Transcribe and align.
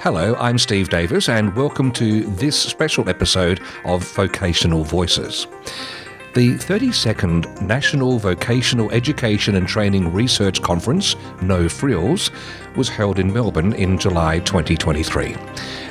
Hello, 0.00 0.36
I'm 0.38 0.58
Steve 0.58 0.90
Davis, 0.90 1.28
and 1.28 1.56
welcome 1.56 1.90
to 1.94 2.22
this 2.22 2.56
special 2.56 3.08
episode 3.08 3.60
of 3.84 4.04
Vocational 4.12 4.84
Voices. 4.84 5.48
The 6.34 6.54
32nd 6.54 7.60
National 7.62 8.20
Vocational 8.20 8.92
Education 8.92 9.56
and 9.56 9.66
Training 9.66 10.12
Research 10.12 10.62
Conference, 10.62 11.16
No 11.42 11.68
Frills, 11.68 12.30
was 12.76 12.88
held 12.88 13.18
in 13.18 13.32
Melbourne 13.32 13.72
in 13.72 13.98
July 13.98 14.38
2023. 14.38 15.34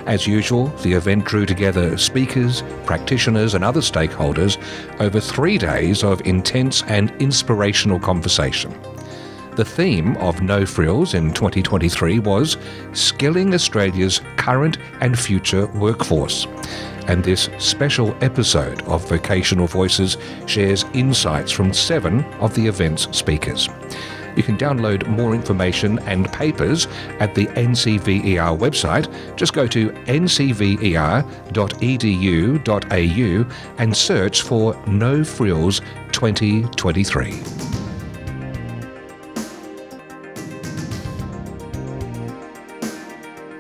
As 0.06 0.26
usual, 0.26 0.68
the 0.84 0.94
event 0.94 1.26
drew 1.26 1.46
together 1.46 1.98
speakers, 1.98 2.64
practitioners, 2.86 3.56
and 3.56 3.64
other 3.66 3.82
stakeholders 3.82 4.58
over 5.02 5.20
three 5.20 5.58
days 5.58 6.06
of 6.06 6.26
intense 6.26 6.82
and 6.84 7.12
inspirational 7.22 8.00
conversation. 8.00 8.74
The 9.58 9.66
theme 9.66 10.16
of 10.18 10.44
No 10.44 10.66
Frills 10.68 11.16
in 11.16 11.34
2023 11.34 12.20
was 12.20 12.58
Skilling 12.94 13.56
Australia's 13.56 14.22
Current 14.36 14.78
and 15.02 15.18
Future 15.18 15.66
Workforce. 15.74 16.46
And 17.08 17.24
this 17.24 17.50
special 17.58 18.16
episode 18.22 18.84
of 18.84 19.10
Vocational 19.10 19.66
Voices 19.66 20.18
shares 20.46 20.86
insights 20.94 21.52
from 21.52 21.74
seven 21.74 22.24
of 22.36 22.54
the 22.54 22.68
event's 22.68 23.08
speakers. 23.18 23.68
You 24.36 24.44
can 24.44 24.60
download 24.60 25.08
more 25.08 25.34
information 25.34 25.98
and 26.06 26.32
papers 26.32 26.88
at 27.20 27.34
the 27.34 27.48
NCVER 27.48 28.56
website. 28.60 29.08
Just 29.36 29.54
go 29.54 29.66
to 29.66 29.90
ncver.edu.au 29.90 31.26
and 33.80 33.98
search 33.98 34.44
for 34.44 34.80
No 34.86 35.24
Frills 35.24 35.82
2023. 36.12 37.77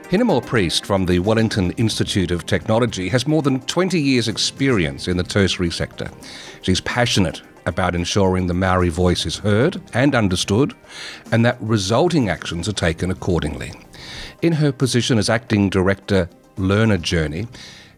Hinemoa 0.10 0.46
Priest 0.46 0.86
from 0.86 1.06
the 1.06 1.20
Wellington 1.20 1.72
Institute 1.72 2.32
of 2.32 2.46
Technology 2.46 3.10
has 3.10 3.28
more 3.28 3.42
than 3.42 3.60
20 3.60 4.00
years' 4.00 4.30
experience 4.30 5.10
in 5.10 5.18
the 5.18 5.24
tertiary 5.24 5.70
sector. 5.70 6.10
She's 6.62 6.80
passionate 6.80 7.42
about 7.66 7.94
ensuring 7.94 8.48
the 8.48 8.54
Maori 8.54 8.88
voice 8.88 9.26
is 9.26 9.40
heard 9.40 9.82
and 9.94 10.16
understood, 10.16 10.74
and 11.34 11.44
that 11.44 11.58
resulting 11.60 12.30
actions 12.30 12.70
are 12.70 12.74
taken 12.74 13.12
accordingly. 13.12 13.74
In 14.42 14.54
her 14.54 14.72
position 14.72 15.18
as 15.18 15.30
acting 15.30 15.70
director, 15.70 16.30
Learner 16.56 16.98
Journey, 16.98 17.46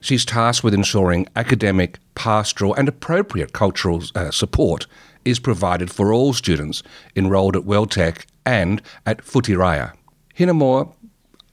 she's 0.02 0.26
tasked 0.26 0.64
with 0.64 0.74
ensuring 0.74 1.28
academic, 1.36 2.00
pastoral, 2.16 2.74
and 2.74 2.88
appropriate 2.90 3.54
cultural 3.54 4.02
uh, 4.16 4.32
support 4.32 4.88
is 5.26 5.38
provided 5.38 5.92
for 5.92 6.12
all 6.12 6.34
students 6.34 6.82
enrolled 7.16 7.56
at 7.56 7.66
WelTec 7.66 8.26
and 8.48 8.82
at 9.06 9.20
Whitireia. 9.20 9.94
Hinemoa 10.40 10.94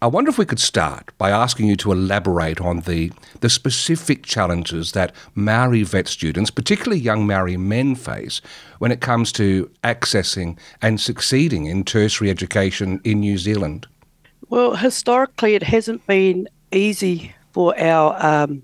I 0.02 0.08
wonder 0.08 0.28
if 0.28 0.36
we 0.36 0.44
could 0.44 0.60
start 0.60 1.10
by 1.16 1.30
asking 1.30 1.68
you 1.68 1.76
to 1.76 1.90
elaborate 1.92 2.60
on 2.60 2.80
the, 2.80 3.12
the 3.40 3.48
specific 3.48 4.24
challenges 4.24 4.92
that 4.92 5.14
Maori 5.34 5.84
vet 5.84 6.06
students, 6.06 6.50
particularly 6.50 7.00
young 7.00 7.26
Maori 7.26 7.56
men, 7.56 7.94
face 7.94 8.42
when 8.78 8.92
it 8.92 9.00
comes 9.00 9.32
to 9.32 9.70
accessing 9.82 10.58
and 10.82 11.00
succeeding 11.00 11.64
in 11.64 11.82
tertiary 11.82 12.28
education 12.28 13.00
in 13.04 13.20
New 13.20 13.38
Zealand. 13.38 13.86
Well, 14.50 14.76
historically, 14.76 15.54
it 15.54 15.62
hasn't 15.62 16.06
been 16.06 16.46
easy 16.72 17.34
for 17.52 17.78
our 17.80 18.16
um, 18.24 18.62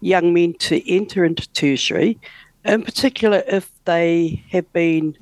young 0.00 0.32
men 0.32 0.54
to 0.54 0.90
enter 0.90 1.26
into 1.26 1.46
tertiary, 1.52 2.18
in 2.64 2.84
particular 2.84 3.42
if 3.46 3.70
they 3.84 4.42
have 4.50 4.72
been 4.72 5.14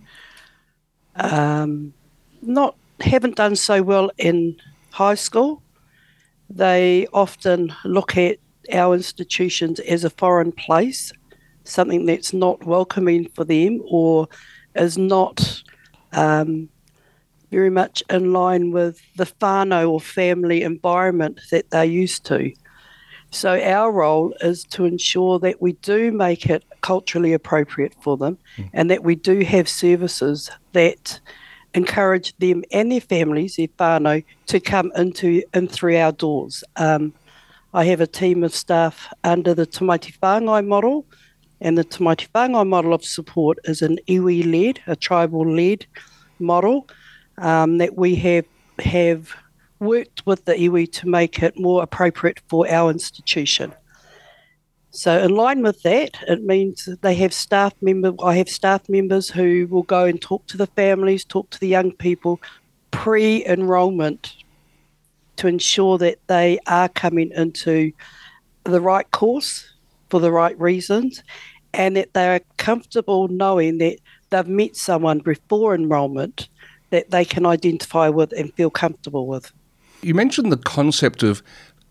um, 1.16 1.92
not 2.42 2.77
haven't 3.00 3.36
done 3.36 3.56
so 3.56 3.82
well 3.82 4.10
in 4.19 4.56
high 4.97 5.14
school, 5.14 5.62
they 6.48 7.06
often 7.12 7.70
look 7.84 8.16
at 8.16 8.39
our 8.72 8.94
institutions 8.94 9.78
as 9.80 10.05
a 10.05 10.11
foreign 10.11 10.53
place, 10.53 11.12
something 11.65 12.06
that's 12.06 12.32
not 12.32 12.65
welcoming 12.65 13.28
for 13.34 13.44
them 13.44 13.82
or 13.84 14.26
is 14.75 14.97
not 14.97 15.62
um, 16.12 16.70
very 17.50 17.69
much 17.69 18.03
in 18.09 18.32
line 18.32 18.70
with 18.70 18.98
the 19.16 19.26
whānau 19.26 19.91
or 19.91 20.00
family 20.00 20.62
environment 20.62 21.41
that 21.50 21.69
they're 21.69 21.84
used 21.84 22.25
to. 22.25 22.50
So, 23.31 23.60
our 23.60 23.93
role 23.93 24.34
is 24.41 24.65
to 24.65 24.87
ensure 24.87 25.38
that 25.41 25.60
we 25.60 25.72
do 25.72 26.10
make 26.10 26.47
it 26.47 26.65
culturally 26.81 27.34
appropriate 27.34 27.94
for 28.00 28.16
them 28.16 28.38
mm. 28.56 28.70
and 28.72 28.91
that 28.91 29.03
we 29.03 29.15
do 29.15 29.41
have 29.41 29.69
services 29.69 30.50
that 30.72 31.20
encourage 31.76 32.37
them 32.38 32.64
and 32.72 32.91
their 32.91 33.00
families, 33.00 33.56
their 33.56 33.69
whānau, 33.69 34.25
to 34.47 34.59
come 34.59 34.91
into 34.97 35.42
and 35.54 35.70
through 35.70 35.97
our 35.97 36.12
doors. 36.12 36.64
Um, 36.76 37.12
I 37.75 37.84
have 37.84 38.00
a 38.00 38.06
team 38.06 38.42
of 38.42 38.54
staff 38.54 39.12
under 39.22 39.54
the 39.54 39.66
Tamaiti 39.66 40.19
Whāngai 40.19 40.66
model, 40.66 41.04
and 41.60 41.76
the 41.76 41.84
Tamaiti 41.84 42.28
Whāngai 42.34 42.66
model 42.66 42.94
of 42.94 43.04
support 43.04 43.59
is 43.64 43.82
an 43.82 43.98
iwi 44.09 44.50
led, 44.50 44.81
a 44.87 44.97
tribal 44.97 45.48
led 45.48 45.87
model 46.38 46.88
um, 47.38 47.78
that 47.78 47.97
we 47.97 48.14
have 48.16 48.47
have 48.78 49.34
worked 49.78 50.25
with 50.26 50.44
the 50.47 50.54
iwi 50.54 50.91
to 50.93 51.08
make 51.08 51.43
it 51.43 51.58
more 51.58 51.82
appropriate 51.82 52.41
for 52.48 52.69
our 52.70 52.91
institution. 52.91 53.75
So, 54.96 55.22
in 55.22 55.34
line 55.34 55.62
with 55.62 55.82
that, 55.82 56.16
it 56.26 56.42
means 56.42 56.88
they 57.02 57.14
have 57.16 57.34
staff 57.34 57.74
member. 57.82 58.14
I 58.24 58.36
have 58.36 58.48
staff 58.48 58.88
members 58.88 59.28
who 59.28 59.66
will 59.68 59.82
go 59.82 60.06
and 60.06 60.18
talk 60.18 60.46
to 60.46 60.56
the 60.56 60.68
families, 60.68 61.22
talk 61.22 61.50
to 61.50 61.60
the 61.60 61.68
young 61.68 61.92
people 61.92 62.40
pre-enrollment 62.92 64.34
to 65.36 65.48
ensure 65.48 65.98
that 65.98 66.18
they 66.28 66.58
are 66.66 66.88
coming 66.88 67.30
into 67.32 67.92
the 68.64 68.80
right 68.80 69.10
course 69.10 69.70
for 70.08 70.18
the 70.18 70.32
right 70.32 70.58
reasons, 70.58 71.22
and 71.74 71.94
that 71.96 72.14
they 72.14 72.34
are 72.34 72.40
comfortable 72.56 73.28
knowing 73.28 73.76
that 73.76 73.98
they've 74.30 74.48
met 74.48 74.76
someone 74.76 75.18
before 75.18 75.74
enrolment 75.74 76.48
that 76.88 77.10
they 77.10 77.24
can 77.26 77.44
identify 77.44 78.08
with 78.08 78.32
and 78.32 78.50
feel 78.54 78.70
comfortable 78.70 79.26
with. 79.26 79.52
You 80.00 80.14
mentioned 80.14 80.50
the 80.50 80.56
concept 80.56 81.22
of 81.22 81.42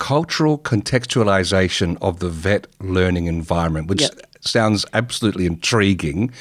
cultural 0.05 0.59
contextualization 0.59 1.97
of 1.99 2.19
the 2.19 2.29
vet 2.29 2.67
learning 2.79 3.25
environment, 3.25 3.87
which 3.87 4.01
yep. 4.01 4.11
sounds 4.39 4.85
absolutely 4.93 5.47
intriguing. 5.47 6.31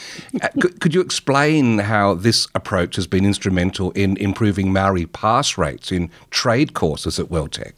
Uh, 0.42 0.48
could, 0.60 0.78
could, 0.82 0.92
you 0.92 1.00
explain 1.00 1.78
how 1.78 2.12
this 2.12 2.46
approach 2.54 2.94
has 2.94 3.06
been 3.06 3.24
instrumental 3.24 3.90
in 3.92 4.18
improving 4.18 4.70
Maori 4.70 5.06
pass 5.06 5.56
rates 5.56 5.90
in 5.90 6.10
trade 6.28 6.74
courses 6.74 7.18
at 7.18 7.28
WelTec? 7.30 7.72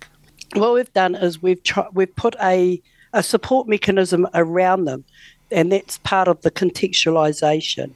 What 0.55 0.75
we've 0.75 0.93
done 0.93 1.15
is 1.15 1.41
we've 1.41 1.63
we've 1.93 2.17
put 2.17 2.35
a, 2.43 2.83
a 3.13 3.23
support 3.23 3.69
mechanism 3.69 4.27
around 4.35 4.87
them, 4.87 5.05
and 5.53 5.71
that's 5.71 5.99
part 5.99 6.27
of 6.27 6.43
the 6.43 6.51
contextualization 6.51 7.93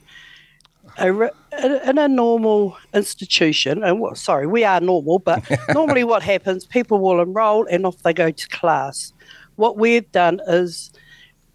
in 1.59 1.99
a 1.99 2.09
normal 2.09 2.77
institution, 2.94 3.83
and 3.83 4.00
well, 4.00 4.15
sorry, 4.15 4.47
we 4.47 4.65
are 4.65 4.81
normal, 4.81 5.19
but 5.19 5.44
normally 5.75 6.05
what 6.05 6.22
happens, 6.22 6.65
people 6.65 7.00
will 7.00 7.21
enroll 7.21 7.66
and 7.66 7.87
off 7.87 8.03
they 8.03 8.12
go 8.12 8.31
to 8.31 8.49
class. 8.49 9.12
What 9.56 9.77
we've 9.77 10.11
done 10.12 10.41
is 10.47 10.93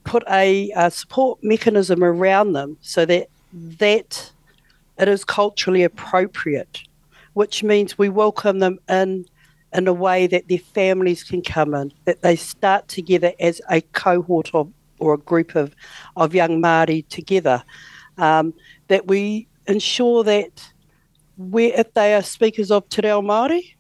put 0.04 0.24
a, 0.30 0.72
a 0.76 0.92
support 0.92 1.40
mechanism 1.44 2.04
around 2.04 2.54
them 2.54 2.78
so 2.82 3.06
that 3.06 3.30
that 3.54 4.32
it 4.98 5.08
is 5.08 5.24
culturally 5.24 5.84
appropriate, 5.84 6.84
which 7.34 7.64
means 7.64 7.98
we 7.98 8.10
welcome 8.10 8.60
them 8.60 8.80
in 8.90 9.26
in 9.74 9.88
a 9.88 9.94
way 9.94 10.26
that 10.28 10.48
their 10.48 10.60
families 10.60 11.24
can 11.24 11.42
come 11.42 11.74
in, 11.74 11.92
that 12.06 12.22
they 12.22 12.36
start 12.36 12.88
together 12.88 13.34
as 13.40 13.60
a 13.70 13.82
cohort 13.82 14.50
of 14.54 14.72
or 15.00 15.14
a 15.14 15.18
group 15.18 15.56
of, 15.56 15.76
of 16.16 16.34
young 16.34 16.62
Māori 16.62 17.06
together. 17.10 17.62
Um, 18.18 18.54
that 18.88 19.08
we 19.08 19.48
ensure 19.68 20.24
that 20.24 20.72
we, 21.38 21.74
if 21.74 21.94
they 21.94 22.14
are 22.16 22.22
speakers 22.22 22.72
of 22.72 22.88
Te 22.90 23.02
Reo 23.02 23.22
Māori, 23.22 23.76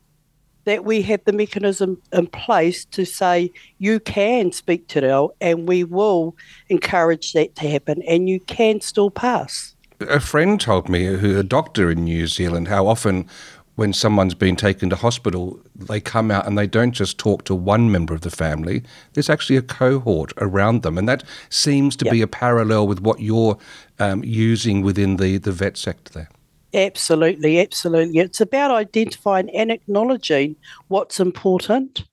that 0.65 0.83
we 0.83 1.01
have 1.03 1.23
the 1.25 1.31
mechanism 1.31 2.01
in 2.11 2.27
place 2.27 2.85
to 2.85 3.05
say 3.05 3.51
you 3.77 3.99
can 3.99 4.51
speak 4.51 4.87
Te 4.87 4.99
Reo 4.99 5.31
and 5.39 5.67
we 5.67 5.83
will 5.83 6.35
encourage 6.69 7.33
that 7.33 7.55
to 7.55 7.69
happen 7.69 8.01
and 8.07 8.27
you 8.27 8.39
can 8.41 8.81
still 8.81 9.09
pass. 9.09 9.75
A 10.01 10.19
friend 10.19 10.59
told 10.59 10.89
me, 10.89 11.05
who 11.05 11.39
a 11.39 11.43
doctor 11.43 11.89
in 11.89 12.03
New 12.03 12.27
Zealand, 12.27 12.67
how 12.67 12.87
often 12.87 13.29
when 13.75 13.91
someone's 13.91 14.33
been 14.33 14.55
taken 14.55 14.89
to 14.89 14.95
hospital, 14.95 15.59
they 15.75 15.99
come 15.99 16.31
out 16.31 16.47
and 16.47 16.57
they 16.57 16.67
don't 16.67 16.93
just 16.93 17.17
talk 17.17 17.43
to 17.43 17.53
one 17.53 17.91
member 17.91 18.13
of 18.13 18.21
the 18.21 18.31
family. 18.31 18.81
There's 19.13 19.29
actually 19.29 19.57
a 19.57 19.61
cohort 19.61 20.31
around 20.37 20.81
them. 20.81 20.97
And 20.97 21.07
that 21.09 21.23
seems 21.49 21.95
to 21.97 22.05
yep. 22.05 22.11
be 22.13 22.21
a 22.21 22.27
parallel 22.27 22.87
with 22.87 23.01
what 23.01 23.19
you're 23.19 23.57
um, 23.99 24.23
using 24.23 24.81
within 24.81 25.17
the, 25.17 25.37
the 25.37 25.51
vet 25.51 25.77
sector 25.77 26.13
there. 26.13 26.29
Absolutely, 26.73 27.59
absolutely. 27.59 28.19
It's 28.19 28.41
about 28.41 28.71
identifying 28.71 29.49
and 29.51 29.71
acknowledging 29.71 30.57
what's 30.87 31.19
important 31.19 32.03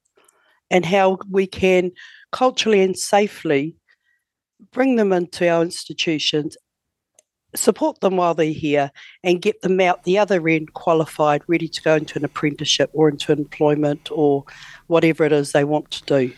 and 0.70 0.86
how 0.86 1.18
we 1.28 1.46
can 1.46 1.92
culturally 2.30 2.80
and 2.80 2.96
safely 2.96 3.76
bring 4.70 4.96
them 4.96 5.12
into 5.12 5.48
our 5.48 5.62
institutions 5.62 6.56
support 7.54 8.00
them 8.00 8.16
while 8.16 8.34
they're 8.34 8.52
here 8.52 8.90
and 9.22 9.42
get 9.42 9.60
them 9.62 9.80
out 9.80 10.04
the 10.04 10.18
other 10.18 10.48
end 10.48 10.72
qualified, 10.72 11.42
ready 11.46 11.68
to 11.68 11.82
go 11.82 11.96
into 11.96 12.18
an 12.18 12.24
apprenticeship 12.24 12.90
or 12.92 13.08
into 13.08 13.32
employment 13.32 14.08
or 14.10 14.44
whatever 14.86 15.24
it 15.24 15.32
is 15.32 15.52
they 15.52 15.64
want 15.64 15.90
to 15.90 16.04
do. 16.04 16.32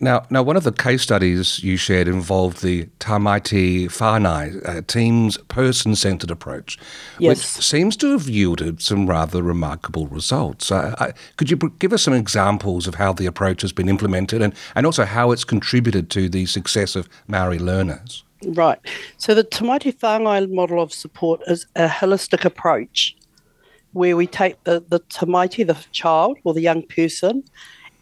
Now, 0.00 0.26
now, 0.28 0.42
one 0.42 0.56
of 0.56 0.64
the 0.64 0.72
case 0.72 1.02
studies 1.02 1.62
you 1.62 1.76
shared 1.76 2.08
involved 2.08 2.62
the 2.62 2.86
Tamaiti 2.98 3.86
Whāngai 3.86 4.68
uh, 4.68 4.82
team's 4.88 5.38
person-centred 5.48 6.32
approach, 6.32 6.78
yes. 7.20 7.28
which 7.28 7.64
seems 7.64 7.96
to 7.98 8.10
have 8.10 8.28
yielded 8.28 8.82
some 8.82 9.06
rather 9.06 9.40
remarkable 9.40 10.08
results. 10.08 10.72
Uh, 10.72 10.96
I, 10.98 11.12
could 11.36 11.48
you 11.48 11.56
give 11.78 11.92
us 11.92 12.02
some 12.02 12.12
examples 12.12 12.88
of 12.88 12.96
how 12.96 13.12
the 13.12 13.26
approach 13.26 13.62
has 13.62 13.72
been 13.72 13.88
implemented 13.88 14.42
and, 14.42 14.52
and 14.74 14.84
also 14.84 15.04
how 15.04 15.30
it's 15.30 15.44
contributed 15.44 16.10
to 16.10 16.28
the 16.28 16.46
success 16.46 16.96
of 16.96 17.08
Maori 17.28 17.60
learners? 17.60 18.24
Right. 18.44 18.80
So 19.16 19.32
the 19.32 19.44
Tamaiti 19.44 19.96
Whāngai 19.96 20.52
model 20.52 20.82
of 20.82 20.92
support 20.92 21.40
is 21.46 21.66
a 21.76 21.86
holistic 21.86 22.44
approach 22.44 23.16
where 23.92 24.16
we 24.16 24.26
take 24.26 24.62
the, 24.64 24.84
the 24.88 25.00
Tamaiti, 25.00 25.64
the 25.64 25.78
child 25.92 26.36
or 26.42 26.52
the 26.52 26.60
young 26.60 26.82
person, 26.82 27.44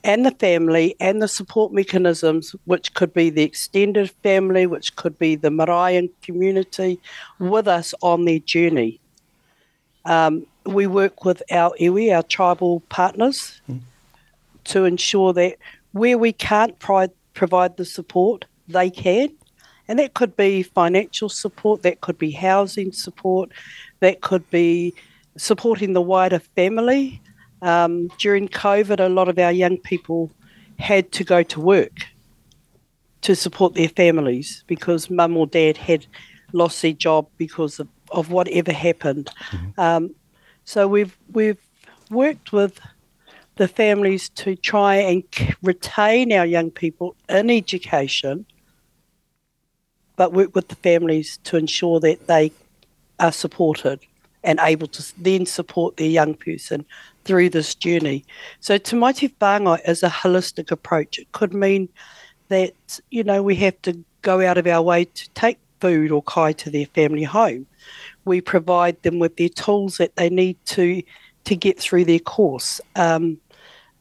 and 0.04 0.26
the 0.26 0.32
family 0.32 0.96
and 1.00 1.22
the 1.22 1.28
support 1.28 1.72
mechanisms, 1.72 2.54
which 2.64 2.94
could 2.94 3.12
be 3.14 3.30
the 3.30 3.42
extended 3.42 4.10
family, 4.22 4.66
which 4.66 4.96
could 4.96 5.18
be 5.18 5.36
the 5.36 5.50
Maraean 5.50 6.10
community, 6.22 7.00
with 7.38 7.68
us 7.68 7.94
on 8.02 8.24
their 8.24 8.40
journey. 8.40 9.00
Um, 10.04 10.46
we 10.66 10.86
work 10.86 11.24
with 11.24 11.42
our 11.50 11.72
iwi, 11.80 12.14
our 12.14 12.24
tribal 12.24 12.80
partners, 12.88 13.60
mm. 13.70 13.80
to 14.64 14.84
ensure 14.84 15.32
that 15.32 15.56
where 15.92 16.18
we 16.18 16.32
can't 16.32 16.78
pri- 16.78 17.08
provide 17.34 17.76
the 17.76 17.84
support, 17.84 18.44
they 18.68 18.90
can. 18.90 19.32
And 19.88 19.98
that 19.98 20.14
could 20.14 20.36
be 20.36 20.62
financial 20.62 21.28
support, 21.28 21.82
that 21.82 22.00
could 22.00 22.18
be 22.18 22.30
housing 22.30 22.92
support, 22.92 23.50
that 24.00 24.20
could 24.20 24.48
be 24.50 24.94
supporting 25.36 25.92
the 25.92 26.00
wider 26.00 26.38
family 26.38 27.20
um, 27.62 28.08
during 28.18 28.48
COVID, 28.48 29.00
a 29.00 29.08
lot 29.08 29.28
of 29.28 29.38
our 29.38 29.52
young 29.52 29.78
people 29.78 30.30
had 30.78 31.12
to 31.12 31.24
go 31.24 31.42
to 31.44 31.60
work 31.60 32.06
to 33.22 33.36
support 33.36 33.74
their 33.74 33.88
families 33.88 34.64
because 34.66 35.08
mum 35.08 35.36
or 35.36 35.46
dad 35.46 35.76
had 35.76 36.04
lost 36.52 36.82
their 36.82 36.92
job 36.92 37.26
because 37.38 37.78
of, 37.78 37.88
of 38.10 38.30
whatever 38.30 38.72
happened. 38.72 39.30
Mm-hmm. 39.50 39.80
Um, 39.80 40.14
so 40.64 40.86
we've 40.86 41.16
we've 41.32 41.58
worked 42.10 42.52
with 42.52 42.80
the 43.56 43.68
families 43.68 44.28
to 44.30 44.56
try 44.56 44.96
and 44.96 45.22
retain 45.62 46.32
our 46.32 46.46
young 46.46 46.70
people 46.70 47.14
in 47.28 47.50
education, 47.50 48.44
but 50.16 50.32
work 50.32 50.54
with 50.54 50.68
the 50.68 50.76
families 50.76 51.38
to 51.44 51.56
ensure 51.56 52.00
that 52.00 52.26
they 52.26 52.50
are 53.20 53.32
supported 53.32 54.00
and 54.42 54.58
able 54.62 54.88
to 54.88 55.12
then 55.18 55.46
support 55.46 55.96
their 55.96 56.08
young 56.08 56.34
person 56.34 56.84
through 57.24 57.50
this 57.50 57.74
journey. 57.74 58.24
So 58.60 58.78
Tamaiti 58.78 59.32
Whāngai 59.40 59.88
is 59.88 60.02
a 60.02 60.08
holistic 60.08 60.70
approach. 60.70 61.18
It 61.18 61.30
could 61.32 61.54
mean 61.54 61.88
that, 62.48 63.00
you 63.10 63.24
know, 63.24 63.42
we 63.42 63.54
have 63.56 63.80
to 63.82 63.98
go 64.22 64.40
out 64.40 64.58
of 64.58 64.66
our 64.66 64.82
way 64.82 65.04
to 65.04 65.30
take 65.30 65.58
food 65.80 66.12
or 66.12 66.22
kai 66.22 66.52
to 66.52 66.70
their 66.70 66.86
family 66.86 67.24
home. 67.24 67.66
We 68.24 68.40
provide 68.40 69.02
them 69.02 69.18
with 69.18 69.36
their 69.36 69.48
tools 69.48 69.96
that 69.98 70.16
they 70.16 70.30
need 70.30 70.56
to 70.66 71.02
to 71.44 71.56
get 71.56 71.78
through 71.78 72.04
their 72.04 72.20
course. 72.20 72.80
Um, 72.94 73.38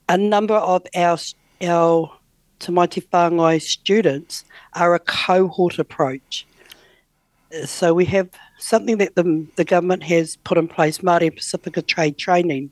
a 0.07 0.17
number 0.17 0.53
of 0.53 0.85
our 0.95 1.17
our 1.63 2.11
Tamaiti 2.59 3.07
Whāngai 3.09 3.61
students 3.61 4.45
are 4.73 4.93
a 4.93 4.99
cohort 4.99 5.79
approach. 5.79 6.45
So 7.65 7.93
we 7.93 8.05
have 8.05 8.29
something 8.59 8.99
that 8.99 9.15
the, 9.15 9.45
the 9.55 9.65
government 9.65 10.03
has 10.03 10.37
put 10.37 10.57
in 10.57 10.67
place, 10.67 10.99
Māori 10.99 11.31
Pasifika 11.31 11.85
Trade 11.85 12.17
Training, 12.17 12.71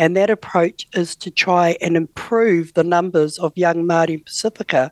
and 0.00 0.16
that 0.16 0.30
approach 0.30 0.88
is 0.94 1.14
to 1.14 1.30
try 1.30 1.76
and 1.82 1.94
improve 1.94 2.72
the 2.72 2.82
numbers 2.82 3.38
of 3.38 3.52
young 3.54 3.84
Māori 3.84 4.24
Pasifika 4.24 4.90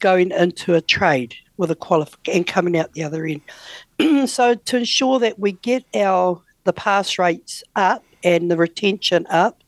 going 0.00 0.32
into 0.32 0.74
a 0.74 0.80
trade 0.80 1.36
with 1.56 1.70
a 1.70 1.76
qualification 1.76 2.38
and 2.38 2.46
coming 2.48 2.76
out 2.76 2.92
the 2.92 3.04
other 3.04 3.24
end. 3.24 3.42
so 4.28 4.56
to 4.56 4.76
ensure 4.76 5.20
that 5.20 5.38
we 5.38 5.52
get 5.52 5.84
our 5.94 6.42
the 6.64 6.72
pass 6.72 7.16
rates 7.16 7.62
up 7.76 8.02
and 8.24 8.50
the 8.50 8.56
retention 8.56 9.24
up, 9.30 9.62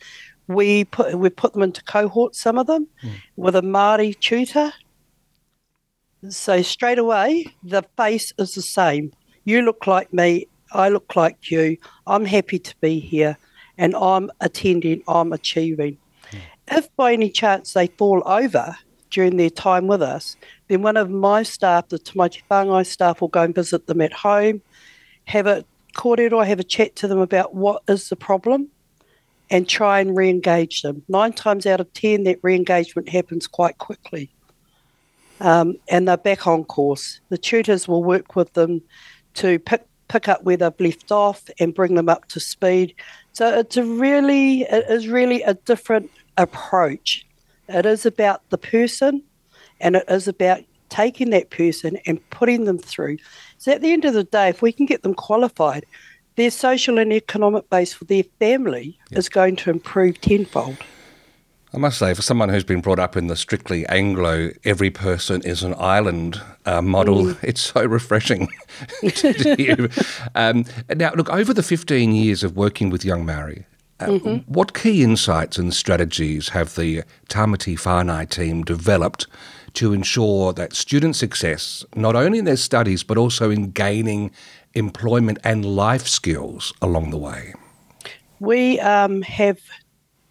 we 0.48 0.84
put 0.86 1.14
we 1.14 1.30
put 1.30 1.52
them 1.52 1.62
into 1.62 1.84
cohorts, 1.84 2.40
some 2.40 2.58
of 2.58 2.66
them, 2.66 2.88
mm. 3.04 3.12
with 3.36 3.54
a 3.54 3.62
Māori 3.62 4.18
tutor. 4.18 4.72
So 6.28 6.60
straight 6.62 6.98
away, 6.98 7.46
the 7.62 7.84
face 7.96 8.32
is 8.36 8.56
the 8.56 8.62
same. 8.62 9.12
You 9.44 9.62
look 9.62 9.86
like 9.86 10.12
me, 10.12 10.48
I 10.72 10.88
look 10.88 11.14
like 11.14 11.52
you. 11.52 11.76
I'm 12.08 12.24
happy 12.24 12.58
to 12.58 12.74
be 12.80 12.98
here 12.98 13.38
and 13.82 13.96
I'm 13.96 14.30
attending, 14.40 15.02
I'm 15.08 15.32
achieving. 15.32 15.98
Mm. 16.30 16.38
If 16.70 16.94
by 16.94 17.12
any 17.12 17.28
chance 17.28 17.72
they 17.72 17.88
fall 17.88 18.22
over 18.24 18.76
during 19.10 19.36
their 19.36 19.50
time 19.50 19.88
with 19.88 20.00
us, 20.00 20.36
then 20.68 20.82
one 20.82 20.96
of 20.96 21.10
my 21.10 21.42
staff, 21.42 21.88
the 21.88 21.98
Tamaiti 21.98 22.42
Whāngai 22.48 22.86
staff, 22.86 23.20
will 23.20 23.26
go 23.26 23.42
and 23.42 23.52
visit 23.52 23.88
them 23.88 24.00
at 24.00 24.12
home, 24.12 24.62
have 25.24 25.48
a 25.48 25.64
kōrero, 25.96 26.46
have 26.46 26.60
a 26.60 26.64
chat 26.64 26.94
to 26.96 27.08
them 27.08 27.18
about 27.18 27.56
what 27.56 27.82
is 27.88 28.08
the 28.08 28.14
problem 28.14 28.68
and 29.50 29.68
try 29.68 29.98
and 29.98 30.16
re-engage 30.16 30.82
them. 30.82 31.02
Nine 31.08 31.32
times 31.32 31.66
out 31.66 31.80
of 31.80 31.92
ten, 31.92 32.22
that 32.22 32.38
re-engagement 32.42 33.08
happens 33.08 33.48
quite 33.48 33.78
quickly. 33.78 34.30
Um, 35.40 35.74
and 35.88 36.06
they're 36.06 36.16
back 36.16 36.46
on 36.46 36.62
course. 36.62 37.18
The 37.30 37.36
tutors 37.36 37.88
will 37.88 38.04
work 38.04 38.36
with 38.36 38.52
them 38.52 38.80
to 39.34 39.58
pick 39.58 39.84
pick 40.12 40.28
up 40.28 40.44
where 40.44 40.58
they've 40.58 40.78
left 40.78 41.10
off 41.10 41.42
and 41.58 41.74
bring 41.74 41.94
them 41.94 42.08
up 42.08 42.28
to 42.28 42.38
speed 42.38 42.94
so 43.32 43.58
it's 43.58 43.76
a 43.76 43.84
really, 43.84 44.62
it 44.62 44.86
is 44.88 45.08
really 45.08 45.42
a 45.42 45.54
different 45.54 46.10
approach. 46.36 47.26
It 47.68 47.86
is 47.86 48.04
about 48.04 48.48
the 48.50 48.58
person 48.58 49.22
and 49.80 49.96
it 49.96 50.04
is 50.08 50.28
about 50.28 50.60
taking 50.90 51.30
that 51.30 51.50
person 51.50 51.98
and 52.06 52.28
putting 52.30 52.64
them 52.64 52.78
through. 52.78 53.16
So 53.56 53.72
at 53.72 53.80
the 53.80 53.92
end 53.92 54.04
of 54.04 54.12
the 54.12 54.24
day, 54.24 54.50
if 54.50 54.60
we 54.60 54.72
can 54.72 54.84
get 54.84 55.02
them 55.02 55.14
qualified, 55.14 55.86
their 56.36 56.50
social 56.50 56.98
and 56.98 57.12
economic 57.12 57.68
base 57.70 57.92
for 57.94 58.04
their 58.04 58.24
family 58.38 58.98
yep. 59.10 59.18
is 59.18 59.28
going 59.28 59.56
to 59.56 59.70
improve 59.70 60.20
tenfold. 60.20 60.76
I 61.74 61.78
must 61.78 61.98
say, 61.98 62.12
for 62.12 62.20
someone 62.20 62.50
who's 62.50 62.64
been 62.64 62.82
brought 62.82 62.98
up 62.98 63.16
in 63.16 63.28
the 63.28 63.36
strictly 63.36 63.86
Anglo, 63.86 64.50
every 64.62 64.90
person 64.90 65.40
is 65.42 65.62
an 65.62 65.74
island 65.78 66.38
uh, 66.66 66.82
model, 66.82 67.24
mm. 67.24 67.38
it's 67.42 67.62
so 67.62 67.84
refreshing 67.84 68.48
to 69.08 69.62
you. 69.62 69.88
Um, 70.34 70.66
now, 70.94 71.12
look, 71.14 71.30
over 71.30 71.54
the 71.54 71.62
15 71.62 72.12
years 72.12 72.44
of 72.44 72.56
working 72.56 72.90
with 72.90 73.06
Young 73.06 73.24
Maori, 73.24 73.64
uh, 74.00 74.06
mm-hmm. 74.06 74.52
what 74.52 74.74
key 74.74 75.02
insights 75.02 75.56
and 75.56 75.72
strategies 75.72 76.50
have 76.50 76.74
the 76.74 77.04
Tamaiti 77.30 77.76
Whāngai 77.76 78.28
team 78.28 78.64
developed 78.64 79.26
to 79.74 79.94
ensure 79.94 80.52
that 80.52 80.74
student 80.74 81.16
success, 81.16 81.86
not 81.96 82.14
only 82.14 82.38
in 82.38 82.44
their 82.44 82.56
studies, 82.56 83.02
but 83.02 83.16
also 83.16 83.50
in 83.50 83.70
gaining 83.70 84.30
employment 84.74 85.38
and 85.42 85.64
life 85.64 86.06
skills 86.06 86.74
along 86.82 87.10
the 87.10 87.16
way? 87.16 87.54
We 88.40 88.78
um, 88.80 89.22
have 89.22 89.60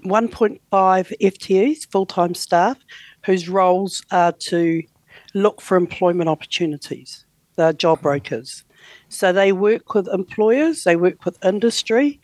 1.5 0.03 0.60
FTEs, 0.72 1.89
full 1.91 2.05
time 2.05 2.34
staff, 2.34 2.77
whose 3.25 3.50
roles 3.50 4.03
are 4.12 4.31
to 4.34 4.84
look 5.34 5.62
for 5.62 5.77
employment 5.77 6.29
opportunities. 6.29 7.25
They're 7.55 7.74
job 7.74 8.01
brokers. 8.01 8.63
So 9.10 9.31
they 9.31 9.51
work 9.51 9.93
with 9.93 10.08
employers, 10.08 10.84
they 10.84 10.96
work 10.96 11.25
with 11.25 11.43
industry 11.43 12.20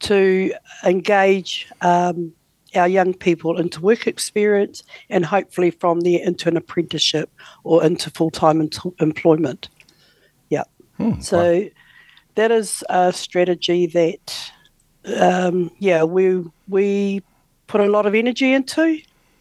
to 0.00 0.52
engage 0.84 1.68
um, 1.80 2.32
our 2.74 2.88
young 2.88 3.14
people 3.14 3.58
into 3.58 3.80
work 3.80 4.06
experience 4.06 4.82
and 5.08 5.24
hopefully 5.24 5.70
from 5.70 6.00
there 6.00 6.20
into 6.22 6.48
an 6.48 6.56
apprenticeship 6.56 7.30
or 7.64 7.82
into 7.82 8.10
full 8.10 8.30
time 8.30 8.68
employment. 9.00 9.68
Yeah. 10.50 10.64
Hmm, 10.98 11.20
so 11.20 11.60
wow. 11.60 11.68
that 12.34 12.50
is 12.50 12.84
a 12.88 13.12
strategy 13.12 13.86
that 13.86 14.52
um, 15.18 15.70
yeah, 15.78 16.02
we 16.02 16.44
we 16.68 17.22
put 17.66 17.80
a 17.80 17.90
lot 17.90 18.06
of 18.06 18.14
energy 18.14 18.52
into 18.52 19.00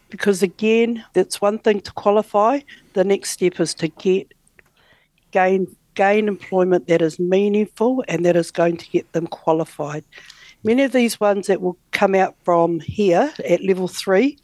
because 0.09 0.43
again, 0.43 1.03
that's 1.13 1.41
one 1.41 1.59
thing 1.59 1.81
to 1.81 1.91
qualify. 1.93 2.59
The 2.93 3.03
next 3.03 3.31
step 3.31 3.59
is 3.59 3.73
to 3.75 3.87
get 3.87 4.33
gain 5.31 5.75
gain 5.95 6.27
employment 6.27 6.87
that 6.87 7.01
is 7.01 7.19
meaningful 7.19 8.03
and 8.07 8.25
that 8.25 8.35
is 8.35 8.51
going 8.51 8.77
to 8.77 8.89
get 8.89 9.11
them 9.13 9.27
qualified. 9.27 10.03
Many 10.63 10.83
of 10.83 10.91
these 10.91 11.19
ones 11.19 11.47
that 11.47 11.61
will 11.61 11.77
come 11.91 12.15
out 12.15 12.35
from 12.43 12.79
here 12.81 13.33
at 13.47 13.63
level 13.63 13.87
three 13.87 14.37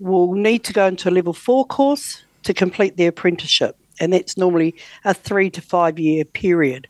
will 0.00 0.32
need 0.32 0.64
to 0.64 0.72
go 0.72 0.86
into 0.86 1.08
a 1.08 1.12
level 1.12 1.32
four 1.32 1.64
course 1.66 2.24
to 2.42 2.52
complete 2.52 2.96
their 2.96 3.10
apprenticeship, 3.10 3.76
and 4.00 4.12
that's 4.12 4.36
normally 4.36 4.74
a 5.04 5.14
three 5.14 5.50
to 5.50 5.60
five 5.60 5.98
year 5.98 6.24
period. 6.24 6.88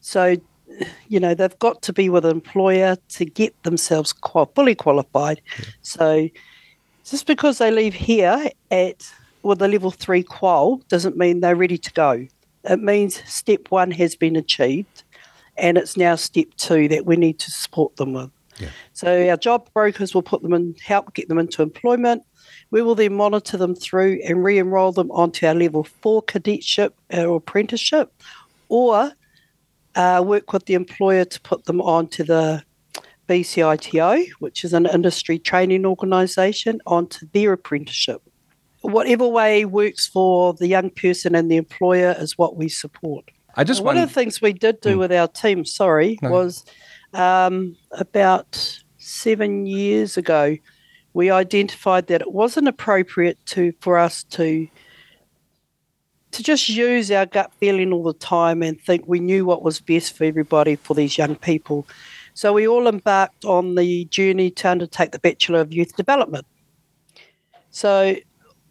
So 0.00 0.36
you 1.08 1.20
know, 1.20 1.34
they've 1.34 1.58
got 1.58 1.82
to 1.82 1.92
be 1.92 2.08
with 2.08 2.24
an 2.24 2.30
employer 2.30 2.96
to 3.10 3.24
get 3.24 3.60
themselves 3.62 4.12
qual- 4.12 4.50
fully 4.54 4.74
qualified. 4.74 5.40
Yeah. 5.58 5.64
So 5.82 6.28
just 7.04 7.26
because 7.26 7.58
they 7.58 7.70
leave 7.70 7.94
here 7.94 8.48
at 8.70 9.10
with 9.42 9.62
a 9.62 9.68
level 9.68 9.90
three 9.90 10.22
qual 10.22 10.76
doesn't 10.88 11.16
mean 11.16 11.40
they're 11.40 11.56
ready 11.56 11.78
to 11.78 11.92
go. 11.92 12.26
it 12.64 12.80
means 12.80 13.22
step 13.24 13.70
one 13.70 13.90
has 13.92 14.14
been 14.16 14.36
achieved 14.36 15.04
and 15.56 15.78
it's 15.78 15.96
now 15.96 16.16
step 16.16 16.46
two 16.56 16.88
that 16.88 17.06
we 17.06 17.16
need 17.16 17.38
to 17.38 17.50
support 17.50 17.96
them 17.96 18.12
with. 18.12 18.30
Yeah. 18.58 18.70
So 18.92 19.28
our 19.28 19.36
job 19.36 19.68
brokers 19.72 20.14
will 20.14 20.22
put 20.22 20.42
them 20.42 20.52
in, 20.52 20.74
help 20.84 21.14
get 21.14 21.28
them 21.28 21.38
into 21.38 21.62
employment. 21.62 22.24
We 22.70 22.82
will 22.82 22.94
then 22.94 23.14
monitor 23.14 23.56
them 23.56 23.74
through 23.74 24.20
and 24.26 24.44
re-enroll 24.44 24.92
them 24.92 25.10
onto 25.10 25.46
our 25.46 25.54
level 25.54 25.84
four 25.84 26.22
cadetship 26.22 26.94
or 27.12 27.36
apprenticeship, 27.36 28.12
or 28.68 29.12
uh, 29.98 30.22
work 30.24 30.52
with 30.52 30.64
the 30.66 30.74
employer 30.74 31.24
to 31.24 31.40
put 31.40 31.64
them 31.64 31.80
onto 31.80 32.22
the 32.22 32.62
BCITO, 33.28 34.28
which 34.38 34.64
is 34.64 34.72
an 34.72 34.86
industry 34.86 35.38
training 35.38 35.84
organisation, 35.84 36.80
onto 36.86 37.26
their 37.32 37.52
apprenticeship. 37.52 38.22
Whatever 38.82 39.26
way 39.26 39.64
works 39.64 40.06
for 40.06 40.54
the 40.54 40.68
young 40.68 40.90
person 40.90 41.34
and 41.34 41.50
the 41.50 41.56
employer 41.56 42.14
is 42.16 42.38
what 42.38 42.56
we 42.56 42.68
support. 42.68 43.24
I 43.56 43.64
just 43.64 43.82
one 43.82 43.98
of 43.98 44.08
the 44.08 44.14
things 44.14 44.40
we 44.40 44.52
did 44.52 44.80
do 44.80 44.94
mm. 44.94 44.98
with 45.00 45.12
our 45.12 45.26
team, 45.26 45.64
sorry, 45.64 46.16
no. 46.22 46.30
was 46.30 46.64
um, 47.12 47.76
about 47.90 48.80
seven 48.98 49.66
years 49.66 50.16
ago, 50.16 50.56
we 51.12 51.28
identified 51.28 52.06
that 52.06 52.20
it 52.20 52.32
wasn't 52.32 52.68
appropriate 52.68 53.44
to 53.46 53.72
for 53.80 53.98
us 53.98 54.22
to 54.24 54.68
to 56.32 56.42
just 56.42 56.68
use 56.68 57.10
our 57.10 57.26
gut 57.26 57.52
feeling 57.58 57.92
all 57.92 58.02
the 58.02 58.12
time 58.12 58.62
and 58.62 58.80
think 58.80 59.04
we 59.06 59.20
knew 59.20 59.44
what 59.44 59.62
was 59.62 59.80
best 59.80 60.16
for 60.16 60.24
everybody 60.24 60.76
for 60.76 60.94
these 60.94 61.16
young 61.16 61.36
people. 61.36 61.86
So 62.34 62.52
we 62.52 62.68
all 62.68 62.86
embarked 62.86 63.44
on 63.44 63.74
the 63.74 64.04
journey 64.06 64.50
to 64.52 64.70
undertake 64.70 65.12
the 65.12 65.18
Bachelor 65.18 65.60
of 65.60 65.72
Youth 65.72 65.96
Development. 65.96 66.46
So 67.70 68.16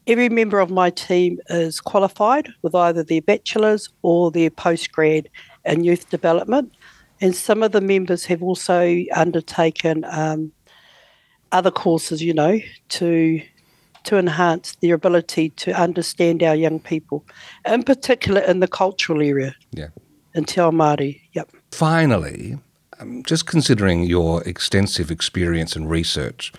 every 0.06 0.30
member 0.30 0.60
of 0.60 0.70
my 0.70 0.90
team 0.90 1.40
is 1.50 1.82
qualified 1.82 2.50
with 2.62 2.74
either 2.74 3.04
their 3.04 3.22
bachelor's 3.22 3.90
or 4.04 4.32
their 4.32 4.50
postgrad 4.50 5.28
in 5.66 5.84
youth 5.84 6.10
development. 6.10 6.72
And 7.20 7.36
some 7.36 7.64
of 7.64 7.72
the 7.72 7.82
members 7.82 8.26
have 8.26 8.42
also 8.42 9.04
undertaken 9.14 10.06
um, 10.06 10.52
other 11.52 11.72
courses, 11.72 12.22
you 12.22 12.34
know, 12.34 12.60
to 12.90 13.42
to 14.08 14.18
enhance 14.18 14.76
their 14.82 14.96
ability 14.96 15.50
to 15.50 15.72
understand 15.74 16.42
our 16.42 16.56
young 16.56 16.80
people, 16.80 17.26
in 17.66 17.84
particular 17.84 18.42
in 18.42 18.62
the 18.62 18.68
cultural 18.68 19.22
area. 19.22 19.54
Yeah. 19.72 19.90
In 20.34 20.46
Te 20.46 20.62
Ao 20.62 20.72
Māori, 20.72 21.20
yep. 21.34 21.50
Finally, 21.72 22.58
um, 23.00 23.24
just 23.24 23.48
considering 23.48 24.04
your 24.04 24.44
extensive 24.44 25.12
experience 25.12 25.76
and 25.76 25.90
research, 25.90 26.54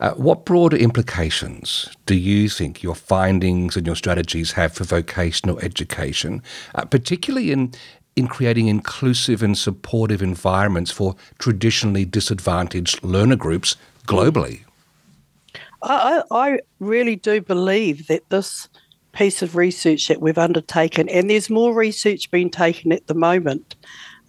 uh, 0.00 0.12
what 0.12 0.44
broader 0.44 0.76
implications 0.76 1.88
do 2.06 2.14
you 2.14 2.48
think 2.48 2.82
your 2.82 2.94
findings 2.94 3.76
and 3.76 3.86
your 3.86 3.96
strategies 3.96 4.52
have 4.52 4.72
for 4.72 4.84
vocational 4.84 5.58
education, 5.60 6.42
uh, 6.74 6.84
particularly 6.84 7.52
in 7.52 7.72
in 8.16 8.26
creating 8.26 8.66
inclusive 8.66 9.42
and 9.42 9.56
supportive 9.56 10.20
environments 10.20 10.90
for 10.90 11.14
traditionally 11.38 12.04
disadvantaged 12.04 13.02
learner 13.04 13.36
groups 13.36 13.76
globally? 14.06 14.64
I, 15.82 16.22
I 16.30 16.58
really 16.78 17.16
do 17.16 17.40
believe 17.40 18.06
that 18.08 18.28
this 18.30 18.68
piece 19.12 19.42
of 19.42 19.56
research 19.56 20.08
that 20.08 20.20
we've 20.20 20.38
undertaken, 20.38 21.08
and 21.08 21.28
there's 21.28 21.50
more 21.50 21.74
research 21.74 22.30
being 22.30 22.50
taken 22.50 22.92
at 22.92 23.06
the 23.06 23.14
moment 23.14 23.76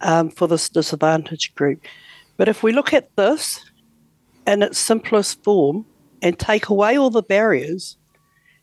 um, 0.00 0.30
for 0.30 0.48
this 0.48 0.68
disadvantaged 0.68 1.54
group. 1.54 1.80
But 2.36 2.48
if 2.48 2.62
we 2.62 2.72
look 2.72 2.92
at 2.92 3.14
this 3.16 3.64
in 4.46 4.62
its 4.62 4.78
simplest 4.78 5.42
form 5.44 5.86
and 6.20 6.38
take 6.38 6.68
away 6.68 6.96
all 6.96 7.10
the 7.10 7.22
barriers, 7.22 7.96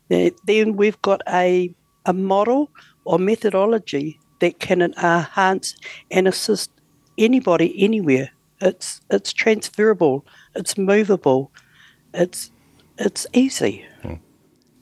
then 0.08 0.76
we've 0.76 1.00
got 1.02 1.22
a, 1.28 1.74
a 2.04 2.12
model 2.12 2.70
or 3.04 3.18
methodology 3.18 4.18
that 4.40 4.58
can 4.58 4.82
enhance 4.82 5.76
and 6.10 6.26
assist 6.26 6.70
anybody 7.16 7.74
anywhere. 7.82 8.30
It's 8.60 9.00
it's 9.10 9.32
transferable, 9.32 10.26
it's 10.54 10.76
movable, 10.76 11.50
it's 12.12 12.50
it's 13.00 13.26
easy. 13.32 13.84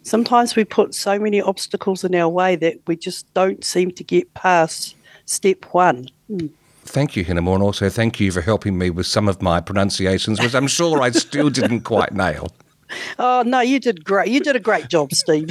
Sometimes 0.09 0.57
we 0.57 0.65
put 0.65 0.95
so 0.95 1.19
many 1.19 1.41
obstacles 1.43 2.03
in 2.03 2.15
our 2.15 2.31
way 2.31 2.57
that 2.57 2.79
we 2.87 2.97
just 2.97 3.33
don't 3.35 3.63
seem 3.63 3.91
to 3.91 4.03
get 4.03 4.33
past 4.33 4.97
step 5.27 5.67
one. 5.73 6.09
Hmm. 6.29 6.47
Thank 6.85 7.15
you, 7.15 7.27
Hinemoa, 7.27 7.57
and 7.57 7.63
also 7.63 7.91
thank 7.91 8.19
you 8.19 8.33
for 8.33 8.41
helping 8.41 8.79
me 8.79 8.89
with 8.89 9.07
some 9.07 9.29
of 9.29 9.43
my 9.43 9.61
pronunciations, 9.61 10.41
which 10.41 10.55
I'm 10.55 10.67
sure 10.67 11.03
I 11.03 11.11
still 11.11 11.51
didn't 11.51 11.83
quite 11.83 12.13
nail. 12.13 12.49
Oh, 13.19 13.43
no, 13.45 13.61
you 13.61 13.79
did 13.79 14.03
great. 14.03 14.29
You 14.29 14.41
did 14.41 14.57
a 14.57 14.61
great 14.61 14.89
job, 14.89 15.13
Steve. 15.13 15.51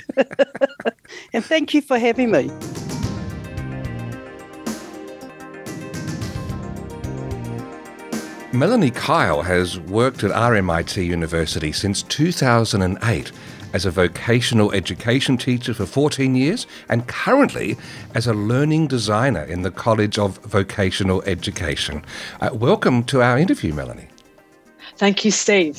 and 1.34 1.46
thank 1.46 1.72
you 1.76 1.84
for 1.84 2.00
having 2.00 2.32
me. 2.32 2.50
Melanie 8.58 8.90
Kyle 8.90 9.44
has 9.44 9.80
worked 9.82 10.24
at 10.24 10.32
RMIT 10.32 11.06
University 11.06 11.72
since 11.72 12.02
2008 12.02 13.32
as 13.74 13.86
a 13.86 13.92
vocational 13.92 14.72
education 14.72 15.38
teacher 15.38 15.76
for 15.76 15.86
14 15.86 16.34
years 16.34 16.66
and 16.90 17.08
currently 17.08 17.78
as 18.16 18.26
a 18.26 18.34
learning 18.34 18.88
designer 18.88 19.44
in 19.44 19.62
the 19.62 19.70
College 19.70 20.18
of 20.18 20.40
Vocational 20.40 21.22
Education. 21.28 22.04
Uh, 22.42 22.50
welcome 22.52 23.04
to 23.04 23.22
our 23.22 23.38
interview, 23.38 23.76
Melanie. 23.76 24.08
Thank 24.96 25.24
you, 25.24 25.30
Steve. 25.30 25.76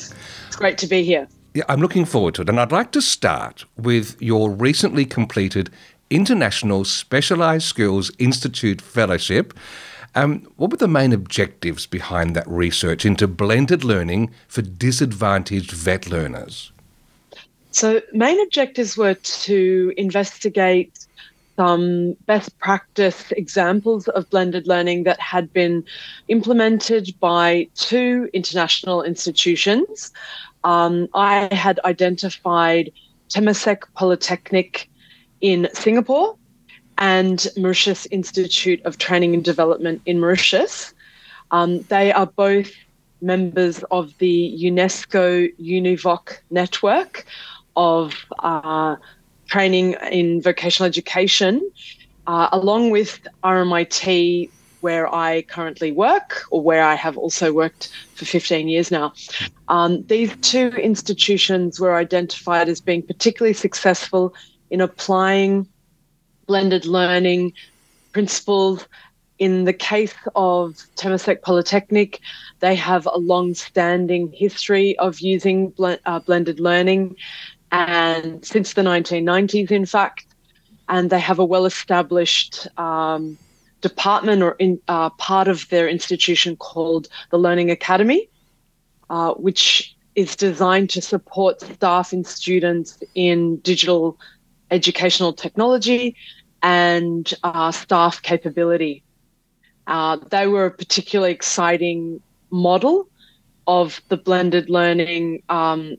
It's 0.47 0.55
great 0.55 0.77
to 0.77 0.87
be 0.87 1.03
here. 1.03 1.27
Yeah, 1.53 1.63
I'm 1.67 1.81
looking 1.81 2.05
forward 2.05 2.35
to 2.35 2.43
it. 2.43 2.49
And 2.49 2.61
I'd 2.61 2.71
like 2.71 2.91
to 2.91 3.01
start 3.01 3.65
with 3.75 4.15
your 4.21 4.49
recently 4.49 5.03
completed 5.03 5.69
International 6.09 6.85
Specialised 6.85 7.67
Skills 7.67 8.09
Institute 8.19 8.81
Fellowship. 8.81 9.53
Um, 10.15 10.47
what 10.55 10.71
were 10.71 10.77
the 10.77 10.87
main 10.87 11.13
objectives 11.13 11.85
behind 11.85 12.35
that 12.35 12.47
research 12.47 13.05
into 13.05 13.27
blended 13.27 13.83
learning 13.83 14.31
for 14.47 14.61
disadvantaged 14.61 15.71
VET 15.71 16.09
learners? 16.09 16.71
So, 17.71 18.01
main 18.13 18.41
objectives 18.41 18.97
were 18.97 19.13
to 19.13 19.93
investigate 19.95 21.05
some 21.55 22.13
best 22.25 22.57
practice 22.59 23.31
examples 23.31 24.07
of 24.07 24.29
blended 24.29 24.65
learning 24.65 25.03
that 25.03 25.19
had 25.19 25.51
been 25.51 25.83
implemented 26.29 27.13
by 27.19 27.67
two 27.75 28.29
international 28.33 29.03
institutions. 29.03 30.11
Um, 30.63 31.09
I 31.13 31.53
had 31.53 31.79
identified 31.83 32.91
Temasek 33.29 33.83
Polytechnic 33.93 34.89
in 35.41 35.67
Singapore 35.73 36.37
and 36.99 37.47
Mauritius 37.57 38.05
Institute 38.11 38.81
of 38.85 38.97
Training 38.97 39.33
and 39.33 39.43
Development 39.43 40.01
in 40.05 40.19
Mauritius. 40.19 40.93
Um, 41.51 41.81
they 41.83 42.11
are 42.11 42.27
both 42.27 42.71
members 43.21 43.83
of 43.89 44.15
the 44.19 44.55
UNESCO 44.61 45.51
UNEVOC 45.57 46.39
network 46.51 47.25
of 47.75 48.13
uh, 48.39 48.97
training 49.47 49.95
in 50.11 50.41
vocational 50.41 50.87
education, 50.87 51.71
uh, 52.27 52.49
along 52.51 52.91
with 52.91 53.19
RMIT, 53.43 54.49
where 54.81 55.13
I 55.13 55.41
currently 55.43 55.91
work, 55.91 56.43
or 56.51 56.61
where 56.61 56.83
I 56.83 56.95
have 56.95 57.17
also 57.17 57.51
worked 57.51 57.89
for 58.15 58.25
15 58.25 58.67
years 58.67 58.91
now. 58.91 59.13
Um, 59.67 60.03
these 60.07 60.35
two 60.41 60.69
institutions 60.69 61.79
were 61.79 61.95
identified 61.95 62.69
as 62.69 62.79
being 62.79 63.01
particularly 63.01 63.53
successful 63.53 64.33
in 64.69 64.81
applying 64.81 65.67
blended 66.49 66.87
learning 66.87 67.53
principles. 68.11 68.87
In 69.37 69.65
the 69.65 69.71
case 69.91 70.15
of 70.35 70.75
Temasek 70.97 71.43
Polytechnic, 71.43 72.19
they 72.59 72.73
have 72.75 73.05
a 73.05 73.19
long 73.19 73.53
standing 73.53 74.33
history 74.33 74.97
of 74.97 75.19
using 75.19 75.69
bl- 75.69 76.01
uh, 76.07 76.19
blended 76.19 76.59
learning, 76.59 77.15
and 77.71 78.43
since 78.43 78.73
the 78.73 78.81
1990s, 78.81 79.69
in 79.71 79.85
fact, 79.85 80.25
and 80.89 81.11
they 81.11 81.19
have 81.19 81.37
a 81.39 81.45
well 81.45 81.67
established 81.67 82.67
um, 82.77 83.37
department 83.81 84.41
or 84.41 84.55
in, 84.57 84.81
uh, 84.87 85.11
part 85.11 85.47
of 85.47 85.69
their 85.69 85.87
institution 85.87 86.57
called 86.57 87.07
the 87.29 87.37
Learning 87.37 87.69
Academy, 87.69 88.27
uh, 89.11 89.33
which 89.35 89.95
is 90.15 90.35
designed 90.35 90.89
to 90.89 91.01
support 91.01 91.61
staff 91.61 92.11
and 92.11 92.25
students 92.25 92.97
in 93.13 93.57
digital 93.57 94.17
educational 94.71 95.33
technology 95.33 96.15
and 96.61 97.33
uh, 97.43 97.71
staff 97.71 98.21
capability. 98.21 99.03
Uh, 99.87 100.17
they 100.29 100.47
were 100.47 100.67
a 100.67 100.71
particularly 100.71 101.31
exciting 101.31 102.21
model 102.51 103.07
of 103.67 104.01
the 104.09 104.17
blended 104.17 104.69
learning 104.69 105.43
um, 105.49 105.95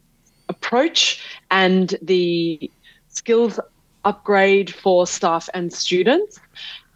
approach 0.48 1.24
and 1.50 1.96
the 2.02 2.70
skills 3.08 3.60
upgrade 4.04 4.72
for 4.72 5.06
staff 5.06 5.48
and 5.54 5.72
students 5.72 6.40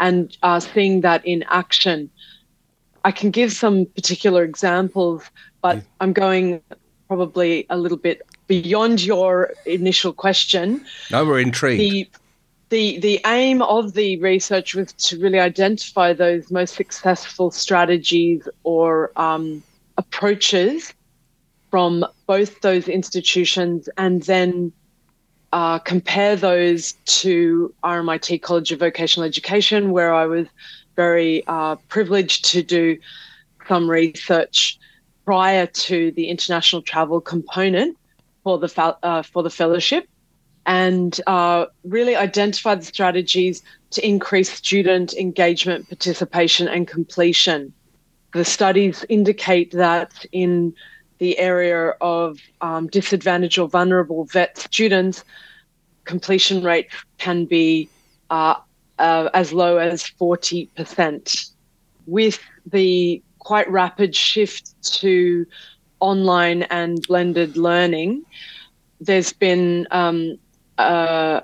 and 0.00 0.36
uh, 0.42 0.58
seeing 0.60 1.00
that 1.02 1.24
in 1.26 1.44
action. 1.48 2.10
I 3.04 3.12
can 3.12 3.30
give 3.30 3.52
some 3.52 3.86
particular 3.86 4.42
examples, 4.42 5.22
but 5.60 5.82
I'm 6.00 6.12
going 6.12 6.62
probably 7.06 7.66
a 7.70 7.76
little 7.76 7.98
bit 7.98 8.22
beyond 8.46 9.02
your 9.02 9.52
initial 9.66 10.12
question. 10.12 10.84
No, 11.10 11.24
we're 11.24 11.40
intrigued. 11.40 11.80
The 11.80 12.08
the 12.70 12.98
the 12.98 13.20
aim 13.26 13.62
of 13.62 13.94
the 13.94 14.18
research 14.18 14.74
was 14.74 14.92
to 14.92 15.18
really 15.18 15.38
identify 15.38 16.12
those 16.12 16.50
most 16.50 16.74
successful 16.74 17.50
strategies 17.50 18.48
or 18.62 19.12
um, 19.16 19.62
approaches 19.98 20.94
from 21.70 22.04
both 22.26 22.60
those 22.60 22.88
institutions 22.88 23.88
and 23.96 24.22
then 24.24 24.72
uh, 25.52 25.78
compare 25.78 26.36
those 26.36 26.92
to 27.06 27.72
RMIT 27.84 28.42
College 28.42 28.72
of 28.72 28.80
Vocational 28.80 29.26
Education, 29.26 29.92
where 29.92 30.12
I 30.12 30.26
was 30.26 30.46
very 30.96 31.44
uh, 31.46 31.76
privileged 31.88 32.44
to 32.46 32.62
do 32.62 32.98
some 33.68 33.88
research 33.88 34.78
prior 35.24 35.66
to 35.66 36.10
the 36.12 36.28
international 36.28 36.82
travel 36.82 37.20
component 37.20 37.96
for 38.42 38.58
the 38.58 38.96
uh, 39.02 39.22
for 39.22 39.42
the 39.42 39.50
fellowship 39.50 40.08
and 40.66 41.20
uh, 41.26 41.66
really 41.84 42.16
identify 42.16 42.74
the 42.74 42.84
strategies 42.84 43.62
to 43.90 44.06
increase 44.06 44.50
student 44.50 45.14
engagement, 45.14 45.88
participation, 45.88 46.68
and 46.68 46.88
completion. 46.88 47.72
The 48.32 48.44
studies 48.44 49.04
indicate 49.08 49.70
that 49.72 50.12
in 50.32 50.74
the 51.18 51.38
area 51.38 51.90
of 52.00 52.38
um, 52.60 52.88
disadvantaged 52.88 53.58
or 53.58 53.68
vulnerable 53.68 54.24
VET 54.24 54.58
students, 54.58 55.24
completion 56.04 56.62
rate 56.62 56.88
can 57.18 57.44
be 57.44 57.88
uh, 58.30 58.56
uh, 58.98 59.28
as 59.34 59.52
low 59.52 59.76
as 59.76 60.04
40%. 60.04 61.50
With 62.06 62.40
the 62.66 63.22
quite 63.38 63.70
rapid 63.70 64.14
shift 64.16 64.74
to 65.00 65.46
online 66.00 66.62
and 66.64 67.00
blended 67.06 67.56
learning, 67.56 68.24
there's 69.00 69.32
been 69.32 69.86
um, 69.90 70.38
uh, 70.78 71.40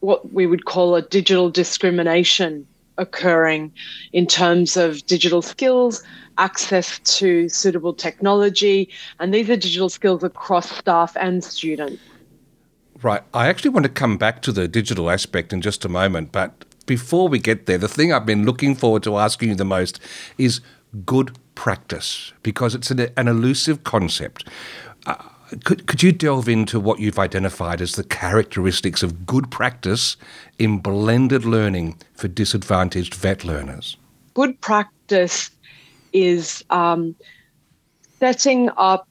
what 0.00 0.32
we 0.32 0.46
would 0.46 0.64
call 0.64 0.94
a 0.94 1.02
digital 1.02 1.50
discrimination 1.50 2.66
occurring 2.98 3.72
in 4.12 4.26
terms 4.26 4.76
of 4.76 5.04
digital 5.06 5.42
skills, 5.42 6.02
access 6.38 6.98
to 7.00 7.48
suitable 7.48 7.92
technology, 7.92 8.88
and 9.18 9.34
these 9.34 9.50
are 9.50 9.56
digital 9.56 9.88
skills 9.88 10.22
across 10.22 10.70
staff 10.70 11.16
and 11.18 11.42
students. 11.42 12.00
Right. 13.02 13.22
I 13.34 13.48
actually 13.48 13.70
want 13.70 13.84
to 13.84 13.92
come 13.92 14.16
back 14.16 14.42
to 14.42 14.52
the 14.52 14.68
digital 14.68 15.10
aspect 15.10 15.52
in 15.52 15.60
just 15.60 15.84
a 15.84 15.88
moment, 15.88 16.32
but 16.32 16.64
before 16.86 17.28
we 17.28 17.38
get 17.38 17.66
there, 17.66 17.78
the 17.78 17.88
thing 17.88 18.12
I've 18.12 18.26
been 18.26 18.44
looking 18.44 18.74
forward 18.74 19.02
to 19.04 19.18
asking 19.18 19.48
you 19.48 19.54
the 19.54 19.64
most 19.64 19.98
is 20.38 20.60
good 21.04 21.36
practice, 21.54 22.32
because 22.42 22.74
it's 22.74 22.90
an, 22.90 23.08
an 23.16 23.26
elusive 23.26 23.84
concept. 23.84 24.46
Uh, 25.06 25.16
could, 25.64 25.86
could 25.86 26.02
you 26.02 26.12
delve 26.12 26.48
into 26.48 26.80
what 26.80 27.00
you've 27.00 27.18
identified 27.18 27.80
as 27.80 27.92
the 27.92 28.04
characteristics 28.04 29.02
of 29.02 29.26
good 29.26 29.50
practice 29.50 30.16
in 30.58 30.78
blended 30.78 31.44
learning 31.44 31.98
for 32.14 32.28
disadvantaged 32.28 33.14
VET 33.14 33.44
learners? 33.44 33.96
Good 34.34 34.60
practice 34.60 35.50
is 36.12 36.64
um, 36.70 37.14
setting 38.18 38.70
up 38.76 39.08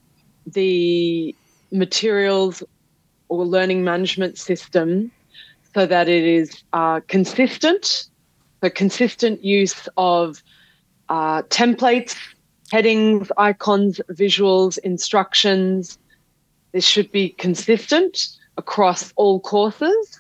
the 0.47 1.35
materials 1.71 2.63
or 3.29 3.45
learning 3.45 3.83
management 3.83 4.37
system 4.37 5.11
so 5.73 5.85
that 5.85 6.07
it 6.07 6.23
is 6.23 6.63
uh, 6.73 6.99
consistent, 7.07 8.05
the 8.61 8.69
consistent 8.69 9.43
use 9.43 9.87
of 9.97 10.43
uh, 11.09 11.41
templates, 11.43 12.15
headings, 12.71 13.31
icons, 13.37 13.99
visuals, 14.11 14.77
instructions, 14.79 15.97
this 16.73 16.85
should 16.85 17.11
be 17.11 17.29
consistent 17.29 18.27
across 18.57 19.13
all 19.15 19.39
courses. 19.39 20.19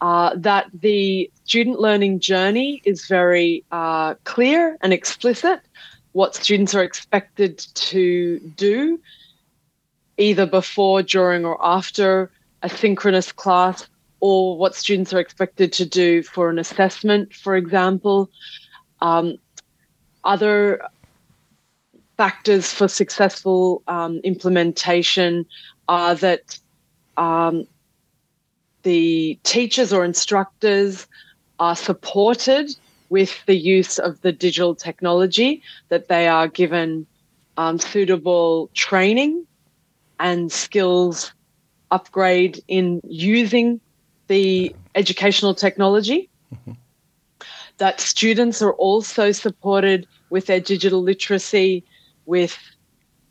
Uh, 0.00 0.30
that 0.36 0.66
the 0.72 1.28
student 1.44 1.80
learning 1.80 2.20
journey 2.20 2.80
is 2.84 3.06
very 3.06 3.64
uh, 3.72 4.14
clear 4.22 4.78
and 4.80 4.92
explicit. 4.92 5.60
What 6.12 6.36
students 6.36 6.72
are 6.74 6.84
expected 6.84 7.58
to 7.58 8.38
do, 8.56 9.00
either 10.16 10.46
before, 10.46 11.02
during, 11.02 11.44
or 11.44 11.58
after 11.60 12.30
a 12.62 12.68
synchronous 12.68 13.32
class, 13.32 13.88
or 14.20 14.56
what 14.56 14.76
students 14.76 15.12
are 15.12 15.18
expected 15.18 15.72
to 15.74 15.84
do 15.84 16.22
for 16.22 16.48
an 16.48 16.60
assessment, 16.60 17.34
for 17.34 17.56
example. 17.56 18.30
Um, 19.00 19.38
other 20.24 20.80
factors 22.18 22.72
for 22.72 22.88
successful 22.88 23.82
um, 23.86 24.18
implementation 24.24 25.46
are 25.88 26.16
that 26.16 26.58
um, 27.16 27.66
the 28.82 29.38
teachers 29.44 29.92
or 29.92 30.04
instructors 30.04 31.06
are 31.60 31.76
supported 31.76 32.70
with 33.08 33.42
the 33.46 33.56
use 33.56 33.98
of 33.98 34.20
the 34.20 34.32
digital 34.32 34.74
technology, 34.74 35.62
that 35.88 36.08
they 36.08 36.28
are 36.28 36.48
given 36.48 37.06
um, 37.56 37.78
suitable 37.78 38.68
training 38.74 39.46
and 40.20 40.52
skills 40.52 41.32
upgrade 41.90 42.62
in 42.68 43.00
using 43.04 43.80
the 44.26 44.74
educational 44.96 45.54
technology. 45.54 46.28
Mm-hmm. 46.52 46.72
That 47.78 48.00
students 48.00 48.60
are 48.60 48.74
also 48.74 49.30
supported 49.30 50.06
with 50.30 50.46
their 50.46 50.60
digital 50.60 51.00
literacy 51.00 51.84
with, 52.28 52.56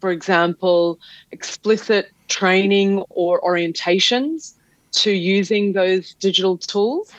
for 0.01 0.12
example, 0.12 0.99
explicit 1.31 2.12
training 2.27 2.99
or 3.10 3.39
orientations 3.41 4.55
to 4.91 5.12
using 5.12 5.73
those 5.73 6.15
digital 6.15 6.57
tools. 6.57 7.13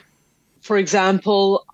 For 0.60 0.76
example, 0.76 1.64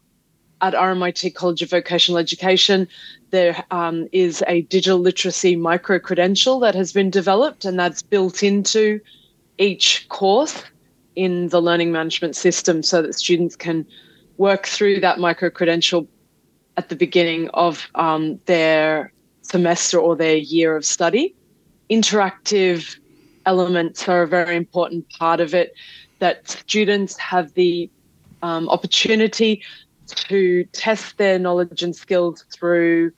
at 0.61 0.75
RMIT 0.75 1.35
College 1.35 1.63
of 1.63 1.71
Vocational 1.71 2.19
Education, 2.19 2.87
there 3.31 3.65
um, 3.71 4.07
is 4.13 4.45
a 4.47 4.63
digital 4.63 4.99
literacy 4.99 5.57
micro 5.57 5.99
credential 5.99 6.61
that 6.61 6.75
has 6.75 6.93
been 6.93 7.11
developed, 7.11 7.65
and 7.65 7.79
that's 7.79 8.03
built 8.03 8.43
into 8.43 9.01
each 9.59 10.07
course 10.09 10.63
in 11.17 11.49
the 11.49 11.61
learning 11.61 11.93
management 11.93 12.37
system 12.37 12.83
so 12.83 13.03
that 13.03 13.15
students 13.15 13.57
can 13.57 13.87
work 14.37 14.67
through 14.67 15.01
that 15.01 15.19
micro 15.19 15.49
credential 15.49 16.07
at 16.77 16.89
the 16.89 16.97
beginning 16.97 17.49
of 17.55 17.89
um, 17.95 18.41
their 18.47 19.13
semester 19.45 19.99
or 19.99 20.17
their 20.17 20.37
year 20.37 20.77
of 20.77 20.85
study. 20.85 21.35
Interactive 21.91 22.97
elements 23.47 24.09
are 24.09 24.23
a 24.23 24.27
very 24.27 24.57
important 24.57 25.09
part 25.11 25.41
of 25.41 25.55
it, 25.55 25.75
that 26.19 26.49
students 26.49 27.17
have 27.19 27.53
the 27.55 27.91
um, 28.43 28.69
opportunity 28.69 29.63
to 30.07 30.65
test 30.73 31.19
their 31.19 31.39
knowledge 31.39 31.83
and 31.83 31.95
skills 31.95 32.45
through 32.53 33.13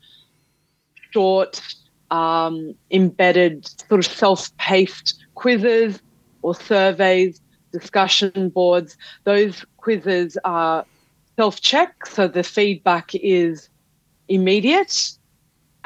short, 1.13 1.63
um, 2.11 2.75
embedded, 2.91 3.67
sort 3.89 4.05
of 4.05 4.07
self 4.07 4.57
paced 4.57 5.25
quizzes 5.35 6.01
or 6.43 6.55
surveys, 6.55 7.41
discussion 7.73 8.49
boards. 8.51 8.97
Those 9.25 9.65
quizzes 9.77 10.39
are 10.45 10.85
self 11.37 11.61
check, 11.61 12.07
so 12.07 12.29
the 12.29 12.43
feedback 12.43 13.15
is 13.15 13.69
immediate 14.29 15.17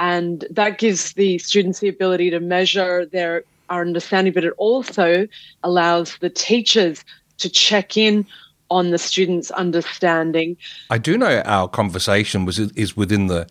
and 0.01 0.47
that 0.51 0.79
gives 0.79 1.13
the 1.13 1.39
students 1.39 1.79
the 1.79 1.89
ability 1.89 2.31
to 2.31 2.41
measure 2.41 3.07
their 3.07 3.45
our 3.69 3.83
understanding, 3.83 4.33
but 4.33 4.45
it 4.45 4.55
also 4.57 5.29
allows 5.63 6.17
the 6.19 6.31
teachers 6.31 7.05
to 7.39 7.49
check 7.49 7.97
in 7.97 8.27
on 8.69 8.91
the 8.91 8.99
students' 8.99 9.53
understanding. 9.53 10.57
I 10.91 10.99
do 10.99 11.17
know 11.17 11.41
our 11.45 11.69
conversation 11.69 12.45
was 12.45 12.59
is 12.59 12.97
within 12.97 13.29
the 13.29 13.47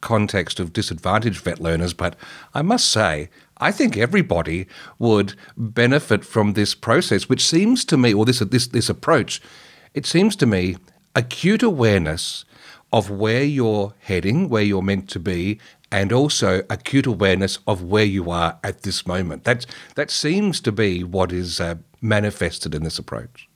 context 0.00 0.60
of 0.60 0.72
disadvantaged 0.72 1.40
vet 1.40 1.58
learners, 1.58 1.94
but 1.94 2.14
I 2.52 2.62
must 2.62 2.90
say, 2.90 3.30
I 3.56 3.72
think 3.72 3.96
everybody 3.96 4.66
would 4.98 5.34
benefit 5.56 6.24
from 6.24 6.52
this 6.52 6.74
process, 6.74 7.28
which 7.28 7.44
seems 7.44 7.84
to 7.86 7.96
me, 7.96 8.12
or 8.12 8.24
this 8.24 8.38
this 8.38 8.68
this 8.68 8.90
approach, 8.90 9.40
it 9.94 10.06
seems 10.06 10.36
to 10.36 10.46
me 10.46 10.76
acute 11.16 11.62
awareness 11.62 12.44
of 12.92 13.10
where 13.10 13.42
you're 13.42 13.92
heading, 13.98 14.48
where 14.48 14.62
you're 14.62 14.82
meant 14.82 15.08
to 15.08 15.18
be, 15.18 15.58
and 15.94 16.12
also 16.12 16.60
acute 16.70 17.06
awareness 17.06 17.60
of 17.68 17.84
where 17.84 18.04
you 18.04 18.28
are 18.28 18.58
at 18.64 18.82
this 18.82 19.06
moment. 19.06 19.44
That's, 19.44 19.64
that 19.94 20.10
seems 20.10 20.60
to 20.62 20.72
be 20.72 21.04
what 21.04 21.30
is 21.30 21.60
uh, 21.60 21.76
manifested 22.00 22.74
in 22.74 22.82
this 22.82 22.98
approach. 22.98 23.48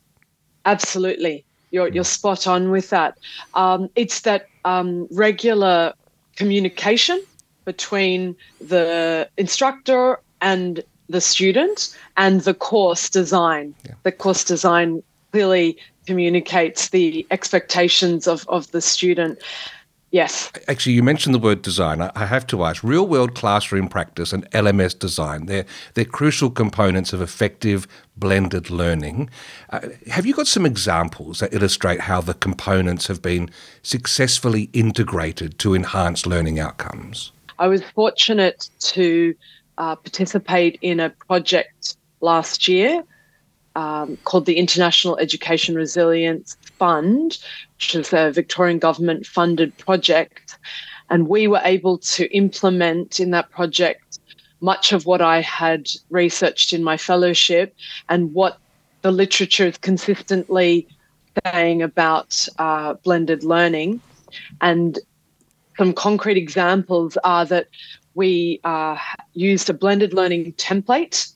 Absolutely. 0.64 1.44
You're, 1.72 1.88
you're 1.88 2.05
spot 2.05 2.46
on 2.46 2.70
with 2.70 2.90
that. 2.90 3.18
Um, 3.55 3.90
it's 3.96 4.20
that 4.20 4.46
um, 4.64 5.09
regular 5.11 5.92
communication 6.37 7.20
between 7.64 8.37
the 8.61 9.29
instructor 9.37 10.20
and 10.40 10.85
the 11.09 11.20
student 11.20 11.92
and 12.16 12.42
the 12.42 12.55
course 12.55 13.11
design. 13.11 13.74
Yeah. 13.85 13.94
The 14.05 14.12
course 14.12 14.44
design 14.44 15.03
clearly 15.33 15.77
communicates 16.07 16.90
the 16.90 17.27
expectations 17.33 18.29
of, 18.29 18.48
of 18.48 18.70
the 18.70 18.81
student 18.81 19.40
Yes. 20.11 20.51
Actually, 20.68 20.94
you 20.94 21.03
mentioned 21.03 21.35
the 21.35 21.38
word 21.38 21.61
design. 21.61 22.01
I 22.01 22.25
have 22.25 22.47
to 22.47 22.64
ask 22.64 22.83
real 22.83 23.07
world 23.07 23.35
classroom 23.35 23.88
practice 23.88 24.33
and 24.33 24.51
LMS 24.53 24.99
design, 24.99 25.47
they're, 25.47 25.66
they're 25.94 26.07
crucial 26.07 26.51
components 26.51 27.12
of 27.12 27.21
effective 27.21 27.87
blended 28.16 28.71
learning. 28.71 29.29
Uh, 29.68 29.81
have 30.07 30.25
you 30.25 30.33
got 30.33 30.47
some 30.47 30.64
examples 30.64 31.40
that 31.40 31.53
illustrate 31.53 32.01
how 32.01 32.23
the 32.23 32.35
components 32.35 33.07
have 33.07 33.21
been 33.21 33.51
successfully 33.83 34.71
integrated 34.73 35.59
to 35.59 35.75
enhance 35.75 36.25
learning 36.25 36.59
outcomes? 36.59 37.31
I 37.59 37.68
was 37.68 37.83
fortunate 37.94 38.71
to 38.81 39.35
uh, 39.77 39.97
participate 39.97 40.79
in 40.81 41.01
a 41.01 41.11
project 41.11 41.97
last 42.21 42.66
year 42.66 43.03
um, 43.77 44.16
called 44.25 44.47
the 44.47 44.57
International 44.57 45.18
Education 45.18 45.75
Resilience 45.75 46.57
Fund, 46.79 47.38
which 47.79 47.95
is 47.95 48.12
a 48.12 48.33
Victorian 48.33 48.79
government 48.81 49.25
funded 49.25 49.77
project. 49.79 50.59
And 51.11 51.29
we 51.29 51.47
were 51.47 51.61
able 51.64 51.99
to 51.99 52.27
implement 52.37 53.21
in 53.21 53.31
that 53.31 53.51
project 53.51 54.19
much 54.61 54.93
of 54.93 55.07
what 55.07 55.23
I 55.23 55.41
had 55.41 55.88
researched 56.11 56.73
in 56.73 56.83
my 56.83 56.97
fellowship 56.97 57.77
and 58.09 58.35
what 58.35 58.59
the 59.03 59.12
literature 59.12 59.67
is 59.67 59.79
consistently 59.79 60.88
saying 61.45 61.83
about 61.83 62.47
uh, 62.59 62.95
blended 62.95 63.45
learning. 63.45 64.01
And 64.61 64.99
some 65.77 65.93
concrete 65.93 66.37
examples 66.37 67.17
are 67.23 67.45
that 67.45 67.69
we 68.14 68.61
uh, 68.64 68.99
used 69.35 69.71
a 69.71 69.75
blended 69.75 70.12
learning 70.12 70.53
template 70.55 71.33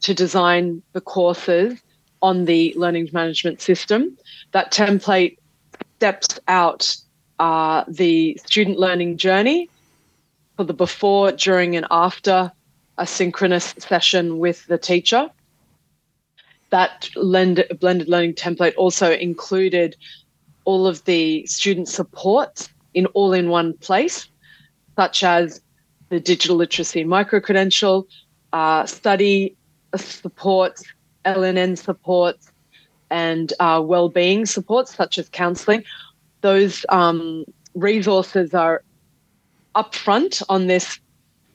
to 0.00 0.14
design 0.14 0.82
the 0.94 1.02
courses 1.02 1.78
on 2.22 2.46
the 2.46 2.72
learning 2.78 3.10
management 3.12 3.60
system. 3.60 4.16
That 4.52 4.72
template 4.72 5.36
steps 6.02 6.40
out 6.48 6.96
uh, 7.38 7.84
the 7.86 8.36
student 8.44 8.76
learning 8.76 9.16
journey 9.16 9.70
for 10.56 10.64
the 10.64 10.74
before, 10.74 11.30
during, 11.30 11.76
and 11.76 11.86
after 11.92 12.50
a 12.98 13.06
synchronous 13.06 13.72
session 13.78 14.40
with 14.40 14.66
the 14.66 14.76
teacher. 14.76 15.30
That 16.70 17.08
blended, 17.14 17.68
learning 18.08 18.34
template 18.34 18.74
also 18.76 19.12
included 19.12 19.94
all 20.64 20.88
of 20.88 21.04
the 21.04 21.46
student 21.46 21.86
support 21.86 22.68
in 22.94 23.06
all 23.14 23.32
in 23.32 23.48
one 23.48 23.74
place, 23.74 24.26
such 24.96 25.22
as 25.22 25.60
the 26.08 26.18
digital 26.18 26.56
literacy 26.56 27.04
micro 27.04 27.38
credential, 27.38 28.08
uh, 28.52 28.86
study 28.86 29.54
support, 29.94 30.80
LLN 31.24 31.78
support, 31.78 32.38
and 33.12 33.52
uh, 33.60 33.80
well-being 33.84 34.46
support, 34.46 34.88
such 34.88 35.18
as 35.18 35.28
counselling. 35.28 35.84
Those 36.40 36.84
um, 36.88 37.44
resources 37.74 38.54
are 38.54 38.82
upfront 39.76 40.42
on 40.48 40.66
this 40.66 40.98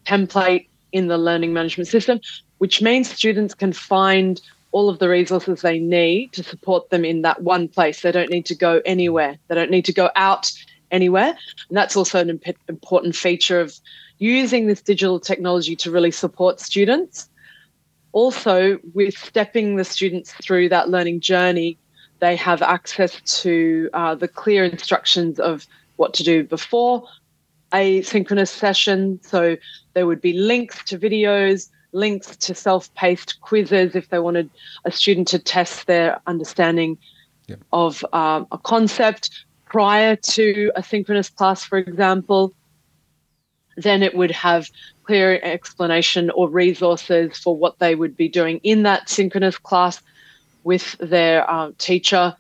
template 0.06 0.68
in 0.92 1.08
the 1.08 1.18
learning 1.18 1.54
management 1.54 1.88
system, 1.90 2.22
which 2.60 2.82
means 2.82 3.10
students 3.10 3.54
can 3.54 3.74
find 3.74 4.40
all 4.72 4.90
of 4.90 5.00
the 5.00 5.10
resources 5.10 5.62
they 5.62 5.80
need 5.80 6.32
to 6.34 6.44
support 6.44 6.90
them 6.90 7.04
in 7.04 7.22
that 7.24 7.42
one 7.42 7.68
place. 7.68 8.02
They 8.02 8.12
don't 8.12 8.30
need 8.30 8.46
to 8.46 8.56
go 8.56 8.82
anywhere. 8.86 9.38
They 9.48 9.56
don't 9.56 9.72
need 9.72 9.86
to 9.86 9.94
go 9.94 10.10
out 10.16 10.52
anywhere. 10.92 11.36
And 11.70 11.78
that's 11.78 11.96
also 11.96 12.20
an 12.20 12.30
imp- 12.30 12.58
important 12.70 13.16
feature 13.16 13.60
of 13.60 13.80
using 14.20 14.68
this 14.68 14.82
digital 14.82 15.20
technology 15.20 15.76
to 15.78 15.92
really 15.92 16.12
support 16.12 16.60
students 16.60 17.30
also 18.18 18.80
with 18.96 19.16
stepping 19.16 19.76
the 19.76 19.84
students 19.84 20.34
through 20.42 20.68
that 20.68 20.90
learning 20.90 21.20
journey, 21.20 21.78
they 22.18 22.36
have 22.36 22.64
access 22.64 23.22
to 23.42 23.92
uh, 23.94 24.16
the 24.16 24.28
clear 24.28 24.64
instructions 24.64 25.40
of 25.40 25.68
what 25.98 26.16
to 26.16 26.24
do 26.24 26.44
before 26.44 27.08
a 27.76 28.02
synchronous 28.02 28.50
session. 28.50 29.20
So 29.22 29.56
there 29.94 30.08
would 30.08 30.20
be 30.20 30.34
links 30.34 30.84
to 30.86 30.98
videos, 30.98 31.70
links 31.92 32.36
to 32.38 32.56
self-paced 32.56 33.40
quizzes 33.42 33.96
if 33.96 34.10
they 34.10 34.18
wanted 34.18 34.50
a 34.84 34.92
student 34.92 35.28
to 35.28 35.38
test 35.38 35.86
their 35.86 36.20
understanding 36.26 36.98
yep. 37.46 37.60
of 37.72 38.04
um, 38.14 38.48
a 38.52 38.58
concept 38.58 39.46
prior 39.66 40.16
to 40.16 40.72
a 40.76 40.82
synchronous 40.82 41.30
class, 41.30 41.64
for 41.64 41.78
example. 41.78 42.52
Then 43.76 44.02
it 44.02 44.16
would 44.16 44.32
have 44.32 44.72
clear 45.08 45.40
explanation 45.42 46.30
or 46.32 46.50
resources 46.50 47.38
for 47.38 47.56
what 47.56 47.80
they 47.80 47.96
would 47.96 48.18
be 48.18 48.28
doing 48.28 48.60
in 48.62 48.84
that 48.84 49.10
synchronous 49.10 49.58
class 49.58 50.02
with 50.66 50.98
their 51.00 51.50
um, 51.50 51.74
teacher. 51.78 52.36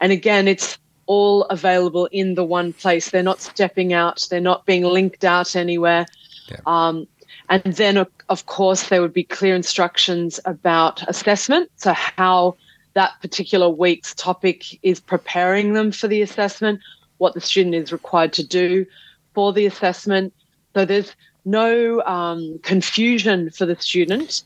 And 0.00 0.12
again, 0.12 0.48
it's 0.48 0.78
all 1.04 1.42
available 1.44 2.06
in 2.06 2.34
the 2.34 2.42
one 2.42 2.72
place. 2.72 3.10
They're 3.10 3.22
not 3.22 3.40
stepping 3.40 3.92
out, 3.92 4.26
they're 4.30 4.40
not 4.40 4.64
being 4.64 4.82
linked 4.82 5.24
out 5.24 5.54
anywhere. 5.54 6.06
Yeah. 6.48 6.56
Um, 6.66 7.06
and 7.50 7.62
then, 7.62 8.06
of 8.28 8.46
course, 8.46 8.88
there 8.88 9.02
would 9.02 9.12
be 9.12 9.22
clear 9.22 9.54
instructions 9.54 10.40
about 10.46 11.06
assessment. 11.08 11.70
So, 11.76 11.92
how 11.92 12.56
that 12.94 13.12
particular 13.20 13.68
week's 13.68 14.14
topic 14.14 14.78
is 14.82 15.00
preparing 15.00 15.74
them 15.74 15.92
for 15.92 16.08
the 16.08 16.22
assessment, 16.22 16.80
what 17.18 17.34
the 17.34 17.40
student 17.40 17.74
is 17.74 17.92
required 17.92 18.32
to 18.34 18.42
do 18.42 18.86
for 19.34 19.52
the 19.52 19.66
assessment. 19.66 20.32
So, 20.74 20.84
there's 20.86 21.14
no 21.46 22.02
um, 22.02 22.58
confusion 22.62 23.50
for 23.50 23.64
the 23.64 23.76
student. 23.76 24.42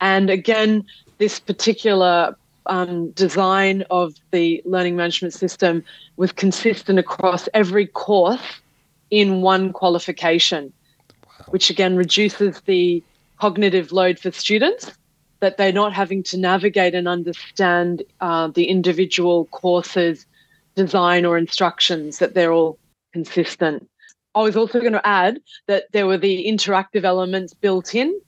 And 0.00 0.30
again, 0.30 0.84
this 1.18 1.40
particular 1.40 2.36
um, 2.66 3.10
design 3.12 3.84
of 3.90 4.14
the 4.30 4.62
learning 4.64 4.96
management 4.96 5.34
system 5.34 5.82
was 6.16 6.32
consistent 6.32 6.98
across 6.98 7.48
every 7.54 7.86
course 7.86 8.60
in 9.10 9.40
one 9.40 9.72
qualification, 9.72 10.72
wow. 11.24 11.46
which 11.48 11.70
again 11.70 11.96
reduces 11.96 12.60
the 12.62 13.02
cognitive 13.40 13.92
load 13.92 14.18
for 14.18 14.30
students 14.30 14.92
that 15.40 15.56
they're 15.56 15.72
not 15.72 15.92
having 15.92 16.22
to 16.22 16.36
navigate 16.36 16.94
and 16.94 17.06
understand 17.06 18.02
uh, 18.20 18.48
the 18.48 18.64
individual 18.64 19.44
courses 19.46 20.26
design 20.74 21.24
or 21.24 21.38
instructions 21.38 22.18
that 22.18 22.34
they're 22.34 22.52
all 22.52 22.78
consistent 23.12 23.88
I 24.36 24.42
was 24.42 24.54
also 24.54 24.80
going 24.80 24.92
to 24.92 25.06
add 25.06 25.40
that 25.66 25.84
there 25.92 26.06
were 26.06 26.18
the 26.18 26.44
interactive 26.46 27.04
elements 27.04 27.54
built 27.54 27.94
in 27.94 28.20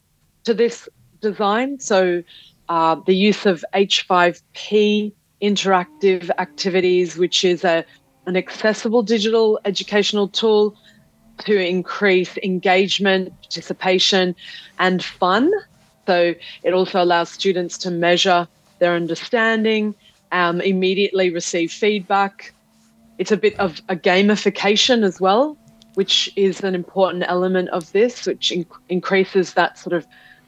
to 0.44 0.54
this 0.54 0.88
design. 1.20 1.78
So 1.80 2.22
uh, 2.70 2.96
the 3.06 3.14
use 3.14 3.44
of 3.44 3.62
H5P 3.74 5.12
interactive 5.42 6.30
activities, 6.38 7.18
which 7.18 7.44
is 7.44 7.62
a, 7.62 7.84
an 8.24 8.38
accessible 8.38 9.02
digital 9.02 9.60
educational 9.66 10.28
tool 10.28 10.74
to 11.44 11.54
increase 11.54 12.38
engagement, 12.38 13.30
participation, 13.42 14.34
and 14.78 15.04
fun. 15.04 15.52
So 16.06 16.34
it 16.62 16.72
also 16.72 17.02
allows 17.02 17.28
students 17.28 17.76
to 17.78 17.90
measure 17.90 18.48
their 18.78 18.94
understanding, 18.94 19.94
um, 20.32 20.62
immediately 20.62 21.28
receive 21.28 21.70
feedback. 21.70 22.54
It's 23.18 23.30
a 23.30 23.36
bit 23.36 23.60
of 23.60 23.82
a 23.90 23.94
gamification 23.94 25.04
as 25.04 25.20
well 25.20 25.58
which 25.98 26.30
is 26.36 26.62
an 26.62 26.76
important 26.76 27.24
element 27.26 27.68
of 27.70 27.90
this, 27.90 28.24
which 28.24 28.52
in- 28.52 28.64
increases 28.88 29.54
that 29.54 29.76
sort 29.76 29.92
of 29.92 30.06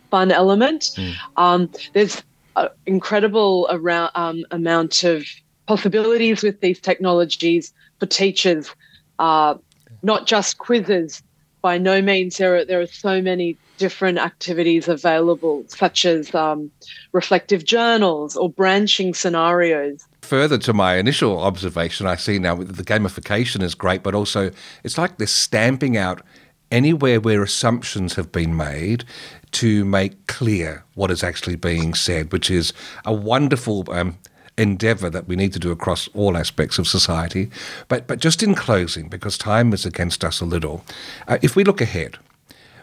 fun 0.08 0.30
element. 0.30 0.92
Mm. 0.94 1.14
Um, 1.36 1.70
there's 1.92 2.22
an 2.54 2.68
incredible 2.86 3.66
around, 3.68 4.12
um, 4.14 4.44
amount 4.52 5.02
of 5.02 5.26
possibilities 5.66 6.44
with 6.44 6.60
these 6.60 6.78
technologies 6.78 7.72
for 7.98 8.06
teachers, 8.06 8.72
uh, 9.18 9.56
not 10.04 10.28
just 10.28 10.58
quizzes. 10.58 11.20
By 11.62 11.78
no 11.78 12.00
means 12.00 12.36
there 12.36 12.54
are 12.54 12.64
there 12.64 12.80
are 12.80 12.86
so 12.86 13.20
many 13.20 13.56
different 13.76 14.18
activities 14.18 14.86
available, 14.86 15.64
such 15.66 16.04
as 16.04 16.32
um, 16.32 16.70
reflective 17.10 17.64
journals 17.64 18.36
or 18.36 18.48
branching 18.48 19.14
scenarios 19.14 20.06
further 20.22 20.58
to 20.58 20.72
my 20.72 20.96
initial 20.96 21.40
observation, 21.40 22.06
I 22.06 22.16
see 22.16 22.38
now 22.38 22.56
that 22.56 22.76
the 22.76 22.84
gamification 22.84 23.62
is 23.62 23.74
great, 23.74 24.02
but 24.02 24.14
also 24.14 24.50
it's 24.84 24.98
like 24.98 25.18
they're 25.18 25.26
stamping 25.26 25.96
out 25.96 26.22
anywhere 26.70 27.20
where 27.20 27.42
assumptions 27.42 28.14
have 28.14 28.30
been 28.30 28.56
made 28.56 29.04
to 29.52 29.84
make 29.84 30.26
clear 30.26 30.84
what 30.94 31.10
is 31.10 31.24
actually 31.24 31.56
being 31.56 31.94
said, 31.94 32.32
which 32.32 32.50
is 32.50 32.72
a 33.04 33.12
wonderful 33.12 33.84
um, 33.90 34.16
endeavour 34.56 35.10
that 35.10 35.26
we 35.26 35.36
need 35.36 35.52
to 35.52 35.58
do 35.58 35.70
across 35.70 36.08
all 36.14 36.36
aspects 36.36 36.78
of 36.78 36.86
society. 36.86 37.50
But 37.88 38.06
but 38.06 38.20
just 38.20 38.42
in 38.42 38.54
closing, 38.54 39.08
because 39.08 39.36
time 39.36 39.72
is 39.72 39.84
against 39.84 40.24
us 40.24 40.40
a 40.40 40.44
little, 40.44 40.84
uh, 41.26 41.38
if 41.42 41.56
we 41.56 41.64
look 41.64 41.80
ahead. 41.80 42.18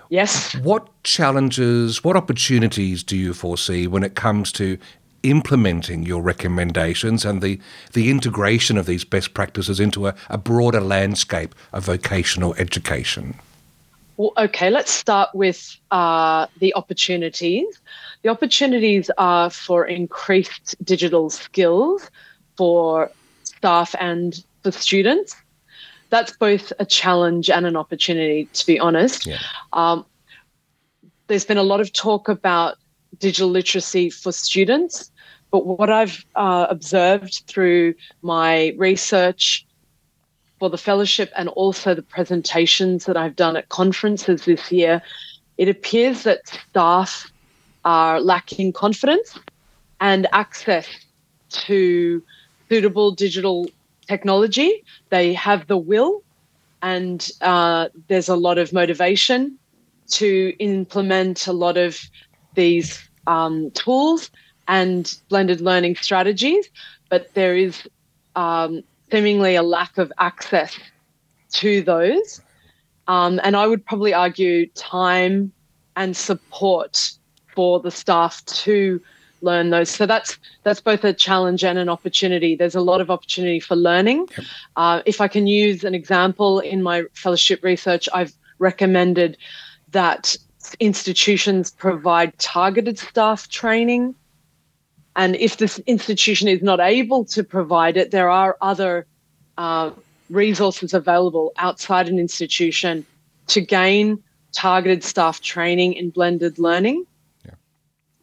Yes. 0.09 0.55
What 0.55 0.87
challenges, 1.03 2.01
what 2.01 2.15
opportunities 2.15 3.03
do 3.03 3.17
you 3.17 3.33
foresee 3.33 3.87
when 3.87 4.03
it 4.03 4.15
comes 4.15 4.53
to 4.53 4.77
implementing 5.23 6.03
your 6.03 6.21
recommendations 6.21 7.25
and 7.25 7.41
the, 7.41 7.59
the 7.93 8.09
integration 8.09 8.77
of 8.77 8.85
these 8.85 9.03
best 9.03 9.33
practices 9.33 9.79
into 9.79 10.07
a, 10.07 10.15
a 10.29 10.37
broader 10.37 10.81
landscape 10.81 11.53
of 11.73 11.85
vocational 11.85 12.53
education? 12.55 13.35
Well, 14.17 14.33
okay, 14.37 14.69
let's 14.69 14.91
start 14.91 15.29
with 15.33 15.77
uh, 15.91 16.47
the 16.59 16.73
opportunities. 16.73 17.79
The 18.23 18.29
opportunities 18.29 19.11
are 19.17 19.49
for 19.49 19.85
increased 19.85 20.75
digital 20.83 21.29
skills 21.29 22.09
for 22.55 23.11
staff 23.43 23.93
and 23.99 24.43
for 24.63 24.71
students. 24.71 25.35
that's 26.09 26.35
both 26.37 26.71
a 26.79 26.85
challenge 26.85 27.49
and 27.49 27.65
an 27.65 27.75
opportunity, 27.75 28.45
to 28.53 28.65
be 28.65 28.79
honest. 28.79 29.25
Yeah. 29.25 29.39
Um, 29.73 30.05
there's 31.27 31.45
been 31.45 31.57
a 31.57 31.63
lot 31.63 31.81
of 31.81 31.91
talk 31.91 32.29
about 32.29 32.77
digital 33.19 33.49
literacy 33.49 34.09
for 34.09 34.31
students, 34.31 35.11
but 35.51 35.65
what 35.65 35.89
I've 35.89 36.25
uh, 36.35 36.67
observed 36.69 37.43
through 37.47 37.95
my 38.21 38.73
research 38.77 39.65
for 40.59 40.69
the 40.69 40.77
fellowship 40.77 41.31
and 41.35 41.49
also 41.49 41.93
the 41.93 42.01
presentations 42.01 43.05
that 43.05 43.15
I've 43.15 43.35
done 43.35 43.55
at 43.55 43.69
conferences 43.69 44.45
this 44.45 44.71
year, 44.71 45.01
it 45.57 45.69
appears 45.69 46.23
that 46.23 46.41
staff 46.47 47.31
are 47.85 48.19
lacking 48.19 48.73
confidence 48.73 49.37
and 49.99 50.27
access 50.31 50.87
to 51.49 52.21
suitable 52.69 53.11
digital 53.11 53.69
technology. 54.07 54.83
They 55.09 55.33
have 55.33 55.67
the 55.67 55.77
will, 55.77 56.21
and 56.81 57.29
uh, 57.41 57.89
there's 58.07 58.29
a 58.29 58.35
lot 58.35 58.57
of 58.57 58.73
motivation 58.73 59.57
to 60.09 60.53
implement 60.59 61.47
a 61.47 61.53
lot 61.53 61.77
of 61.77 61.99
these 62.57 63.07
um, 63.27 63.71
tools 63.71 64.29
and 64.67 65.17
blended 65.29 65.61
learning 65.61 65.95
strategies, 65.95 66.67
but 67.09 67.33
there 67.35 67.55
is 67.55 67.87
um, 68.35 68.83
seemingly 69.11 69.55
a 69.55 69.63
lack 69.63 69.97
of 69.97 70.11
access 70.17 70.77
to 71.53 71.81
those. 71.81 72.41
Um, 73.07 73.39
and 73.43 73.55
I 73.55 73.67
would 73.67 73.85
probably 73.85 74.13
argue 74.13 74.67
time 74.75 75.53
and 75.95 76.17
support 76.17 77.13
for 77.55 77.79
the 77.79 77.91
staff 77.91 78.43
to 78.45 79.01
learn 79.41 79.69
those. 79.69 79.89
So 79.89 80.05
that's 80.05 80.37
that's 80.63 80.81
both 80.81 81.03
a 81.03 81.13
challenge 81.13 81.63
and 81.63 81.77
an 81.79 81.89
opportunity. 81.89 82.55
There's 82.55 82.75
a 82.75 82.81
lot 82.81 83.01
of 83.01 83.09
opportunity 83.09 83.59
for 83.59 83.75
learning. 83.75 84.27
Yep. 84.37 84.45
Uh, 84.75 85.01
if 85.05 85.21
I 85.21 85.27
can 85.27 85.47
use 85.47 85.83
an 85.83 85.95
example 85.95 86.59
in 86.59 86.83
my 86.83 87.03
fellowship 87.13 87.63
research, 87.63 88.09
I've 88.13 88.33
recommended 88.59 89.37
that 89.91 90.35
institutions 90.75 91.71
provide 91.71 92.37
targeted 92.37 92.99
staff 92.99 93.49
training. 93.49 94.15
And 95.15 95.35
if 95.35 95.57
this 95.57 95.79
institution 95.79 96.47
is 96.47 96.61
not 96.61 96.79
able 96.79 97.25
to 97.25 97.43
provide 97.43 97.97
it, 97.97 98.11
there 98.11 98.29
are 98.29 98.57
other 98.61 99.07
uh, 99.57 99.91
resources 100.29 100.93
available 100.93 101.53
outside 101.57 102.07
an 102.09 102.19
institution 102.19 103.05
to 103.47 103.61
gain 103.61 104.21
targeted 104.51 105.03
staff 105.03 105.41
training 105.41 105.93
in 105.93 106.09
blended 106.09 106.59
learning. 106.59 107.05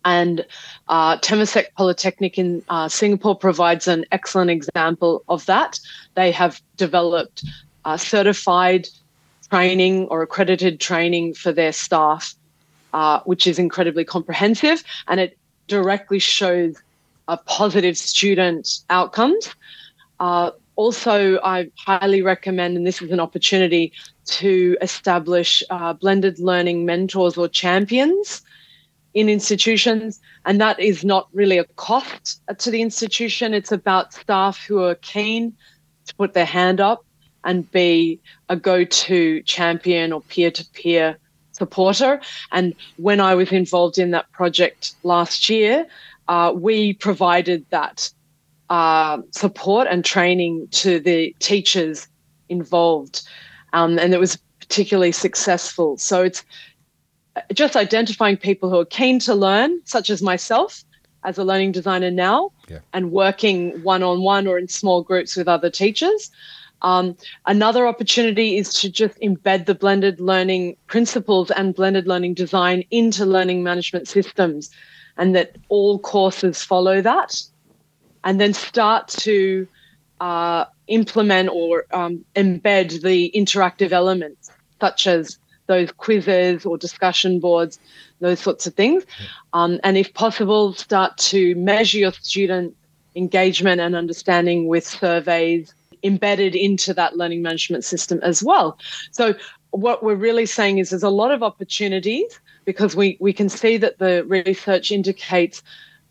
And 0.05 0.45
uh, 0.89 1.19
Temasek 1.19 1.73
Polytechnic 1.77 2.39
in 2.39 2.63
uh, 2.69 2.89
Singapore 2.89 3.37
provides 3.37 3.89
an 3.89 4.05
excellent 4.13 4.51
example 4.51 5.25
of 5.29 5.47
that. 5.47 5.81
They 6.15 6.31
have 6.31 6.61
developed 6.77 7.43
uh, 7.87 7.97
certified 7.97 8.89
training 9.55 10.09
or 10.11 10.21
accredited 10.21 10.81
training 10.81 11.33
for 11.33 11.53
their 11.53 11.73
staff, 11.73 12.35
uh, 12.93 13.21
which 13.21 13.47
is 13.47 13.57
incredibly 13.57 14.05
comprehensive 14.05 14.83
and 15.07 15.21
it 15.21 15.39
directly 15.69 16.19
shows 16.19 16.75
a 17.29 17.37
positive 17.37 17.97
student 17.97 18.81
outcomes. 18.91 19.55
Uh, 20.19 20.51
also, 20.75 21.39
I 21.45 21.71
highly 21.79 22.21
recommend, 22.21 22.77
and 22.77 22.85
this 22.85 23.01
is 23.01 23.13
an 23.13 23.21
opportunity 23.21 23.93
to 24.41 24.77
establish 24.83 25.63
uh, 25.71 25.93
blended 25.93 26.41
learning 26.41 26.85
mentors 26.85 27.37
or 27.37 27.47
champions 27.47 28.43
in 29.15 29.29
institutions. 29.29 30.21
And 30.47 30.61
that 30.61 30.81
is 30.81 31.05
not 31.05 31.29
really 31.33 31.59
a 31.59 31.65
cost 31.77 32.43
to 32.59 32.71
the 32.73 32.83
institution. 32.83 33.55
It's 33.55 33.71
about 33.71 34.15
staff 34.15 34.59
who 34.67 34.83
are 34.83 34.97
keen 34.97 35.53
to 36.07 36.15
put 36.17 36.35
their 36.35 36.45
hand 36.45 36.81
up 36.81 37.05
and 37.45 37.71
be 37.71 38.19
a 38.49 38.57
go 38.57 38.85
to 38.85 39.43
champion 39.43 40.13
or 40.13 40.21
peer 40.23 40.51
to 40.51 40.65
peer 40.73 41.17
supporter. 41.53 42.21
And 42.53 42.75
when 42.97 43.21
I 43.21 43.35
was 43.35 43.53
involved 43.53 43.99
in 43.99 44.11
that 44.11 44.31
project 44.33 44.95
last 45.03 45.49
year, 45.49 45.87
uh, 46.29 46.53
we 46.55 46.95
provided 46.95 47.65
that 47.71 48.11
uh, 48.71 49.19
support 49.31 49.87
and 49.91 50.05
training 50.05 50.69
to 50.71 50.99
the 50.99 51.35
teachers 51.39 52.09
involved. 52.49 53.23
Um, 53.73 53.99
and 53.99 54.15
it 54.15 54.21
was 54.21 54.39
particularly 54.59 55.13
successful. 55.13 55.99
So 55.99 56.23
it's 56.23 56.45
just 57.53 57.77
identifying 57.77 58.37
people 58.37 58.71
who 58.71 58.79
are 58.79 58.85
keen 58.85 59.19
to 59.21 59.35
learn, 59.35 59.81
such 59.85 60.11
as 60.11 60.23
myself 60.23 60.85
as 61.25 61.39
a 61.39 61.45
learning 61.45 61.73
designer 61.73 62.11
now, 62.11 62.53
yeah. 62.69 62.79
and 62.93 63.11
working 63.11 63.83
one 63.83 64.03
on 64.03 64.23
one 64.23 64.47
or 64.47 64.59
in 64.59 64.69
small 64.69 65.03
groups 65.03 65.37
with 65.37 65.49
other 65.49 65.71
teachers. 65.71 66.31
Um, 66.85 67.17
another 67.47 67.87
opportunity 67.87 68.59
is 68.59 68.69
to 68.81 68.91
just 68.91 69.19
embed 69.21 69.65
the 69.65 69.75
blended 69.75 70.21
learning 70.21 70.77
principles 70.87 71.51
and 71.51 71.75
blended 71.75 72.07
learning 72.07 72.35
design 72.35 72.85
into 72.91 73.25
learning 73.25 73.63
management 73.63 74.07
systems, 74.07 74.71
and 75.17 75.35
that 75.35 75.57
all 75.71 75.99
courses 75.99 76.63
follow 76.63 77.01
that, 77.01 77.43
and 78.23 78.39
then 78.39 78.53
start 78.53 79.09
to 79.09 79.67
uh, 80.21 80.67
implement 80.89 81.49
or 81.49 81.87
um, 81.91 82.23
embed 82.37 83.01
the 83.01 83.33
interactive 83.35 83.93
elements 83.93 84.51
such 84.79 85.07
as 85.07 85.39
those 85.67 85.91
quizzes 85.93 86.67
or 86.67 86.77
discussion 86.77 87.41
boards, 87.41 87.79
those 88.21 88.41
sorts 88.41 88.67
of 88.67 88.75
things. 88.75 89.05
Um, 89.55 89.81
and 89.83 89.97
if 89.97 90.13
possible, 90.13 90.75
start 90.75 91.17
to 91.33 91.55
measure 91.55 91.97
your 91.97 92.13
student 92.13 92.77
engagement 93.17 93.81
and 93.81 93.97
understanding 93.97 94.67
with 94.67 94.87
surveys 94.87 95.73
embedded 96.05 96.55
into 96.55 96.95
that 96.95 97.17
learning 97.17 97.43
management 97.43 97.85
system 97.85 98.21
as 98.23 98.43
well. 98.43 98.79
So 99.11 99.35
what 99.71 100.05
we're 100.05 100.15
really 100.15 100.47
saying 100.47 100.79
is 100.79 100.91
there's 100.91 101.03
a 101.03 101.09
lot 101.09 101.33
of 101.33 101.43
opportunities 101.43 102.39
because 102.65 102.95
we, 102.95 103.17
we 103.21 103.33
can 103.33 103.49
see 103.49 103.77
that 103.79 103.99
the 103.99 104.25
research 104.27 104.93
indicates 104.93 105.63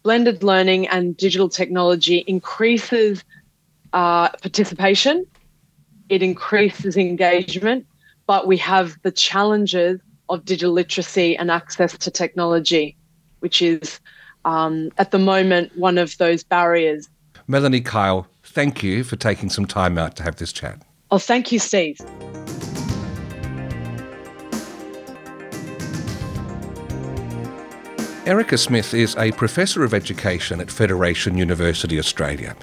blended 0.03 0.43
learning 0.43 0.87
and 0.89 1.15
digital 1.15 1.47
technology 1.47 2.25
increases 2.27 3.23
uh, 3.93 4.29
participation, 4.29 5.25
it 6.09 6.21
increases 6.21 6.97
engagement, 6.97 7.85
but 8.27 8.47
we 8.47 8.57
have 8.57 8.97
the 9.03 9.11
challenges 9.11 9.99
of 10.29 10.43
digital 10.45 10.73
literacy 10.73 11.37
and 11.37 11.49
access 11.49 11.97
to 11.97 12.11
technology, 12.11 12.97
which 13.39 13.61
is 13.61 13.99
um, 14.45 14.91
at 14.97 15.11
the 15.11 15.19
moment 15.19 15.75
one 15.77 15.97
of 15.97 16.17
those 16.17 16.43
barriers. 16.43 17.09
Melanie 17.47 17.81
Kyle, 17.81 18.27
thank 18.53 18.83
you 18.83 19.03
for 19.03 19.15
taking 19.15 19.49
some 19.49 19.65
time 19.65 19.97
out 19.97 20.15
to 20.17 20.23
have 20.23 20.37
this 20.37 20.53
chat. 20.53 20.79
Oh, 21.11 21.17
thank 21.17 21.51
you, 21.51 21.59
Steve. 21.59 21.97
Erica 28.25 28.57
Smith 28.57 28.93
is 28.93 29.17
a 29.17 29.33
Professor 29.33 29.83
of 29.83 29.93
Education 29.93 30.61
at 30.61 30.71
Federation 30.71 31.37
University 31.37 31.99
Australia. 31.99 32.55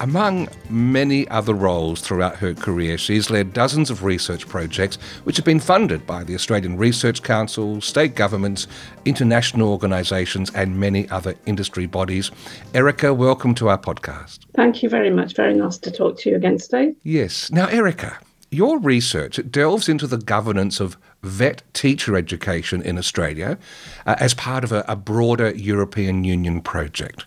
Among 0.00 0.48
many 0.68 1.28
other 1.28 1.54
roles 1.54 2.00
throughout 2.00 2.34
her 2.38 2.52
career, 2.52 2.98
she's 2.98 3.30
led 3.30 3.52
dozens 3.52 3.90
of 3.90 4.02
research 4.02 4.48
projects 4.48 4.96
which 5.22 5.36
have 5.36 5.44
been 5.44 5.60
funded 5.60 6.04
by 6.04 6.24
the 6.24 6.34
Australian 6.34 6.76
Research 6.76 7.22
Council, 7.22 7.80
state 7.80 8.16
governments, 8.16 8.66
international 9.04 9.70
organisations, 9.70 10.50
and 10.50 10.80
many 10.80 11.08
other 11.10 11.36
industry 11.46 11.86
bodies. 11.86 12.32
Erica, 12.74 13.14
welcome 13.14 13.54
to 13.54 13.68
our 13.68 13.78
podcast. 13.78 14.40
Thank 14.56 14.82
you 14.82 14.88
very 14.88 15.10
much. 15.10 15.36
Very 15.36 15.54
nice 15.54 15.78
to 15.78 15.92
talk 15.92 16.18
to 16.18 16.30
you 16.30 16.34
again, 16.34 16.58
today. 16.58 16.92
Yes. 17.04 17.52
Now, 17.52 17.68
Erica, 17.68 18.18
your 18.50 18.80
research 18.80 19.38
delves 19.48 19.88
into 19.88 20.08
the 20.08 20.18
governance 20.18 20.80
of 20.80 20.96
vet 21.24 21.62
teacher 21.72 22.16
education 22.16 22.82
in 22.82 22.98
Australia 22.98 23.58
uh, 24.06 24.16
as 24.18 24.34
part 24.34 24.64
of 24.64 24.72
a, 24.72 24.84
a, 24.86 24.96
broader 24.96 25.50
European 25.50 26.24
Union 26.24 26.60
project. 26.60 27.24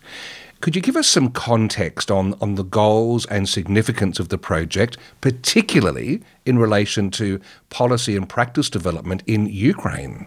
Could 0.60 0.74
you 0.74 0.82
give 0.82 0.96
us 0.96 1.06
some 1.06 1.30
context 1.30 2.10
on, 2.10 2.34
on 2.40 2.56
the 2.56 2.64
goals 2.64 3.26
and 3.26 3.48
significance 3.48 4.18
of 4.18 4.28
the 4.28 4.38
project, 4.38 4.98
particularly 5.20 6.22
in 6.46 6.58
relation 6.58 7.10
to 7.12 7.40
policy 7.70 8.16
and 8.16 8.28
practice 8.28 8.68
development 8.68 9.22
in 9.26 9.46
Ukraine? 9.46 10.26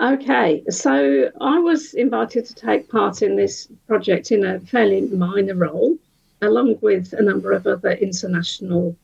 Okay, 0.00 0.64
so 0.70 1.30
I 1.40 1.58
was 1.60 1.94
invited 1.94 2.46
to 2.46 2.54
take 2.54 2.88
part 2.88 3.22
in 3.22 3.36
this 3.36 3.68
project 3.86 4.32
in 4.32 4.44
a 4.44 4.58
fairly 4.58 5.02
minor 5.02 5.54
role, 5.54 5.96
along 6.42 6.78
with 6.82 7.12
a 7.12 7.22
number 7.22 7.52
of 7.52 7.64
other 7.66 7.92
international 7.92 8.96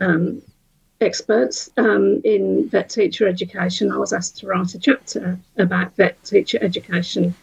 um, 0.00 0.42
experts 1.00 1.70
um, 1.76 2.20
in 2.24 2.68
vet 2.68 2.88
teacher 2.90 3.26
education, 3.26 3.92
I 3.92 3.96
was 3.96 4.12
asked 4.12 4.38
to 4.38 4.46
write 4.46 4.74
a 4.74 4.78
chapter 4.78 5.38
about 5.58 5.96
vet 5.96 6.22
teacher 6.24 6.58
education 6.62 7.34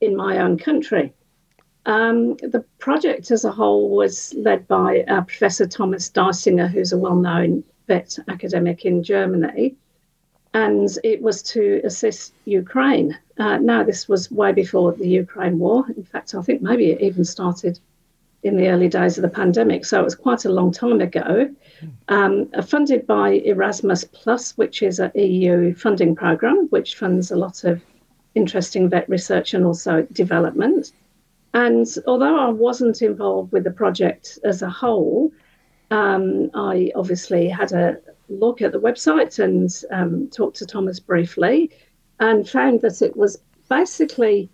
in 0.00 0.16
my 0.16 0.38
own 0.38 0.58
country. 0.58 1.12
Um, 1.86 2.36
the 2.36 2.64
project 2.78 3.30
as 3.30 3.44
a 3.44 3.52
whole 3.52 3.90
was 3.90 4.34
led 4.34 4.68
by 4.68 5.00
uh, 5.08 5.22
Professor 5.22 5.66
Thomas 5.66 6.10
Deissinger, 6.10 6.68
who's 6.68 6.92
a 6.92 6.98
well 6.98 7.16
known 7.16 7.64
vet 7.86 8.18
academic 8.28 8.84
in 8.84 9.02
Germany, 9.02 9.74
and 10.52 10.88
it 11.04 11.22
was 11.22 11.42
to 11.42 11.80
assist 11.84 12.34
Ukraine. 12.44 13.16
Uh, 13.38 13.56
now, 13.58 13.82
this 13.82 14.08
was 14.08 14.30
way 14.30 14.52
before 14.52 14.92
the 14.92 15.08
Ukraine 15.08 15.58
war. 15.58 15.86
In 15.96 16.04
fact, 16.04 16.34
I 16.34 16.42
think 16.42 16.60
maybe 16.60 16.90
it 16.90 17.00
even 17.00 17.24
started 17.24 17.80
in 18.42 18.56
the 18.56 18.68
early 18.68 18.88
days 18.88 19.18
of 19.18 19.22
the 19.22 19.28
pandemic. 19.28 19.84
So 19.84 20.00
it 20.00 20.04
was 20.04 20.14
quite 20.14 20.44
a 20.44 20.52
long 20.52 20.72
time 20.72 21.00
ago. 21.00 21.54
Um, 22.08 22.50
funded 22.62 23.06
by 23.06 23.32
Erasmus 23.32 24.04
Plus, 24.04 24.56
which 24.56 24.82
is 24.82 24.98
an 24.98 25.12
EU 25.14 25.74
funding 25.74 26.14
program, 26.14 26.66
which 26.70 26.96
funds 26.96 27.30
a 27.30 27.36
lot 27.36 27.64
of 27.64 27.82
interesting 28.34 28.88
vet 28.88 29.08
research 29.08 29.54
and 29.54 29.64
also 29.64 30.06
development. 30.12 30.92
And 31.52 31.86
although 32.06 32.38
I 32.38 32.48
wasn't 32.48 33.02
involved 33.02 33.52
with 33.52 33.64
the 33.64 33.70
project 33.70 34.38
as 34.44 34.62
a 34.62 34.70
whole, 34.70 35.32
um, 35.90 36.50
I 36.54 36.92
obviously 36.94 37.48
had 37.48 37.72
a 37.72 37.98
look 38.28 38.62
at 38.62 38.72
the 38.72 38.80
website 38.80 39.38
and 39.42 39.68
um, 39.90 40.28
talked 40.28 40.56
to 40.58 40.66
Thomas 40.66 41.00
briefly 41.00 41.70
and 42.20 42.48
found 42.48 42.80
that 42.82 43.02
it 43.02 43.16
was 43.16 43.38
basically 43.68 44.48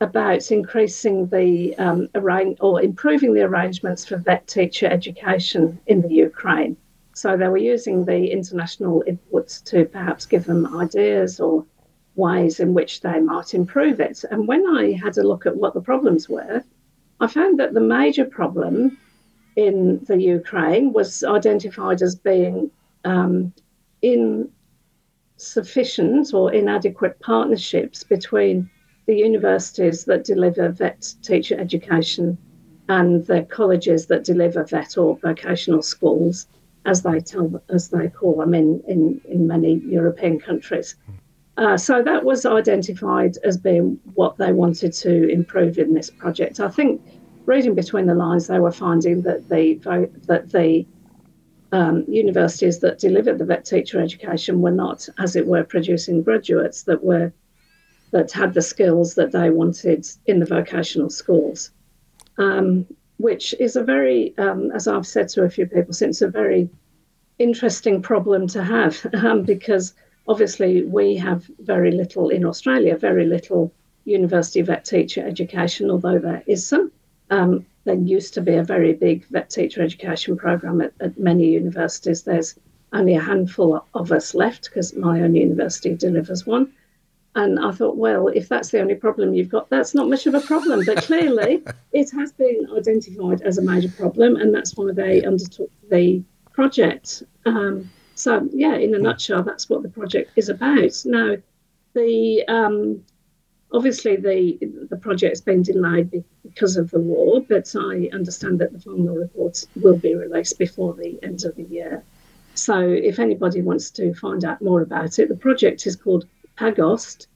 about 0.00 0.50
increasing 0.50 1.26
the 1.28 1.76
um, 1.78 2.08
arrange 2.14 2.56
or 2.60 2.80
improving 2.80 3.34
the 3.34 3.42
arrangements 3.42 4.04
for 4.04 4.16
vet 4.16 4.46
teacher 4.46 4.86
education 4.86 5.78
in 5.86 6.02
the 6.02 6.14
Ukraine. 6.14 6.76
So 7.14 7.36
they 7.36 7.48
were 7.48 7.56
using 7.56 8.04
the 8.04 8.30
international 8.30 9.02
inputs 9.08 9.64
to 9.64 9.86
perhaps 9.86 10.24
give 10.24 10.44
them 10.44 10.78
ideas 10.78 11.40
or 11.40 11.64
ways 12.14 12.60
in 12.60 12.74
which 12.74 13.00
they 13.00 13.18
might 13.20 13.54
improve 13.54 13.98
it. 13.98 14.24
And 14.30 14.46
when 14.46 14.64
I 14.66 14.92
had 14.92 15.18
a 15.18 15.26
look 15.26 15.46
at 15.46 15.56
what 15.56 15.74
the 15.74 15.80
problems 15.80 16.28
were, 16.28 16.62
I 17.20 17.26
found 17.26 17.58
that 17.58 17.74
the 17.74 17.80
major 17.80 18.24
problem 18.24 18.96
in 19.56 20.04
the 20.06 20.20
Ukraine 20.20 20.92
was 20.92 21.24
identified 21.24 22.02
as 22.02 22.14
being 22.14 22.70
um, 23.04 23.52
insufficient 24.02 26.32
or 26.32 26.52
inadequate 26.52 27.18
partnerships 27.18 28.04
between 28.04 28.70
the 29.08 29.16
universities 29.16 30.04
that 30.04 30.22
deliver 30.22 30.68
vet 30.68 31.14
teacher 31.22 31.58
education 31.58 32.36
and 32.90 33.26
the 33.26 33.42
colleges 33.44 34.06
that 34.06 34.22
deliver 34.22 34.62
vet 34.64 34.98
or 34.98 35.16
vocational 35.16 35.80
schools, 35.80 36.46
as 36.84 37.02
they 37.02 37.18
tell 37.18 37.62
as 37.70 37.88
they 37.88 38.08
call 38.08 38.36
them 38.36 38.52
in, 38.52 38.82
in, 38.86 39.20
in 39.24 39.46
many 39.46 39.76
European 39.86 40.38
countries. 40.38 40.94
Uh, 41.56 41.76
so 41.76 42.02
that 42.02 42.22
was 42.22 42.44
identified 42.44 43.38
as 43.44 43.56
being 43.56 43.98
what 44.14 44.36
they 44.36 44.52
wanted 44.52 44.92
to 44.92 45.28
improve 45.28 45.78
in 45.78 45.94
this 45.94 46.10
project. 46.10 46.60
I 46.60 46.68
think 46.68 47.00
reading 47.46 47.74
between 47.74 48.06
the 48.06 48.14
lines, 48.14 48.46
they 48.46 48.60
were 48.60 48.70
finding 48.70 49.22
that 49.22 49.48
the 49.48 49.80
that 50.26 50.52
the 50.52 50.86
um, 51.72 52.04
universities 52.08 52.78
that 52.80 52.98
delivered 52.98 53.38
the 53.38 53.46
vet 53.46 53.64
teacher 53.64 54.00
education 54.00 54.60
were 54.60 54.70
not, 54.70 55.08
as 55.18 55.34
it 55.34 55.46
were, 55.46 55.64
producing 55.64 56.22
graduates 56.22 56.82
that 56.82 57.02
were 57.02 57.32
that 58.10 58.32
had 58.32 58.54
the 58.54 58.62
skills 58.62 59.14
that 59.14 59.32
they 59.32 59.50
wanted 59.50 60.06
in 60.26 60.38
the 60.40 60.46
vocational 60.46 61.10
schools, 61.10 61.70
um, 62.38 62.86
which 63.18 63.54
is 63.58 63.76
a 63.76 63.82
very, 63.82 64.36
um, 64.38 64.70
as 64.72 64.88
I've 64.88 65.06
said 65.06 65.28
to 65.30 65.42
a 65.42 65.50
few 65.50 65.66
people 65.66 65.92
since, 65.92 66.22
a 66.22 66.28
very 66.28 66.68
interesting 67.38 68.02
problem 68.02 68.46
to 68.48 68.62
have 68.62 69.06
um, 69.14 69.42
because 69.42 69.94
obviously 70.26 70.84
we 70.84 71.16
have 71.16 71.50
very 71.60 71.90
little 71.90 72.28
in 72.30 72.44
Australia, 72.44 72.96
very 72.96 73.26
little 73.26 73.72
university 74.04 74.62
vet 74.62 74.84
teacher 74.84 75.24
education, 75.26 75.90
although 75.90 76.18
there 76.18 76.42
is 76.46 76.66
some. 76.66 76.90
Um, 77.30 77.66
there 77.84 77.94
used 77.94 78.34
to 78.34 78.40
be 78.40 78.54
a 78.54 78.64
very 78.64 78.92
big 78.92 79.24
vet 79.26 79.50
teacher 79.50 79.82
education 79.82 80.36
program 80.36 80.80
at, 80.80 80.92
at 81.00 81.18
many 81.18 81.50
universities. 81.50 82.22
There's 82.22 82.54
only 82.92 83.14
a 83.14 83.20
handful 83.20 83.84
of 83.94 84.12
us 84.12 84.34
left 84.34 84.64
because 84.64 84.94
my 84.94 85.20
own 85.20 85.34
university 85.34 85.94
delivers 85.94 86.46
one. 86.46 86.72
And 87.38 87.60
I 87.60 87.70
thought, 87.70 87.96
well, 87.96 88.26
if 88.26 88.48
that's 88.48 88.70
the 88.70 88.80
only 88.80 88.96
problem 88.96 89.32
you've 89.32 89.48
got, 89.48 89.70
that's 89.70 89.94
not 89.94 90.08
much 90.08 90.26
of 90.26 90.34
a 90.34 90.40
problem. 90.40 90.82
But 90.84 91.04
clearly, 91.04 91.62
it 91.92 92.10
has 92.10 92.32
been 92.32 92.66
identified 92.76 93.42
as 93.42 93.58
a 93.58 93.62
major 93.62 93.90
problem, 93.90 94.34
and 94.34 94.52
that's 94.52 94.76
why 94.76 94.90
they 94.92 95.24
undertook 95.24 95.70
the 95.88 96.20
project. 96.52 97.22
Um, 97.46 97.88
so, 98.16 98.48
yeah, 98.52 98.74
in 98.74 98.92
a 98.92 98.98
nutshell, 98.98 99.44
that's 99.44 99.68
what 99.68 99.84
the 99.84 99.88
project 99.88 100.32
is 100.34 100.48
about. 100.48 101.00
Now, 101.04 101.36
the 101.94 102.44
um, 102.48 103.04
obviously 103.70 104.16
the 104.16 104.58
the 104.90 104.96
project's 104.96 105.40
been 105.40 105.62
delayed 105.62 106.24
because 106.42 106.76
of 106.76 106.90
the 106.90 106.98
war, 106.98 107.40
but 107.48 107.72
I 107.76 108.10
understand 108.12 108.58
that 108.58 108.72
the 108.72 108.80
final 108.80 109.14
report 109.14 109.64
will 109.76 109.96
be 109.96 110.16
released 110.16 110.58
before 110.58 110.92
the 110.94 111.20
end 111.22 111.44
of 111.44 111.54
the 111.54 111.62
year. 111.62 112.02
So, 112.54 112.80
if 112.80 113.20
anybody 113.20 113.62
wants 113.62 113.92
to 113.92 114.12
find 114.14 114.44
out 114.44 114.60
more 114.60 114.80
about 114.80 115.20
it, 115.20 115.28
the 115.28 115.36
project 115.36 115.86
is 115.86 115.94
called 115.94 116.26
PAGOST, 116.58 117.26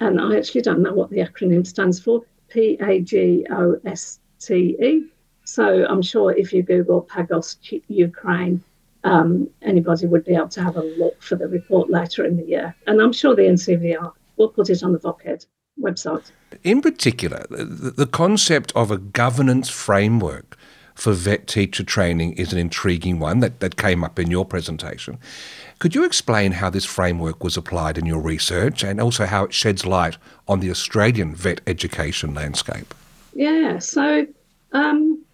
and 0.00 0.20
I 0.20 0.36
actually 0.36 0.62
don't 0.62 0.82
know 0.82 0.92
what 0.92 1.10
the 1.10 1.18
acronym 1.18 1.66
stands 1.66 2.00
for 2.00 2.22
P 2.48 2.76
A 2.80 3.00
G 3.00 3.46
O 3.50 3.80
S 3.84 4.18
T 4.40 4.76
E. 4.80 5.04
So 5.44 5.86
I'm 5.86 6.02
sure 6.02 6.32
if 6.32 6.52
you 6.52 6.62
Google 6.62 7.02
PAGOST 7.02 7.82
Ukraine, 7.88 8.62
um, 9.04 9.48
anybody 9.62 10.06
would 10.06 10.24
be 10.24 10.34
able 10.34 10.48
to 10.48 10.62
have 10.62 10.76
a 10.76 10.82
look 10.82 11.20
for 11.22 11.36
the 11.36 11.48
report 11.48 11.90
later 11.90 12.24
in 12.24 12.36
the 12.36 12.44
year. 12.44 12.74
And 12.86 13.00
I'm 13.00 13.12
sure 13.12 13.34
the 13.34 13.42
NCVER 13.42 14.12
will 14.36 14.48
put 14.48 14.70
it 14.70 14.82
on 14.82 14.92
the 14.92 14.98
VOCED 14.98 15.46
website. 15.80 16.30
In 16.62 16.80
particular, 16.80 17.44
the, 17.48 18.06
concept 18.06 18.72
of 18.76 18.90
a 18.90 18.98
governance 18.98 19.68
framework 19.68 20.56
for 20.94 21.12
vet 21.12 21.46
teacher 21.46 21.82
training 21.82 22.34
is 22.34 22.52
an 22.52 22.58
intriguing 22.58 23.18
one 23.18 23.40
that, 23.40 23.60
that 23.60 23.76
came 23.76 24.04
up 24.04 24.18
in 24.18 24.30
your 24.30 24.44
presentation. 24.44 25.18
Could 25.82 25.96
you 25.96 26.04
explain 26.04 26.52
how 26.52 26.70
this 26.70 26.84
framework 26.84 27.42
was 27.42 27.56
applied 27.56 27.98
in 27.98 28.06
your 28.06 28.20
research 28.20 28.84
and 28.84 29.00
also 29.00 29.26
how 29.26 29.46
it 29.46 29.52
sheds 29.52 29.84
light 29.84 30.16
on 30.46 30.60
the 30.60 30.70
Australian 30.70 31.34
vet 31.34 31.60
education 31.66 32.34
landscape? 32.34 32.94
Yeah, 33.34 33.80
so 33.80 34.24
um, 34.70 35.24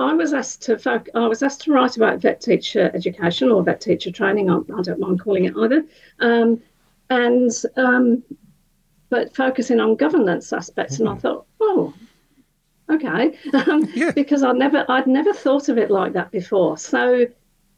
I 0.00 0.12
was 0.12 0.34
asked 0.34 0.62
to 0.62 0.74
foc- 0.74 1.10
I 1.14 1.28
was 1.28 1.44
asked 1.44 1.60
to 1.60 1.72
write 1.72 1.96
about 1.96 2.18
vet 2.18 2.40
teacher 2.40 2.90
education 2.92 3.52
or 3.52 3.62
vet 3.62 3.80
teacher 3.80 4.10
training. 4.10 4.50
I, 4.50 4.56
I 4.76 4.82
don't 4.82 4.98
mind 4.98 5.20
calling 5.20 5.44
it 5.44 5.56
either, 5.56 5.84
um, 6.18 6.60
and 7.08 7.52
um, 7.76 8.24
but 9.08 9.36
focusing 9.36 9.78
on 9.78 9.94
governance 9.94 10.52
aspects. 10.52 10.94
Mm-hmm. 10.94 11.02
And 11.02 11.10
I 11.10 11.12
mm-hmm. 11.12 11.20
thought, 11.20 11.46
oh, 11.60 11.94
okay, 12.90 13.38
um, 13.70 13.88
yeah. 13.94 14.10
because 14.10 14.42
I 14.42 14.50
never 14.50 14.84
I'd 14.88 15.06
never 15.06 15.32
thought 15.32 15.68
of 15.68 15.78
it 15.78 15.92
like 15.92 16.14
that 16.14 16.32
before. 16.32 16.76
So 16.76 17.28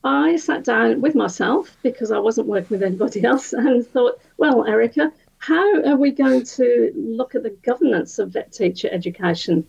I 0.02 0.36
sat 0.36 0.64
down 0.64 1.00
with 1.00 1.14
myself 1.14 1.76
because 1.82 2.10
I 2.10 2.18
wasn't 2.18 2.48
working 2.48 2.68
with 2.70 2.82
anybody 2.82 3.24
else 3.24 3.52
and 3.52 3.86
thought, 3.86 4.20
well, 4.38 4.66
Erica, 4.66 5.12
how 5.38 5.82
are 5.84 5.96
we 5.96 6.10
going 6.10 6.44
to 6.44 6.92
look 6.94 7.34
at 7.34 7.42
the 7.42 7.56
governance 7.62 8.18
of 8.18 8.30
vet 8.30 8.52
teacher 8.52 8.88
education? 8.92 9.66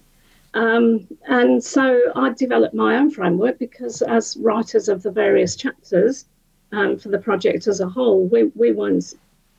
Um, 0.53 1.07
and 1.27 1.63
so 1.63 2.11
I 2.15 2.33
developed 2.33 2.73
my 2.73 2.97
own 2.97 3.09
framework 3.09 3.57
because, 3.57 4.01
as 4.01 4.35
writers 4.37 4.89
of 4.89 5.01
the 5.01 5.11
various 5.11 5.55
chapters 5.55 6.25
um, 6.73 6.97
for 6.97 7.09
the 7.09 7.19
project 7.19 7.67
as 7.67 7.79
a 7.79 7.87
whole, 7.87 8.27
we, 8.27 8.51
we 8.55 8.73
weren't 8.73 9.13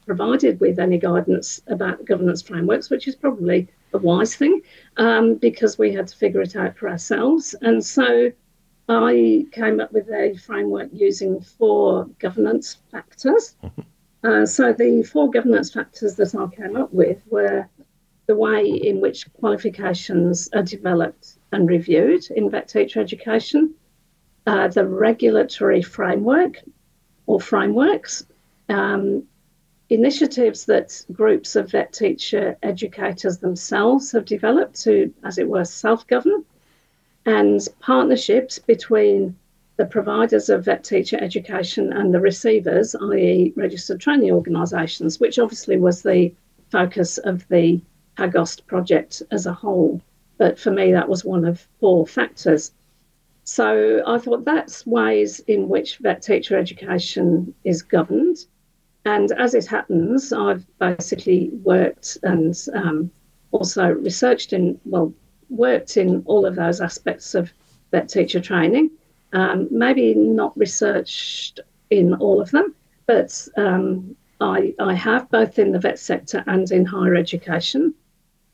provided 0.06 0.60
with 0.60 0.78
any 0.78 0.98
guidance 0.98 1.62
about 1.68 2.04
governance 2.04 2.42
frameworks, 2.42 2.90
which 2.90 3.08
is 3.08 3.14
probably 3.14 3.68
a 3.94 3.98
wise 3.98 4.34
thing 4.34 4.60
um, 4.96 5.36
because 5.36 5.78
we 5.78 5.92
had 5.92 6.08
to 6.08 6.16
figure 6.16 6.42
it 6.42 6.56
out 6.56 6.76
for 6.76 6.88
ourselves. 6.88 7.54
And 7.62 7.84
so 7.84 8.30
I 8.88 9.46
came 9.52 9.80
up 9.80 9.92
with 9.92 10.08
a 10.10 10.34
framework 10.34 10.90
using 10.92 11.40
four 11.40 12.06
governance 12.18 12.78
factors. 12.90 13.56
Mm-hmm. 13.62 13.80
Uh, 14.24 14.46
so 14.46 14.72
the 14.72 15.02
four 15.02 15.30
governance 15.30 15.72
factors 15.72 16.14
that 16.16 16.34
I 16.34 16.46
came 16.54 16.76
up 16.76 16.92
with 16.92 17.22
were 17.30 17.68
the 18.26 18.36
way 18.36 18.66
in 18.66 19.00
which 19.00 19.32
qualifications 19.34 20.48
are 20.54 20.62
developed 20.62 21.38
and 21.52 21.68
reviewed 21.68 22.30
in 22.30 22.50
vet 22.50 22.68
teacher 22.68 23.00
education, 23.00 23.74
uh, 24.46 24.68
the 24.68 24.86
regulatory 24.86 25.82
framework 25.82 26.62
or 27.26 27.40
frameworks, 27.40 28.24
um, 28.68 29.24
initiatives 29.90 30.64
that 30.66 31.04
groups 31.12 31.56
of 31.56 31.70
vet 31.70 31.92
teacher 31.92 32.56
educators 32.62 33.38
themselves 33.38 34.12
have 34.12 34.24
developed 34.24 34.80
to, 34.82 35.12
as 35.24 35.38
it 35.38 35.48
were, 35.48 35.64
self 35.64 36.06
govern, 36.06 36.44
and 37.26 37.66
partnerships 37.80 38.58
between 38.58 39.36
the 39.76 39.86
providers 39.86 40.48
of 40.48 40.64
vet 40.64 40.84
teacher 40.84 41.18
education 41.20 41.92
and 41.92 42.12
the 42.12 42.20
receivers, 42.20 42.94
i.e., 42.94 43.52
registered 43.56 44.00
training 44.00 44.30
organisations, 44.30 45.18
which 45.18 45.38
obviously 45.38 45.76
was 45.76 46.02
the 46.02 46.32
focus 46.70 47.18
of 47.18 47.46
the 47.48 47.80
PAGOST 48.16 48.66
project 48.66 49.22
as 49.30 49.46
a 49.46 49.52
whole. 49.52 50.00
But 50.38 50.58
for 50.58 50.70
me, 50.70 50.92
that 50.92 51.08
was 51.08 51.24
one 51.24 51.44
of 51.44 51.66
four 51.80 52.06
factors. 52.06 52.72
So 53.44 54.02
I 54.06 54.18
thought 54.18 54.44
that's 54.44 54.86
ways 54.86 55.40
in 55.40 55.68
which 55.68 55.98
vet 55.98 56.22
teacher 56.22 56.56
education 56.56 57.54
is 57.64 57.82
governed. 57.82 58.46
And 59.04 59.32
as 59.32 59.54
it 59.54 59.66
happens, 59.66 60.32
I've 60.32 60.64
basically 60.78 61.50
worked 61.64 62.18
and 62.22 62.54
um, 62.74 63.10
also 63.50 63.88
researched 63.88 64.52
in, 64.52 64.80
well, 64.84 65.12
worked 65.52 65.96
in 65.96 66.22
all 66.26 66.46
of 66.46 66.56
those 66.56 66.80
aspects 66.80 67.34
of 67.34 67.52
vet 67.90 68.08
teacher 68.08 68.40
training. 68.40 68.90
Um, 69.32 69.68
maybe 69.70 70.14
not 70.14 70.56
researched 70.58 71.60
in 71.90 72.14
all 72.14 72.40
of 72.40 72.50
them, 72.50 72.74
but 73.06 73.48
um, 73.56 74.14
I, 74.40 74.74
I 74.78 74.94
have 74.94 75.30
both 75.30 75.58
in 75.58 75.72
the 75.72 75.78
vet 75.78 75.98
sector 75.98 76.42
and 76.46 76.70
in 76.70 76.84
higher 76.84 77.14
education. 77.14 77.94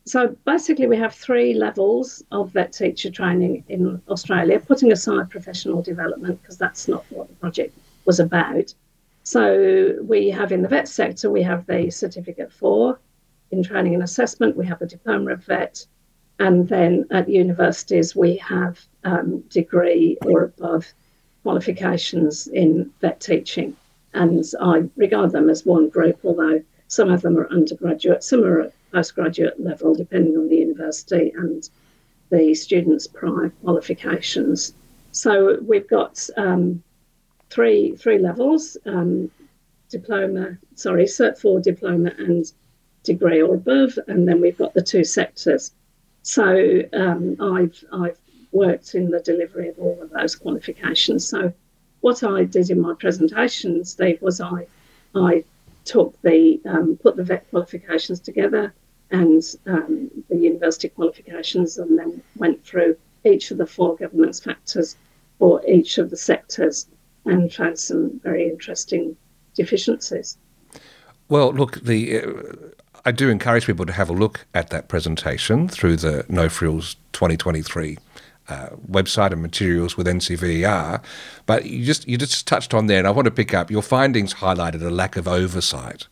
so 0.04 0.36
basically, 0.44 0.86
we 0.86 0.96
have 0.96 1.14
three 1.14 1.54
levels 1.54 2.22
of 2.30 2.52
vet 2.52 2.72
teacher 2.72 3.10
training 3.10 3.64
in 3.68 4.00
Australia, 4.08 4.60
putting 4.60 4.92
aside 4.92 5.30
professional 5.30 5.82
development 5.82 6.40
because 6.40 6.58
that's 6.58 6.86
not 6.86 7.04
what 7.10 7.28
the 7.28 7.34
project 7.34 7.76
was 8.04 8.20
about. 8.20 8.72
So 9.24 9.96
we 10.02 10.30
have 10.30 10.52
in 10.52 10.62
the 10.62 10.68
vet 10.68 10.88
sector, 10.88 11.30
we 11.30 11.42
have 11.42 11.66
the 11.66 11.90
certificate 11.90 12.52
four 12.52 12.98
in 13.50 13.62
training 13.62 13.94
and 13.94 14.02
assessment, 14.02 14.56
we 14.56 14.66
have 14.66 14.80
a 14.82 14.86
diploma 14.86 15.32
of 15.32 15.44
vet, 15.44 15.86
and 16.38 16.68
then 16.68 17.06
at 17.10 17.28
universities 17.28 18.14
we 18.14 18.36
have 18.36 18.80
um, 19.04 19.40
degree 19.48 20.16
or 20.26 20.44
above 20.44 20.86
qualifications 21.42 22.46
in 22.48 22.90
vet 23.00 23.20
teaching. 23.20 23.76
And 24.14 24.44
I 24.60 24.84
regard 24.96 25.32
them 25.32 25.50
as 25.50 25.66
one 25.66 25.88
group, 25.88 26.18
although 26.24 26.62
some 26.88 27.10
of 27.10 27.22
them 27.22 27.38
are 27.38 27.48
undergraduate, 27.48 28.24
some 28.24 28.44
are 28.44 28.60
at 28.62 28.72
postgraduate 28.92 29.60
level, 29.60 29.94
depending 29.94 30.36
on 30.36 30.48
the 30.48 30.56
university 30.56 31.32
and 31.36 31.68
the 32.30 32.54
students' 32.54 33.06
prior 33.06 33.50
qualifications. 33.62 34.74
So 35.12 35.58
we've 35.60 35.88
got 35.88 36.28
um, 36.36 36.82
three 37.50 37.96
three 37.96 38.18
levels: 38.18 38.76
um, 38.86 39.30
diploma, 39.90 40.56
sorry, 40.74 41.04
Cert 41.04 41.38
Four 41.38 41.60
diploma 41.60 42.12
and 42.18 42.50
degree 43.02 43.42
or 43.42 43.54
above, 43.54 43.98
and 44.06 44.26
then 44.26 44.40
we've 44.40 44.58
got 44.58 44.74
the 44.74 44.82
two 44.82 45.04
sectors. 45.04 45.72
So 46.22 46.82
um, 46.92 47.36
I've 47.40 47.84
I've 47.92 48.18
worked 48.52 48.94
in 48.94 49.10
the 49.10 49.20
delivery 49.20 49.68
of 49.68 49.78
all 49.78 50.00
of 50.02 50.10
those 50.10 50.34
qualifications. 50.34 51.28
So 51.28 51.52
what 52.00 52.22
I 52.22 52.44
did 52.44 52.70
in 52.70 52.80
my 52.80 52.94
presentation, 52.94 53.84
Steve, 53.84 54.20
was 54.22 54.40
I 54.40 54.66
I 55.14 55.44
took 55.84 56.20
the 56.22 56.60
um, 56.66 56.98
put 57.02 57.16
the 57.16 57.24
vet 57.24 57.48
qualifications 57.50 58.20
together 58.20 58.72
and 59.10 59.42
um, 59.66 60.10
the 60.28 60.36
university 60.36 60.88
qualifications, 60.88 61.78
and 61.78 61.98
then 61.98 62.22
went 62.36 62.62
through 62.64 62.96
each 63.24 63.50
of 63.50 63.58
the 63.58 63.66
four 63.66 63.96
governance 63.96 64.40
factors 64.40 64.96
for 65.38 65.64
each 65.66 65.98
of 65.98 66.10
the 66.10 66.16
sectors 66.16 66.86
and 67.24 67.52
found 67.52 67.78
some 67.78 68.20
very 68.22 68.48
interesting 68.48 69.16
deficiencies. 69.54 70.36
Well, 71.28 71.52
look, 71.52 71.80
the 71.80 72.20
uh, 72.20 72.52
I 73.08 73.10
do 73.10 73.30
encourage 73.30 73.64
people 73.64 73.86
to 73.86 73.92
have 73.92 74.10
a 74.10 74.12
look 74.12 74.44
at 74.52 74.68
that 74.68 74.88
presentation 74.88 75.66
through 75.66 75.96
the 75.96 76.26
No 76.28 76.50
Frills 76.50 76.96
2023 77.14 77.96
uh, 78.50 78.68
website 78.86 79.32
and 79.32 79.40
materials 79.40 79.96
with 79.96 80.06
NCVER. 80.06 81.02
But 81.46 81.64
you 81.64 81.86
just 81.86 82.06
you 82.06 82.18
just 82.18 82.46
touched 82.46 82.74
on 82.74 82.86
there, 82.86 82.98
and 82.98 83.06
I 83.06 83.10
want 83.10 83.24
to 83.24 83.30
pick 83.30 83.54
up 83.54 83.70
your 83.70 83.80
findings 83.80 84.34
highlighted 84.34 84.82
a 84.82 84.90
lack 84.90 85.16
of 85.16 85.26
oversight. 85.26 86.06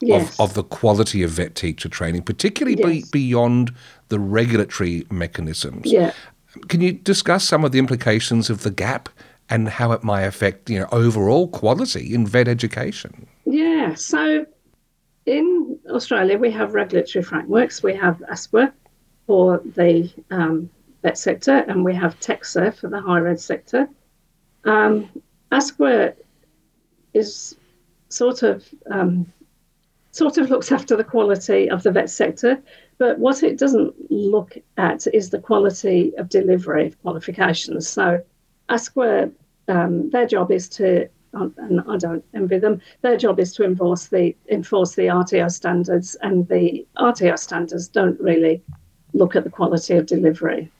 Yes. 0.00 0.38
Of, 0.38 0.40
of 0.40 0.54
the 0.54 0.62
quality 0.62 1.22
of 1.22 1.32
vet 1.32 1.54
teacher 1.54 1.90
training, 1.90 2.22
particularly 2.22 2.78
yes. 2.78 3.10
be, 3.10 3.26
beyond 3.26 3.74
the 4.08 4.18
regulatory 4.18 5.04
mechanisms. 5.10 5.92
Yeah. 5.92 6.14
Can 6.68 6.80
you 6.80 6.92
discuss 6.92 7.44
some 7.44 7.62
of 7.62 7.72
the 7.72 7.78
implications 7.78 8.48
of 8.48 8.62
the 8.62 8.70
gap 8.70 9.10
and 9.50 9.68
how 9.68 9.92
it 9.92 10.02
might 10.02 10.22
affect 10.22 10.70
you 10.70 10.78
know 10.78 10.88
overall 10.92 11.48
quality 11.48 12.14
in 12.14 12.26
vet 12.26 12.48
education? 12.48 13.26
Yeah. 13.44 13.96
So 13.96 14.46
in 15.28 15.78
Australia, 15.90 16.38
we 16.38 16.50
have 16.52 16.72
regulatory 16.72 17.22
frameworks. 17.22 17.82
We 17.82 17.94
have 17.94 18.16
ASQA 18.30 18.72
for 19.26 19.58
the 19.76 20.10
um, 20.30 20.70
vet 21.02 21.18
sector, 21.18 21.58
and 21.68 21.84
we 21.84 21.94
have 21.94 22.18
TEQSA 22.18 22.74
for 22.74 22.88
the 22.88 23.00
higher 23.00 23.28
ed 23.28 23.38
sector. 23.38 23.88
Um, 24.64 25.10
ASQA 25.52 26.14
is 27.12 27.56
sort 28.08 28.42
of 28.42 28.66
um, 28.90 29.30
sort 30.12 30.38
of 30.38 30.48
looks 30.48 30.72
after 30.72 30.96
the 30.96 31.04
quality 31.04 31.68
of 31.68 31.82
the 31.82 31.92
vet 31.92 32.08
sector, 32.08 32.58
but 32.96 33.18
what 33.18 33.42
it 33.42 33.58
doesn't 33.58 34.10
look 34.10 34.56
at 34.78 35.06
is 35.12 35.28
the 35.28 35.38
quality 35.38 36.12
of 36.16 36.30
delivery 36.30 36.86
of 36.86 37.00
qualifications. 37.02 37.86
So, 37.86 38.24
ASQA, 38.70 39.30
um, 39.68 40.08
their 40.08 40.26
job 40.26 40.50
is 40.50 40.70
to 40.70 41.10
and 41.32 41.80
I 41.88 41.96
don't 41.96 42.24
envy 42.34 42.58
them. 42.58 42.80
Their 43.02 43.16
job 43.16 43.38
is 43.38 43.52
to 43.54 43.64
enforce 43.64 44.06
the 44.06 44.34
enforce 44.50 44.94
the 44.94 45.06
RTO 45.06 45.50
standards, 45.50 46.16
and 46.22 46.48
the 46.48 46.86
RTO 46.96 47.38
standards 47.38 47.88
don't 47.88 48.20
really 48.20 48.62
look 49.14 49.36
at 49.36 49.44
the 49.44 49.50
quality 49.50 49.94
of 49.94 50.06
delivery. 50.06 50.70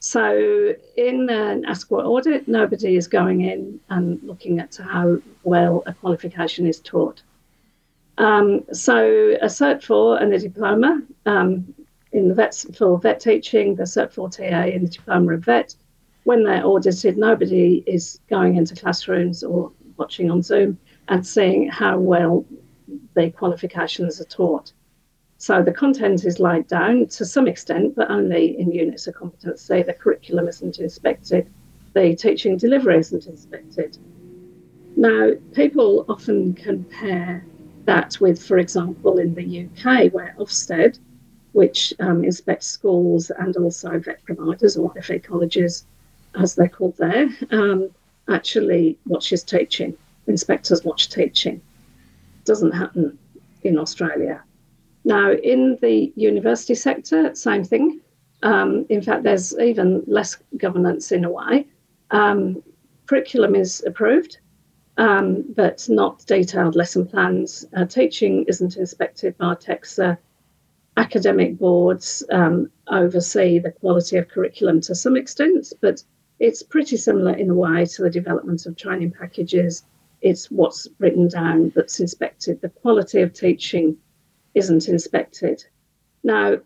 So 0.00 0.74
in 0.96 1.30
an 1.30 1.62
ASQA 1.62 2.04
audit, 2.04 2.48
nobody 2.48 2.96
is 2.96 3.06
going 3.06 3.42
in 3.42 3.78
and 3.88 4.20
looking 4.24 4.58
at 4.58 4.74
how 4.76 5.18
well 5.44 5.84
a 5.86 5.94
qualification 5.94 6.66
is 6.66 6.80
taught. 6.80 7.22
Um, 8.18 8.64
so 8.72 9.06
a 9.40 9.46
Cert 9.46 9.82
4 9.82 10.20
and 10.20 10.34
a 10.34 10.38
diploma 10.40 11.02
um, 11.24 11.72
in 12.10 12.28
the 12.28 12.34
vet 12.34 12.64
for 12.76 12.98
vet 12.98 13.20
teaching, 13.20 13.76
the 13.76 13.84
Cert 13.84 14.12
4 14.12 14.28
TA 14.28 14.42
and 14.42 14.88
the 14.88 14.90
diploma 14.90 15.34
of 15.34 15.44
vet, 15.44 15.74
when 16.24 16.44
they're 16.44 16.64
audited, 16.64 17.16
nobody 17.16 17.82
is 17.86 18.20
going 18.30 18.56
into 18.56 18.74
classrooms 18.74 19.42
or 19.42 19.72
watching 19.96 20.30
on 20.30 20.42
Zoom 20.42 20.78
and 21.08 21.26
seeing 21.26 21.68
how 21.68 21.98
well 21.98 22.44
the 23.14 23.30
qualifications 23.30 24.20
are 24.20 24.24
taught. 24.24 24.72
So 25.38 25.62
the 25.62 25.72
content 25.72 26.24
is 26.24 26.38
laid 26.38 26.68
down 26.68 27.06
to 27.08 27.24
some 27.24 27.48
extent, 27.48 27.96
but 27.96 28.10
only 28.10 28.58
in 28.58 28.70
units 28.70 29.08
of 29.08 29.14
competency. 29.14 29.82
The 29.82 29.92
curriculum 29.92 30.46
isn't 30.46 30.78
inspected, 30.78 31.50
the 31.94 32.14
teaching 32.14 32.56
delivery 32.56 32.98
isn't 32.98 33.26
inspected. 33.26 33.98
Now, 34.96 35.32
people 35.52 36.04
often 36.08 36.54
compare 36.54 37.44
that 37.84 38.20
with, 38.20 38.42
for 38.42 38.58
example, 38.58 39.18
in 39.18 39.34
the 39.34 39.66
UK, 39.66 40.12
where 40.12 40.34
Ofsted, 40.38 40.98
which 41.52 41.92
um, 41.98 42.24
inspects 42.24 42.66
schools 42.66 43.30
and 43.30 43.56
also 43.56 43.98
vet 43.98 44.22
providers 44.24 44.76
or 44.76 44.94
FE 45.02 45.18
colleges, 45.18 45.86
as 46.34 46.54
they're 46.54 46.68
called 46.68 46.96
there, 46.98 47.28
um, 47.50 47.90
actually 48.28 48.98
watches 49.06 49.42
teaching. 49.42 49.96
Inspectors 50.26 50.84
watch 50.84 51.08
teaching. 51.08 51.60
Doesn't 52.44 52.72
happen 52.72 53.18
in 53.62 53.78
Australia. 53.78 54.42
Now, 55.04 55.32
in 55.32 55.78
the 55.82 56.12
university 56.16 56.74
sector, 56.74 57.34
same 57.34 57.64
thing. 57.64 58.00
Um, 58.42 58.86
in 58.88 59.02
fact, 59.02 59.22
there's 59.24 59.56
even 59.58 60.02
less 60.06 60.36
governance 60.56 61.12
in 61.12 61.24
a 61.24 61.30
way. 61.30 61.66
Um, 62.10 62.62
curriculum 63.06 63.54
is 63.54 63.82
approved, 63.86 64.38
um, 64.96 65.44
but 65.56 65.86
not 65.88 66.24
detailed 66.26 66.76
lesson 66.76 67.06
plans. 67.06 67.66
Uh, 67.76 67.84
teaching 67.84 68.44
isn't 68.48 68.76
inspected 68.76 69.36
by 69.38 69.54
TEQSA. 69.54 70.18
Academic 70.96 71.58
boards 71.58 72.22
um, 72.30 72.70
oversee 72.88 73.58
the 73.58 73.72
quality 73.72 74.18
of 74.18 74.28
curriculum 74.28 74.80
to 74.82 74.94
some 74.94 75.16
extent, 75.16 75.72
but 75.80 76.02
it's 76.42 76.60
pretty 76.60 76.96
similar 76.96 77.32
in 77.34 77.48
a 77.50 77.54
way 77.54 77.86
to 77.86 78.02
the 78.02 78.10
development 78.10 78.66
of 78.66 78.76
training 78.76 79.12
packages. 79.12 79.84
It's 80.22 80.50
what's 80.50 80.88
written 80.98 81.28
down 81.28 81.72
that's 81.76 82.00
inspected. 82.00 82.60
The 82.60 82.68
quality 82.68 83.20
of 83.22 83.32
teaching 83.32 83.96
isn't 84.54 84.88
inspected. 84.88 85.64
Now, 86.24 86.58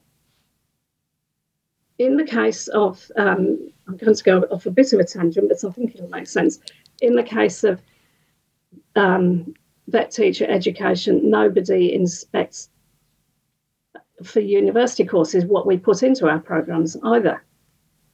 in 1.99 2.17
the 2.17 2.25
case 2.25 2.69
of, 2.69 3.11
um, 3.17 3.71
I'm 3.87 3.99
going 3.99 4.15
to 4.15 4.25
go 4.25 4.41
off 4.51 4.65
a 4.65 4.71
bit 4.71 4.95
of 4.95 5.01
a 5.01 5.05
tangent, 5.05 5.51
but 5.51 5.63
I 5.63 5.71
think 5.73 5.95
it'll 5.95 6.09
make 6.09 6.27
sense. 6.27 6.59
In 7.03 7.15
the 7.15 7.23
case 7.23 7.63
of 7.63 7.83
um, 8.95 9.53
vet 9.89 10.11
teacher 10.11 10.47
education, 10.49 11.29
nobody 11.29 11.93
inspects 11.93 12.71
for 14.25 14.41
university 14.41 15.05
courses 15.05 15.45
what 15.45 15.67
we 15.67 15.77
put 15.77 16.03
into 16.03 16.31
our 16.31 16.39
programs 16.39 16.97
either. 17.05 17.43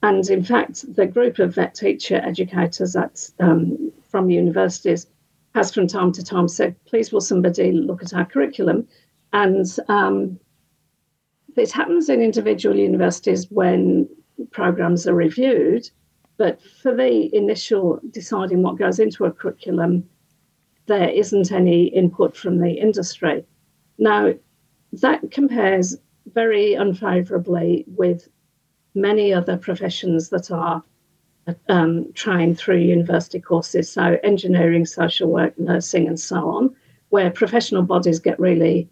And 0.03 0.29
in 0.29 0.43
fact, 0.43 0.95
the 0.97 1.07
group 1.07 1.39
of 1.39 1.55
vet 1.55 1.75
teacher 1.75 2.17
educators 2.17 2.97
at, 2.97 3.31
um, 3.39 3.93
from 4.11 4.31
universities 4.31 5.07
has 5.55 5.73
from 5.73 5.87
time 5.87 6.13
to 6.13 6.25
time 6.25 6.49
said, 6.49 6.75
please 6.87 7.13
will 7.13 7.21
somebody 7.21 7.73
look 7.73 8.03
at 8.03 8.15
our 8.15 8.25
curriculum 8.25 8.89
and 9.33 9.67
um, 9.89 10.39
it 11.57 11.71
happens 11.71 12.09
in 12.09 12.21
individual 12.21 12.77
universities 12.77 13.51
when 13.51 14.09
programs 14.51 15.07
are 15.07 15.15
reviewed, 15.15 15.89
but 16.37 16.61
for 16.63 16.95
the 16.95 17.35
initial 17.35 18.01
deciding 18.11 18.63
what 18.63 18.79
goes 18.79 18.99
into 18.99 19.25
a 19.25 19.33
curriculum, 19.33 20.09
there 20.87 21.09
isn't 21.09 21.53
any 21.53 21.85
input 21.85 22.37
from 22.37 22.59
the 22.59 22.73
industry. 22.73 23.45
Now, 23.99 24.35
that 24.95 25.31
compares 25.31 25.97
very 26.33 26.75
unfavourably 26.75 27.85
with 27.87 28.29
many 28.95 29.33
other 29.33 29.57
professions 29.57 30.29
that 30.31 30.51
are 30.51 30.83
um, 31.69 32.13
trained 32.13 32.59
through 32.59 32.79
university 32.79 33.41
courses, 33.41 33.91
so 33.91 34.19
engineering, 34.23 34.87
social 34.87 35.29
work, 35.29 35.59
nursing, 35.59 36.07
and 36.07 36.21
so 36.21 36.49
on, 36.51 36.75
where 37.09 37.31
professional 37.31 37.83
bodies 37.83 38.21
get 38.21 38.39
really 38.39 38.89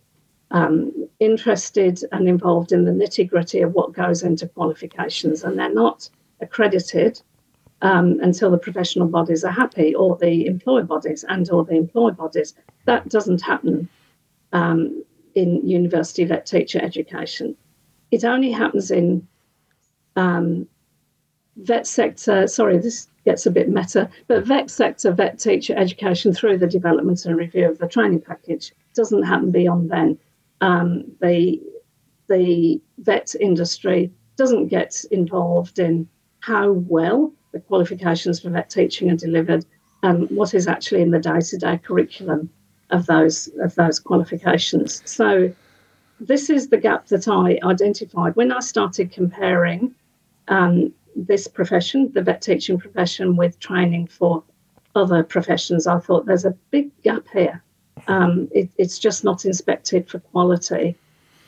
um, 0.50 0.92
interested 1.20 2.00
and 2.12 2.28
involved 2.28 2.72
in 2.72 2.84
the 2.84 2.90
nitty 2.90 3.28
gritty 3.28 3.60
of 3.60 3.72
what 3.72 3.92
goes 3.92 4.22
into 4.22 4.48
qualifications, 4.48 5.44
and 5.44 5.58
they're 5.58 5.72
not 5.72 6.08
accredited 6.40 7.20
um, 7.82 8.18
until 8.20 8.50
the 8.50 8.58
professional 8.58 9.06
bodies 9.06 9.44
are 9.44 9.52
happy, 9.52 9.94
or 9.94 10.16
the 10.16 10.46
employer 10.46 10.82
bodies 10.82 11.24
and 11.28 11.50
or 11.50 11.64
the 11.64 11.76
employer 11.76 12.12
bodies. 12.12 12.54
That 12.86 13.08
doesn't 13.08 13.42
happen 13.42 13.88
um, 14.52 15.04
in 15.34 15.66
university 15.66 16.24
vet 16.24 16.46
teacher 16.46 16.80
education. 16.82 17.56
it 18.10 18.24
only 18.24 18.50
happens 18.50 18.90
in 18.90 19.26
um, 20.20 20.68
vet 21.56 21.86
sector. 21.86 22.46
Sorry, 22.46 22.78
this 22.78 23.08
gets 23.24 23.46
a 23.46 23.50
bit 23.50 23.68
meta, 23.68 24.08
but 24.28 24.46
vet 24.46 24.70
sector, 24.70 25.12
vet 25.12 25.38
teacher 25.38 25.74
education 25.76 26.32
through 26.32 26.58
the 26.58 26.66
development 26.66 27.24
and 27.24 27.36
review 27.36 27.68
of 27.68 27.78
the 27.78 27.88
training 27.88 28.20
package 28.20 28.72
doesn't 28.94 29.22
happen 29.22 29.50
beyond 29.50 29.90
then. 29.90 30.18
Um, 30.60 31.04
the 31.20 31.60
the 32.28 32.80
vet 32.98 33.34
industry 33.40 34.12
doesn't 34.36 34.68
get 34.68 35.04
involved 35.10 35.78
in 35.78 36.08
how 36.40 36.72
well 36.72 37.32
the 37.52 37.60
qualifications 37.60 38.40
for 38.40 38.50
vet 38.50 38.70
teaching 38.70 39.10
are 39.10 39.16
delivered 39.16 39.64
and 40.02 40.30
what 40.30 40.54
is 40.54 40.66
actually 40.68 41.02
in 41.02 41.10
the 41.10 41.18
day-to-day 41.18 41.78
curriculum 41.78 42.48
of 42.90 43.06
those 43.06 43.48
of 43.60 43.74
those 43.74 43.98
qualifications. 43.98 45.02
So 45.04 45.52
this 46.20 46.50
is 46.50 46.68
the 46.68 46.76
gap 46.76 47.06
that 47.06 47.26
I 47.28 47.58
identified 47.64 48.36
when 48.36 48.52
I 48.52 48.60
started 48.60 49.12
comparing 49.12 49.94
um, 50.50 50.92
this 51.16 51.48
profession, 51.48 52.10
the 52.12 52.22
vet 52.22 52.42
teaching 52.42 52.78
profession, 52.78 53.36
with 53.36 53.58
training 53.58 54.06
for 54.08 54.42
other 54.94 55.22
professions. 55.22 55.86
I 55.86 55.98
thought 55.98 56.26
there's 56.26 56.44
a 56.44 56.56
big 56.70 56.90
gap 57.02 57.24
here. 57.32 57.62
Um, 58.08 58.48
it, 58.52 58.70
it's 58.76 58.98
just 58.98 59.24
not 59.24 59.44
inspected 59.44 60.08
for 60.08 60.18
quality, 60.18 60.96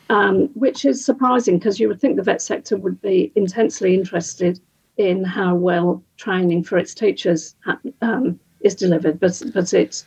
um, 0.09 0.47
which 0.53 0.85
is 0.85 1.03
surprising 1.03 1.59
because 1.59 1.79
you 1.79 1.87
would 1.87 1.99
think 1.99 2.15
the 2.15 2.23
vet 2.23 2.41
sector 2.41 2.77
would 2.77 3.01
be 3.01 3.31
intensely 3.35 3.93
interested 3.93 4.59
in 4.97 5.23
how 5.23 5.55
well 5.55 6.03
training 6.17 6.63
for 6.63 6.77
its 6.77 6.93
teachers 6.93 7.55
um, 8.01 8.39
is 8.61 8.75
delivered, 8.75 9.19
but 9.19 9.41
but 9.53 9.73
it 9.73 10.03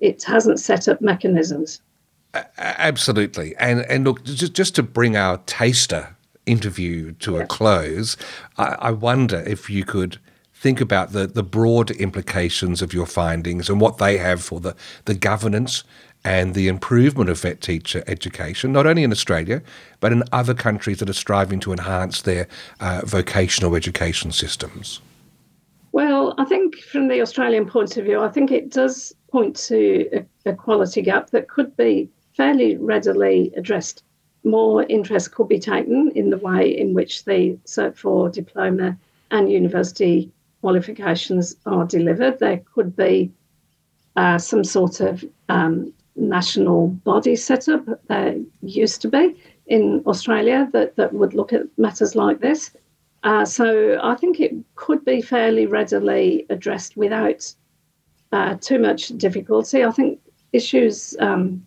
it 0.00 0.22
hasn't 0.24 0.60
set 0.60 0.88
up 0.88 1.00
mechanisms. 1.00 1.80
Absolutely, 2.58 3.54
and 3.56 3.80
and 3.82 4.04
look, 4.04 4.24
just 4.24 4.54
just 4.54 4.74
to 4.74 4.82
bring 4.82 5.16
our 5.16 5.38
taster 5.46 6.13
interview 6.46 7.12
to 7.12 7.38
a 7.38 7.46
close, 7.46 8.16
I, 8.56 8.76
I 8.78 8.90
wonder 8.90 9.42
if 9.46 9.68
you 9.70 9.84
could 9.84 10.18
think 10.52 10.80
about 10.80 11.12
the, 11.12 11.26
the 11.26 11.42
broad 11.42 11.90
implications 11.90 12.80
of 12.80 12.94
your 12.94 13.06
findings 13.06 13.68
and 13.68 13.80
what 13.80 13.98
they 13.98 14.16
have 14.18 14.42
for 14.42 14.60
the, 14.60 14.74
the 15.04 15.14
governance 15.14 15.84
and 16.24 16.54
the 16.54 16.68
improvement 16.68 17.28
of 17.28 17.38
vet 17.40 17.60
teacher 17.60 18.02
education, 18.06 18.72
not 18.72 18.86
only 18.86 19.02
in 19.02 19.12
Australia, 19.12 19.62
but 20.00 20.10
in 20.10 20.22
other 20.32 20.54
countries 20.54 20.98
that 20.98 21.10
are 21.10 21.12
striving 21.14 21.60
to 21.60 21.72
enhance 21.72 22.22
their 22.22 22.48
uh, 22.80 23.02
vocational 23.04 23.76
education 23.76 24.32
systems? 24.32 25.00
Well, 25.92 26.34
I 26.38 26.44
think 26.46 26.76
from 26.78 27.08
the 27.08 27.20
Australian 27.20 27.66
point 27.66 27.96
of 27.98 28.06
view, 28.06 28.20
I 28.20 28.28
think 28.28 28.50
it 28.50 28.70
does 28.70 29.14
point 29.30 29.54
to 29.68 30.08
a, 30.12 30.50
a 30.50 30.54
quality 30.54 31.02
gap 31.02 31.30
that 31.30 31.48
could 31.48 31.76
be 31.76 32.08
fairly 32.36 32.76
readily 32.76 33.52
addressed. 33.56 34.02
More 34.44 34.84
interest 34.84 35.34
could 35.34 35.48
be 35.48 35.58
taken 35.58 36.12
in 36.14 36.30
the 36.30 36.38
way 36.38 36.68
in 36.68 36.94
which 36.94 37.24
the 37.24 37.58
Cert 37.66 37.96
4 37.96 38.28
diploma 38.28 38.96
and 39.30 39.50
university 39.50 40.30
qualifications 40.60 41.56
are 41.66 41.84
delivered. 41.86 42.38
There 42.38 42.62
could 42.74 42.94
be 42.94 43.32
uh, 44.16 44.38
some 44.38 44.64
sort 44.64 45.00
of 45.00 45.24
um, 45.48 45.92
national 46.16 46.88
body 46.88 47.36
set 47.36 47.68
up. 47.68 47.84
There 48.08 48.36
used 48.62 49.02
to 49.02 49.08
be 49.08 49.36
in 49.66 50.02
Australia 50.06 50.68
that, 50.72 50.96
that 50.96 51.12
would 51.12 51.34
look 51.34 51.52
at 51.52 51.62
matters 51.78 52.14
like 52.14 52.40
this. 52.40 52.70
Uh, 53.22 53.44
so 53.44 53.98
I 54.02 54.14
think 54.14 54.40
it 54.40 54.52
could 54.74 55.04
be 55.04 55.22
fairly 55.22 55.66
readily 55.66 56.46
addressed 56.50 56.96
without 56.96 57.52
uh, 58.32 58.56
too 58.60 58.78
much 58.78 59.08
difficulty. 59.16 59.84
I 59.84 59.90
think 59.90 60.20
issues 60.52 61.16
um, 61.18 61.66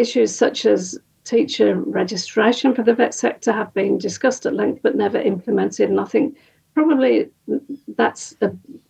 issues 0.00 0.34
such 0.34 0.66
as 0.66 0.98
teacher 1.24 1.76
registration 1.76 2.74
for 2.74 2.82
the 2.82 2.94
vet 2.94 3.14
sector 3.14 3.52
have 3.52 3.72
been 3.74 3.98
discussed 3.98 4.46
at 4.46 4.54
length 4.54 4.80
but 4.82 4.96
never 4.96 5.18
implemented, 5.18 5.88
and 5.90 6.00
I 6.00 6.04
think 6.04 6.36
probably 6.74 7.28
that's 7.96 8.36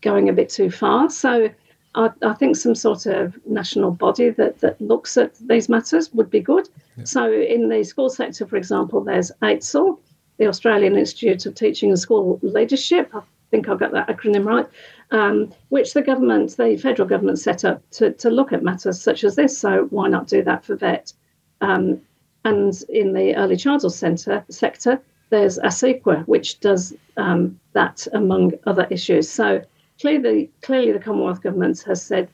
going 0.00 0.28
a 0.28 0.32
bit 0.32 0.48
too 0.48 0.70
far. 0.70 1.10
So 1.10 1.50
I, 1.94 2.10
I, 2.22 2.34
think 2.34 2.56
some 2.56 2.74
sort 2.74 3.06
of 3.06 3.38
national 3.46 3.90
body 3.90 4.30
that, 4.30 4.60
that 4.60 4.80
looks 4.80 5.16
at 5.16 5.34
these 5.36 5.68
matters 5.68 6.12
would 6.14 6.30
be 6.30 6.40
good. 6.40 6.68
Yeah. 6.96 7.04
So, 7.04 7.32
in 7.32 7.68
the 7.68 7.82
school 7.82 8.08
sector, 8.08 8.46
for 8.46 8.56
example, 8.56 9.02
there's 9.02 9.32
AITSL, 9.42 9.98
the 10.38 10.46
Australian 10.46 10.96
Institute 10.96 11.46
of 11.46 11.54
Teaching 11.54 11.90
and 11.90 11.98
School 11.98 12.38
Leadership. 12.42 13.10
I 13.14 13.22
think 13.50 13.68
I've 13.68 13.80
got 13.80 13.92
that 13.92 14.08
acronym 14.08 14.46
right, 14.46 14.66
um, 15.10 15.52
which 15.68 15.92
the 15.92 16.02
government, 16.02 16.56
the 16.56 16.76
federal 16.76 17.08
government, 17.08 17.38
set 17.38 17.64
up 17.64 17.82
to, 17.90 18.12
to 18.12 18.30
look 18.30 18.52
at 18.52 18.62
matters 18.62 19.00
such 19.00 19.24
as 19.24 19.36
this. 19.36 19.58
So, 19.58 19.86
why 19.90 20.08
not 20.08 20.28
do 20.28 20.42
that 20.42 20.64
for 20.64 20.76
VET? 20.76 21.12
Um, 21.60 22.00
and 22.44 22.72
in 22.88 23.12
the 23.12 23.34
early 23.36 23.56
childhood 23.56 23.92
centre 23.92 24.44
sector, 24.48 25.00
there's 25.30 25.58
ACECQA, 25.58 26.26
which 26.26 26.60
does 26.60 26.94
um, 27.16 27.58
that 27.72 28.06
among 28.12 28.52
other 28.66 28.86
issues. 28.90 29.28
So, 29.28 29.62
clearly, 30.00 30.50
clearly 30.62 30.92
the 30.92 30.98
Commonwealth 30.98 31.42
Government 31.42 31.80
has 31.86 32.02
said 32.02 32.28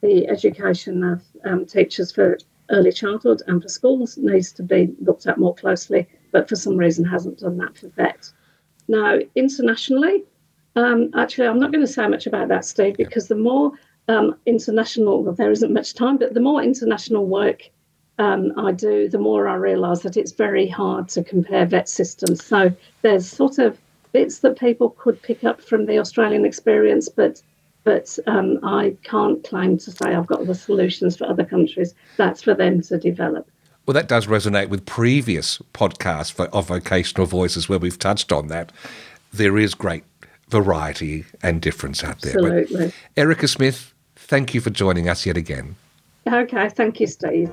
the 0.00 0.28
education 0.28 1.02
of 1.04 1.22
um, 1.44 1.64
teachers 1.66 2.12
for 2.12 2.38
early 2.70 2.92
childhood 2.92 3.42
and 3.46 3.62
for 3.62 3.68
schools 3.68 4.16
needs 4.16 4.52
to 4.52 4.62
be 4.62 4.94
looked 5.00 5.26
at 5.26 5.38
more 5.38 5.54
closely, 5.54 6.08
but 6.32 6.48
for 6.48 6.56
some 6.56 6.76
reason 6.76 7.04
hasn't 7.04 7.38
done 7.38 7.56
that 7.58 7.76
for 7.76 7.88
vet. 7.88 8.30
Now, 8.88 9.18
internationally, 9.34 10.24
um, 10.76 11.10
actually, 11.16 11.46
I'm 11.46 11.60
not 11.60 11.72
going 11.72 11.84
to 11.84 11.92
say 11.92 12.06
much 12.06 12.26
about 12.26 12.48
that, 12.48 12.64
Steve, 12.64 12.96
because 12.96 13.28
the 13.28 13.34
more 13.34 13.72
um, 14.08 14.36
international, 14.46 15.22
well, 15.22 15.34
there 15.34 15.50
isn't 15.50 15.72
much 15.72 15.94
time, 15.94 16.18
but 16.18 16.34
the 16.34 16.40
more 16.40 16.62
international 16.62 17.26
work 17.26 17.68
um, 18.18 18.52
I 18.56 18.72
do, 18.72 19.08
the 19.08 19.18
more 19.18 19.48
I 19.48 19.54
realise 19.54 20.00
that 20.00 20.16
it's 20.16 20.32
very 20.32 20.68
hard 20.68 21.08
to 21.10 21.24
compare 21.24 21.66
vet 21.66 21.88
systems. 21.88 22.44
So 22.44 22.72
there's 23.02 23.28
sort 23.28 23.58
of 23.58 23.78
bits 24.12 24.40
that 24.40 24.58
people 24.58 24.90
could 24.90 25.20
pick 25.22 25.44
up 25.44 25.60
from 25.60 25.86
the 25.86 25.98
Australian 25.98 26.44
experience, 26.44 27.08
but 27.08 27.42
but 27.84 28.16
um, 28.28 28.60
I 28.62 28.94
can't 29.02 29.42
claim 29.42 29.76
to 29.78 29.90
say 29.90 30.14
I've 30.14 30.28
got 30.28 30.46
the 30.46 30.54
solutions 30.54 31.16
for 31.16 31.26
other 31.26 31.44
countries. 31.44 31.94
That's 32.16 32.40
for 32.40 32.54
them 32.54 32.80
to 32.82 32.96
develop. 32.96 33.48
Well, 33.86 33.94
that 33.94 34.06
does 34.06 34.28
resonate 34.28 34.68
with 34.68 34.86
previous 34.86 35.58
podcasts 35.74 36.38
of 36.52 36.68
vocational 36.68 37.26
voices 37.26 37.68
where 37.68 37.80
we've 37.80 37.98
touched 37.98 38.30
on 38.30 38.46
that. 38.48 38.70
There 39.32 39.58
is 39.58 39.74
great 39.74 40.04
variety 40.52 41.24
and 41.42 41.62
difference 41.62 42.04
out 42.04 42.20
there. 42.20 42.34
Absolutely. 42.34 42.86
But 42.86 42.94
Erica 43.16 43.48
Smith, 43.48 43.94
thank 44.14 44.52
you 44.52 44.60
for 44.60 44.70
joining 44.70 45.08
us 45.08 45.24
yet 45.24 45.38
again. 45.38 45.76
Okay, 46.30 46.68
thank 46.68 47.00
you, 47.00 47.06
Steve. 47.06 47.50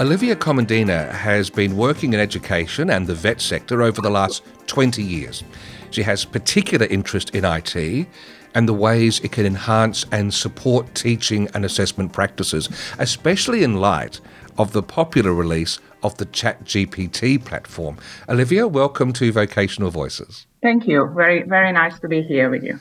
Olivia 0.00 0.34
Comandina 0.34 1.08
has 1.12 1.48
been 1.48 1.76
working 1.76 2.12
in 2.12 2.20
education 2.20 2.90
and 2.90 3.06
the 3.06 3.14
vet 3.14 3.40
sector 3.40 3.80
over 3.80 4.02
the 4.02 4.10
last 4.10 4.42
20 4.66 5.00
years. 5.00 5.44
She 5.92 6.02
has 6.02 6.24
particular 6.24 6.86
interest 6.86 7.30
in 7.36 7.44
IT 7.44 8.08
and 8.54 8.68
the 8.68 8.74
ways 8.74 9.20
it 9.20 9.30
can 9.30 9.46
enhance 9.46 10.04
and 10.10 10.34
support 10.34 10.92
teaching 10.96 11.48
and 11.54 11.64
assessment 11.64 12.12
practices, 12.12 12.68
especially 12.98 13.62
in 13.62 13.74
light 13.74 14.20
of 14.58 14.72
the 14.72 14.82
popular 14.82 15.32
release 15.32 15.78
of 16.02 16.16
the 16.18 16.26
ChatGPT 16.26 17.42
platform. 17.44 17.98
Olivia, 18.28 18.68
welcome 18.68 19.12
to 19.14 19.32
Vocational 19.32 19.90
Voices. 19.90 20.46
Thank 20.62 20.86
you. 20.86 21.10
Very, 21.14 21.42
very 21.42 21.72
nice 21.72 21.98
to 22.00 22.08
be 22.08 22.22
here 22.22 22.50
with 22.50 22.62
you. 22.62 22.78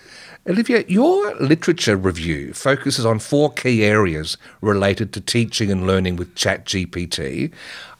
Olivia, 0.47 0.83
your 0.89 1.33
literature 1.35 1.95
review 1.95 2.53
focuses 2.53 3.05
on 3.05 3.19
four 3.19 3.51
key 3.53 3.83
areas 3.83 4.37
related 4.59 5.13
to 5.13 5.21
teaching 5.21 5.71
and 5.71 5.87
learning 5.87 6.17
with 6.17 6.35
ChatGPT. 6.35 7.51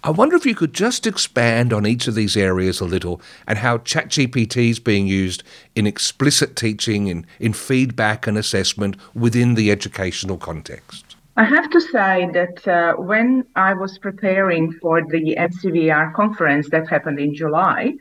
I 0.04 0.10
wonder 0.10 0.36
if 0.36 0.46
you 0.46 0.54
could 0.54 0.74
just 0.74 1.08
expand 1.08 1.72
on 1.72 1.88
each 1.88 2.08
of 2.08 2.16
these 2.16 2.36
areas 2.36 2.82
a 2.82 2.86
little 2.86 3.22
and 3.48 3.60
how 3.60 3.78
ChatGPT 3.78 4.70
is 4.70 4.80
being 4.80 5.08
used 5.08 5.44
in 5.74 5.88
explicit 5.88 6.58
teaching, 6.58 7.08
in, 7.08 7.26
in 7.40 7.54
feedback 7.54 8.28
and 8.28 8.38
assessment 8.38 8.98
within 9.14 9.56
the 9.56 9.72
educational 9.72 10.38
context. 10.38 11.13
I 11.36 11.46
have 11.46 11.72
to 11.72 11.82
say 11.82 12.30
that 12.34 12.68
uh, 12.68 12.94
when 12.94 13.48
I 13.56 13.74
was 13.74 13.98
preparing 13.98 14.72
for 14.74 15.02
the 15.02 15.36
NCVER 15.36 16.14
conference 16.14 16.70
that 16.70 16.88
happened 16.88 17.20
in 17.20 17.34
July, 17.34 17.96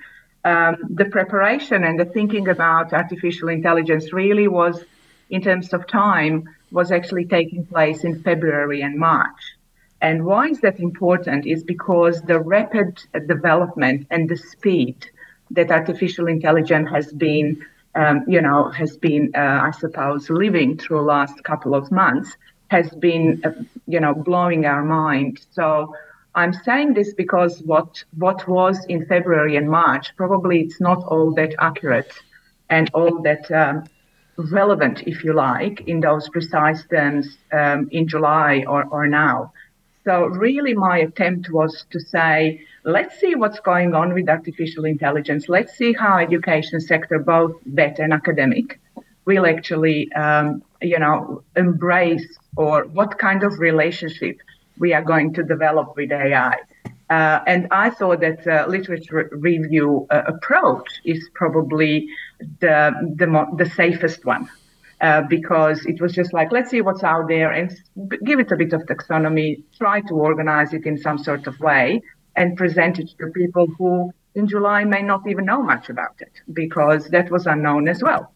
um, 0.45 0.77
the 0.91 1.07
preparation 1.07 1.83
and 1.83 1.99
the 1.99 2.05
thinking 2.05 2.49
about 2.49 2.93
artificial 2.93 3.49
intelligence 3.49 4.13
really 4.13 4.49
was, 4.49 4.85
in 5.31 5.41
terms 5.41 5.73
of 5.73 5.87
time, 5.87 6.47
was 6.73 6.93
actually 6.93 7.25
taking 7.25 7.65
place 7.65 8.05
in 8.05 8.23
February 8.23 8.83
and 8.83 8.99
March. 8.99 9.57
And 10.03 10.27
why 10.27 10.49
is 10.49 10.61
that 10.61 10.79
important? 10.79 11.47
Is 11.47 11.65
because 11.65 12.21
the 12.23 12.39
rapid 12.39 13.03
development 13.27 14.09
and 14.11 14.29
the 14.29 14.37
speed 14.37 15.07
that 15.53 15.71
artificial 15.71 16.27
intelligence 16.27 16.91
has 16.91 17.11
been, 17.15 17.65
um, 17.95 18.25
you 18.29 18.43
know, 18.43 18.69
has 18.71 18.99
been, 18.99 19.31
uh, 19.35 19.61
I 19.63 19.71
suppose, 19.71 20.29
living 20.29 20.77
through 20.77 20.99
the 20.99 21.05
last 21.05 21.43
couple 21.45 21.75
of 21.75 21.91
months 21.91 22.37
has 22.77 22.89
been, 23.07 23.27
uh, 23.45 23.53
you 23.87 24.01
know, 24.05 24.15
blowing 24.15 24.63
our 24.73 24.85
mind. 24.85 25.35
So 25.59 25.95
I'm 26.41 26.55
saying 26.67 26.95
this 26.95 27.11
because 27.25 27.55
what 27.73 27.91
what 28.25 28.39
was 28.59 28.77
in 28.95 29.01
February 29.13 29.55
and 29.61 29.69
March 29.81 30.07
probably 30.23 30.57
it's 30.65 30.81
not 30.89 31.01
all 31.13 31.29
that 31.39 31.53
accurate 31.69 32.13
and 32.77 32.91
all 32.95 33.15
that 33.29 33.45
um, 33.63 33.85
relevant, 34.61 35.03
if 35.07 35.25
you 35.25 35.33
like, 35.35 35.77
in 35.93 36.01
those 36.01 36.29
precise 36.29 36.85
terms 36.87 37.27
um, 37.53 37.89
in 37.91 38.09
July 38.09 38.65
or, 38.67 38.85
or 38.85 39.07
now. 39.07 39.53
So, 40.05 40.25
really, 40.25 40.75
my 40.75 40.99
attempt 40.99 41.51
was 41.51 41.85
to 41.91 42.01
say, 42.01 42.61
let's 42.85 43.21
see 43.21 43.35
what's 43.37 43.61
going 43.61 43.95
on 43.95 44.15
with 44.15 44.29
artificial 44.29 44.85
intelligence. 44.85 45.49
Let's 45.49 45.75
see 45.77 45.93
how 45.93 46.19
education 46.19 46.81
sector, 46.81 47.19
both 47.21 47.53
vet 47.67 48.01
and 48.01 48.13
academic, 48.13 48.81
will 49.27 49.47
actually, 49.47 50.13
um, 50.15 50.63
you 50.81 50.99
know, 50.99 51.45
embrace 51.55 52.27
or 52.57 52.85
what 52.85 53.19
kind 53.19 53.43
of 53.43 53.59
relationship 53.59 54.37
we 54.79 54.93
are 54.93 55.03
going 55.03 55.33
to 55.35 55.43
develop 55.43 55.95
with 55.97 56.13
AI. 56.13 56.57
Uh, 57.11 57.41
and 57.47 57.69
I 57.71 57.91
thought 57.91 58.21
that 58.21 58.47
uh, 58.47 58.67
literature 58.69 59.29
review 59.33 60.07
uh, 60.11 60.23
approach 60.27 60.89
is 61.05 61.29
probably 61.35 62.09
the 62.61 62.93
the, 63.17 63.27
mo- 63.27 63.55
the 63.57 63.69
safest 63.69 64.25
one 64.25 64.49
uh, 65.03 65.23
because 65.23 65.85
it 65.85 66.01
was 66.01 66.13
just 66.13 66.33
like, 66.33 66.51
let's 66.53 66.71
see 66.71 66.81
what's 66.81 67.03
out 67.03 67.29
there 67.29 67.51
and 67.51 67.77
give 68.25 68.39
it 68.39 68.51
a 68.51 68.57
bit 68.57 68.73
of 68.73 68.83
taxonomy, 68.83 69.63
try 69.77 70.01
to 70.03 70.15
organize 70.15 70.73
it 70.73 70.87
in 70.87 70.97
some 70.97 71.19
sort 71.19 71.47
of 71.47 71.59
way 71.61 72.01
and 72.37 72.57
present 72.57 72.99
it 72.99 73.11
to 73.19 73.27
people 73.29 73.67
who 73.77 74.13
in 74.35 74.49
July 74.49 74.85
may 74.85 75.03
not 75.03 75.29
even 75.29 75.45
know 75.45 75.63
much 75.63 75.91
about 75.91 76.15
it 76.21 76.33
because 76.53 77.09
that 77.09 77.31
was 77.31 77.47
unknown 77.47 77.89
as 77.89 78.03
well. 78.03 78.33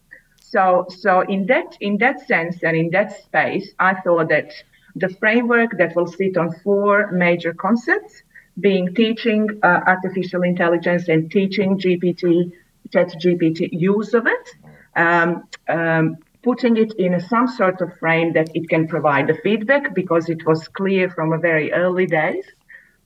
So, 0.49 0.85
so 0.89 1.21
in 1.21 1.45
that 1.47 1.77
in 1.81 1.97
that 1.97 2.25
sense 2.27 2.63
and 2.63 2.75
in 2.75 2.89
that 2.91 3.21
space, 3.23 3.73
I 3.79 3.95
thought 3.95 4.29
that 4.29 4.51
the 4.95 5.09
framework 5.09 5.77
that 5.77 5.95
will 5.95 6.07
sit 6.07 6.37
on 6.37 6.51
four 6.63 7.11
major 7.11 7.53
concepts, 7.53 8.23
being 8.59 8.95
teaching 8.95 9.59
uh, 9.61 9.81
artificial 9.85 10.43
intelligence 10.43 11.09
and 11.09 11.29
teaching 11.29 11.77
GPT, 11.77 12.51
Chat 12.93 13.09
GPT 13.21 13.69
use 13.71 14.13
of 14.13 14.25
it, 14.25 14.55
um, 14.95 15.43
um, 15.67 16.17
putting 16.43 16.77
it 16.77 16.93
in 16.93 17.19
some 17.19 17.47
sort 17.47 17.81
of 17.81 17.97
frame 17.99 18.31
that 18.33 18.49
it 18.53 18.69
can 18.69 18.87
provide 18.87 19.27
the 19.27 19.37
feedback 19.43 19.93
because 19.93 20.29
it 20.29 20.45
was 20.45 20.67
clear 20.69 21.09
from 21.09 21.33
a 21.33 21.37
very 21.37 21.73
early 21.73 22.05
days 22.05 22.45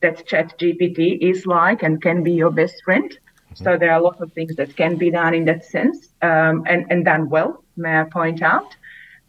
that 0.02 0.26
chat 0.28 0.58
gpt 0.60 1.20
is 1.22 1.46
like 1.46 1.82
and 1.84 2.02
can 2.02 2.24
be 2.24 2.34
your 2.34 2.52
best 2.52 2.84
friend 2.84 3.18
so 3.54 3.78
there 3.78 3.92
are 3.92 4.00
a 4.00 4.04
lot 4.04 4.22
of 4.22 4.32
things 4.34 4.56
that 4.56 4.76
can 4.76 4.96
be 4.98 5.12
done 5.12 5.34
in 5.34 5.46
that 5.46 5.66
sense 5.66 6.10
um, 6.22 6.64
and, 6.68 6.86
and 6.90 7.06
done 7.06 7.30
well 7.30 7.64
may 7.78 8.00
i 8.00 8.04
point 8.04 8.42
out. 8.42 8.76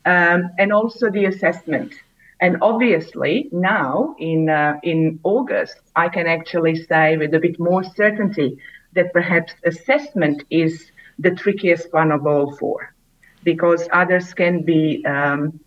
Um, 0.05 0.51
and 0.59 0.73
also 0.73 1.11
the 1.11 1.27
assessment. 1.27 1.95
And 2.41 2.59
obviously 2.61 3.49
now 3.53 4.17
in 4.19 4.49
uh, 4.49 4.81
in 4.83 5.21
august 5.23 5.77
i 5.95 6.09
can 6.09 6.27
actually 6.27 6.75
say 6.75 7.17
with 7.17 7.33
a 7.35 7.39
bit 7.39 7.59
more 7.61 7.85
certainty 7.85 8.59
that 8.95 9.13
perhaps 9.13 9.53
assessment 9.65 10.43
is 10.51 10.91
the 11.19 11.31
trickiest 11.31 11.93
one 11.93 12.11
of 12.11 12.27
all 12.27 12.57
four. 12.57 12.95
Because 13.45 13.89
others 13.93 14.35
can 14.35 14.63
be 14.63 15.05
um, 15.07 15.61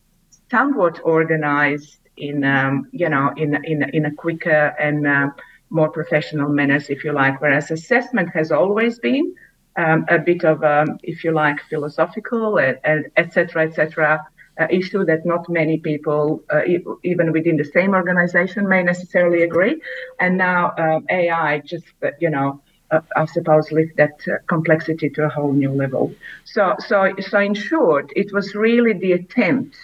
somewhat 0.49 0.99
organized 1.03 1.99
in 2.17 2.43
um, 2.43 2.87
you 2.91 3.09
know 3.09 3.33
in 3.35 3.49
in 3.65 3.83
in 3.97 4.05
a 4.05 4.13
quicker 4.13 4.75
and 4.79 5.07
uh, 5.07 5.29
more 5.69 5.89
professional 5.89 6.49
manners, 6.49 6.89
if 6.89 7.03
you 7.03 7.11
like. 7.11 7.41
Whereas 7.41 7.71
assessment 7.71 8.29
has 8.33 8.51
always 8.51 8.99
been 8.99 9.35
um, 9.75 10.05
a 10.09 10.19
bit 10.19 10.43
of 10.43 10.63
a, 10.63 10.85
if 11.03 11.23
you 11.23 11.31
like, 11.31 11.59
philosophical 11.69 12.57
and 12.57 13.07
etc. 13.17 13.63
etc. 13.67 14.25
Uh, 14.57 14.67
issue 14.69 15.03
that 15.03 15.25
not 15.25 15.49
many 15.49 15.77
people, 15.77 16.41
uh, 16.53 16.63
e- 16.63 16.85
even 17.03 17.33
within 17.33 17.57
the 17.57 17.65
same 17.65 17.93
organization, 17.93 18.69
may 18.69 18.81
necessarily 18.81 19.43
agree. 19.43 19.81
And 20.21 20.37
now 20.37 20.73
um, 20.77 21.05
AI 21.09 21.59
just, 21.59 21.87
uh, 22.01 22.11
you 22.21 22.29
know, 22.29 22.61
uh, 22.89 23.01
I 23.17 23.25
suppose, 23.25 23.71
lift 23.73 23.97
that 23.97 24.17
uh, 24.27 24.37
complexity 24.47 25.09
to 25.09 25.25
a 25.25 25.29
whole 25.29 25.51
new 25.51 25.71
level. 25.71 26.13
So, 26.45 26.75
so, 26.79 27.11
so 27.19 27.39
in 27.39 27.53
short, 27.53 28.13
it 28.15 28.31
was 28.31 28.55
really 28.55 28.93
the 28.93 29.13
attempt 29.13 29.75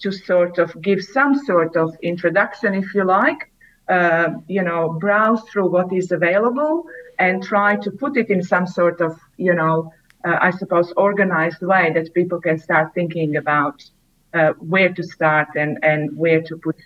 to 0.00 0.10
sort 0.10 0.58
of 0.58 0.80
give 0.80 1.02
some 1.02 1.34
sort 1.44 1.76
of 1.76 1.94
introduction, 2.02 2.74
if 2.74 2.94
you 2.94 3.04
like, 3.04 3.50
uh, 3.88 4.30
you 4.48 4.62
know, 4.62 4.96
browse 5.00 5.42
through 5.50 5.68
what 5.70 5.92
is 5.92 6.10
available 6.10 6.84
and 7.18 7.42
try 7.42 7.76
to 7.76 7.90
put 7.90 8.16
it 8.16 8.30
in 8.30 8.42
some 8.42 8.66
sort 8.66 9.00
of, 9.00 9.18
you 9.36 9.54
know, 9.54 9.92
uh, 10.24 10.38
I 10.40 10.50
suppose, 10.50 10.92
organized 10.96 11.60
way 11.60 11.92
that 11.92 12.14
people 12.14 12.40
can 12.40 12.58
start 12.58 12.94
thinking 12.94 13.36
about 13.36 13.84
uh, 14.32 14.52
where 14.54 14.92
to 14.92 15.02
start 15.02 15.48
and, 15.54 15.78
and 15.82 16.16
where 16.16 16.40
to 16.42 16.56
put 16.56 16.76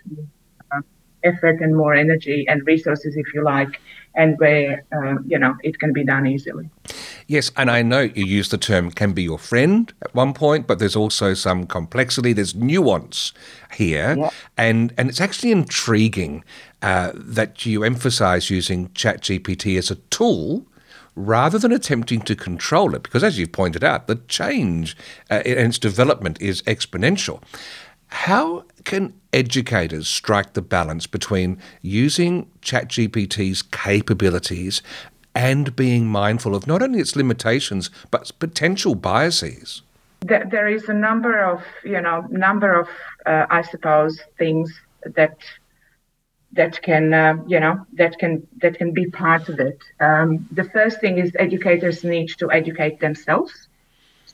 uh, 0.73 0.81
effort 1.23 1.61
and 1.61 1.77
more 1.77 1.95
energy 1.95 2.47
and 2.49 2.67
resources, 2.67 3.17
if 3.17 3.33
you 3.33 3.43
like, 3.43 3.81
and 4.15 4.39
where 4.39 4.85
um, 4.93 5.25
you 5.27 5.39
know 5.39 5.57
it 5.63 5.79
can 5.79 5.93
be 5.93 6.05
done 6.05 6.27
easily. 6.27 6.69
Yes, 7.27 7.51
and 7.57 7.71
I 7.71 7.83
know 7.83 8.01
you 8.01 8.25
use 8.25 8.49
the 8.49 8.59
term 8.59 8.91
"can 8.91 9.13
be 9.13 9.23
your 9.23 9.39
friend" 9.39 9.93
at 10.03 10.15
one 10.15 10.35
point, 10.35 10.67
but 10.67 10.79
there's 10.79 10.97
also 10.97 11.35
some 11.35 11.67
complexity. 11.67 12.33
There's 12.33 12.55
nuance 12.55 13.33
here, 13.75 14.17
yeah. 14.19 14.31
and 14.57 14.93
and 14.99 15.09
it's 15.09 15.21
actually 15.21 15.53
intriguing 15.53 16.45
uh, 16.83 17.13
that 17.15 17.67
you 17.67 17.85
emphasise 17.85 18.51
using 18.51 18.89
ChatGPT 18.89 19.79
as 19.79 19.91
a 19.91 19.97
tool 20.11 20.67
rather 21.17 21.59
than 21.59 21.73
attempting 21.73 22.21
to 22.23 22.37
control 22.37 22.95
it, 22.95 23.03
because 23.03 23.25
as 23.25 23.39
you've 23.39 23.51
pointed 23.53 23.83
out, 23.83 24.07
the 24.07 24.17
change 24.29 24.97
uh, 25.31 25.43
in 25.45 25.59
its 25.59 25.79
development 25.79 26.41
is 26.41 26.63
exponential. 26.63 27.43
How 28.09 28.65
can 28.85 29.13
educators 29.33 30.09
strike 30.09 30.53
the 30.53 30.63
balance 30.63 31.07
between 31.07 31.59
using 31.83 32.49
ChatGPT's 32.63 33.63
capabilities 33.63 34.83
and 35.35 35.75
being 35.77 36.07
mindful 36.07 36.55
of 36.55 36.67
not 36.67 36.83
only 36.83 37.01
its 37.01 37.17
limitations 37.17 37.91
but 38.11 38.31
potential 38.39 38.95
biases? 38.95 39.83
There 40.21 40.69
is 40.69 40.89
a 40.89 40.95
number 40.95 41.39
of, 41.39 41.63
you 41.85 42.01
know, 42.01 42.27
number 42.31 42.73
of, 42.73 42.89
uh, 43.27 43.47
I 43.51 43.63
suppose, 43.63 44.21
things 44.37 44.73
that 45.05 45.37
that 46.53 46.81
can, 46.83 47.13
uh, 47.13 47.35
you 47.47 47.61
know, 47.61 47.87
that 47.95 48.19
can 48.19 48.47
that 48.63 48.79
can 48.79 48.93
be 48.93 49.07
part 49.11 49.49
of 49.49 49.61
it. 49.61 49.79
Um, 50.01 50.49
the 50.51 50.65
first 50.65 51.01
thing 51.01 51.19
is 51.19 51.33
educators 51.39 52.05
need 52.05 52.29
to 52.39 52.51
educate 52.51 53.01
themselves 53.01 53.69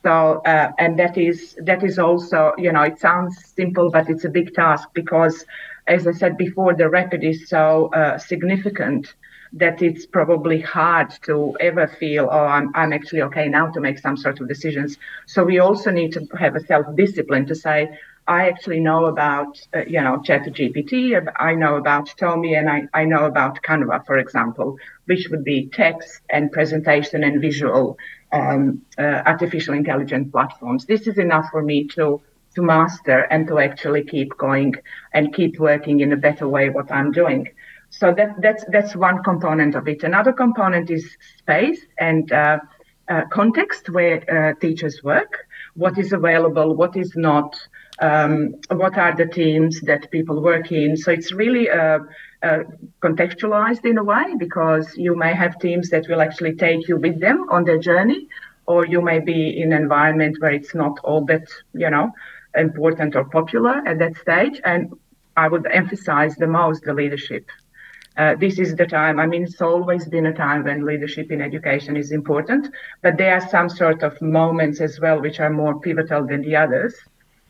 so, 0.05 0.43
uh, 0.45 0.71
and 0.79 0.99
that 0.99 1.17
is 1.17 1.57
that 1.63 1.83
is 1.83 1.99
also, 1.99 2.53
you 2.59 2.71
know, 2.71 2.83
it 2.83 3.01
sounds 3.01 3.43
simple, 3.57 3.91
but 3.91 4.11
it's 4.11 4.25
a 4.25 4.29
big 4.29 4.55
task 4.55 4.91
because, 4.93 5.47
as 5.87 6.07
I 6.07 6.13
said 6.13 6.37
before, 6.37 6.75
the 6.75 6.91
record 6.91 7.25
is 7.25 7.49
so 7.49 7.91
uh, 7.95 8.19
significant 8.19 9.15
that 9.55 9.81
it's 9.81 10.05
probably 10.05 10.61
hard 10.61 11.11
to 11.23 11.57
ever 11.59 11.87
feel, 11.87 12.29
oh, 12.31 12.45
I'm, 12.45 12.71
I'm 12.75 12.93
actually 12.93 13.23
okay 13.23 13.49
now 13.49 13.69
to 13.71 13.81
make 13.81 13.99
some 13.99 14.17
sort 14.17 14.41
of 14.41 14.49
decisions. 14.49 14.99
So 15.27 15.43
we 15.45 15.61
also 15.61 15.91
need 15.91 16.13
to 16.15 16.27
have 16.39 16.55
a 16.57 16.61
self-discipline 16.61 17.47
to 17.47 17.55
say, 17.55 17.97
I 18.27 18.49
actually 18.49 18.81
know 18.81 19.07
about, 19.07 19.61
uh, 19.75 19.85
you 19.87 20.01
know, 20.01 20.19
ChatGPT, 20.19 21.21
I 21.39 21.55
know 21.55 21.77
about 21.77 22.07
Tomi, 22.17 22.55
and 22.55 22.71
I, 22.71 22.85
I 22.95 23.05
know 23.05 23.27
about 23.27 23.63
Canva, 23.63 24.07
for 24.07 24.19
example, 24.19 24.79
which 25.05 25.29
would 25.31 25.45
be 25.45 25.69
text 25.69 26.23
and 26.31 26.51
presentation 26.51 27.23
and 27.23 27.41
visual 27.41 27.99
um, 28.33 28.83
uh, 28.99 29.23
artificial 29.27 29.75
intelligence 29.75 30.31
platforms. 30.33 30.87
This 30.87 31.07
is 31.07 31.19
enough 31.19 31.47
for 31.51 31.63
me 31.63 31.87
to 31.89 32.21
to 32.55 32.63
master 32.63 33.27
and 33.33 33.49
to 33.49 33.59
actually 33.59 34.05
keep 34.05 34.37
going 34.37 34.73
and 35.13 35.35
keep 35.35 35.59
working 35.59 36.01
in 36.01 36.13
a 36.13 36.17
better 36.17 36.47
way 36.47 36.71
what 36.71 36.91
I'm 36.91 37.11
doing. 37.11 37.49
So 37.91 38.15
that 38.15 38.41
that's 38.41 38.65
that's 38.69 38.97
one 38.97 39.23
component 39.23 39.75
of 39.75 39.87
it. 39.89 40.03
Another 40.03 40.33
component 40.33 40.91
is 40.91 41.17
space 41.39 41.81
and 41.99 42.31
uh, 42.33 42.59
uh, 43.09 43.23
context 43.31 43.91
where 43.91 44.19
uh, 44.31 44.55
teachers 44.61 45.03
work. 45.03 45.47
What 45.75 45.99
is 45.99 46.13
available? 46.13 46.75
What 46.75 46.97
is 46.97 47.15
not? 47.17 47.57
Um, 48.01 48.57
what 48.71 48.99
are 48.99 49.15
the 49.15 49.27
teams 49.27 49.81
that 49.83 50.11
people 50.11 50.43
work 50.43 50.73
in? 50.73 50.97
So 50.97 51.13
it's 51.13 51.33
really 51.33 51.71
uh, 51.71 52.01
uh, 52.43 52.59
contextualized 53.01 53.85
in 53.85 53.99
a 53.99 54.05
way 54.05 54.35
because 54.37 54.97
you 54.97 55.17
may 55.17 55.33
have 55.33 55.59
teams 55.61 55.91
that 55.91 56.09
will 56.09 56.21
actually 56.21 56.57
take 56.57 56.89
you 56.89 56.97
with 56.97 57.21
them 57.21 57.47
on 57.51 57.65
their 57.65 57.79
journey, 57.79 58.29
or 58.67 58.85
you 58.87 59.01
may 59.01 59.21
be 59.21 59.61
in 59.61 59.73
an 59.73 59.83
environment 59.83 60.37
where 60.41 60.51
it's 60.51 60.75
not 60.75 60.99
all 61.05 61.25
that 61.27 61.47
you 61.73 61.89
know 61.89 62.13
important 62.57 63.15
or 63.17 63.25
popular 63.25 63.83
at 63.87 63.99
that 63.99 64.17
stage. 64.17 64.61
And 64.65 64.93
I 65.37 65.49
would 65.49 65.67
emphasize 65.67 66.35
the 66.37 66.47
most 66.47 66.83
the 66.85 66.95
leadership. 66.95 67.49
Uh, 68.17 68.37
this 68.37 68.59
is 68.59 68.77
the 68.77 68.87
time. 68.87 69.19
I 69.19 69.27
mean, 69.27 69.43
it's 69.43 69.61
always 69.61 70.07
been 70.07 70.27
a 70.27 70.33
time 70.33 70.65
when 70.65 70.87
leadership 70.87 71.33
in 71.33 71.41
education 71.41 71.97
is 71.97 72.13
important, 72.13 72.73
but 73.03 73.19
there 73.19 73.35
are 73.35 73.49
some 73.49 73.69
sort 73.69 74.05
of 74.05 74.21
moments 74.23 74.81
as 74.81 75.01
well 75.01 75.21
which 75.21 75.41
are 75.41 75.51
more 75.51 75.81
pivotal 75.81 76.25
than 76.25 76.43
the 76.43 76.55
others. 76.55 76.95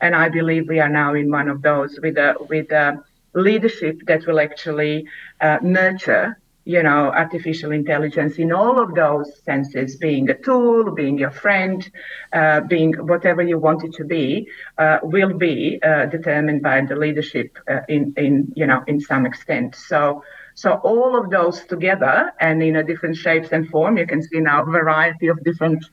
And 0.00 0.14
I 0.14 0.28
believe 0.28 0.68
we 0.68 0.80
are 0.80 0.88
now 0.88 1.14
in 1.14 1.30
one 1.30 1.48
of 1.48 1.62
those 1.62 1.98
with 2.02 2.16
a 2.18 2.34
with 2.48 2.70
a 2.72 3.02
leadership 3.34 4.00
that 4.06 4.26
will 4.26 4.40
actually 4.40 5.06
uh, 5.40 5.58
nurture 5.62 6.38
you 6.64 6.82
know 6.82 7.12
artificial 7.12 7.72
intelligence 7.72 8.36
in 8.38 8.50
all 8.52 8.80
of 8.80 8.94
those 8.94 9.42
senses 9.44 9.96
being 9.96 10.30
a 10.30 10.34
tool 10.34 10.90
being 10.90 11.18
your 11.18 11.30
friend 11.30 11.90
uh, 12.32 12.60
being 12.60 12.92
whatever 12.94 13.42
you 13.42 13.58
want 13.58 13.84
it 13.84 13.92
to 13.92 14.04
be 14.04 14.48
uh, 14.78 14.98
will 15.02 15.34
be 15.34 15.78
uh, 15.82 16.06
determined 16.06 16.62
by 16.62 16.80
the 16.80 16.96
leadership 16.96 17.58
uh, 17.70 17.80
in 17.88 18.14
in 18.16 18.52
you 18.56 18.66
know 18.66 18.82
in 18.86 19.00
some 19.00 19.26
extent. 19.26 19.74
So 19.74 20.22
so 20.54 20.74
all 20.84 21.18
of 21.18 21.30
those 21.30 21.64
together 21.66 22.32
and 22.40 22.62
in 22.62 22.76
a 22.76 22.84
different 22.84 23.16
shapes 23.16 23.48
and 23.52 23.68
form 23.68 23.98
you 23.98 24.06
can 24.06 24.22
see 24.22 24.40
now 24.40 24.62
a 24.62 24.66
variety 24.66 25.26
of 25.26 25.42
different 25.44 25.84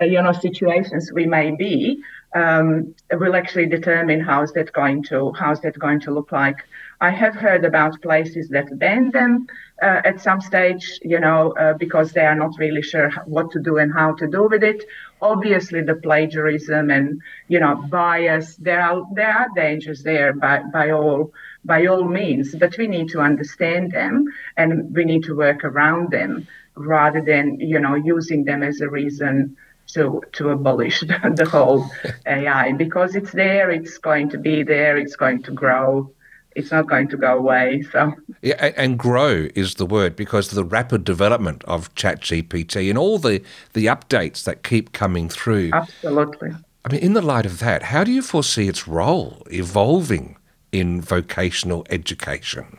uh, 0.00 0.04
you 0.04 0.22
know 0.22 0.32
situations 0.32 1.10
we 1.12 1.26
may 1.26 1.50
be 1.50 2.00
um, 2.34 2.94
will 3.12 3.34
actually 3.34 3.66
determine 3.66 4.20
how's 4.20 4.52
that 4.52 4.72
going 4.72 5.02
to 5.04 5.32
how's 5.32 5.60
that 5.60 5.78
going 5.78 6.00
to 6.00 6.12
look 6.12 6.32
like. 6.32 6.58
I 7.00 7.10
have 7.10 7.34
heard 7.34 7.64
about 7.64 8.02
places 8.02 8.48
that 8.50 8.78
ban 8.78 9.10
them 9.10 9.46
uh, 9.82 10.02
at 10.04 10.20
some 10.20 10.40
stage, 10.40 11.00
you 11.02 11.18
know, 11.18 11.52
uh, 11.52 11.72
because 11.74 12.12
they 12.12 12.26
are 12.26 12.34
not 12.34 12.58
really 12.58 12.82
sure 12.82 13.10
what 13.24 13.50
to 13.52 13.58
do 13.58 13.78
and 13.78 13.92
how 13.92 14.14
to 14.16 14.26
do 14.26 14.48
with 14.48 14.62
it. 14.62 14.84
Obviously, 15.22 15.80
the 15.80 15.94
plagiarism 15.94 16.90
and 16.90 17.20
you 17.48 17.58
know 17.58 17.74
bias 17.88 18.56
there 18.56 18.82
are 18.82 19.02
there 19.14 19.32
are 19.32 19.48
dangers 19.56 20.02
there 20.02 20.32
by 20.32 20.62
by 20.72 20.90
all 20.90 21.32
by 21.64 21.86
all 21.86 22.04
means, 22.04 22.54
but 22.54 22.76
we 22.78 22.86
need 22.86 23.08
to 23.10 23.20
understand 23.20 23.92
them 23.92 24.26
and 24.56 24.94
we 24.94 25.04
need 25.04 25.24
to 25.24 25.36
work 25.36 25.64
around 25.64 26.10
them 26.10 26.46
rather 26.76 27.20
than 27.20 27.58
you 27.60 27.80
know 27.80 27.94
using 27.94 28.44
them 28.44 28.62
as 28.62 28.80
a 28.80 28.88
reason 28.88 29.56
to 29.92 30.22
to 30.32 30.50
abolish 30.50 31.00
the, 31.00 31.32
the 31.36 31.48
whole 31.48 31.90
AI 32.26 32.72
because 32.72 33.14
it's 33.14 33.32
there, 33.32 33.70
it's 33.70 33.98
going 33.98 34.28
to 34.30 34.38
be 34.38 34.62
there, 34.62 34.96
it's 34.96 35.16
going 35.16 35.42
to 35.44 35.52
grow. 35.52 36.10
It's 36.56 36.72
not 36.72 36.88
going 36.88 37.06
to 37.08 37.16
go 37.16 37.38
away. 37.38 37.82
So 37.92 38.12
yeah, 38.42 38.72
and 38.76 38.98
grow 38.98 39.48
is 39.54 39.76
the 39.76 39.86
word 39.86 40.16
because 40.16 40.50
the 40.50 40.64
rapid 40.64 41.04
development 41.04 41.62
of 41.64 41.94
ChatGPT 41.94 42.88
and 42.88 42.98
all 42.98 43.18
the 43.18 43.42
the 43.72 43.86
updates 43.86 44.44
that 44.44 44.64
keep 44.64 44.92
coming 44.92 45.28
through. 45.28 45.70
Absolutely. 45.72 46.50
I 46.84 46.92
mean, 46.92 47.02
in 47.02 47.12
the 47.12 47.22
light 47.22 47.46
of 47.46 47.58
that, 47.60 47.84
how 47.84 48.04
do 48.04 48.10
you 48.10 48.22
foresee 48.22 48.66
its 48.66 48.88
role 48.88 49.46
evolving 49.50 50.38
in 50.72 51.00
vocational 51.00 51.86
education? 51.90 52.78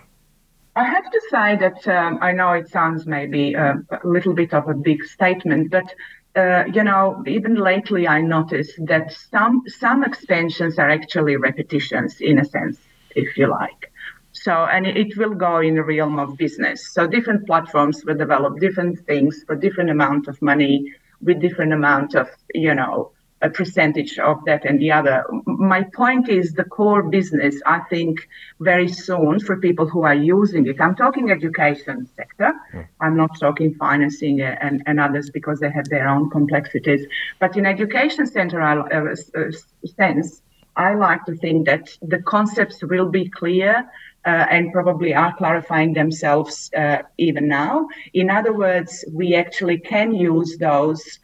I 0.76 0.86
have 0.86 1.10
to 1.12 1.22
say 1.30 1.58
that 1.58 1.88
um, 1.88 2.18
I 2.22 2.32
know 2.32 2.54
it 2.54 2.70
sounds 2.70 3.06
maybe 3.06 3.54
a, 3.54 3.84
a 3.92 4.08
little 4.08 4.34
bit 4.34 4.54
of 4.54 4.70
a 4.70 4.74
big 4.74 5.04
statement, 5.04 5.70
but 5.70 5.94
uh, 6.36 6.64
you 6.74 6.84
know, 6.84 7.24
even 7.28 7.56
lately 7.56 8.08
I 8.08 8.22
noticed 8.22 8.80
that 8.86 9.12
some 9.12 9.64
some 9.68 10.04
expansions 10.04 10.80
are 10.80 10.90
actually 10.90 11.36
repetitions 11.36 12.22
in 12.22 12.40
a 12.40 12.46
sense, 12.46 12.80
if 13.16 13.38
you 13.38 13.48
like. 13.48 13.92
So, 14.32 14.66
and 14.66 14.88
it 14.88 15.18
will 15.18 15.34
go 15.34 15.60
in 15.60 15.76
the 15.76 15.84
realm 15.84 16.18
of 16.18 16.38
business. 16.38 16.94
So 16.94 17.06
different 17.06 17.46
platforms 17.46 18.04
will 18.06 18.16
develop 18.16 18.60
different 18.60 19.06
things 19.06 19.44
for 19.46 19.56
different 19.56 19.90
amount 19.90 20.28
of 20.28 20.42
money 20.42 20.94
with 21.22 21.42
different 21.42 21.74
amount 21.74 22.16
of, 22.16 22.30
you 22.54 22.74
know, 22.74 23.12
a 23.42 23.50
percentage 23.50 24.20
of 24.20 24.44
that 24.46 24.66
and 24.66 24.80
the 24.80 24.92
other. 24.92 25.24
My 25.46 25.84
point 25.84 26.30
is 26.30 26.54
the 26.54 26.64
core 26.64 27.04
business, 27.04 27.62
I 27.66 27.80
think, 27.90 28.28
very 28.60 28.88
soon 28.88 29.40
for 29.40 29.58
people 29.58 29.88
who 29.88 30.04
are 30.04 30.16
using 30.16 30.68
it. 30.68 30.80
I'm 30.80 30.96
talking 30.96 31.32
education 31.32 32.08
sector. 32.16 32.54
Mm. 32.74 32.88
I'm 33.00 33.18
not 33.18 33.40
talking 33.40 33.74
financing 33.76 34.42
and, 34.42 34.84
and 34.86 35.00
others 35.00 35.30
because 35.30 35.60
they 35.60 35.72
have 35.72 35.90
their 35.90 36.08
own 36.08 36.30
complexities. 36.30 37.06
But 37.40 37.58
in 37.58 37.66
education 37.66 38.28
center 38.28 38.62
uh, 38.62 39.16
uh, 39.40 39.52
sense, 39.98 40.42
I 40.76 40.94
like 40.94 41.26
to 41.26 41.36
think 41.36 41.66
that 41.66 41.98
the 42.02 42.22
concepts 42.22 42.82
will 42.82 43.10
be 43.10 43.28
clear 43.28 43.90
uh, 44.26 44.46
and 44.52 44.72
probably 44.72 45.14
are 45.14 45.36
clarifying 45.36 45.94
themselves 45.94 46.72
uh, 46.78 47.00
even 47.18 47.48
now. 47.48 47.88
In 48.14 48.30
other 48.30 48.54
words, 48.54 49.04
we 49.12 49.36
actually 49.36 49.80
can 49.80 50.14
use 50.14 50.58
those 50.58 51.20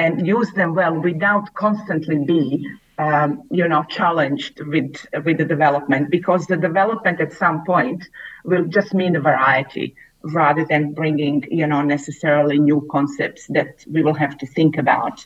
and 0.00 0.26
use 0.26 0.50
them 0.52 0.74
well 0.74 0.94
without 1.08 1.52
constantly 1.54 2.18
be 2.32 2.44
um, 2.98 3.28
you 3.50 3.66
know 3.72 3.82
challenged 3.98 4.54
with 4.72 4.94
with 5.26 5.36
the 5.38 5.48
development 5.56 6.04
because 6.10 6.42
the 6.46 6.56
development 6.68 7.20
at 7.20 7.32
some 7.32 7.58
point 7.64 8.00
will 8.50 8.66
just 8.76 8.90
mean 9.00 9.14
a 9.16 9.20
variety 9.20 9.86
rather 10.22 10.64
than 10.72 10.92
bringing 11.00 11.36
you 11.60 11.66
know 11.66 11.82
necessarily 11.96 12.58
new 12.58 12.80
concepts 12.96 13.42
that 13.56 13.72
we 13.94 14.02
will 14.02 14.18
have 14.24 14.36
to 14.38 14.46
think 14.46 14.76
about 14.84 15.16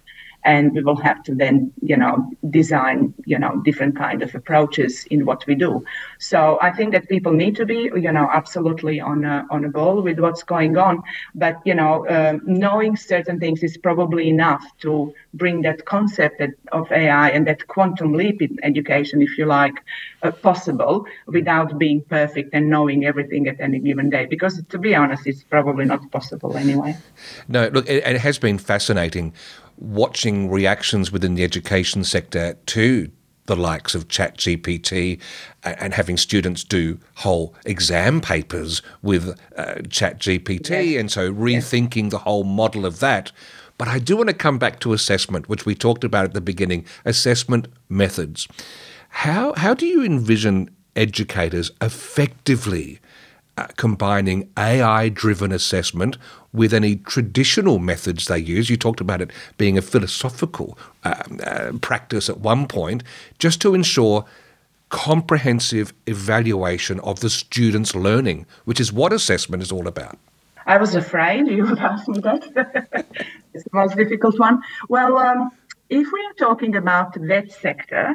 and 0.44 0.72
we 0.72 0.82
will 0.82 0.96
have 0.96 1.22
to 1.24 1.34
then 1.34 1.72
you 1.82 1.96
know 1.96 2.30
design 2.50 3.14
you 3.24 3.38
know 3.38 3.60
different 3.64 3.96
kind 3.96 4.22
of 4.22 4.34
approaches 4.34 5.04
in 5.06 5.24
what 5.24 5.46
we 5.46 5.54
do. 5.54 5.84
So 6.18 6.58
i 6.60 6.70
think 6.70 6.92
that 6.92 7.08
people 7.08 7.32
need 7.32 7.56
to 7.56 7.66
be 7.66 7.90
you 8.06 8.12
know 8.12 8.28
absolutely 8.32 9.00
on 9.00 9.24
a, 9.24 9.46
on 9.50 9.64
a 9.64 9.68
ball 9.68 10.02
with 10.02 10.18
what's 10.18 10.42
going 10.42 10.76
on. 10.76 11.02
But 11.34 11.56
you 11.64 11.74
know 11.74 12.06
uh, 12.06 12.38
knowing 12.44 12.96
certain 12.96 13.40
things 13.40 13.62
is 13.62 13.76
probably 13.76 14.28
enough 14.28 14.64
to 14.80 15.14
bring 15.34 15.62
that 15.62 15.84
concept 15.84 16.42
of 16.72 16.90
ai 16.92 17.30
and 17.30 17.46
that 17.46 17.66
quantum 17.66 18.12
leap 18.12 18.42
in 18.42 18.58
education 18.62 19.22
if 19.22 19.38
you 19.38 19.46
like 19.46 19.82
uh, 20.22 20.30
possible 20.30 21.06
without 21.26 21.78
being 21.78 22.02
perfect 22.02 22.50
and 22.52 22.68
knowing 22.68 23.04
everything 23.04 23.48
at 23.48 23.60
any 23.60 23.78
given 23.78 24.10
day. 24.10 24.26
Because 24.26 24.62
to 24.68 24.78
be 24.78 24.94
honest 24.94 25.26
it's 25.26 25.42
probably 25.42 25.84
not 25.84 26.10
possible 26.10 26.56
anyway. 26.56 26.96
No 27.48 27.68
look 27.68 27.88
it, 27.88 28.04
it 28.06 28.20
has 28.20 28.38
been 28.38 28.58
fascinating 28.58 29.32
watching 29.78 30.50
reactions 30.50 31.10
within 31.10 31.34
the 31.34 31.44
education 31.44 32.04
sector 32.04 32.54
to 32.66 33.10
the 33.46 33.56
likes 33.56 33.94
of 33.94 34.08
ChatGPT 34.08 35.20
and 35.62 35.92
having 35.92 36.16
students 36.16 36.64
do 36.64 36.98
whole 37.16 37.54
exam 37.66 38.20
papers 38.20 38.80
with 39.02 39.38
uh, 39.56 39.74
ChatGPT, 39.82 40.92
yes. 40.92 41.00
and 41.00 41.10
so 41.10 41.32
rethinking 41.32 42.04
yes. 42.04 42.12
the 42.12 42.18
whole 42.18 42.44
model 42.44 42.86
of 42.86 43.00
that. 43.00 43.32
But 43.76 43.88
I 43.88 43.98
do 43.98 44.16
want 44.16 44.28
to 44.28 44.34
come 44.34 44.58
back 44.58 44.80
to 44.80 44.92
assessment, 44.92 45.48
which 45.48 45.66
we 45.66 45.74
talked 45.74 46.04
about 46.04 46.24
at 46.24 46.32
the 46.32 46.40
beginning 46.40 46.86
assessment 47.04 47.68
methods. 47.88 48.48
How, 49.08 49.52
how 49.56 49.74
do 49.74 49.86
you 49.86 50.04
envision 50.04 50.70
educators 50.96 51.70
effectively 51.80 53.00
combining 53.76 54.48
AI 54.56 55.08
driven 55.08 55.52
assessment 55.52 56.18
with 56.52 56.72
any 56.72 56.96
traditional 56.96 57.78
methods 57.78 58.26
they 58.26 58.38
use. 58.38 58.70
You 58.70 58.76
talked 58.76 59.00
about 59.00 59.20
it 59.20 59.30
being 59.58 59.78
a 59.78 59.82
philosophical 59.82 60.78
uh, 61.04 61.22
uh, 61.42 61.72
practice 61.80 62.28
at 62.28 62.38
one 62.38 62.66
point, 62.66 63.02
just 63.38 63.60
to 63.62 63.74
ensure 63.74 64.24
comprehensive 64.88 65.92
evaluation 66.06 67.00
of 67.00 67.20
the 67.20 67.30
student's 67.30 67.94
learning, 67.94 68.46
which 68.64 68.80
is 68.80 68.92
what 68.92 69.12
assessment 69.12 69.62
is 69.62 69.72
all 69.72 69.88
about. 69.88 70.18
I 70.66 70.76
was 70.78 70.94
afraid 70.94 71.48
you 71.48 71.64
would 71.64 71.78
ask 71.78 72.08
me 72.08 72.20
that. 72.20 72.44
it's 73.54 73.64
the 73.64 73.70
most 73.72 73.96
difficult 73.96 74.38
one. 74.38 74.62
Well, 74.88 75.18
um, 75.18 75.50
if 75.90 76.10
we 76.12 76.20
are 76.20 76.34
talking 76.38 76.76
about 76.76 77.14
that 77.14 77.52
sector, 77.52 78.14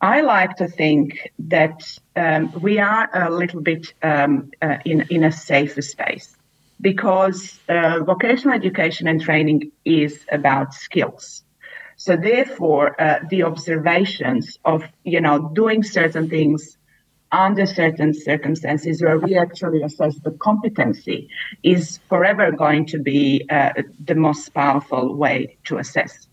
I 0.00 0.20
like 0.20 0.56
to 0.56 0.68
think 0.68 1.30
that 1.40 1.82
um, 2.14 2.52
we 2.60 2.78
are 2.78 3.10
a 3.12 3.30
little 3.30 3.60
bit 3.60 3.92
um, 4.02 4.52
uh, 4.62 4.76
in, 4.84 5.06
in 5.10 5.24
a 5.24 5.32
safer 5.32 5.82
space 5.82 6.36
because 6.80 7.58
uh, 7.68 8.00
vocational 8.04 8.54
education 8.54 9.08
and 9.08 9.20
training 9.20 9.72
is 9.84 10.24
about 10.30 10.72
skills. 10.72 11.42
So 11.96 12.16
therefore, 12.16 13.00
uh, 13.00 13.18
the 13.28 13.42
observations 13.42 14.56
of 14.64 14.84
you 15.02 15.20
know 15.20 15.50
doing 15.52 15.82
certain 15.82 16.28
things 16.30 16.78
under 17.32 17.66
certain 17.66 18.14
circumstances 18.14 19.02
where 19.02 19.18
we 19.18 19.36
actually 19.36 19.82
assess 19.82 20.16
the 20.20 20.30
competency 20.30 21.28
is 21.64 21.98
forever 22.08 22.52
going 22.52 22.86
to 22.86 22.98
be 22.98 23.44
uh, 23.50 23.72
the 24.04 24.14
most 24.14 24.54
powerful 24.54 25.16
way 25.16 25.56
to 25.64 25.78
assess. 25.78 26.27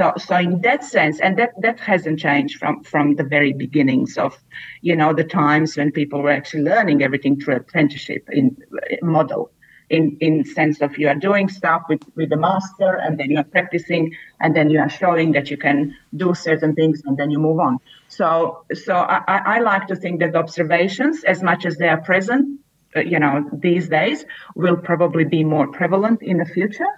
So, 0.00 0.14
so 0.16 0.36
in 0.36 0.62
that 0.62 0.82
sense, 0.82 1.20
and 1.20 1.38
that, 1.38 1.50
that 1.60 1.78
hasn't 1.78 2.20
changed 2.20 2.58
from, 2.58 2.82
from 2.84 3.16
the 3.16 3.22
very 3.22 3.52
beginnings 3.52 4.16
of, 4.16 4.34
you 4.80 4.96
know, 4.96 5.12
the 5.12 5.24
times 5.24 5.76
when 5.76 5.92
people 5.92 6.22
were 6.22 6.30
actually 6.30 6.62
learning 6.62 7.02
everything 7.02 7.38
through 7.38 7.56
apprenticeship 7.56 8.26
in 8.32 8.56
model. 9.02 9.50
In 9.90 10.16
in 10.20 10.44
sense 10.44 10.80
of 10.80 10.96
you 10.98 11.08
are 11.08 11.16
doing 11.16 11.48
stuff 11.48 11.82
with 11.88 12.02
with 12.14 12.30
the 12.30 12.36
master 12.36 12.94
and 13.04 13.18
then 13.18 13.28
you 13.28 13.38
are 13.38 13.50
practicing 13.56 14.14
and 14.38 14.54
then 14.54 14.70
you 14.70 14.78
are 14.78 14.88
showing 14.88 15.32
that 15.32 15.50
you 15.50 15.56
can 15.56 15.96
do 16.14 16.32
certain 16.32 16.76
things 16.76 17.02
and 17.04 17.16
then 17.18 17.30
you 17.32 17.40
move 17.40 17.58
on. 17.58 17.78
So 18.08 18.64
so 18.72 18.94
i, 18.94 19.40
I 19.56 19.58
like 19.58 19.88
to 19.88 19.96
think 19.96 20.20
that 20.20 20.36
observations 20.36 21.24
as 21.24 21.42
much 21.42 21.66
as 21.66 21.76
they 21.76 21.88
are 21.88 22.00
present 22.00 22.60
uh, 22.96 23.00
you 23.00 23.18
know 23.18 23.34
these 23.52 23.88
days 23.88 24.24
will 24.54 24.76
probably 24.76 25.24
be 25.24 25.42
more 25.42 25.66
prevalent 25.66 26.22
in 26.22 26.36
the 26.38 26.44
future 26.56 26.92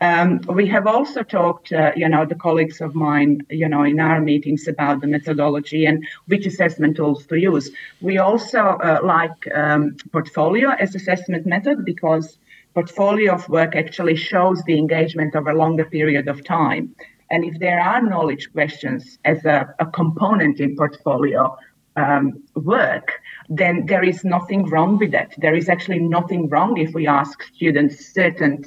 um, 0.00 0.40
we 0.48 0.66
have 0.68 0.86
also 0.86 1.22
talked, 1.22 1.72
uh, 1.72 1.92
you 1.96 2.08
know, 2.08 2.26
the 2.26 2.34
colleagues 2.34 2.80
of 2.80 2.94
mine, 2.94 3.40
you 3.48 3.68
know, 3.68 3.82
in 3.82 3.98
our 3.98 4.20
meetings 4.20 4.68
about 4.68 5.00
the 5.00 5.06
methodology 5.06 5.86
and 5.86 6.06
which 6.26 6.44
assessment 6.44 6.96
tools 6.96 7.26
to 7.26 7.36
use. 7.36 7.70
We 8.02 8.18
also 8.18 8.60
uh, 8.60 9.00
like 9.02 9.54
um, 9.54 9.96
portfolio 10.12 10.70
as 10.70 10.94
assessment 10.94 11.46
method 11.46 11.84
because 11.84 12.38
portfolio 12.74 13.34
of 13.34 13.48
work 13.48 13.74
actually 13.74 14.16
shows 14.16 14.62
the 14.64 14.76
engagement 14.76 15.34
over 15.34 15.50
a 15.50 15.56
longer 15.56 15.86
period 15.86 16.28
of 16.28 16.44
time. 16.44 16.94
And 17.30 17.44
if 17.44 17.58
there 17.58 17.80
are 17.80 18.02
knowledge 18.02 18.52
questions 18.52 19.18
as 19.24 19.44
a, 19.46 19.74
a 19.78 19.86
component 19.86 20.60
in 20.60 20.76
portfolio 20.76 21.56
um, 21.96 22.42
work, 22.54 23.22
then 23.48 23.86
there 23.86 24.04
is 24.04 24.24
nothing 24.24 24.66
wrong 24.66 24.98
with 24.98 25.12
that. 25.12 25.32
There 25.38 25.54
is 25.54 25.70
actually 25.70 26.00
nothing 26.00 26.50
wrong 26.50 26.76
if 26.76 26.92
we 26.92 27.06
ask 27.06 27.42
students 27.54 28.12
certain 28.12 28.62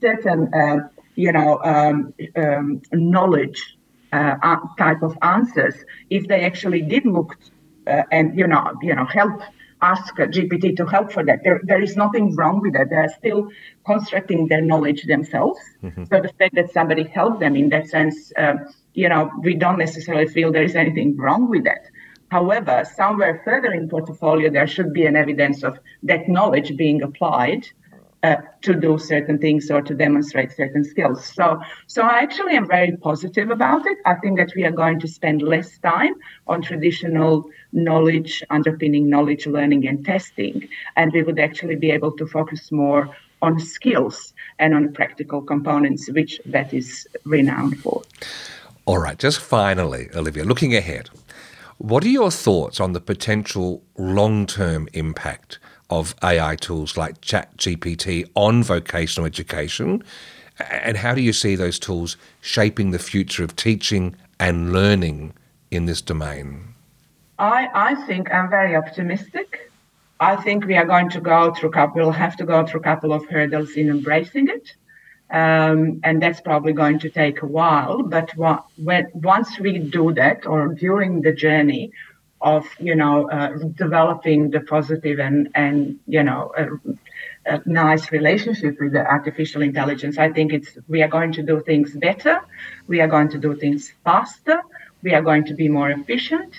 certain, 0.00 0.52
uh, 0.54 0.88
you 1.14 1.32
know, 1.32 1.60
um, 1.62 2.14
um, 2.36 2.82
knowledge 2.92 3.76
uh, 4.12 4.56
type 4.78 5.02
of 5.02 5.16
answers 5.22 5.74
if 6.10 6.26
they 6.28 6.44
actually 6.44 6.82
did 6.82 7.04
look 7.04 7.36
uh, 7.86 8.02
and 8.10 8.38
you 8.38 8.46
know, 8.46 8.72
you 8.82 8.94
know, 8.94 9.04
help 9.04 9.40
ask 9.82 10.16
GPT 10.16 10.76
to 10.76 10.86
help 10.86 11.12
for 11.12 11.24
that. 11.24 11.40
There, 11.44 11.60
there 11.64 11.82
is 11.82 11.96
nothing 11.96 12.34
wrong 12.34 12.60
with 12.60 12.72
that. 12.72 12.88
They 12.90 12.96
are 12.96 13.08
still 13.08 13.50
constructing 13.84 14.48
their 14.48 14.62
knowledge 14.62 15.04
themselves. 15.04 15.60
Mm-hmm. 15.82 16.04
So 16.04 16.20
the 16.20 16.32
fact 16.38 16.54
that 16.54 16.72
somebody 16.72 17.04
helped 17.04 17.40
them 17.40 17.56
in 17.56 17.68
that 17.70 17.88
sense, 17.88 18.32
uh, 18.36 18.54
you 18.94 19.08
know, 19.08 19.30
we 19.40 19.54
don't 19.54 19.78
necessarily 19.78 20.26
feel 20.26 20.50
there 20.50 20.64
is 20.64 20.74
anything 20.74 21.16
wrong 21.16 21.50
with 21.50 21.64
that. 21.64 21.82
However, 22.30 22.84
somewhere 22.96 23.42
further 23.44 23.72
in 23.72 23.88
portfolio, 23.88 24.50
there 24.50 24.66
should 24.66 24.92
be 24.92 25.06
an 25.06 25.14
evidence 25.14 25.62
of 25.62 25.78
that 26.02 26.28
knowledge 26.28 26.76
being 26.76 27.02
applied 27.02 27.68
uh, 28.22 28.36
to 28.62 28.74
do 28.74 28.98
certain 28.98 29.38
things 29.38 29.70
or 29.70 29.82
to 29.82 29.94
demonstrate 29.94 30.50
certain 30.52 30.84
skills. 30.84 31.24
So, 31.24 31.60
so 31.86 32.02
I 32.02 32.18
actually 32.18 32.56
am 32.56 32.66
very 32.66 32.96
positive 32.96 33.50
about 33.50 33.86
it. 33.86 33.98
I 34.04 34.14
think 34.14 34.38
that 34.38 34.52
we 34.56 34.64
are 34.64 34.70
going 34.70 35.00
to 35.00 35.08
spend 35.08 35.42
less 35.42 35.78
time 35.78 36.14
on 36.46 36.62
traditional 36.62 37.44
knowledge, 37.72 38.42
underpinning 38.50 39.08
knowledge 39.08 39.46
learning 39.46 39.86
and 39.86 40.04
testing, 40.04 40.68
and 40.96 41.12
we 41.12 41.22
would 41.22 41.38
actually 41.38 41.76
be 41.76 41.90
able 41.90 42.12
to 42.12 42.26
focus 42.26 42.72
more 42.72 43.08
on 43.42 43.60
skills 43.60 44.32
and 44.58 44.74
on 44.74 44.92
practical 44.92 45.42
components, 45.42 46.10
which 46.10 46.40
that 46.46 46.72
is 46.72 47.06
renowned 47.24 47.78
for. 47.80 48.02
All 48.86 48.98
right, 48.98 49.18
just 49.18 49.40
finally, 49.40 50.08
Olivia, 50.14 50.44
looking 50.44 50.74
ahead, 50.74 51.10
what 51.78 52.04
are 52.04 52.08
your 52.08 52.30
thoughts 52.30 52.80
on 52.80 52.92
the 52.92 53.00
potential 53.00 53.82
long 53.98 54.46
term 54.46 54.88
impact 54.94 55.58
of 55.90 56.14
AI 56.22 56.56
tools 56.56 56.96
like 56.96 57.20
ChatGPT 57.20 58.28
on 58.34 58.62
vocational 58.62 59.26
education? 59.26 60.02
And 60.70 60.96
how 60.96 61.14
do 61.14 61.20
you 61.20 61.32
see 61.32 61.54
those 61.54 61.78
tools 61.78 62.16
shaping 62.40 62.90
the 62.90 62.98
future 62.98 63.44
of 63.44 63.56
teaching 63.56 64.16
and 64.40 64.72
learning 64.72 65.34
in 65.70 65.86
this 65.86 66.00
domain? 66.00 66.74
I, 67.38 67.68
I 67.74 68.06
think 68.06 68.32
I'm 68.32 68.48
very 68.48 68.74
optimistic. 68.74 69.70
I 70.18 70.36
think 70.36 70.64
we 70.64 70.76
are 70.76 70.86
going 70.86 71.10
to 71.10 71.20
go 71.20 71.52
through 71.52 71.70
couple, 71.72 72.00
we'll 72.00 72.10
have 72.10 72.36
to 72.38 72.46
go 72.46 72.66
through 72.66 72.80
a 72.80 72.84
couple 72.84 73.12
of 73.12 73.26
hurdles 73.26 73.72
in 73.72 73.90
embracing 73.90 74.48
it. 74.48 74.72
Um, 75.30 76.00
and 76.04 76.22
that's 76.22 76.40
probably 76.40 76.72
going 76.72 77.00
to 77.00 77.10
take 77.10 77.42
a 77.42 77.46
while. 77.46 78.02
But 78.02 78.30
when, 78.36 79.10
once 79.12 79.58
we 79.58 79.78
do 79.78 80.14
that, 80.14 80.46
or 80.46 80.68
during 80.68 81.20
the 81.20 81.32
journey 81.32 81.92
of 82.46 82.64
you 82.78 82.94
know 82.94 83.28
uh, 83.28 83.50
developing 83.84 84.50
the 84.50 84.60
positive 84.60 85.18
and 85.18 85.48
and 85.54 85.98
you 86.06 86.22
know 86.22 86.52
a, 86.62 86.64
a, 87.54 87.60
nice 87.66 88.12
relationship 88.12 88.74
with 88.80 88.92
the 88.92 89.04
artificial 89.16 89.62
intelligence, 89.62 90.16
I 90.16 90.30
think 90.36 90.52
it's 90.52 90.70
we 90.88 91.02
are 91.02 91.12
going 91.18 91.32
to 91.32 91.42
do 91.42 91.60
things 91.70 91.90
better, 92.08 92.36
we 92.86 93.00
are 93.00 93.10
going 93.16 93.30
to 93.30 93.38
do 93.38 93.56
things 93.56 93.92
faster, 94.04 94.58
we 95.02 95.12
are 95.12 95.22
going 95.22 95.44
to 95.46 95.54
be 95.54 95.68
more 95.68 95.90
efficient, 95.90 96.52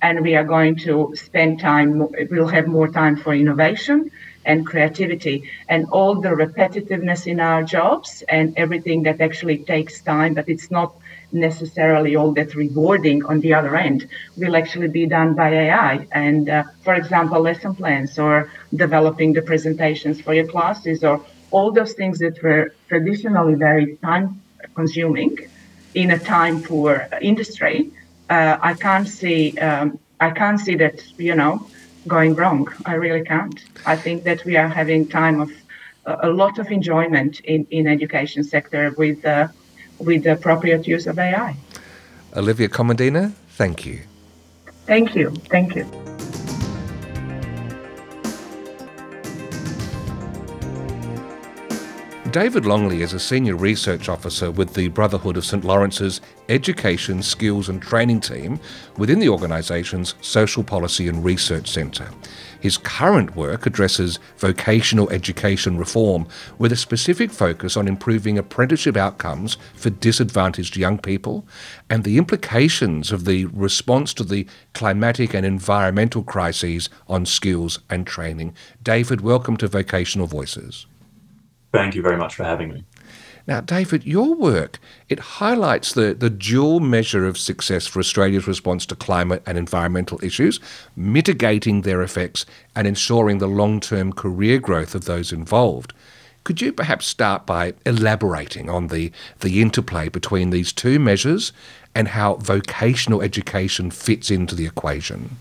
and 0.00 0.22
we 0.22 0.34
are 0.34 0.48
going 0.56 0.76
to 0.86 0.94
spend 1.14 1.60
time. 1.60 1.90
We'll 2.30 2.54
have 2.58 2.66
more 2.66 2.88
time 2.88 3.16
for 3.16 3.34
innovation 3.34 4.10
and 4.46 4.66
creativity. 4.66 5.36
And 5.68 5.86
all 5.90 6.20
the 6.20 6.30
repetitiveness 6.44 7.26
in 7.26 7.38
our 7.40 7.62
jobs 7.62 8.22
and 8.28 8.56
everything 8.56 9.02
that 9.04 9.20
actually 9.20 9.58
takes 9.58 10.02
time, 10.02 10.34
but 10.34 10.48
it's 10.48 10.70
not 10.70 10.94
necessarily 11.34 12.16
all 12.16 12.32
that 12.32 12.54
rewarding 12.54 13.24
on 13.26 13.40
the 13.40 13.52
other 13.52 13.76
end 13.76 14.08
will 14.36 14.56
actually 14.56 14.88
be 14.88 15.06
done 15.06 15.34
by 15.34 15.50
AI. 15.50 16.06
And 16.12 16.48
uh, 16.48 16.64
for 16.82 16.94
example, 16.94 17.40
lesson 17.40 17.74
plans 17.74 18.18
or 18.18 18.50
developing 18.74 19.32
the 19.32 19.42
presentations 19.42 20.20
for 20.20 20.32
your 20.32 20.46
classes 20.46 21.04
or 21.04 21.24
all 21.50 21.72
those 21.72 21.92
things 21.92 22.18
that 22.20 22.42
were 22.42 22.72
traditionally 22.88 23.54
very 23.54 23.96
time 23.96 24.40
consuming 24.74 25.36
in 25.94 26.10
a 26.12 26.18
time 26.18 26.62
poor 26.62 27.08
industry. 27.20 27.90
Uh, 28.30 28.56
I 28.60 28.74
can't 28.74 29.08
see 29.08 29.56
um, 29.58 29.98
I 30.20 30.30
can't 30.30 30.60
see 30.60 30.76
that 30.76 31.02
you 31.18 31.34
know 31.34 31.66
going 32.06 32.34
wrong. 32.34 32.68
I 32.86 32.94
really 32.94 33.24
can't. 33.24 33.58
I 33.86 33.96
think 33.96 34.24
that 34.24 34.44
we 34.44 34.56
are 34.56 34.68
having 34.68 35.08
time 35.08 35.40
of 35.40 35.50
a 36.06 36.28
lot 36.28 36.58
of 36.58 36.70
enjoyment 36.70 37.40
in, 37.40 37.66
in 37.70 37.86
education 37.86 38.44
sector 38.44 38.94
with 38.98 39.24
uh, 39.24 39.48
with 39.98 40.24
the 40.24 40.32
appropriate 40.32 40.86
use 40.86 41.06
of 41.06 41.18
AI. 41.18 41.56
Olivia 42.36 42.68
Comodina, 42.68 43.32
thank 43.50 43.86
you. 43.86 44.00
Thank 44.86 45.14
you. 45.14 45.30
Thank 45.50 45.74
you. 45.76 45.84
David 52.34 52.66
Longley 52.66 53.02
is 53.02 53.12
a 53.12 53.20
senior 53.20 53.54
research 53.54 54.08
officer 54.08 54.50
with 54.50 54.74
the 54.74 54.88
Brotherhood 54.88 55.36
of 55.36 55.44
St 55.44 55.64
Laurence's 55.64 56.20
Education, 56.48 57.22
Skills 57.22 57.68
and 57.68 57.80
Training 57.80 58.18
team 58.18 58.58
within 58.96 59.20
the 59.20 59.28
organisation's 59.28 60.16
Social 60.20 60.64
Policy 60.64 61.06
and 61.06 61.24
Research 61.24 61.70
Centre. 61.70 62.10
His 62.64 62.78
current 62.78 63.36
work 63.36 63.66
addresses 63.66 64.18
vocational 64.38 65.10
education 65.10 65.76
reform 65.76 66.26
with 66.56 66.72
a 66.72 66.76
specific 66.76 67.30
focus 67.30 67.76
on 67.76 67.86
improving 67.86 68.38
apprenticeship 68.38 68.96
outcomes 68.96 69.58
for 69.74 69.90
disadvantaged 69.90 70.74
young 70.74 70.96
people 70.96 71.46
and 71.90 72.04
the 72.04 72.16
implications 72.16 73.12
of 73.12 73.26
the 73.26 73.44
response 73.44 74.14
to 74.14 74.24
the 74.24 74.46
climatic 74.72 75.34
and 75.34 75.44
environmental 75.44 76.22
crises 76.22 76.88
on 77.06 77.26
skills 77.26 77.80
and 77.90 78.06
training. 78.06 78.54
David, 78.82 79.20
welcome 79.20 79.58
to 79.58 79.68
Vocational 79.68 80.26
Voices. 80.26 80.86
Thank 81.70 81.94
you 81.94 82.00
very 82.00 82.16
much 82.16 82.34
for 82.34 82.44
having 82.44 82.70
me. 82.72 82.84
Now, 83.46 83.60
David, 83.60 84.04
your 84.04 84.34
work 84.34 84.78
it 85.08 85.18
highlights 85.18 85.92
the, 85.92 86.14
the 86.14 86.30
dual 86.30 86.80
measure 86.80 87.26
of 87.26 87.36
success 87.36 87.86
for 87.86 88.00
Australia's 88.00 88.46
response 88.46 88.86
to 88.86 88.96
climate 88.96 89.42
and 89.46 89.58
environmental 89.58 90.18
issues, 90.24 90.60
mitigating 90.96 91.82
their 91.82 92.02
effects 92.02 92.46
and 92.74 92.86
ensuring 92.86 93.38
the 93.38 93.46
long-term 93.46 94.14
career 94.14 94.58
growth 94.58 94.94
of 94.94 95.04
those 95.04 95.32
involved. 95.32 95.92
Could 96.44 96.60
you 96.60 96.72
perhaps 96.72 97.06
start 97.06 97.46
by 97.46 97.74
elaborating 97.86 98.68
on 98.68 98.88
the, 98.88 99.12
the 99.40 99.60
interplay 99.62 100.08
between 100.08 100.50
these 100.50 100.72
two 100.72 100.98
measures 100.98 101.52
and 101.94 102.08
how 102.08 102.34
vocational 102.36 103.22
education 103.22 103.90
fits 103.90 104.30
into 104.30 104.54
the 104.54 104.66
equation? 104.66 105.36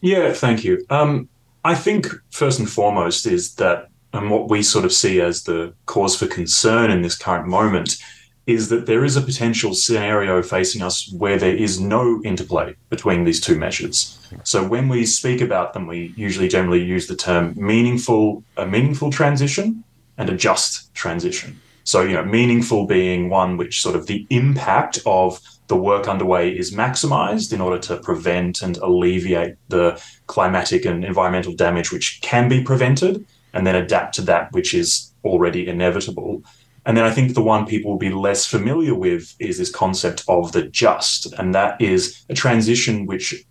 Yeah, 0.00 0.32
thank 0.32 0.64
you. 0.64 0.84
Um, 0.90 1.28
I 1.64 1.74
think 1.74 2.06
first 2.30 2.58
and 2.58 2.68
foremost 2.70 3.26
is 3.26 3.54
that 3.56 3.87
and 4.12 4.30
what 4.30 4.48
we 4.48 4.62
sort 4.62 4.84
of 4.84 4.92
see 4.92 5.20
as 5.20 5.44
the 5.44 5.72
cause 5.86 6.16
for 6.16 6.26
concern 6.26 6.90
in 6.90 7.02
this 7.02 7.16
current 7.16 7.46
moment 7.46 7.98
is 8.46 8.70
that 8.70 8.86
there 8.86 9.04
is 9.04 9.14
a 9.14 9.20
potential 9.20 9.74
scenario 9.74 10.42
facing 10.42 10.80
us 10.80 11.12
where 11.12 11.38
there 11.38 11.54
is 11.54 11.78
no 11.78 12.20
interplay 12.24 12.74
between 12.88 13.24
these 13.24 13.42
two 13.42 13.58
measures. 13.58 14.18
So 14.42 14.66
when 14.66 14.88
we 14.88 15.04
speak 15.04 15.42
about 15.42 15.74
them, 15.74 15.86
we 15.86 16.14
usually 16.16 16.48
generally 16.48 16.82
use 16.82 17.06
the 17.06 17.14
term 17.14 17.52
meaningful, 17.56 18.42
a 18.56 18.64
meaningful 18.64 19.10
transition 19.10 19.84
and 20.16 20.30
a 20.30 20.36
just 20.36 20.94
transition. 20.94 21.60
So, 21.84 22.00
you 22.00 22.14
know, 22.14 22.24
meaningful 22.24 22.86
being 22.86 23.28
one 23.28 23.58
which 23.58 23.82
sort 23.82 23.96
of 23.96 24.06
the 24.06 24.26
impact 24.30 24.98
of 25.04 25.40
the 25.66 25.76
work 25.76 26.08
underway 26.08 26.50
is 26.50 26.74
maximized 26.74 27.52
in 27.52 27.60
order 27.60 27.78
to 27.80 27.98
prevent 27.98 28.62
and 28.62 28.78
alleviate 28.78 29.56
the 29.68 30.02
climatic 30.26 30.86
and 30.86 31.04
environmental 31.04 31.52
damage 31.52 31.92
which 31.92 32.20
can 32.22 32.48
be 32.48 32.62
prevented 32.62 33.26
and 33.54 33.66
then 33.66 33.74
adapt 33.74 34.14
to 34.16 34.22
that 34.22 34.52
which 34.52 34.74
is 34.74 35.12
already 35.24 35.68
inevitable. 35.68 36.42
And 36.86 36.96
then 36.96 37.04
I 37.04 37.10
think 37.10 37.34
the 37.34 37.42
one 37.42 37.66
people 37.66 37.90
will 37.90 37.98
be 37.98 38.10
less 38.10 38.46
familiar 38.46 38.94
with 38.94 39.34
is 39.38 39.58
this 39.58 39.70
concept 39.70 40.24
of 40.28 40.52
the 40.52 40.62
just, 40.62 41.32
and 41.34 41.54
that 41.54 41.80
is 41.80 42.24
a 42.30 42.34
transition 42.34 43.06
which 43.06 43.44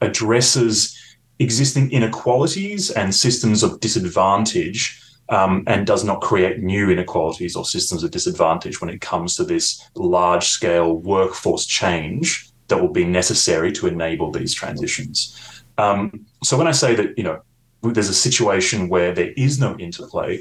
addresses 0.00 0.98
existing 1.38 1.90
inequalities 1.90 2.90
and 2.90 3.14
systems 3.14 3.62
of 3.62 3.80
disadvantage 3.80 5.00
um, 5.28 5.64
and 5.66 5.86
does 5.86 6.04
not 6.04 6.20
create 6.20 6.58
new 6.60 6.90
inequalities 6.90 7.56
or 7.56 7.64
systems 7.64 8.04
of 8.04 8.10
disadvantage 8.10 8.80
when 8.80 8.90
it 8.90 9.00
comes 9.00 9.36
to 9.36 9.44
this 9.44 9.82
large 9.94 10.48
scale 10.48 10.96
workforce 10.96 11.64
change 11.64 12.50
that 12.68 12.80
will 12.80 12.92
be 12.92 13.04
necessary 13.04 13.72
to 13.72 13.86
enable 13.86 14.30
these 14.30 14.52
transitions. 14.52 15.62
Um, 15.78 16.26
so 16.44 16.58
when 16.58 16.66
I 16.66 16.72
say 16.72 16.94
that, 16.94 17.16
you 17.16 17.24
know, 17.24 17.40
there's 17.82 18.08
a 18.08 18.14
situation 18.14 18.88
where 18.88 19.12
there 19.12 19.32
is 19.36 19.58
no 19.58 19.76
interplay, 19.78 20.40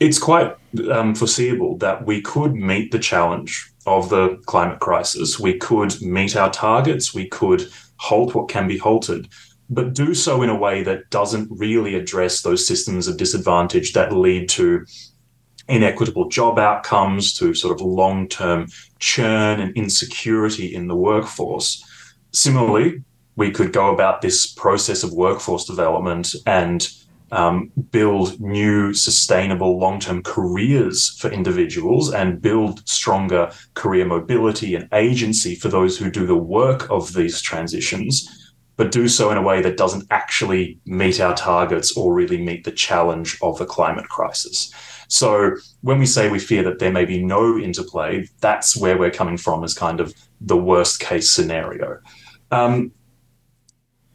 it's 0.00 0.18
quite 0.18 0.56
um, 0.90 1.14
foreseeable 1.14 1.78
that 1.78 2.04
we 2.04 2.20
could 2.20 2.54
meet 2.54 2.90
the 2.90 2.98
challenge 2.98 3.70
of 3.86 4.08
the 4.08 4.36
climate 4.46 4.80
crisis. 4.80 5.38
We 5.38 5.58
could 5.58 6.00
meet 6.02 6.36
our 6.36 6.50
targets. 6.50 7.14
We 7.14 7.28
could 7.28 7.68
halt 7.96 8.34
what 8.34 8.48
can 8.48 8.66
be 8.66 8.78
halted, 8.78 9.28
but 9.70 9.94
do 9.94 10.14
so 10.14 10.42
in 10.42 10.50
a 10.50 10.58
way 10.58 10.82
that 10.82 11.10
doesn't 11.10 11.48
really 11.50 11.94
address 11.94 12.42
those 12.42 12.66
systems 12.66 13.06
of 13.06 13.16
disadvantage 13.16 13.92
that 13.92 14.12
lead 14.12 14.48
to 14.50 14.84
inequitable 15.68 16.28
job 16.28 16.58
outcomes, 16.58 17.32
to 17.34 17.54
sort 17.54 17.74
of 17.74 17.86
long 17.86 18.28
term 18.28 18.66
churn 18.98 19.60
and 19.60 19.76
insecurity 19.76 20.74
in 20.74 20.88
the 20.88 20.96
workforce. 20.96 21.82
Similarly, 22.32 23.02
we 23.36 23.50
could 23.50 23.72
go 23.72 23.92
about 23.92 24.22
this 24.22 24.46
process 24.46 25.02
of 25.02 25.12
workforce 25.12 25.64
development 25.64 26.34
and 26.46 26.88
um, 27.32 27.72
build 27.90 28.38
new, 28.40 28.94
sustainable, 28.94 29.78
long 29.78 29.98
term 29.98 30.22
careers 30.22 31.16
for 31.18 31.30
individuals 31.30 32.12
and 32.12 32.40
build 32.40 32.88
stronger 32.88 33.50
career 33.74 34.04
mobility 34.04 34.74
and 34.74 34.88
agency 34.92 35.54
for 35.54 35.68
those 35.68 35.98
who 35.98 36.10
do 36.10 36.26
the 36.26 36.36
work 36.36 36.88
of 36.90 37.12
these 37.14 37.40
transitions 37.40 38.44
but 38.76 38.90
do 38.90 39.08
so 39.08 39.30
in 39.30 39.36
a 39.36 39.42
way 39.42 39.62
that 39.62 39.76
doesn't 39.76 40.06
actually 40.10 40.78
meet 40.84 41.20
our 41.20 41.34
targets 41.34 41.96
or 41.96 42.12
really 42.12 42.42
meet 42.42 42.64
the 42.64 42.72
challenge 42.72 43.38
of 43.40 43.58
the 43.58 43.66
climate 43.66 44.08
crisis. 44.08 44.72
So 45.08 45.56
when 45.82 45.98
we 45.98 46.06
say 46.06 46.28
we 46.28 46.38
fear 46.38 46.62
that 46.64 46.78
there 46.78 46.90
may 46.90 47.04
be 47.04 47.22
no 47.22 47.58
interplay, 47.58 48.26
that's 48.40 48.76
where 48.76 48.98
we're 48.98 49.10
coming 49.10 49.36
from 49.36 49.62
as 49.62 49.74
kind 49.74 50.00
of 50.00 50.12
the 50.40 50.56
worst 50.56 50.98
case 51.00 51.30
scenario. 51.30 52.00
Um, 52.50 52.92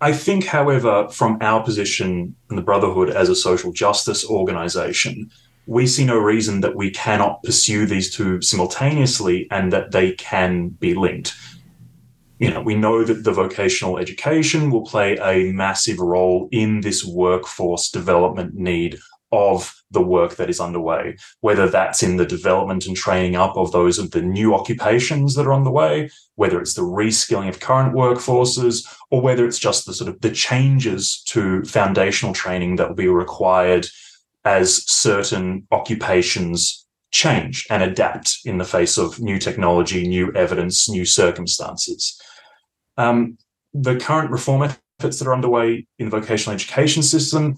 I 0.01 0.13
think, 0.13 0.45
however, 0.45 1.09
from 1.09 1.37
our 1.41 1.61
position 1.61 2.35
in 2.49 2.55
the 2.55 2.61
Brotherhood 2.61 3.09
as 3.09 3.27
a 3.27 3.35
social 3.35 3.73
justice 3.73 4.25
organization, 4.25 5.29
we 5.67 5.85
see 5.87 6.05
no 6.05 6.17
reason 6.17 6.61
that 6.61 6.75
we 6.75 6.89
cannot 6.89 7.43
pursue 7.43 7.85
these 7.85 8.13
two 8.13 8.41
simultaneously 8.41 9.47
and 9.51 9.73
that 9.73 9.91
they 9.91 10.13
can 10.13 10.69
be 10.69 10.95
linked. 10.95 11.35
You 12.39 12.49
know, 12.49 12.61
we 12.61 12.75
know 12.75 13.03
that 13.03 13.25
the 13.25 13.33
vocational 13.33 13.97
education 13.97 14.71
will 14.71 14.85
play 14.85 15.17
a 15.17 15.51
massive 15.51 15.99
role 15.99 16.47
in 16.51 16.79
this 16.79 17.03
workforce 17.03 17.89
development 17.89 18.55
need 18.55 18.97
of 19.31 19.75
the 19.91 20.01
work 20.01 20.35
that 20.35 20.49
is 20.49 20.59
underway, 20.59 21.15
whether 21.41 21.67
that's 21.67 22.03
in 22.03 22.17
the 22.17 22.25
development 22.25 22.85
and 22.85 22.95
training 22.95 23.35
up 23.35 23.55
of 23.57 23.71
those 23.71 23.99
of 23.99 24.11
the 24.11 24.21
new 24.21 24.55
occupations 24.55 25.35
that 25.35 25.45
are 25.45 25.53
on 25.53 25.63
the 25.63 25.71
way, 25.71 26.09
whether 26.35 26.59
it's 26.59 26.73
the 26.73 26.81
reskilling 26.81 27.49
of 27.49 27.59
current 27.59 27.93
workforces, 27.93 28.85
or 29.11 29.21
whether 29.21 29.45
it's 29.45 29.59
just 29.59 29.85
the 29.85 29.93
sort 29.93 30.09
of 30.09 30.19
the 30.21 30.31
changes 30.31 31.21
to 31.27 31.63
foundational 31.63 32.33
training 32.33 32.75
that 32.75 32.87
will 32.87 32.95
be 32.95 33.07
required 33.07 33.87
as 34.45 34.83
certain 34.89 35.67
occupations 35.71 36.87
change 37.11 37.65
and 37.69 37.83
adapt 37.83 38.39
in 38.45 38.57
the 38.57 38.65
face 38.65 38.97
of 38.97 39.19
new 39.19 39.39
technology, 39.39 40.07
new 40.07 40.31
evidence, 40.33 40.87
new 40.89 41.05
circumstances. 41.05 42.19
Um, 42.97 43.37
the 43.73 43.97
current 43.97 44.31
reform 44.31 44.63
efforts 44.63 45.19
that 45.19 45.27
are 45.27 45.33
underway 45.33 45.87
in 45.97 46.09
the 46.09 46.19
vocational 46.19 46.53
education 46.53 47.03
system 47.03 47.55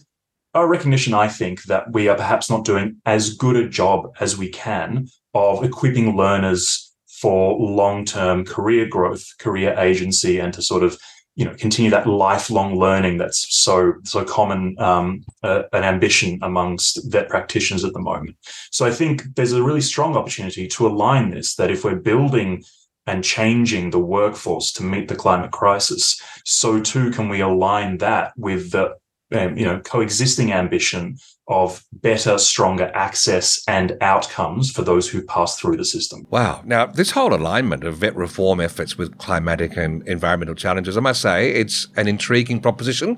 a 0.54 0.68
recognition, 0.68 1.14
I 1.14 1.28
think, 1.28 1.64
that 1.64 1.92
we 1.94 2.08
are 2.08 2.18
perhaps 2.18 2.50
not 2.50 2.66
doing 2.66 2.98
as 3.06 3.36
good 3.36 3.56
a 3.56 3.70
job 3.70 4.12
as 4.20 4.38
we 4.38 4.50
can 4.50 5.08
of 5.34 5.64
equipping 5.64 6.18
learners 6.18 6.92
for 7.08 7.58
long-term 7.60 8.46
career 8.46 8.88
growth, 8.88 9.24
career 9.40 9.78
agency, 9.78 10.40
and 10.40 10.54
to 10.54 10.62
sort 10.62 10.84
of 10.84 10.98
you 11.36 11.46
know 11.46 11.56
continue 11.56 11.90
that 11.90 12.08
lifelong 12.08 12.78
learning 12.78 13.18
that's 13.18 13.56
so 13.56 13.94
so 14.04 14.26
common 14.26 14.76
um, 14.80 15.24
uh, 15.44 15.64
an 15.72 15.84
ambition 15.84 16.38
amongst 16.42 17.10
vet 17.10 17.30
practitioners 17.30 17.86
at 17.86 17.94
the 17.94 18.02
moment. 18.02 18.36
So 18.72 18.86
I 18.86 18.92
think 18.92 19.24
there's 19.36 19.54
a 19.54 19.64
really 19.64 19.82
strong 19.82 20.18
opportunity 20.18 20.68
to 20.68 20.88
align 20.88 21.30
this. 21.30 21.56
That 21.56 21.72
if 21.72 21.86
we're 21.86 21.96
building 21.96 22.64
and 23.08 23.24
changing 23.24 23.90
the 23.90 24.00
workforce 24.00 24.72
to 24.74 24.84
meet 24.84 25.08
the 25.08 25.16
climate 25.16 25.52
crisis, 25.52 26.22
so 26.46 26.82
too 26.82 27.12
can 27.12 27.30
we 27.30 27.40
align 27.40 27.98
that 28.00 28.34
with 28.36 28.72
the 28.72 28.96
um, 29.32 29.58
you 29.58 29.66
know 29.66 29.80
coexisting 29.80 30.52
ambition 30.52 31.18
of 31.48 31.84
better, 31.92 32.38
stronger 32.38 32.90
access 32.94 33.62
and 33.68 33.98
outcomes 34.00 34.72
for 34.72 34.84
those 34.84 35.10
who 35.10 35.22
pass 35.22 35.60
through 35.60 35.76
the 35.76 35.84
system. 35.84 36.26
Wow. 36.30 36.62
Now, 36.64 36.86
this 36.86 37.12
whole 37.12 37.34
alignment 37.34 37.84
of 37.84 37.98
vet 37.98 38.16
reform 38.16 38.62
efforts 38.62 38.98
with 38.98 39.18
climatic 39.18 39.76
and 39.76 40.08
environmental 40.08 40.56
challenges, 40.56 40.96
I 40.96 41.02
must 41.02 41.22
say, 41.22 41.52
it's 41.52 41.88
an 41.98 42.08
intriguing 42.08 42.62
proposition. 42.62 43.18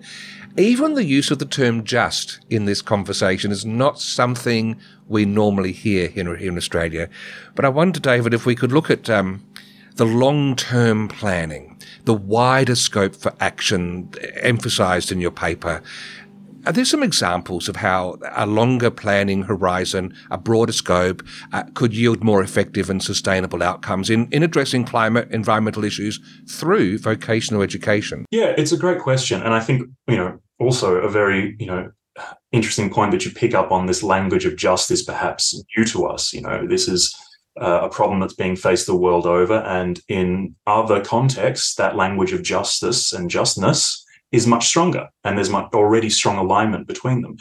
Even 0.58 0.96
the 0.96 1.04
use 1.04 1.32
of 1.32 1.40
the 1.40 1.46
term 1.46 1.84
just 1.84 2.40
in 2.50 2.66
this 2.66 2.82
conversation 2.82 3.52
is 3.52 3.66
not 3.66 4.00
something 4.00 4.80
we 5.08 5.26
normally 5.26 5.72
hear 5.72 6.08
here, 6.08 6.34
in 6.36 6.58
Australia. 6.58 7.10
But 7.56 7.66
I 7.66 7.70
wonder, 7.70 8.00
David, 8.00 8.34
if 8.34 8.46
we 8.46 8.56
could 8.56 8.72
look 8.72 8.90
at 8.90 9.10
um, 9.10 9.44
the 9.96 10.06
long 10.06 10.56
term 10.56 11.08
planning, 11.08 11.80
the 12.06 12.14
wider 12.14 12.76
scope 12.76 13.16
for 13.16 13.34
action 13.40 14.10
emphasized 14.42 15.12
in 15.12 15.22
your 15.22 15.32
paper. 15.32 15.82
Are 16.66 16.72
there 16.72 16.86
some 16.86 17.04
examples 17.04 17.68
of 17.68 17.76
how 17.76 18.18
a 18.36 18.46
longer 18.46 18.90
planning 18.90 19.44
horizon, 19.44 20.16
a 20.32 20.38
broader 20.38 20.72
scope, 20.72 21.22
uh, 21.52 21.64
could 21.74 21.94
yield 21.94 22.24
more 22.24 22.42
effective 22.42 22.90
and 22.90 23.04
sustainable 23.04 23.62
outcomes 23.62 24.10
in, 24.10 24.30
in 24.32 24.44
addressing 24.44 24.86
climate 24.86 25.28
environmental 25.30 25.84
issues 25.84 26.22
through 26.50 27.00
vocational 27.00 27.62
education? 27.62 28.26
Yeah, 28.32 28.54
it's 28.58 28.72
a 28.72 28.78
great 28.78 29.00
question. 29.00 29.42
And 29.44 29.54
I 29.54 29.60
think, 29.60 29.90
you 30.08 30.16
know, 30.16 30.40
also 30.58 30.96
a 30.96 31.10
very, 31.10 31.58
you 31.60 31.66
know, 31.66 31.92
interesting 32.54 32.90
point 32.90 33.12
that 33.12 33.26
you 33.26 33.32
pick 33.32 33.54
up 33.54 33.72
on 33.72 33.88
this 33.88 34.02
language 34.02 34.46
of 34.46 34.56
justice 34.56 35.04
perhaps 35.04 35.62
new 35.76 35.84
to 35.86 36.06
us. 36.06 36.32
You 36.32 36.42
know, 36.42 36.66
this 36.66 36.88
is 36.88 37.14
uh, 37.60 37.82
a 37.84 37.90
problem 37.90 38.20
that's 38.20 38.34
being 38.34 38.56
faced 38.56 38.88
the 38.88 38.96
world 38.96 39.26
over. 39.26 39.60
And 39.60 40.00
in 40.08 40.56
other 40.66 41.04
contexts, 41.04 41.76
that 41.76 41.96
language 41.96 42.34
of 42.34 42.44
justice 42.44 43.14
and 43.14 43.30
justness 43.30 44.04
is 44.32 44.48
much 44.48 44.68
stronger, 44.68 45.08
and 45.24 45.38
there's 45.38 45.52
much, 45.52 45.72
already 45.74 46.10
strong 46.10 46.38
alignment 46.38 46.88
between 46.88 47.22
them. 47.22 47.38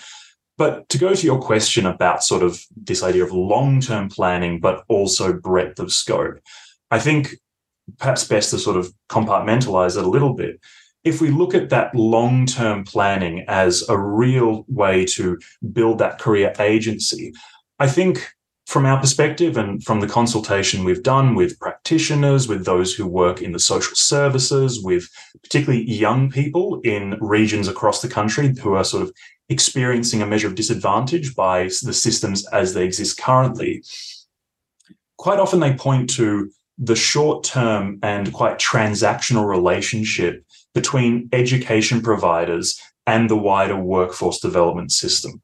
But 0.58 0.88
to 0.90 0.98
go 0.98 1.14
to 1.14 1.26
your 1.26 1.40
question 1.40 1.86
about 1.86 2.22
sort 2.22 2.42
of 2.42 2.62
this 2.76 3.02
idea 3.02 3.24
of 3.24 3.32
long 3.32 3.80
term 3.80 4.08
planning, 4.08 4.60
but 4.60 4.84
also 4.88 5.32
breadth 5.32 5.80
of 5.80 5.92
scope, 5.92 6.38
I 6.90 6.98
think 6.98 7.34
perhaps 7.98 8.24
best 8.24 8.50
to 8.50 8.58
sort 8.58 8.76
of 8.76 8.92
compartmentalize 9.08 9.96
it 9.96 10.04
a 10.04 10.08
little 10.08 10.34
bit. 10.34 10.60
If 11.04 11.20
we 11.20 11.30
look 11.30 11.54
at 11.54 11.70
that 11.70 11.94
long 11.94 12.46
term 12.46 12.84
planning 12.84 13.44
as 13.48 13.88
a 13.88 13.98
real 13.98 14.64
way 14.68 15.04
to 15.06 15.38
build 15.72 15.98
that 15.98 16.20
career 16.20 16.52
agency, 16.60 17.32
I 17.78 17.88
think 17.88 18.28
from 18.66 18.86
our 18.86 18.98
perspective 19.00 19.56
and 19.56 19.82
from 19.82 20.00
the 20.00 20.06
consultation 20.06 20.84
we've 20.84 21.02
done 21.02 21.34
with 21.34 21.58
practitioners, 21.58 22.48
with 22.48 22.64
those 22.64 22.94
who 22.94 23.06
work 23.06 23.42
in 23.42 23.52
the 23.52 23.58
social 23.58 23.96
services, 23.96 24.82
with 24.82 25.08
particularly 25.42 25.82
young 25.84 26.30
people 26.30 26.80
in 26.82 27.18
regions 27.20 27.68
across 27.68 28.00
the 28.00 28.08
country 28.08 28.54
who 28.60 28.74
are 28.74 28.84
sort 28.84 29.02
of 29.02 29.12
experiencing 29.48 30.22
a 30.22 30.26
measure 30.26 30.46
of 30.46 30.54
disadvantage 30.54 31.34
by 31.34 31.64
the 31.82 31.92
systems 31.92 32.46
as 32.48 32.72
they 32.72 32.84
exist 32.84 33.18
currently, 33.18 33.82
quite 35.18 35.38
often 35.38 35.60
they 35.60 35.74
point 35.74 36.08
to 36.10 36.50
the 36.78 36.96
short 36.96 37.44
term 37.44 37.98
and 38.02 38.32
quite 38.32 38.58
transactional 38.58 39.46
relationship 39.46 40.44
between 40.74 41.28
education 41.32 42.00
providers 42.00 42.80
and 43.06 43.28
the 43.28 43.36
wider 43.36 43.76
workforce 43.76 44.40
development 44.40 44.90
system 44.90 45.42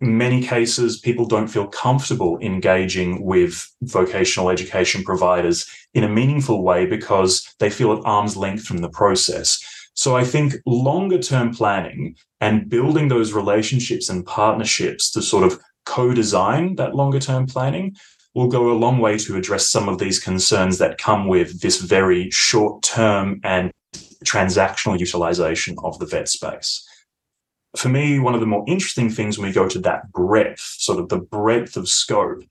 many 0.00 0.42
cases, 0.42 0.98
people 0.98 1.26
don't 1.26 1.48
feel 1.48 1.66
comfortable 1.66 2.38
engaging 2.40 3.24
with 3.24 3.70
vocational 3.82 4.50
education 4.50 5.02
providers 5.02 5.68
in 5.94 6.04
a 6.04 6.08
meaningful 6.08 6.62
way 6.62 6.86
because 6.86 7.54
they 7.58 7.70
feel 7.70 7.92
at 7.92 8.04
arm's 8.04 8.36
length 8.36 8.64
from 8.64 8.78
the 8.78 8.90
process. 8.90 9.62
So 9.94 10.16
I 10.16 10.24
think 10.24 10.54
longer 10.66 11.18
term 11.18 11.54
planning 11.54 12.16
and 12.40 12.68
building 12.68 13.08
those 13.08 13.32
relationships 13.32 14.10
and 14.10 14.26
partnerships 14.26 15.10
to 15.12 15.22
sort 15.22 15.44
of 15.44 15.58
co 15.86 16.12
design 16.12 16.76
that 16.76 16.94
longer 16.94 17.20
term 17.20 17.46
planning 17.46 17.96
will 18.34 18.48
go 18.48 18.70
a 18.70 18.76
long 18.76 18.98
way 18.98 19.16
to 19.16 19.36
address 19.36 19.70
some 19.70 19.88
of 19.88 19.98
these 19.98 20.18
concerns 20.18 20.76
that 20.76 20.98
come 20.98 21.26
with 21.26 21.62
this 21.62 21.80
very 21.80 22.30
short 22.30 22.82
term 22.82 23.40
and 23.42 23.72
transactional 24.24 24.98
utilization 24.98 25.74
of 25.82 25.98
the 25.98 26.06
vet 26.06 26.28
space 26.28 26.86
for 27.78 27.88
me, 27.88 28.18
one 28.18 28.34
of 28.34 28.40
the 28.40 28.46
more 28.46 28.64
interesting 28.66 29.10
things 29.10 29.38
when 29.38 29.48
we 29.48 29.52
go 29.54 29.68
to 29.68 29.78
that 29.80 30.10
breadth, 30.12 30.60
sort 30.60 30.98
of 30.98 31.08
the 31.08 31.18
breadth 31.18 31.76
of 31.76 31.88
scope, 31.88 32.42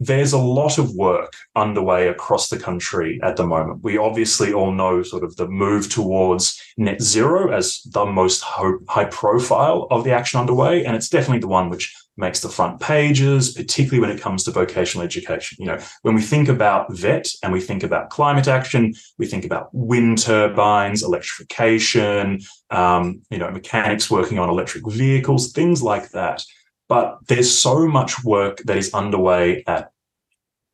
there's 0.00 0.32
a 0.32 0.38
lot 0.38 0.78
of 0.78 0.94
work 0.94 1.32
underway 1.56 2.08
across 2.08 2.48
the 2.48 2.58
country 2.58 3.18
at 3.22 3.36
the 3.36 3.46
moment. 3.46 3.82
We 3.82 3.98
obviously 3.98 4.52
all 4.52 4.70
know 4.70 5.02
sort 5.02 5.24
of 5.24 5.34
the 5.36 5.48
move 5.48 5.90
towards 5.90 6.60
net 6.76 7.02
zero 7.02 7.52
as 7.52 7.80
the 7.82 8.06
most 8.06 8.42
high 8.42 9.06
profile 9.06 9.88
of 9.90 10.04
the 10.04 10.12
action 10.12 10.38
underway. 10.38 10.84
And 10.84 10.94
it's 10.94 11.08
definitely 11.08 11.40
the 11.40 11.48
one 11.48 11.68
which 11.68 11.94
makes 12.18 12.40
the 12.40 12.48
front 12.48 12.80
pages, 12.80 13.52
particularly 13.52 14.00
when 14.00 14.14
it 14.14 14.20
comes 14.20 14.44
to 14.44 14.50
vocational 14.50 15.04
education. 15.04 15.56
You 15.60 15.66
know, 15.66 15.78
when 16.02 16.14
we 16.14 16.22
think 16.22 16.48
about 16.48 16.92
VET 16.92 17.28
and 17.42 17.52
we 17.52 17.60
think 17.60 17.82
about 17.82 18.10
climate 18.10 18.48
action, 18.48 18.94
we 19.18 19.26
think 19.26 19.44
about 19.44 19.68
wind 19.72 20.18
turbines, 20.18 21.02
electrification, 21.02 22.40
um, 22.70 23.22
you 23.30 23.38
know, 23.38 23.50
mechanics 23.50 24.10
working 24.10 24.38
on 24.38 24.48
electric 24.48 24.86
vehicles, 24.90 25.52
things 25.52 25.82
like 25.82 26.10
that. 26.10 26.42
But 26.88 27.18
there's 27.28 27.56
so 27.56 27.86
much 27.86 28.24
work 28.24 28.58
that 28.64 28.76
is 28.76 28.92
underway 28.94 29.62
at 29.66 29.92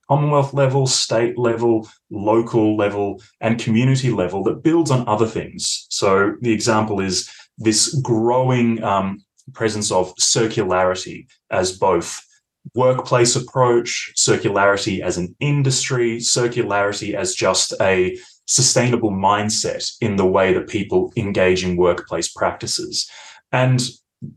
Commonwealth 0.09 0.53
level, 0.53 0.87
state 0.87 1.39
level, 1.39 1.89
local 2.11 2.77
level, 2.77 3.23
and 3.41 3.59
community 3.59 4.11
level 4.11 4.43
that 4.45 4.63
builds 4.63 4.91
on 4.91 5.09
other 5.09 5.27
things. 5.27 5.87
So 5.89 6.35
the 6.43 6.53
example 6.53 7.01
is 7.01 7.31
this 7.57 7.95
growing 8.03 8.83
um, 8.83 9.25
presence 9.53 9.91
of 9.93 10.15
circularity 10.17 11.27
as 11.51 11.77
both 11.77 12.25
workplace 12.75 13.37
approach, 13.37 14.13
circularity 14.17 15.01
as 15.01 15.19
an 15.19 15.35
industry, 15.41 16.17
circularity 16.19 17.15
as 17.15 17.35
just 17.35 17.75
a 17.81 18.19
sustainable 18.47 19.11
mindset 19.11 19.97
in 20.01 20.17
the 20.17 20.27
way 20.27 20.53
that 20.53 20.69
people 20.69 21.13
engage 21.17 21.65
in 21.65 21.77
workplace 21.77 22.29
practices. 22.29 23.09
And 23.53 23.83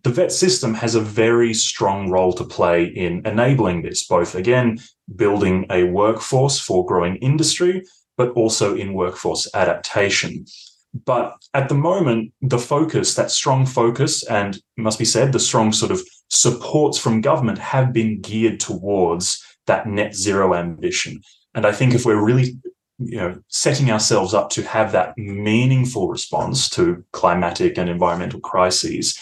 the 0.03 0.09
vet 0.09 0.31
system 0.31 0.73
has 0.73 0.95
a 0.95 1.01
very 1.01 1.53
strong 1.53 2.09
role 2.09 2.33
to 2.33 2.43
play 2.43 2.85
in 2.85 3.25
enabling 3.25 3.81
this, 3.81 4.05
both 4.05 4.35
again, 4.35 4.79
building 5.15 5.65
a 5.69 5.83
workforce 5.83 6.59
for 6.59 6.85
growing 6.85 7.15
industry, 7.17 7.83
but 8.17 8.31
also 8.31 8.75
in 8.75 8.93
workforce 8.93 9.47
adaptation. 9.53 10.45
But 11.05 11.35
at 11.53 11.69
the 11.69 11.75
moment, 11.75 12.33
the 12.41 12.57
focus, 12.57 13.15
that 13.15 13.31
strong 13.31 13.65
focus, 13.65 14.23
and 14.25 14.59
must 14.77 14.99
be 14.99 15.05
said, 15.05 15.31
the 15.31 15.39
strong 15.39 15.71
sort 15.71 15.91
of 15.91 16.01
supports 16.29 16.97
from 16.97 17.21
government 17.21 17.59
have 17.59 17.93
been 17.93 18.21
geared 18.21 18.59
towards 18.59 19.43
that 19.67 19.87
net 19.87 20.15
zero 20.15 20.55
ambition. 20.55 21.21
And 21.53 21.65
I 21.65 21.71
think 21.71 21.93
if 21.93 22.05
we're 22.05 22.23
really 22.23 22.57
you 22.99 23.17
know, 23.17 23.39
setting 23.47 23.91
ourselves 23.91 24.33
up 24.33 24.49
to 24.51 24.63
have 24.63 24.91
that 24.91 25.17
meaningful 25.17 26.09
response 26.09 26.69
to 26.69 27.03
climatic 27.11 27.77
and 27.77 27.89
environmental 27.89 28.39
crises, 28.39 29.19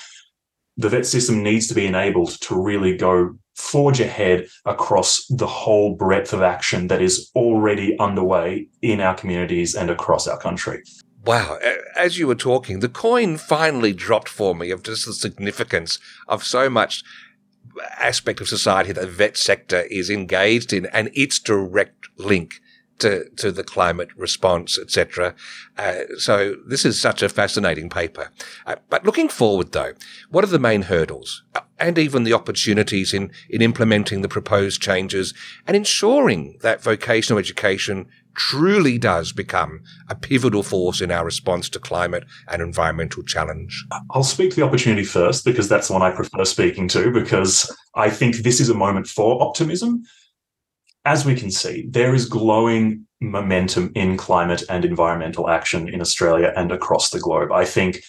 the 0.77 0.89
vet 0.89 1.05
system 1.05 1.43
needs 1.43 1.67
to 1.67 1.73
be 1.73 1.85
enabled 1.85 2.39
to 2.41 2.61
really 2.61 2.95
go 2.95 3.37
forge 3.55 3.99
ahead 4.01 4.47
across 4.65 5.25
the 5.27 5.47
whole 5.47 5.95
breadth 5.95 6.33
of 6.33 6.41
action 6.41 6.87
that 6.87 7.01
is 7.01 7.31
already 7.35 7.97
underway 7.99 8.67
in 8.81 8.99
our 8.99 9.15
communities 9.15 9.75
and 9.75 9.89
across 9.89 10.27
our 10.27 10.37
country. 10.37 10.81
Wow. 11.25 11.57
As 11.95 12.19
you 12.19 12.27
were 12.27 12.35
talking, 12.35 12.79
the 12.79 12.89
coin 12.89 13.37
finally 13.37 13.93
dropped 13.93 14.29
for 14.29 14.53
me 14.53 14.69
of 14.69 14.83
just 14.83 15.05
the 15.05 15.13
significance 15.13 15.97
of 16.27 16.43
so 16.43 16.69
much 16.69 17.03
aspect 17.97 18.41
of 18.41 18.47
society 18.47 18.91
that 18.91 19.01
the 19.01 19.07
vet 19.07 19.35
sector 19.35 19.81
is 19.89 20.09
engaged 20.09 20.71
in 20.71 20.85
and 20.87 21.09
its 21.13 21.39
direct 21.39 22.07
link 22.17 22.61
to, 22.99 23.27
to 23.31 23.51
the 23.51 23.63
climate 23.63 24.09
response, 24.15 24.79
etc. 24.79 25.35
Uh, 25.77 26.01
so 26.17 26.55
this 26.65 26.85
is 26.85 27.01
such 27.01 27.21
a 27.21 27.27
fascinating 27.27 27.89
paper. 27.89 28.31
Uh, 28.65 28.75
but 28.89 29.03
looking 29.03 29.27
forward, 29.27 29.71
though, 29.73 29.93
what 30.29 30.43
are 30.43 30.47
the 30.47 30.59
main 30.59 30.83
hurdles 30.83 31.43
uh, 31.55 31.61
and 31.77 31.97
even 31.97 32.23
the 32.23 32.33
opportunities 32.33 33.13
in, 33.13 33.31
in 33.49 33.61
implementing 33.61 34.21
the 34.21 34.29
proposed 34.29 34.81
changes 34.81 35.33
and 35.67 35.75
ensuring 35.75 36.57
that 36.61 36.81
vocational 36.81 37.39
education 37.39 38.07
truly 38.35 38.97
does 38.97 39.31
become 39.31 39.81
a 40.09 40.15
pivotal 40.15 40.63
force 40.63 41.01
in 41.01 41.11
our 41.11 41.25
response 41.25 41.69
to 41.69 41.79
climate 41.79 42.25
and 42.49 42.61
environmental 42.61 43.23
challenge? 43.23 43.85
I'll 44.11 44.23
speak 44.23 44.51
to 44.51 44.55
the 44.57 44.63
opportunity 44.63 45.05
first 45.05 45.45
because 45.45 45.67
that's 45.69 45.87
the 45.87 45.93
one 45.93 46.01
I 46.01 46.11
prefer 46.11 46.45
speaking 46.45 46.87
to 46.89 47.11
because 47.11 47.75
I 47.95 48.09
think 48.09 48.37
this 48.37 48.59
is 48.59 48.69
a 48.69 48.73
moment 48.73 49.07
for 49.07 49.41
optimism 49.41 50.03
as 51.05 51.23
we 51.23 51.35
can 51.35 51.51
see, 51.51 51.85
there 51.87 52.15
is 52.15 52.27
glowing 52.27 53.05
momentum 53.21 53.91
in 53.95 54.17
climate 54.17 54.63
and 54.69 54.83
environmental 54.83 55.49
action 55.49 55.87
in 55.87 56.01
Australia 56.01 56.51
and 56.55 56.71
across 56.71 57.11
the 57.11 57.19
globe. 57.19 57.51
I 57.51 57.63
think 57.63 58.03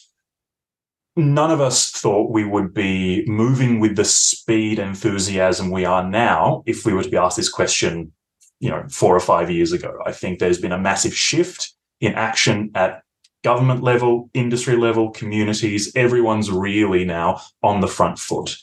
none 1.15 1.51
of 1.51 1.61
us 1.61 1.91
thought 1.91 2.33
we 2.33 2.45
would 2.45 2.73
be 2.73 3.25
moving 3.27 3.81
with 3.81 3.97
the 3.97 4.05
speed 4.05 4.79
and 4.79 4.91
enthusiasm 4.91 5.71
we 5.71 5.85
are 5.85 6.09
now 6.09 6.63
if 6.67 6.85
we 6.85 6.93
were 6.93 7.03
to 7.03 7.11
be 7.11 7.17
asked 7.17 7.37
this 7.37 7.49
question, 7.51 8.13
you 8.61 8.71
know, 8.71 8.85
four 8.89 9.15
or 9.15 9.21
five 9.21 9.51
years 9.51 9.73
ago. 9.73 9.99
I 10.07 10.13
think 10.13 10.39
there's 10.39 10.61
been 10.61 10.73
a 10.73 10.79
massive 10.79 11.15
shift 11.15 11.73
in 12.01 12.15
action 12.15 12.71
at 12.75 13.03
government 13.45 13.83
level, 13.83 14.31
industry 14.35 14.77
level, 14.77 15.11
communities. 15.11 15.93
Everyone's 15.95 16.51
really 16.51 17.05
now 17.05 17.41
on 17.63 17.81
the 17.81 17.89
front 17.89 18.19
foot. 18.19 18.57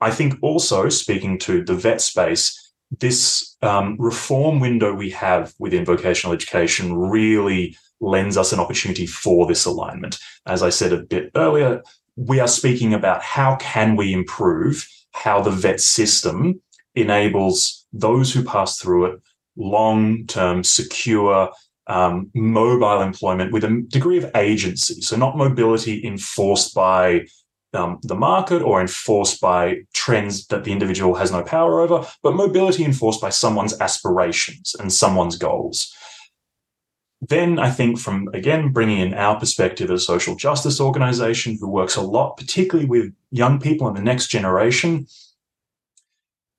I 0.00 0.10
think 0.10 0.34
also 0.42 0.88
speaking 0.88 1.38
to 1.40 1.64
the 1.64 1.74
vet 1.74 2.00
space, 2.00 2.72
this 3.00 3.56
um, 3.62 3.96
reform 3.98 4.60
window 4.60 4.94
we 4.94 5.10
have 5.10 5.52
within 5.58 5.84
vocational 5.84 6.34
education 6.34 6.94
really 6.94 7.76
lends 8.00 8.36
us 8.36 8.52
an 8.52 8.60
opportunity 8.60 9.06
for 9.06 9.46
this 9.46 9.64
alignment. 9.64 10.18
As 10.46 10.62
I 10.62 10.70
said 10.70 10.92
a 10.92 11.02
bit 11.02 11.30
earlier, 11.34 11.82
we 12.16 12.40
are 12.40 12.48
speaking 12.48 12.94
about 12.94 13.22
how 13.22 13.56
can 13.56 13.96
we 13.96 14.12
improve 14.12 14.88
how 15.12 15.40
the 15.40 15.50
vet 15.50 15.80
system 15.80 16.60
enables 16.94 17.83
those 17.94 18.32
who 18.32 18.44
pass 18.44 18.78
through 18.78 19.06
it 19.06 19.22
long-term, 19.56 20.64
secure, 20.64 21.50
um, 21.86 22.30
mobile 22.34 23.00
employment 23.02 23.52
with 23.52 23.64
a 23.64 23.84
degree 23.88 24.18
of 24.18 24.30
agency. 24.34 25.00
So 25.00 25.16
not 25.16 25.36
mobility 25.36 26.04
enforced 26.04 26.74
by 26.74 27.26
um, 27.72 27.98
the 28.02 28.14
market 28.14 28.62
or 28.62 28.80
enforced 28.80 29.40
by 29.40 29.82
trends 29.92 30.46
that 30.46 30.64
the 30.64 30.72
individual 30.72 31.14
has 31.14 31.30
no 31.30 31.42
power 31.42 31.80
over, 31.80 32.06
but 32.22 32.34
mobility 32.34 32.84
enforced 32.84 33.20
by 33.20 33.30
someone's 33.30 33.78
aspirations 33.80 34.74
and 34.78 34.92
someone's 34.92 35.36
goals. 35.36 35.94
Then 37.20 37.58
I 37.58 37.70
think 37.70 37.98
from, 37.98 38.28
again, 38.34 38.72
bringing 38.72 38.98
in 38.98 39.14
our 39.14 39.38
perspective 39.38 39.90
as 39.90 40.02
a 40.02 40.04
social 40.04 40.36
justice 40.36 40.80
organization 40.80 41.56
who 41.58 41.68
works 41.68 41.96
a 41.96 42.02
lot, 42.02 42.36
particularly 42.36 42.88
with 42.88 43.12
young 43.30 43.58
people 43.58 43.88
and 43.88 43.96
the 43.96 44.02
next 44.02 44.28
generation, 44.28 45.06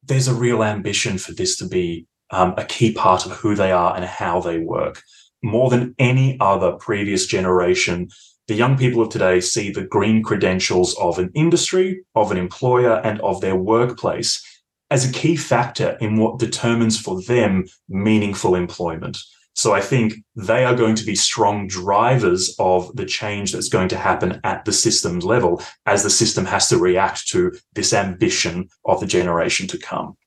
there's 0.05 0.27
a 0.27 0.33
real 0.33 0.63
ambition 0.63 1.17
for 1.17 1.33
this 1.33 1.57
to 1.57 1.67
be 1.67 2.07
um, 2.31 2.53
a 2.57 2.65
key 2.65 2.93
part 2.93 3.25
of 3.25 3.31
who 3.33 3.55
they 3.55 3.71
are 3.71 3.95
and 3.95 4.05
how 4.05 4.39
they 4.39 4.59
work. 4.59 5.01
More 5.43 5.69
than 5.69 5.95
any 5.99 6.37
other 6.39 6.73
previous 6.73 7.27
generation, 7.27 8.09
the 8.47 8.55
young 8.55 8.77
people 8.77 9.01
of 9.01 9.09
today 9.09 9.39
see 9.41 9.71
the 9.71 9.85
green 9.85 10.23
credentials 10.23 10.95
of 10.97 11.19
an 11.19 11.31
industry, 11.33 12.03
of 12.15 12.31
an 12.31 12.37
employer, 12.37 13.01
and 13.03 13.19
of 13.21 13.41
their 13.41 13.55
workplace 13.55 14.43
as 14.91 15.07
a 15.07 15.13
key 15.13 15.35
factor 15.35 15.97
in 15.99 16.17
what 16.17 16.39
determines 16.39 16.99
for 16.99 17.21
them 17.23 17.65
meaningful 17.89 18.55
employment. 18.55 19.17
So 19.55 19.73
I 19.73 19.79
think 19.79 20.15
they 20.35 20.65
are 20.65 20.75
going 20.75 20.95
to 20.95 21.05
be 21.05 21.15
strong 21.15 21.67
drivers 21.67 22.53
of 22.59 22.93
the 22.95 23.05
change 23.05 23.53
that's 23.53 23.69
going 23.69 23.87
to 23.89 23.97
happen 23.97 24.41
at 24.43 24.65
the 24.65 24.73
systems 24.73 25.23
level 25.23 25.61
as 25.85 26.03
the 26.03 26.09
system 26.09 26.45
has 26.45 26.67
to 26.69 26.77
react 26.77 27.27
to 27.29 27.53
this 27.73 27.93
ambition 27.93 28.69
of 28.83 28.99
the 28.99 29.07
generation 29.07 29.65
to 29.67 29.77
come. 29.77 30.17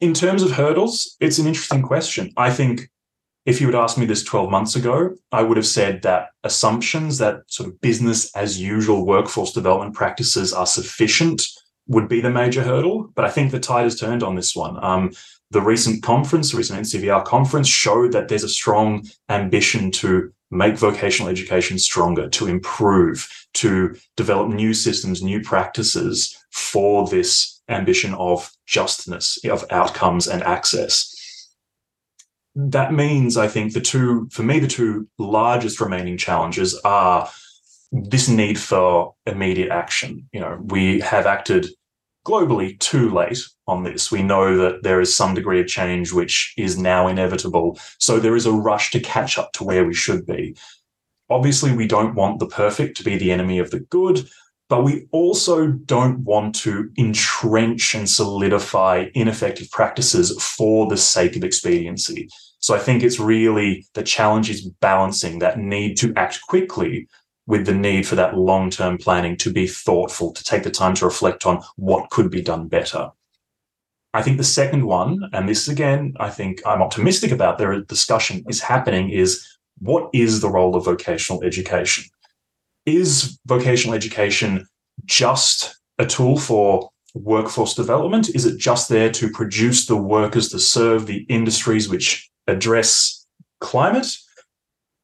In 0.00 0.14
terms 0.14 0.42
of 0.42 0.52
hurdles, 0.52 1.14
it's 1.20 1.38
an 1.38 1.46
interesting 1.46 1.82
question. 1.82 2.32
I 2.36 2.50
think 2.50 2.88
if 3.44 3.60
you 3.60 3.66
had 3.66 3.76
asked 3.76 3.98
me 3.98 4.06
this 4.06 4.22
12 4.22 4.50
months 4.50 4.76
ago, 4.76 5.14
I 5.30 5.42
would 5.42 5.58
have 5.58 5.66
said 5.66 6.02
that 6.02 6.28
assumptions 6.42 7.18
that 7.18 7.42
sort 7.48 7.68
of 7.68 7.80
business 7.80 8.34
as 8.34 8.60
usual 8.60 9.04
workforce 9.04 9.52
development 9.52 9.94
practices 9.94 10.52
are 10.54 10.66
sufficient 10.66 11.42
would 11.86 12.08
be 12.08 12.20
the 12.20 12.30
major 12.30 12.62
hurdle. 12.62 13.10
But 13.14 13.24
I 13.26 13.30
think 13.30 13.50
the 13.50 13.60
tide 13.60 13.84
has 13.84 13.98
turned 13.98 14.22
on 14.22 14.36
this 14.36 14.56
one. 14.56 14.82
Um, 14.82 15.10
the 15.52 15.60
recent 15.60 16.02
conference, 16.02 16.50
the 16.50 16.58
recent 16.58 16.80
NCVER 16.80 17.24
conference, 17.24 17.68
showed 17.68 18.12
that 18.12 18.28
there's 18.28 18.44
a 18.44 18.48
strong 18.48 19.06
ambition 19.28 19.90
to 19.92 20.32
make 20.50 20.76
vocational 20.76 21.30
education 21.30 21.78
stronger, 21.78 22.28
to 22.28 22.46
improve, 22.46 23.28
to 23.54 23.96
develop 24.16 24.48
new 24.48 24.74
systems, 24.74 25.22
new 25.22 25.40
practices 25.40 26.36
for 26.50 27.06
this 27.08 27.60
ambition 27.68 28.12
of 28.14 28.50
justness, 28.66 29.38
of 29.44 29.64
outcomes 29.70 30.26
and 30.28 30.42
access 30.42 31.12
that 32.54 32.92
means 32.92 33.36
I 33.36 33.48
think 33.48 33.72
the 33.72 33.80
two, 33.80 34.28
for 34.30 34.42
me, 34.42 34.58
the 34.58 34.66
two 34.66 35.08
largest 35.18 35.80
remaining 35.80 36.18
challenges 36.18 36.78
are 36.84 37.30
this 37.90 38.28
need 38.28 38.58
for 38.58 39.14
immediate 39.26 39.70
action. 39.70 40.28
You 40.32 40.40
know, 40.40 40.58
we 40.64 41.00
have 41.00 41.26
acted 41.26 41.68
globally 42.24 42.78
too 42.78 43.10
late 43.10 43.40
on 43.66 43.82
this. 43.82 44.10
We 44.10 44.22
know 44.22 44.56
that 44.58 44.82
there 44.82 45.00
is 45.00 45.14
some 45.14 45.34
degree 45.34 45.60
of 45.60 45.66
change 45.66 46.12
which 46.12 46.54
is 46.56 46.78
now 46.78 47.08
inevitable. 47.08 47.78
So 47.98 48.18
there 48.18 48.36
is 48.36 48.46
a 48.46 48.52
rush 48.52 48.90
to 48.92 49.00
catch 49.00 49.38
up 49.38 49.52
to 49.54 49.64
where 49.64 49.84
we 49.84 49.94
should 49.94 50.26
be. 50.26 50.56
Obviously, 51.30 51.72
we 51.72 51.86
don't 51.86 52.14
want 52.14 52.40
the 52.40 52.46
perfect 52.46 52.96
to 52.98 53.04
be 53.04 53.16
the 53.16 53.32
enemy 53.32 53.58
of 53.58 53.70
the 53.70 53.80
good, 53.80 54.28
but 54.68 54.84
we 54.84 55.06
also 55.12 55.66
don't 55.66 56.20
want 56.20 56.54
to 56.56 56.90
entrench 56.98 57.94
and 57.94 58.08
solidify 58.08 59.06
ineffective 59.14 59.70
practices 59.70 60.40
for 60.42 60.88
the 60.88 60.96
sake 60.96 61.36
of 61.36 61.44
expediency. 61.44 62.28
So 62.58 62.74
I 62.74 62.78
think 62.78 63.02
it's 63.02 63.18
really 63.18 63.86
the 63.94 64.02
challenge 64.02 64.48
is 64.48 64.68
balancing 64.80 65.40
that 65.40 65.58
need 65.58 65.96
to 65.98 66.12
act 66.16 66.40
quickly 66.48 67.08
with 67.46 67.66
the 67.66 67.74
need 67.74 68.06
for 68.06 68.14
that 68.16 68.36
long 68.36 68.70
term 68.70 68.98
planning 68.98 69.36
to 69.38 69.52
be 69.52 69.66
thoughtful, 69.66 70.32
to 70.32 70.44
take 70.44 70.62
the 70.62 70.70
time 70.70 70.94
to 70.94 71.04
reflect 71.04 71.46
on 71.46 71.62
what 71.76 72.10
could 72.10 72.30
be 72.30 72.42
done 72.42 72.68
better. 72.68 73.10
I 74.14 74.22
think 74.22 74.36
the 74.36 74.44
second 74.44 74.84
one, 74.84 75.30
and 75.32 75.48
this 75.48 75.68
again, 75.68 76.14
I 76.20 76.28
think 76.28 76.60
I'm 76.66 76.82
optimistic 76.82 77.30
about, 77.30 77.58
there 77.58 77.80
discussion 77.80 78.44
is 78.48 78.60
happening, 78.60 79.10
is 79.10 79.46
what 79.78 80.10
is 80.12 80.40
the 80.40 80.50
role 80.50 80.76
of 80.76 80.84
vocational 80.84 81.42
education? 81.42 82.04
is 82.86 83.38
vocational 83.46 83.94
education 83.94 84.66
just 85.04 85.76
a 85.98 86.06
tool 86.06 86.38
for 86.38 86.90
workforce 87.14 87.74
development? 87.74 88.34
Is 88.34 88.46
it 88.46 88.58
just 88.58 88.88
there 88.88 89.10
to 89.10 89.30
produce 89.30 89.86
the 89.86 89.96
workers 89.96 90.48
to 90.50 90.58
serve 90.58 91.06
the 91.06 91.24
industries 91.28 91.88
which 91.88 92.30
address 92.46 93.26
climate? 93.60 94.16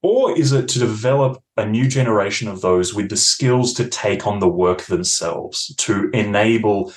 Or 0.03 0.37
is 0.37 0.53
it 0.53 0.69
to 0.69 0.79
develop 0.79 1.43
a 1.57 1.67
new 1.67 1.89
generation 1.89 2.49
of 2.49 2.61
those 2.61 2.95
with 2.95 3.09
the 3.09 3.17
skills 3.17 3.73
to 3.75 3.89
take 3.89 4.27
on 4.27 4.39
the 4.39 4.49
work 4.49 4.83
themselves, 4.83 5.75
to 5.79 6.11
enable 6.11 6.93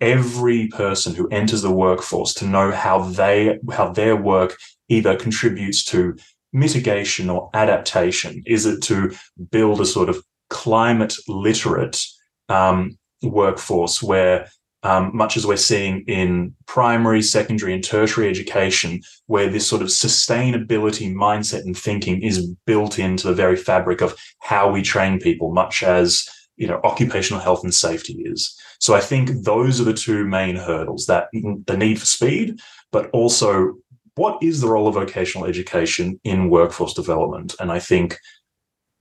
every 0.00 0.68
person 0.68 1.14
who 1.14 1.28
enters 1.28 1.62
the 1.62 1.72
workforce 1.72 2.34
to 2.34 2.46
know 2.46 2.70
how 2.70 3.00
they 3.00 3.58
how 3.72 3.90
their 3.92 4.14
work 4.14 4.56
either 4.88 5.16
contributes 5.16 5.84
to 5.86 6.16
mitigation 6.52 7.28
or 7.28 7.50
adaptation? 7.54 8.42
Is 8.46 8.64
it 8.64 8.80
to 8.84 9.12
build 9.50 9.80
a 9.80 9.86
sort 9.86 10.08
of 10.08 10.22
climate 10.48 11.14
literate 11.26 12.00
um, 12.48 12.96
workforce 13.22 14.00
where 14.00 14.48
um, 14.86 15.10
much 15.12 15.36
as 15.36 15.44
we're 15.44 15.56
seeing 15.56 16.02
in 16.02 16.54
primary, 16.66 17.20
secondary, 17.20 17.74
and 17.74 17.82
tertiary 17.82 18.28
education, 18.28 19.00
where 19.26 19.48
this 19.48 19.66
sort 19.66 19.82
of 19.82 19.88
sustainability 19.88 21.12
mindset 21.12 21.64
and 21.64 21.76
thinking 21.76 22.22
is 22.22 22.46
built 22.66 22.98
into 23.00 23.26
the 23.26 23.34
very 23.34 23.56
fabric 23.56 24.00
of 24.00 24.14
how 24.38 24.70
we 24.70 24.82
train 24.82 25.18
people, 25.18 25.52
much 25.52 25.82
as 25.82 26.28
you 26.56 26.68
know 26.68 26.80
occupational 26.84 27.42
health 27.42 27.64
and 27.64 27.74
safety 27.74 28.12
is. 28.24 28.56
So 28.78 28.94
I 28.94 29.00
think 29.00 29.44
those 29.44 29.80
are 29.80 29.84
the 29.84 29.92
two 29.92 30.24
main 30.24 30.54
hurdles: 30.54 31.06
that 31.06 31.28
the 31.32 31.76
need 31.76 31.98
for 31.98 32.06
speed, 32.06 32.60
but 32.92 33.10
also 33.10 33.74
what 34.14 34.42
is 34.42 34.60
the 34.60 34.68
role 34.68 34.88
of 34.88 34.94
vocational 34.94 35.46
education 35.46 36.18
in 36.22 36.48
workforce 36.48 36.94
development? 36.94 37.54
And 37.60 37.70
I 37.70 37.80
think 37.80 38.18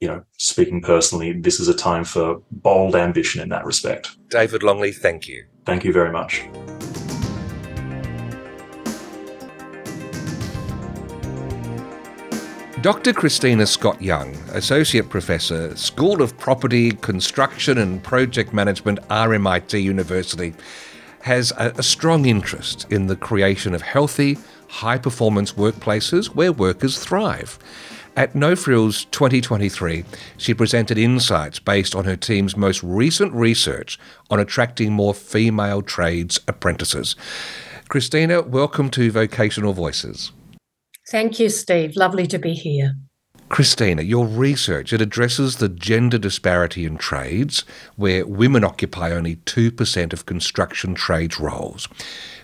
you 0.05 0.11
know, 0.11 0.23
speaking 0.37 0.81
personally, 0.81 1.33
this 1.33 1.59
is 1.59 1.67
a 1.67 1.73
time 1.73 2.03
for 2.03 2.39
bold 2.51 2.95
ambition 2.95 3.41
in 3.41 3.49
that 3.49 3.65
respect. 3.65 4.15
David 4.29 4.61
Longley, 4.61 4.91
thank 4.91 5.27
you. 5.27 5.43
Thank 5.65 5.83
you 5.83 5.91
very 5.91 6.11
much. 6.11 6.43
Dr. 12.83 13.13
Christina 13.13 13.65
Scott 13.65 13.99
Young, 13.99 14.35
Associate 14.53 15.09
Professor, 15.09 15.75
School 15.75 16.21
of 16.21 16.37
Property, 16.37 16.91
Construction 16.91 17.79
and 17.79 18.03
Project 18.03 18.53
Management, 18.53 18.99
RMIT 19.07 19.81
University, 19.81 20.53
has 21.21 21.51
a, 21.57 21.73
a 21.79 21.81
strong 21.81 22.27
interest 22.27 22.85
in 22.91 23.07
the 23.07 23.15
creation 23.15 23.73
of 23.73 23.81
healthy, 23.81 24.37
high 24.67 24.99
performance 24.99 25.53
workplaces 25.53 26.27
where 26.27 26.51
workers 26.51 26.99
thrive. 26.99 27.57
At 28.17 28.33
No 28.33 28.55
Frills 28.55 29.03
2023, 29.11 30.05
she 30.37 30.53
presented 30.53 30.97
insights 30.97 31.59
based 31.59 31.93
on 31.93 32.05
her 32.05 32.15
team's 32.15 32.55
most 32.55 32.81
recent 32.81 33.33
research 33.33 33.99
on 34.29 34.39
attracting 34.39 34.93
more 34.93 35.13
female 35.13 35.81
trades 35.81 36.39
apprentices. 36.47 37.17
Christina, 37.89 38.41
welcome 38.41 38.89
to 38.91 39.11
Vocational 39.11 39.73
Voices. 39.73 40.31
Thank 41.11 41.41
you, 41.41 41.49
Steve. 41.49 41.97
Lovely 41.97 42.25
to 42.27 42.39
be 42.39 42.53
here. 42.53 42.93
Christina, 43.47 44.01
your 44.01 44.25
research 44.25 44.91
it 44.91 45.01
addresses 45.01 45.57
the 45.57 45.69
gender 45.69 46.17
disparity 46.17 46.85
in 46.85 46.97
trades 46.97 47.63
where 47.95 48.25
women 48.25 48.63
occupy 48.63 49.11
only 49.11 49.35
2% 49.37 50.13
of 50.13 50.25
construction 50.25 50.95
trades 50.95 51.39
roles. 51.39 51.87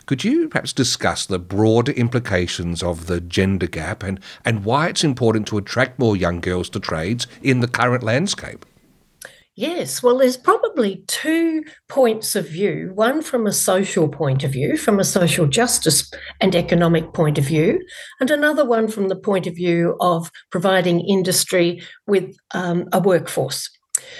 Could 0.05 0.23
you 0.23 0.47
perhaps 0.47 0.73
discuss 0.73 1.25
the 1.25 1.39
broader 1.39 1.91
implications 1.93 2.83
of 2.83 3.07
the 3.07 3.19
gender 3.19 3.67
gap 3.67 4.03
and, 4.03 4.19
and 4.45 4.63
why 4.63 4.89
it's 4.89 5.03
important 5.03 5.47
to 5.47 5.57
attract 5.57 5.97
more 5.97 6.15
young 6.15 6.39
girls 6.39 6.69
to 6.69 6.79
trades 6.79 7.25
in 7.41 7.61
the 7.61 7.67
current 7.67 8.03
landscape? 8.03 8.65
Yes, 9.55 10.01
well, 10.01 10.17
there's 10.17 10.37
probably 10.37 11.03
two 11.07 11.63
points 11.89 12.37
of 12.37 12.47
view 12.47 12.91
one 12.93 13.21
from 13.21 13.45
a 13.45 13.51
social 13.51 14.07
point 14.07 14.45
of 14.45 14.51
view, 14.51 14.77
from 14.77 14.97
a 14.97 15.03
social 15.03 15.45
justice 15.45 16.09
and 16.39 16.55
economic 16.55 17.13
point 17.13 17.37
of 17.37 17.43
view, 17.43 17.81
and 18.21 18.31
another 18.31 18.65
one 18.65 18.87
from 18.87 19.09
the 19.09 19.15
point 19.15 19.47
of 19.47 19.55
view 19.55 19.97
of 19.99 20.31
providing 20.51 21.01
industry 21.01 21.81
with 22.07 22.33
um, 22.53 22.85
a 22.93 23.01
workforce. 23.01 23.69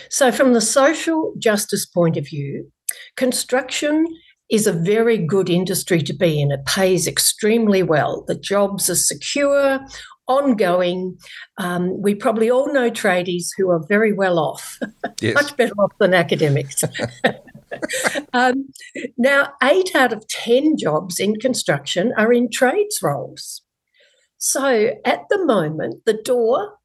So, 0.09 0.33
from 0.33 0.53
the 0.53 0.61
social 0.61 1.33
justice 1.39 1.85
point 1.85 2.17
of 2.17 2.25
view, 2.25 2.69
construction 3.15 4.05
is 4.51 4.67
a 4.67 4.73
very 4.73 5.17
good 5.17 5.49
industry 5.49 6.01
to 6.01 6.13
be 6.13 6.41
in. 6.41 6.51
It 6.51 6.65
pays 6.65 7.07
extremely 7.07 7.83
well. 7.83 8.25
The 8.27 8.35
jobs 8.35 8.89
are 8.89 8.95
secure, 8.95 9.79
ongoing. 10.31 11.17
Um, 11.57 12.01
we 12.01 12.15
probably 12.15 12.49
all 12.49 12.71
know 12.73 12.89
tradies 12.89 13.47
who 13.57 13.69
are 13.69 13.83
very 13.87 14.13
well 14.13 14.39
off, 14.39 14.79
yes. 15.21 15.35
much 15.35 15.55
better 15.57 15.73
off 15.73 15.91
than 15.99 16.13
academics. 16.13 16.83
um, 18.33 18.69
now, 19.17 19.53
eight 19.63 19.95
out 19.95 20.13
of 20.13 20.27
10 20.27 20.77
jobs 20.77 21.19
in 21.19 21.35
construction 21.35 22.13
are 22.17 22.33
in 22.33 22.49
trades 22.49 22.99
roles. 23.01 23.61
So 24.37 24.95
at 25.05 25.21
the 25.29 25.45
moment, 25.45 26.01
the 26.05 26.13
door, 26.13 26.77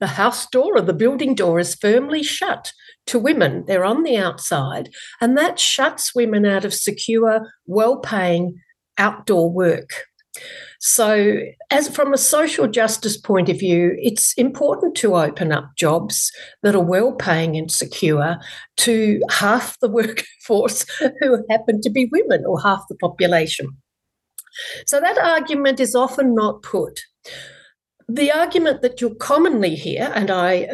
the 0.00 0.06
house 0.06 0.46
door 0.46 0.76
or 0.76 0.80
the 0.80 0.94
building 0.94 1.34
door 1.34 1.58
is 1.58 1.74
firmly 1.74 2.22
shut 2.22 2.72
to 3.06 3.18
women. 3.18 3.64
They're 3.66 3.84
on 3.84 4.02
the 4.02 4.16
outside, 4.16 4.88
and 5.20 5.36
that 5.36 5.58
shuts 5.58 6.14
women 6.14 6.46
out 6.46 6.64
of 6.64 6.72
secure, 6.72 7.50
well 7.66 7.98
paying 7.98 8.60
outdoor 8.96 9.50
work. 9.50 9.90
So, 10.86 11.38
as 11.70 11.88
from 11.88 12.12
a 12.12 12.18
social 12.18 12.68
justice 12.68 13.16
point 13.16 13.48
of 13.48 13.58
view, 13.58 13.96
it's 14.02 14.34
important 14.34 14.94
to 14.96 15.16
open 15.16 15.50
up 15.50 15.70
jobs 15.78 16.30
that 16.62 16.74
are 16.74 16.84
well 16.84 17.12
paying 17.12 17.56
and 17.56 17.72
secure 17.72 18.36
to 18.76 19.22
half 19.30 19.80
the 19.80 19.88
workforce 19.98 20.84
who 20.98 21.42
happen 21.48 21.80
to 21.80 21.88
be 21.88 22.10
women 22.12 22.44
or 22.46 22.60
half 22.60 22.82
the 22.90 22.96
population. 22.96 23.68
So, 24.86 25.00
that 25.00 25.16
argument 25.16 25.80
is 25.80 25.94
often 25.94 26.34
not 26.34 26.62
put 26.62 27.00
the 28.06 28.30
argument 28.30 28.82
that 28.82 29.00
you'll 29.00 29.14
commonly 29.14 29.76
hear, 29.76 30.12
and 30.14 30.30
I 30.30 30.68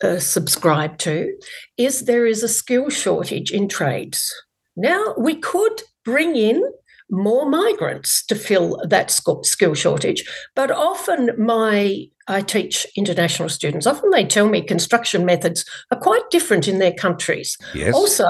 uh, 0.00 0.20
subscribe 0.20 0.98
to, 0.98 1.36
is 1.76 2.04
there 2.04 2.24
is 2.24 2.44
a 2.44 2.48
skill 2.48 2.88
shortage 2.88 3.50
in 3.50 3.66
trades. 3.66 4.32
Now, 4.76 5.16
we 5.18 5.34
could 5.34 5.82
bring 6.04 6.36
in 6.36 6.62
more 7.10 7.48
migrants 7.48 8.24
to 8.26 8.34
fill 8.34 8.80
that 8.88 9.10
skill 9.10 9.74
shortage, 9.74 10.24
but 10.54 10.70
often 10.70 11.30
my 11.38 12.08
I 12.28 12.40
teach 12.40 12.86
international 12.96 13.48
students. 13.48 13.86
Often 13.86 14.10
they 14.10 14.24
tell 14.24 14.48
me 14.48 14.60
construction 14.60 15.24
methods 15.24 15.64
are 15.92 15.98
quite 15.98 16.28
different 16.30 16.66
in 16.66 16.80
their 16.80 16.92
countries. 16.92 17.56
Yes. 17.72 17.94
Also, 17.94 18.26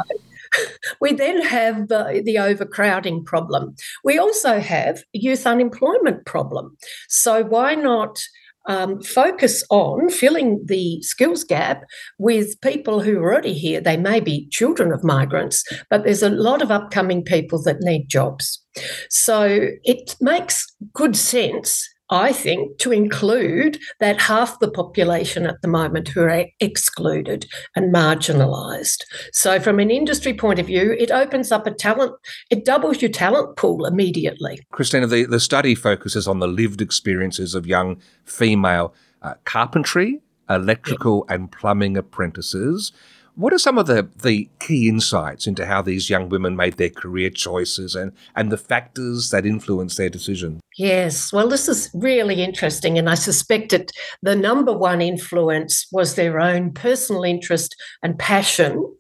we 1.01 1.15
then 1.15 1.41
have 1.43 1.89
the, 1.89 2.23
the 2.25 2.39
overcrowding 2.39 3.25
problem. 3.25 3.75
We 4.05 4.19
also 4.19 4.61
have 4.61 5.03
youth 5.13 5.47
unemployment 5.47 6.27
problem. 6.27 6.77
So 7.09 7.43
why 7.43 7.75
not 7.75 8.23
um, 8.67 9.01
focus 9.03 9.65
on 9.71 10.11
filling 10.11 10.61
the 10.65 11.01
skills 11.03 11.45
gap 11.45 11.85
with 12.19 12.61
people 12.61 13.01
who 13.01 13.19
are 13.19 13.33
already 13.33 13.55
here. 13.55 13.81
They 13.81 13.97
may 13.97 14.21
be 14.21 14.49
children 14.51 14.93
of 14.93 15.05
migrants, 15.05 15.65
but 15.91 16.05
there's 16.05 16.23
a 16.23 16.31
lot 16.31 16.63
of 16.63 16.71
upcoming 16.71 17.23
people 17.23 17.63
that 17.63 17.81
need 17.81 18.09
jobs. 18.09 18.63
So 19.09 19.69
it 19.85 20.17
makes 20.21 20.67
good 20.93 21.17
sense 21.17 21.89
I 22.11 22.33
think, 22.33 22.79
to 22.79 22.93
include 22.93 23.79
that 23.99 24.21
half 24.21 24.61
the 24.61 24.71
population 24.71 25.47
at 25.47 25.61
the 25.63 25.69
moment 25.69 26.09
who 26.09 26.23
are 26.23 26.47
excluded 26.61 27.47
and 27.75 27.93
marginalised. 27.93 29.03
So, 29.33 29.59
from 29.59 29.81
an 29.81 29.91
industry 29.91 30.33
point 30.33 30.61
of 30.61 30.67
view, 30.67 30.95
it 30.99 31.11
opens 31.11 31.51
up 31.51 31.67
a 31.67 31.73
talent, 31.73 32.15
it 32.51 32.65
doubles 32.65 33.03
your 33.03 33.11
talent 33.11 33.57
pool 33.57 33.87
immediately. 33.87 34.61
Christina, 34.71 35.07
the, 35.07 35.25
the 35.25 35.41
study 35.41 35.75
focuses 35.75 36.29
on 36.29 36.39
the 36.39 36.49
lived 36.49 36.81
experiences 36.81 37.55
of 37.55 37.67
young 37.67 38.01
female 38.25 38.95
uh, 39.23 39.35
carpentry, 39.45 40.21
electrical, 40.49 41.27
yeah. 41.29 41.35
and 41.35 41.51
plumbing 41.51 41.97
apprentices. 41.97 42.93
What 43.37 43.53
are 43.53 43.59
some 43.59 43.77
of 43.77 43.87
the, 43.87 44.09
the 44.23 44.49
key 44.61 44.89
insights 44.89 45.47
into 45.47 45.67
how 45.67 45.83
these 45.83 46.09
young 46.09 46.31
women 46.31 46.57
made 46.57 46.79
their 46.79 46.89
career 46.89 47.29
choices 47.29 47.95
and, 47.95 48.13
and 48.35 48.51
the 48.51 48.57
factors 48.57 49.29
that 49.29 49.45
influenced 49.45 49.99
their 49.99 50.09
decision? 50.09 50.61
Yes, 50.79 51.35
well, 51.35 51.47
this 51.47 51.69
is 51.69 51.91
really 51.93 52.43
interesting. 52.43 52.97
And 52.97 53.11
I 53.11 53.15
suspect 53.15 53.73
that 53.73 53.91
the 54.23 54.35
number 54.35 54.73
one 54.73 55.03
influence 55.03 55.87
was 55.93 56.15
their 56.15 56.41
own 56.41 56.73
personal 56.73 57.25
interest 57.25 57.77
and 58.03 58.19
passion 58.19 58.91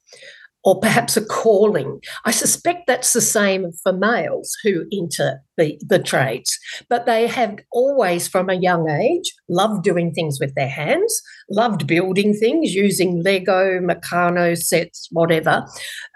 or 0.66 0.80
perhaps 0.80 1.16
a 1.16 1.24
calling. 1.24 2.00
I 2.24 2.32
suspect 2.32 2.88
that's 2.88 3.12
the 3.12 3.20
same 3.20 3.70
for 3.84 3.92
males 3.92 4.54
who 4.64 4.84
enter 4.92 5.40
the, 5.56 5.78
the 5.80 6.00
trades, 6.00 6.58
but 6.90 7.06
they 7.06 7.28
have 7.28 7.56
always, 7.70 8.26
from 8.26 8.50
a 8.50 8.54
young 8.54 8.90
age, 8.90 9.32
loved 9.48 9.84
doing 9.84 10.12
things 10.12 10.38
with 10.40 10.54
their 10.56 10.68
hands, 10.68 11.22
loved 11.48 11.86
building 11.86 12.34
things 12.34 12.74
using 12.74 13.22
Lego, 13.22 13.78
Meccano 13.78 14.58
sets, 14.58 15.08
whatever, 15.12 15.64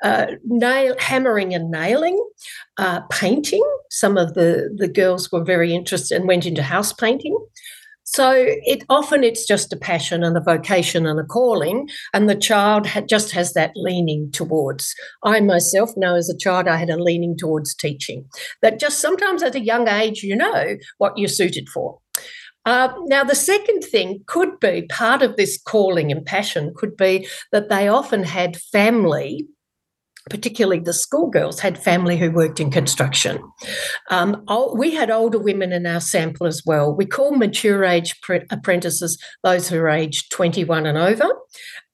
uh, 0.03 0.27
nail, 0.45 0.97
hammering 0.99 1.55
and 1.55 1.71
nailing, 1.71 2.21
uh, 2.77 3.03
painting. 3.03 3.63
Some 3.89 4.19
of 4.19 4.35
the, 4.35 4.69
the 4.77 4.89
girls 4.89 5.31
were 5.31 5.45
very 5.45 5.73
interested 5.73 6.17
and 6.17 6.27
went 6.27 6.45
into 6.45 6.63
house 6.63 6.93
painting. 6.93 7.39
So 8.13 8.33
it 8.35 8.83
often 8.89 9.23
it's 9.23 9.47
just 9.47 9.73
a 9.73 9.77
passion 9.77 10.25
and 10.25 10.37
a 10.37 10.41
vocation 10.41 11.07
and 11.07 11.21
a 11.21 11.25
calling, 11.25 11.89
and 12.13 12.29
the 12.29 12.35
child 12.35 12.89
ha- 12.89 13.03
just 13.03 13.31
has 13.31 13.53
that 13.53 13.71
leaning 13.77 14.33
towards. 14.33 14.97
I 15.23 15.39
myself 15.39 15.91
know 15.97 16.17
as 16.17 16.29
a 16.29 16.37
child 16.37 16.67
I 16.67 16.77
had 16.77 16.91
a 16.91 17.01
leaning 17.01 17.37
towards 17.39 17.73
teaching. 17.73 18.25
That 18.63 18.81
just 18.81 18.99
sometimes 19.01 19.45
at 19.45 19.55
a 19.55 19.61
young 19.61 19.87
age 19.87 20.25
you 20.25 20.35
know 20.35 20.77
what 20.99 21.17
you're 21.17 21.29
suited 21.29 21.69
for. 21.69 22.01
Uh, 22.67 22.93
now, 23.07 23.23
the 23.23 23.37
second 23.37 23.83
thing 23.83 24.25
could 24.27 24.59
be 24.59 24.89
part 24.91 25.23
of 25.23 25.37
this 25.37 25.61
calling 25.63 26.11
and 26.11 26.27
passion 26.27 26.75
could 26.77 26.97
be 26.97 27.29
that 27.53 27.69
they 27.69 27.87
often 27.87 28.25
had 28.25 28.57
family 28.57 29.47
particularly 30.31 30.81
the 30.81 30.95
schoolgirls, 30.95 31.61
had 31.61 31.77
family 31.77 32.17
who 32.17 32.31
worked 32.31 32.61
in 32.61 32.71
construction. 32.71 33.43
Um, 34.11 34.45
we 34.75 34.95
had 34.95 35.11
older 35.11 35.39
women 35.39 35.73
in 35.73 35.87
our 35.87 36.01
sample 36.01 36.47
as 36.47 36.63
well. 36.65 36.95
We 36.95 37.05
call 37.05 37.37
mature 37.37 37.85
age 37.85 38.19
pre- 38.23 38.47
apprentices 38.51 39.23
those 39.43 39.69
who 39.69 39.79
are 39.79 39.89
aged 39.89 40.31
21 40.33 40.87
and 40.87 40.97
over. 40.97 41.29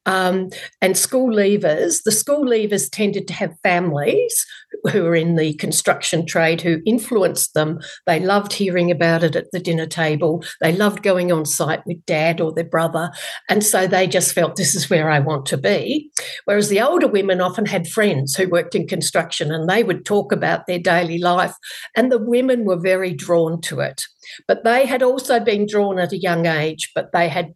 Um, 0.06 0.50
and 0.80 0.96
school 0.96 1.28
leavers, 1.28 2.02
the 2.04 2.12
school 2.12 2.44
leavers 2.44 2.88
tended 2.90 3.26
to 3.28 3.34
have 3.34 3.54
families 3.62 4.46
who 4.92 5.02
were 5.02 5.16
in 5.16 5.34
the 5.34 5.54
construction 5.54 6.24
trade 6.24 6.60
who 6.60 6.80
influenced 6.86 7.54
them. 7.54 7.80
They 8.06 8.20
loved 8.20 8.52
hearing 8.52 8.90
about 8.90 9.24
it 9.24 9.34
at 9.34 9.50
the 9.52 9.60
dinner 9.60 9.86
table. 9.86 10.44
They 10.60 10.72
loved 10.72 11.02
going 11.02 11.32
on 11.32 11.44
site 11.44 11.84
with 11.86 12.04
dad 12.06 12.40
or 12.40 12.52
their 12.52 12.64
brother. 12.64 13.10
And 13.48 13.64
so 13.64 13.86
they 13.86 14.06
just 14.06 14.32
felt 14.32 14.56
this 14.56 14.74
is 14.74 14.88
where 14.88 15.10
I 15.10 15.18
want 15.18 15.46
to 15.46 15.56
be. 15.56 16.10
Whereas 16.44 16.68
the 16.68 16.80
older 16.80 17.08
women 17.08 17.40
often 17.40 17.66
had 17.66 17.88
friends 17.88 18.34
who 18.34 18.48
worked 18.48 18.74
in 18.74 18.86
construction 18.86 19.52
and 19.52 19.68
they 19.68 19.82
would 19.82 20.04
talk 20.04 20.30
about 20.30 20.66
their 20.66 20.78
daily 20.78 21.18
life. 21.18 21.54
And 21.96 22.12
the 22.12 22.22
women 22.22 22.64
were 22.64 22.78
very 22.78 23.12
drawn 23.12 23.60
to 23.62 23.80
it. 23.80 24.06
But 24.46 24.64
they 24.64 24.86
had 24.86 25.02
also 25.02 25.40
been 25.40 25.66
drawn 25.66 25.98
at 25.98 26.12
a 26.12 26.18
young 26.18 26.46
age, 26.46 26.90
but 26.94 27.12
they 27.12 27.28
had 27.28 27.54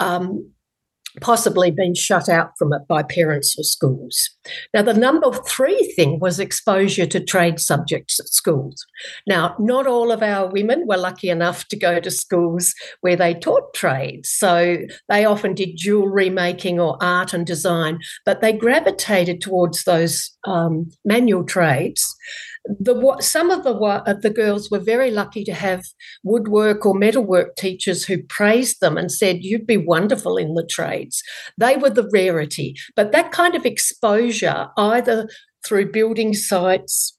um, 0.00 0.50
possibly 1.20 1.70
been 1.70 1.94
shut 1.94 2.28
out 2.28 2.52
from 2.58 2.72
it 2.72 2.82
by 2.88 3.02
parents 3.02 3.56
or 3.58 3.64
schools. 3.64 4.30
Now, 4.72 4.82
the 4.82 4.94
number 4.94 5.32
three 5.32 5.92
thing 5.96 6.18
was 6.20 6.40
exposure 6.40 7.06
to 7.06 7.20
trade 7.20 7.60
subjects 7.60 8.18
at 8.20 8.28
schools. 8.28 8.84
Now, 9.26 9.54
not 9.58 9.86
all 9.86 10.10
of 10.10 10.22
our 10.22 10.48
women 10.48 10.86
were 10.86 10.96
lucky 10.96 11.30
enough 11.30 11.66
to 11.68 11.76
go 11.76 12.00
to 12.00 12.10
schools 12.10 12.74
where 13.00 13.16
they 13.16 13.34
taught 13.34 13.74
trades. 13.74 14.30
So 14.30 14.78
they 15.08 15.24
often 15.24 15.54
did 15.54 15.76
jewellery 15.76 16.30
making 16.30 16.80
or 16.80 16.96
art 17.00 17.32
and 17.32 17.46
design, 17.46 18.00
but 18.24 18.40
they 18.40 18.52
gravitated 18.52 19.40
towards 19.40 19.84
those 19.84 20.30
um, 20.48 20.90
manual 21.04 21.44
trades 21.44 22.16
the 22.68 23.16
some 23.20 23.50
of 23.50 23.64
the 23.64 23.72
uh, 23.72 24.14
the 24.14 24.30
girls 24.30 24.70
were 24.70 24.78
very 24.78 25.10
lucky 25.10 25.44
to 25.44 25.54
have 25.54 25.84
woodwork 26.22 26.84
or 26.84 26.94
metalwork 26.94 27.56
teachers 27.56 28.04
who 28.04 28.22
praised 28.22 28.80
them 28.80 28.98
and 28.98 29.10
said 29.10 29.44
you'd 29.44 29.66
be 29.66 29.76
wonderful 29.76 30.36
in 30.36 30.54
the 30.54 30.66
trades. 30.66 31.22
They 31.56 31.76
were 31.76 31.90
the 31.90 32.08
rarity, 32.12 32.76
but 32.94 33.12
that 33.12 33.32
kind 33.32 33.54
of 33.54 33.64
exposure, 33.64 34.68
either 34.76 35.28
through 35.64 35.92
building 35.92 36.34
sites 36.34 37.16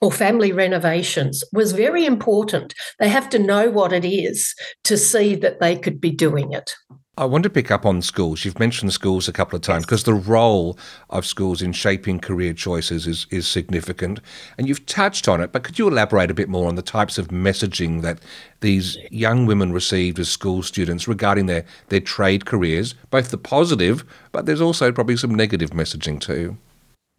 or 0.00 0.12
family 0.12 0.52
renovations 0.52 1.42
was 1.52 1.72
very 1.72 2.04
important. 2.04 2.74
They 2.98 3.08
have 3.08 3.30
to 3.30 3.38
know 3.38 3.70
what 3.70 3.92
it 3.92 4.06
is 4.06 4.54
to 4.84 4.98
see 4.98 5.34
that 5.36 5.60
they 5.60 5.76
could 5.76 6.00
be 6.00 6.10
doing 6.10 6.52
it. 6.52 6.74
I 7.18 7.24
want 7.24 7.44
to 7.44 7.50
pick 7.50 7.70
up 7.70 7.86
on 7.86 8.02
schools. 8.02 8.44
You've 8.44 8.58
mentioned 8.58 8.92
schools 8.92 9.26
a 9.26 9.32
couple 9.32 9.56
of 9.56 9.62
times 9.62 9.86
because 9.86 10.04
the 10.04 10.12
role 10.12 10.78
of 11.08 11.24
schools 11.24 11.62
in 11.62 11.72
shaping 11.72 12.18
career 12.18 12.52
choices 12.52 13.06
is, 13.06 13.26
is 13.30 13.48
significant. 13.48 14.20
And 14.58 14.68
you've 14.68 14.84
touched 14.84 15.26
on 15.26 15.40
it, 15.40 15.50
but 15.50 15.62
could 15.62 15.78
you 15.78 15.88
elaborate 15.88 16.30
a 16.30 16.34
bit 16.34 16.50
more 16.50 16.68
on 16.68 16.74
the 16.74 16.82
types 16.82 17.16
of 17.16 17.28
messaging 17.28 18.02
that 18.02 18.18
these 18.60 18.98
young 19.10 19.46
women 19.46 19.72
received 19.72 20.18
as 20.18 20.28
school 20.28 20.62
students 20.62 21.08
regarding 21.08 21.46
their, 21.46 21.64
their 21.88 22.00
trade 22.00 22.44
careers, 22.44 22.94
both 23.08 23.30
the 23.30 23.38
positive, 23.38 24.04
but 24.30 24.44
there's 24.44 24.60
also 24.60 24.92
probably 24.92 25.16
some 25.16 25.34
negative 25.34 25.70
messaging 25.70 26.20
too? 26.20 26.58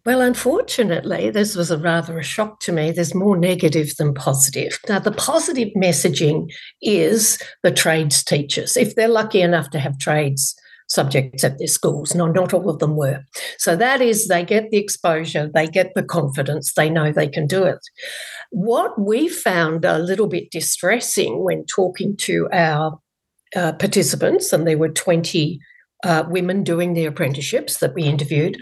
Well, 0.08 0.22
unfortunately, 0.22 1.28
this 1.28 1.54
was 1.54 1.70
a 1.70 1.76
rather 1.76 2.18
a 2.18 2.22
shock 2.22 2.60
to 2.60 2.72
me. 2.72 2.92
There's 2.92 3.14
more 3.14 3.36
negative 3.36 3.94
than 3.98 4.14
positive. 4.14 4.78
Now, 4.88 5.00
the 5.00 5.12
positive 5.12 5.68
messaging 5.76 6.50
is 6.80 7.38
the 7.62 7.70
trades 7.70 8.24
teachers. 8.24 8.74
If 8.78 8.94
they're 8.94 9.06
lucky 9.06 9.42
enough 9.42 9.68
to 9.72 9.78
have 9.78 9.98
trades 9.98 10.56
subjects 10.88 11.44
at 11.44 11.58
their 11.58 11.66
schools, 11.66 12.14
no, 12.14 12.26
not 12.26 12.54
all 12.54 12.70
of 12.70 12.78
them 12.78 12.96
were. 12.96 13.22
So 13.58 13.76
that 13.76 14.00
is, 14.00 14.28
they 14.28 14.46
get 14.46 14.70
the 14.70 14.78
exposure, 14.78 15.50
they 15.52 15.66
get 15.66 15.92
the 15.94 16.02
confidence, 16.02 16.72
they 16.72 16.88
know 16.88 17.12
they 17.12 17.28
can 17.28 17.46
do 17.46 17.64
it. 17.64 17.80
What 18.50 18.98
we 18.98 19.28
found 19.28 19.84
a 19.84 19.98
little 19.98 20.26
bit 20.26 20.50
distressing 20.50 21.44
when 21.44 21.66
talking 21.66 22.16
to 22.20 22.48
our 22.50 22.98
uh, 23.54 23.72
participants, 23.72 24.54
and 24.54 24.66
there 24.66 24.78
were 24.78 24.88
20 24.88 25.60
uh, 26.04 26.24
women 26.28 26.62
doing 26.62 26.94
the 26.94 27.04
apprenticeships 27.04 27.78
that 27.78 27.94
we 27.94 28.04
interviewed, 28.04 28.60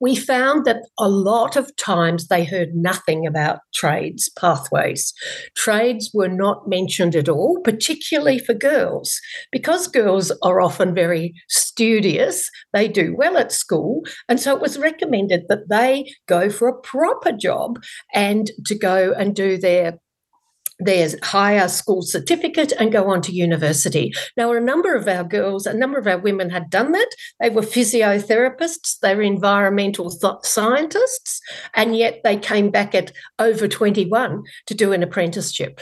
we 0.00 0.16
found 0.16 0.64
that 0.64 0.82
a 0.98 1.08
lot 1.08 1.56
of 1.56 1.74
times 1.76 2.28
they 2.28 2.44
heard 2.44 2.74
nothing 2.74 3.26
about 3.26 3.60
trades 3.74 4.30
pathways. 4.38 5.12
Trades 5.56 6.10
were 6.14 6.28
not 6.28 6.68
mentioned 6.68 7.14
at 7.14 7.28
all, 7.28 7.60
particularly 7.62 8.38
for 8.38 8.54
girls. 8.54 9.20
Because 9.52 9.86
girls 9.86 10.32
are 10.42 10.60
often 10.60 10.94
very 10.94 11.34
studious, 11.48 12.48
they 12.72 12.88
do 12.88 13.14
well 13.16 13.36
at 13.36 13.52
school. 13.52 14.02
And 14.28 14.40
so 14.40 14.54
it 14.54 14.62
was 14.62 14.78
recommended 14.78 15.42
that 15.48 15.68
they 15.68 16.12
go 16.26 16.48
for 16.50 16.68
a 16.68 16.80
proper 16.80 17.32
job 17.32 17.82
and 18.14 18.50
to 18.66 18.74
go 18.74 19.12
and 19.12 19.34
do 19.34 19.58
their 19.58 19.98
their 20.80 21.08
higher 21.22 21.68
school 21.68 22.02
certificate 22.02 22.72
and 22.78 22.92
go 22.92 23.10
on 23.10 23.22
to 23.22 23.32
university. 23.32 24.12
Now, 24.36 24.52
a 24.52 24.60
number 24.60 24.94
of 24.94 25.08
our 25.08 25.24
girls, 25.24 25.66
a 25.66 25.74
number 25.74 25.98
of 25.98 26.06
our 26.06 26.18
women 26.18 26.50
had 26.50 26.70
done 26.70 26.92
that. 26.92 27.10
They 27.40 27.50
were 27.50 27.62
physiotherapists, 27.62 28.98
they 29.00 29.14
were 29.14 29.22
environmental 29.22 30.10
th- 30.10 30.34
scientists, 30.42 31.40
and 31.74 31.96
yet 31.96 32.20
they 32.24 32.36
came 32.36 32.70
back 32.70 32.94
at 32.94 33.12
over 33.38 33.68
21 33.68 34.42
to 34.66 34.74
do 34.74 34.92
an 34.92 35.02
apprenticeship. 35.02 35.80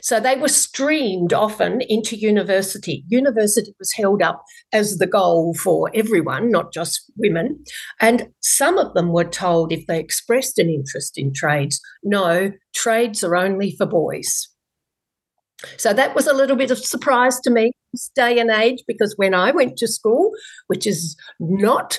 So 0.00 0.20
they 0.20 0.36
were 0.36 0.48
streamed 0.48 1.32
often 1.32 1.80
into 1.88 2.16
university. 2.16 3.04
University 3.08 3.74
was 3.78 3.92
held 3.92 4.22
up 4.22 4.44
as 4.72 4.98
the 4.98 5.06
goal 5.06 5.54
for 5.54 5.90
everyone, 5.94 6.50
not 6.50 6.72
just 6.72 7.10
women. 7.16 7.62
And 8.00 8.28
some 8.40 8.78
of 8.78 8.94
them 8.94 9.12
were 9.12 9.24
told 9.24 9.72
if 9.72 9.86
they 9.86 10.00
expressed 10.00 10.58
an 10.58 10.68
interest 10.70 11.18
in 11.18 11.32
trades, 11.32 11.80
no, 12.02 12.52
trades 12.74 13.22
are 13.22 13.36
only 13.36 13.74
for 13.76 13.86
boys. 13.86 14.48
So 15.76 15.92
that 15.92 16.14
was 16.14 16.26
a 16.26 16.34
little 16.34 16.56
bit 16.56 16.70
of 16.70 16.78
surprise 16.78 17.38
to 17.40 17.50
me 17.50 17.72
this 17.92 18.10
day 18.14 18.38
and 18.38 18.50
age 18.50 18.82
because 18.86 19.14
when 19.16 19.34
I 19.34 19.50
went 19.52 19.76
to 19.78 19.86
school, 19.86 20.32
which 20.66 20.86
is 20.86 21.16
not 21.38 21.98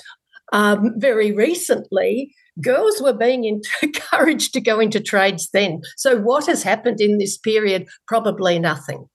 um, 0.52 0.94
very 0.96 1.32
recently, 1.32 2.34
girls 2.60 3.00
were 3.00 3.12
being 3.12 3.62
encouraged 3.82 4.52
to 4.54 4.60
go 4.60 4.80
into 4.80 5.00
trades 5.00 5.48
then. 5.52 5.82
So, 5.96 6.20
what 6.20 6.46
has 6.46 6.62
happened 6.62 7.00
in 7.00 7.18
this 7.18 7.36
period? 7.36 7.88
Probably 8.06 8.58
nothing. 8.58 9.08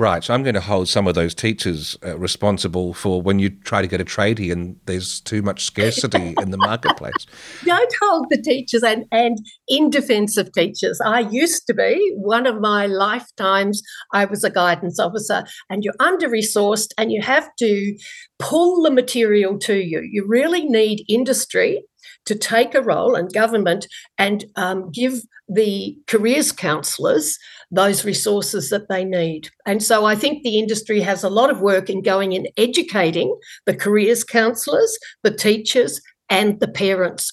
Right. 0.00 0.24
So 0.24 0.32
I'm 0.32 0.42
going 0.42 0.54
to 0.54 0.62
hold 0.62 0.88
some 0.88 1.06
of 1.06 1.14
those 1.14 1.34
teachers 1.34 1.94
uh, 2.02 2.16
responsible 2.18 2.94
for 2.94 3.20
when 3.20 3.38
you 3.38 3.50
try 3.50 3.82
to 3.82 3.86
get 3.86 4.00
a 4.00 4.04
tradie 4.06 4.50
and 4.50 4.80
there's 4.86 5.20
too 5.20 5.42
much 5.42 5.66
scarcity 5.66 6.34
in 6.40 6.52
the 6.52 6.56
marketplace. 6.56 7.26
Don't 7.66 7.94
hold 8.00 8.24
the 8.30 8.40
teachers 8.40 8.82
and, 8.82 9.04
and 9.12 9.36
in 9.68 9.90
defense 9.90 10.38
of 10.38 10.54
teachers. 10.54 11.02
I 11.04 11.20
used 11.20 11.66
to 11.66 11.74
be 11.74 12.14
one 12.16 12.46
of 12.46 12.62
my 12.62 12.86
lifetimes, 12.86 13.82
I 14.14 14.24
was 14.24 14.42
a 14.42 14.48
guidance 14.48 14.98
officer 14.98 15.44
and 15.68 15.84
you're 15.84 15.92
under 16.00 16.30
resourced 16.30 16.92
and 16.96 17.12
you 17.12 17.20
have 17.20 17.54
to 17.58 17.94
pull 18.38 18.82
the 18.82 18.90
material 18.90 19.58
to 19.58 19.84
you. 19.84 20.00
You 20.10 20.24
really 20.26 20.64
need 20.64 21.04
industry 21.10 21.82
to 22.26 22.34
take 22.34 22.74
a 22.74 22.82
role 22.82 23.14
and 23.14 23.32
government 23.32 23.86
and 24.18 24.44
um, 24.56 24.90
give 24.90 25.22
the 25.48 25.96
careers 26.06 26.52
counsellors 26.52 27.38
those 27.70 28.04
resources 28.04 28.70
that 28.70 28.88
they 28.88 29.04
need. 29.04 29.48
And 29.66 29.82
so 29.82 30.04
I 30.04 30.14
think 30.14 30.42
the 30.42 30.58
industry 30.58 31.00
has 31.00 31.24
a 31.24 31.30
lot 31.30 31.50
of 31.50 31.60
work 31.60 31.90
in 31.90 32.02
going 32.02 32.32
in 32.32 32.46
educating 32.56 33.36
the 33.66 33.74
careers 33.74 34.22
counsellors, 34.22 34.96
the 35.22 35.34
teachers, 35.34 36.00
and 36.28 36.60
the 36.60 36.68
parents 36.68 37.32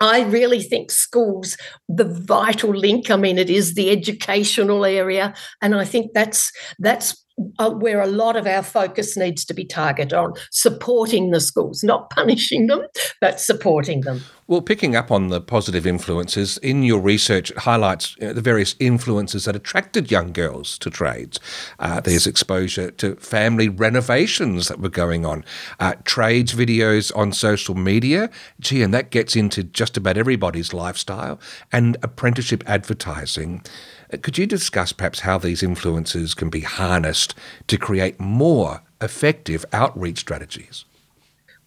I 0.00 0.24
really 0.24 0.62
think 0.62 0.90
schools, 0.90 1.56
the 1.88 2.04
vital 2.04 2.74
link. 2.74 3.10
I 3.10 3.16
mean, 3.16 3.38
it 3.38 3.48
is 3.48 3.74
the 3.74 3.90
educational 3.90 4.84
area, 4.84 5.34
and 5.62 5.74
I 5.74 5.84
think 5.84 6.12
that's 6.12 6.52
that's 6.78 7.24
where 7.36 8.00
a 8.00 8.06
lot 8.06 8.36
of 8.36 8.46
our 8.46 8.62
focus 8.62 9.16
needs 9.16 9.44
to 9.44 9.54
be 9.54 9.64
targeted 9.64 10.14
on 10.14 10.32
supporting 10.50 11.30
the 11.30 11.40
schools, 11.40 11.82
not 11.84 12.10
punishing 12.16 12.66
them, 12.66 12.86
but 13.20 13.40
supporting 13.40 14.02
them. 14.02 14.22
Well, 14.48 14.62
picking 14.62 14.94
up 14.94 15.10
on 15.10 15.28
the 15.28 15.40
positive 15.40 15.86
influences, 15.86 16.56
in 16.58 16.84
your 16.84 17.00
research, 17.00 17.52
highlights 17.56 18.16
uh, 18.22 18.32
the 18.32 18.40
various 18.40 18.76
influences 18.78 19.44
that 19.44 19.56
attracted 19.56 20.10
young 20.10 20.32
girls 20.32 20.78
to 20.78 20.90
trades. 20.90 21.40
Uh, 21.80 22.00
there's 22.00 22.28
exposure 22.28 22.92
to 22.92 23.16
family 23.16 23.68
renovations 23.68 24.68
that 24.68 24.80
were 24.80 24.88
going 24.88 25.26
on, 25.26 25.44
uh, 25.80 25.94
trades 26.04 26.54
videos 26.54 27.14
on 27.16 27.32
social 27.32 27.74
media. 27.74 28.30
Gee, 28.60 28.82
and 28.82 28.94
that 28.94 29.10
gets 29.10 29.34
into 29.34 29.64
just 29.64 29.96
about 29.96 30.16
everybody's 30.16 30.72
lifestyle, 30.72 31.40
and 31.72 31.96
apprenticeship 32.02 32.62
advertising. 32.66 33.64
Uh, 34.12 34.16
could 34.20 34.38
you 34.38 34.46
discuss 34.46 34.92
perhaps 34.92 35.20
how 35.20 35.38
these 35.38 35.62
influences 35.62 36.34
can 36.34 36.50
be 36.50 36.60
harnessed 36.60 37.34
to 37.66 37.76
create 37.76 38.20
more 38.20 38.82
effective 39.00 39.64
outreach 39.72 40.18
strategies? 40.18 40.84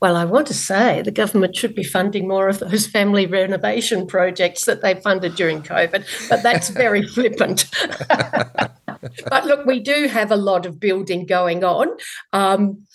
Well, 0.01 0.15
I 0.15 0.23
want 0.23 0.47
to 0.47 0.53
say 0.53 1.01
the 1.01 1.11
government 1.11 1.57
should 1.57 1.75
be 1.75 1.83
funding 1.83 2.27
more 2.27 2.47
of 2.47 2.59
those 2.59 2.87
family 2.97 3.25
renovation 3.25 4.07
projects 4.07 4.65
that 4.65 4.81
they 4.81 4.95
funded 4.95 5.35
during 5.35 5.61
COVID, 5.61 6.29
but 6.29 6.41
that's 6.41 6.69
very 6.85 7.05
flippant. 7.05 7.65
but 8.07 9.45
look, 9.45 9.65
we 9.65 9.79
do 9.79 10.07
have 10.07 10.31
a 10.31 10.37
lot 10.37 10.65
of 10.65 10.79
building 10.79 11.25
going 11.25 11.63
on. 11.63 11.89
Um, 12.31 12.85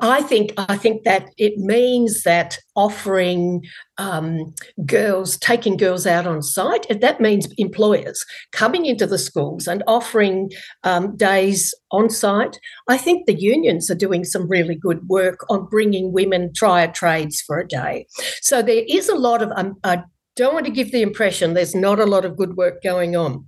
I 0.00 0.22
think 0.22 0.52
I 0.56 0.76
think 0.76 1.04
that 1.04 1.30
it 1.38 1.56
means 1.56 2.22
that 2.22 2.58
offering 2.76 3.64
um, 3.98 4.54
girls, 4.86 5.38
taking 5.38 5.76
girls 5.76 6.06
out 6.06 6.26
on 6.26 6.42
site, 6.42 6.86
that 7.00 7.20
means 7.20 7.48
employers 7.58 8.24
coming 8.52 8.86
into 8.86 9.06
the 9.06 9.18
schools 9.18 9.66
and 9.66 9.82
offering 9.86 10.50
um, 10.84 11.16
days 11.16 11.74
on 11.90 12.10
site. 12.10 12.58
I 12.88 12.98
think 12.98 13.26
the 13.26 13.40
unions 13.40 13.90
are 13.90 13.94
doing 13.94 14.24
some 14.24 14.48
really 14.48 14.74
good 14.74 15.08
work 15.08 15.40
on 15.48 15.66
bringing 15.66 16.12
women 16.12 16.52
trier 16.54 16.88
trades 16.88 17.40
for 17.40 17.58
a 17.58 17.66
day. 17.66 18.06
So 18.40 18.62
there 18.62 18.84
is 18.88 19.08
a 19.08 19.16
lot 19.16 19.42
of. 19.42 19.52
Um, 19.56 19.76
I 19.84 20.02
don't 20.34 20.54
want 20.54 20.66
to 20.66 20.72
give 20.72 20.92
the 20.92 21.02
impression 21.02 21.54
there's 21.54 21.74
not 21.74 22.00
a 22.00 22.06
lot 22.06 22.24
of 22.24 22.36
good 22.36 22.56
work 22.56 22.82
going 22.82 23.16
on 23.16 23.46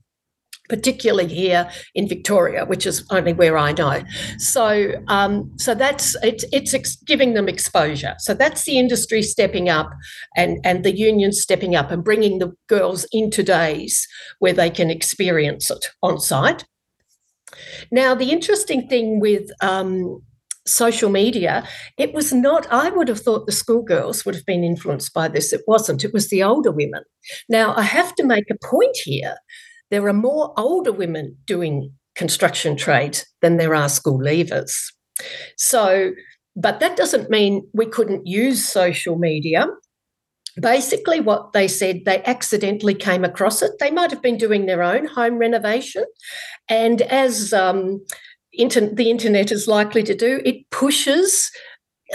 particularly 0.68 1.32
here 1.32 1.70
in 1.94 2.08
Victoria, 2.08 2.64
which 2.64 2.86
is 2.86 3.04
only 3.10 3.32
where 3.32 3.58
I 3.58 3.72
know. 3.72 4.02
So, 4.38 4.92
um, 5.08 5.52
so 5.58 5.74
that's 5.74 6.16
it's 6.22 6.44
it's 6.52 6.74
ex- 6.74 6.96
giving 6.96 7.34
them 7.34 7.48
exposure. 7.48 8.14
So 8.18 8.34
that's 8.34 8.64
the 8.64 8.78
industry 8.78 9.22
stepping 9.22 9.68
up, 9.68 9.90
and 10.36 10.58
and 10.64 10.84
the 10.84 10.96
unions 10.96 11.40
stepping 11.40 11.74
up 11.74 11.90
and 11.90 12.02
bringing 12.04 12.38
the 12.38 12.52
girls 12.68 13.06
into 13.12 13.42
days 13.42 14.06
where 14.38 14.54
they 14.54 14.70
can 14.70 14.90
experience 14.90 15.70
it 15.70 15.86
on 16.02 16.20
site. 16.20 16.64
Now, 17.90 18.14
the 18.14 18.30
interesting 18.30 18.88
thing 18.88 19.20
with 19.20 19.50
um, 19.60 20.22
social 20.66 21.10
media, 21.10 21.66
it 21.98 22.12
was 22.12 22.32
not, 22.32 22.66
I 22.72 22.90
would 22.90 23.08
have 23.08 23.20
thought 23.20 23.46
the 23.46 23.52
schoolgirls 23.52 24.24
would 24.24 24.34
have 24.34 24.46
been 24.46 24.64
influenced 24.64 25.12
by 25.14 25.28
this. 25.28 25.52
It 25.52 25.62
wasn't, 25.66 26.04
it 26.04 26.12
was 26.12 26.30
the 26.30 26.42
older 26.42 26.72
women. 26.72 27.04
Now, 27.48 27.74
I 27.76 27.82
have 27.82 28.14
to 28.16 28.24
make 28.24 28.50
a 28.50 28.66
point 28.66 28.96
here 29.04 29.36
there 29.94 30.08
are 30.08 30.12
more 30.12 30.52
older 30.58 30.90
women 30.90 31.36
doing 31.46 31.92
construction 32.16 32.76
trades 32.76 33.24
than 33.42 33.58
there 33.58 33.76
are 33.76 33.88
school 33.88 34.18
leavers. 34.18 34.72
So, 35.56 36.10
but 36.56 36.80
that 36.80 36.96
doesn't 36.96 37.30
mean 37.30 37.64
we 37.72 37.86
couldn't 37.86 38.26
use 38.26 38.68
social 38.68 39.16
media. 39.16 39.68
Basically, 40.60 41.20
what 41.20 41.52
they 41.52 41.68
said, 41.68 42.04
they 42.04 42.24
accidentally 42.24 42.94
came 42.94 43.24
across 43.24 43.62
it. 43.62 43.70
They 43.78 43.92
might 43.92 44.10
have 44.10 44.20
been 44.20 44.36
doing 44.36 44.66
their 44.66 44.82
own 44.82 45.06
home 45.06 45.38
renovation. 45.38 46.04
And 46.68 47.02
as 47.02 47.52
um, 47.52 48.04
inter- 48.52 48.92
the 48.92 49.10
internet 49.10 49.52
is 49.52 49.68
likely 49.68 50.02
to 50.02 50.14
do, 50.14 50.40
it 50.44 50.68
pushes 50.70 51.52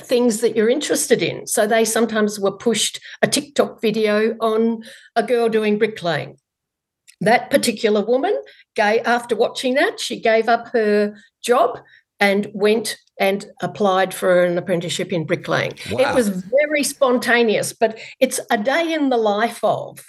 things 0.01 0.41
that 0.41 0.53
you're 0.53 0.69
interested 0.69 1.23
in. 1.23 1.47
So 1.47 1.65
they 1.65 1.85
sometimes 1.85 2.41
were 2.41 2.51
pushed 2.51 2.99
a 3.21 3.27
TikTok 3.27 3.81
video 3.81 4.35
on 4.41 4.83
a 5.15 5.23
girl 5.23 5.47
doing 5.47 5.77
bricklaying 5.77 6.35
that 7.21 7.49
particular 7.49 8.05
woman, 8.05 8.35
gave, 8.75 9.01
after 9.05 9.35
watching 9.35 9.75
that, 9.75 9.99
she 9.99 10.19
gave 10.19 10.47
up 10.47 10.69
her 10.69 11.15
job 11.43 11.79
and 12.19 12.47
went 12.53 12.97
and 13.19 13.47
applied 13.61 14.13
for 14.13 14.45
an 14.45 14.57
apprenticeship 14.57 15.11
in 15.11 15.25
bricklaying. 15.25 15.73
Wow. 15.91 15.99
It 15.99 16.15
was 16.15 16.29
very 16.29 16.83
spontaneous, 16.83 17.73
but 17.73 17.99
it's 18.19 18.39
a 18.49 18.57
day 18.57 18.93
in 18.93 19.09
the 19.09 19.17
life 19.17 19.61
of. 19.63 19.99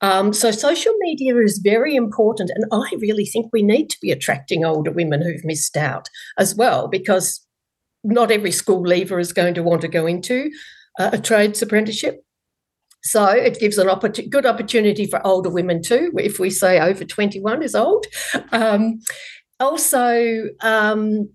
Um, 0.00 0.32
so 0.32 0.50
social 0.50 0.94
media 0.98 1.36
is 1.36 1.58
very 1.58 1.94
important, 1.94 2.50
and 2.50 2.64
I 2.72 2.90
really 2.98 3.24
think 3.24 3.50
we 3.52 3.62
need 3.62 3.88
to 3.90 3.98
be 4.00 4.10
attracting 4.10 4.64
older 4.64 4.90
women 4.90 5.22
who've 5.22 5.44
missed 5.44 5.76
out 5.76 6.08
as 6.38 6.56
well, 6.56 6.88
because 6.88 7.46
not 8.02 8.32
every 8.32 8.52
school 8.52 8.82
leaver 8.82 9.20
is 9.20 9.32
going 9.32 9.54
to 9.54 9.62
want 9.62 9.80
to 9.82 9.88
go 9.88 10.06
into 10.06 10.50
a 10.98 11.18
trades 11.18 11.62
apprenticeship. 11.62 12.22
So 13.06 13.26
it 13.26 13.58
gives 13.60 13.78
an 13.78 13.88
oppor- 13.88 14.28
good 14.28 14.46
opportunity 14.46 15.06
for 15.06 15.24
older 15.26 15.50
women 15.50 15.82
too, 15.82 16.12
if 16.18 16.38
we 16.38 16.50
say 16.50 16.80
over 16.80 17.04
21 17.04 17.62
is 17.62 17.74
old. 17.74 18.06
Um, 18.52 19.00
also, 19.60 20.48
um, 20.60 21.30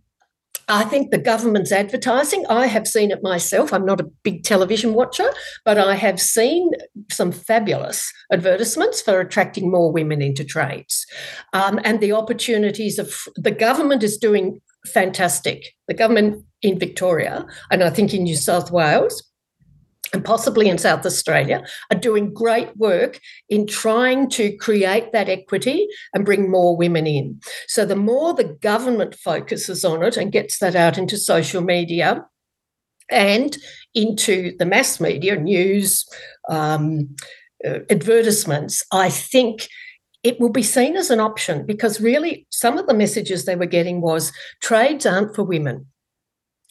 I 0.67 0.83
think 0.83 1.11
the 1.11 1.17
government's 1.17 1.71
advertising, 1.71 2.45
I 2.47 2.67
have 2.67 2.87
seen 2.87 3.11
it 3.11 3.23
myself. 3.23 3.73
I'm 3.73 3.85
not 3.85 3.99
a 3.99 4.09
big 4.23 4.43
television 4.43 4.93
watcher, 4.93 5.29
but 5.65 5.77
I 5.77 5.95
have 5.95 6.19
seen 6.19 6.71
some 7.11 7.31
fabulous 7.31 8.11
advertisements 8.31 9.01
for 9.01 9.19
attracting 9.19 9.69
more 9.69 9.91
women 9.91 10.21
into 10.21 10.45
trades. 10.45 11.05
Um, 11.53 11.79
and 11.83 11.99
the 11.99 12.13
opportunities 12.13 12.99
of 12.99 13.13
the 13.35 13.51
government 13.51 14.03
is 14.03 14.17
doing 14.17 14.61
fantastic. 14.87 15.73
The 15.87 15.93
government 15.93 16.45
in 16.61 16.79
Victoria, 16.79 17.45
and 17.69 17.83
I 17.83 17.89
think 17.89 18.13
in 18.13 18.23
New 18.23 18.35
South 18.35 18.71
Wales, 18.71 19.30
and 20.13 20.25
possibly 20.25 20.69
in 20.69 20.77
South 20.77 21.05
Australia, 21.05 21.63
are 21.89 21.97
doing 21.97 22.33
great 22.33 22.75
work 22.77 23.19
in 23.49 23.65
trying 23.65 24.29
to 24.31 24.55
create 24.57 25.11
that 25.13 25.29
equity 25.29 25.87
and 26.13 26.25
bring 26.25 26.49
more 26.49 26.75
women 26.75 27.07
in. 27.07 27.39
So, 27.67 27.85
the 27.85 27.95
more 27.95 28.33
the 28.33 28.57
government 28.61 29.15
focuses 29.15 29.85
on 29.85 30.03
it 30.03 30.17
and 30.17 30.31
gets 30.31 30.59
that 30.59 30.75
out 30.75 30.97
into 30.97 31.17
social 31.17 31.61
media 31.61 32.25
and 33.09 33.57
into 33.93 34.55
the 34.57 34.65
mass 34.65 34.99
media, 34.99 35.35
news, 35.35 36.05
um, 36.49 37.15
uh, 37.65 37.79
advertisements, 37.89 38.83
I 38.91 39.09
think 39.09 39.67
it 40.23 40.39
will 40.39 40.49
be 40.49 40.63
seen 40.63 40.95
as 40.95 41.09
an 41.09 41.19
option 41.19 41.65
because 41.65 41.99
really 41.99 42.45
some 42.49 42.77
of 42.77 42.87
the 42.87 42.93
messages 42.93 43.45
they 43.45 43.55
were 43.55 43.65
getting 43.65 44.01
was 44.01 44.31
trades 44.61 45.05
aren't 45.05 45.35
for 45.35 45.43
women 45.43 45.87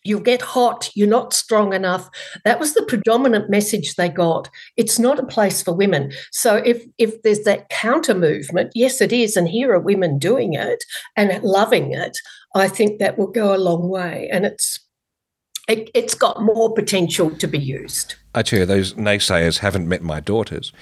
you'll 0.05 0.21
get 0.21 0.43
hot, 0.43 0.91
you're 0.95 1.09
not 1.09 1.33
strong 1.33 1.73
enough. 1.73 2.09
That 2.45 2.61
was 2.61 2.75
the 2.75 2.83
predominant 2.83 3.51
message 3.51 3.95
they 3.95 4.09
got. 4.09 4.49
It's 4.77 4.99
not 4.99 5.19
a 5.19 5.27
place 5.27 5.63
for 5.63 5.73
women. 5.73 6.13
So 6.33 6.57
if 6.57 6.85
if 6.99 7.23
there's 7.23 7.45
that 7.45 7.69
counter 7.69 8.15
movement, 8.15 8.73
yes, 8.75 9.01
it 9.01 9.13
is, 9.13 9.37
and 9.37 9.49
here 9.49 9.73
are 9.73 9.81
women 9.81 10.19
doing 10.19 10.55
it 10.55 10.85
and 11.17 11.43
loving 11.43 11.93
it. 11.93 12.19
I 12.55 12.69
think 12.69 12.99
that 12.99 13.17
will 13.17 13.29
go 13.29 13.55
a 13.55 13.59
long 13.59 13.89
way, 13.89 14.29
and 14.33 14.45
it's 14.45 14.81
it, 15.69 15.95
has 15.95 16.15
got 16.15 16.43
more 16.43 16.73
potential 16.73 17.31
to 17.31 17.47
be 17.47 17.59
used. 17.59 18.17
I 18.35 18.43
tell 18.43 18.61
you, 18.61 18.67
those 18.67 18.95
naysayers 18.95 19.59
haven't 19.59 19.89
met 19.89 20.03
my 20.03 20.21
daughters. 20.21 20.73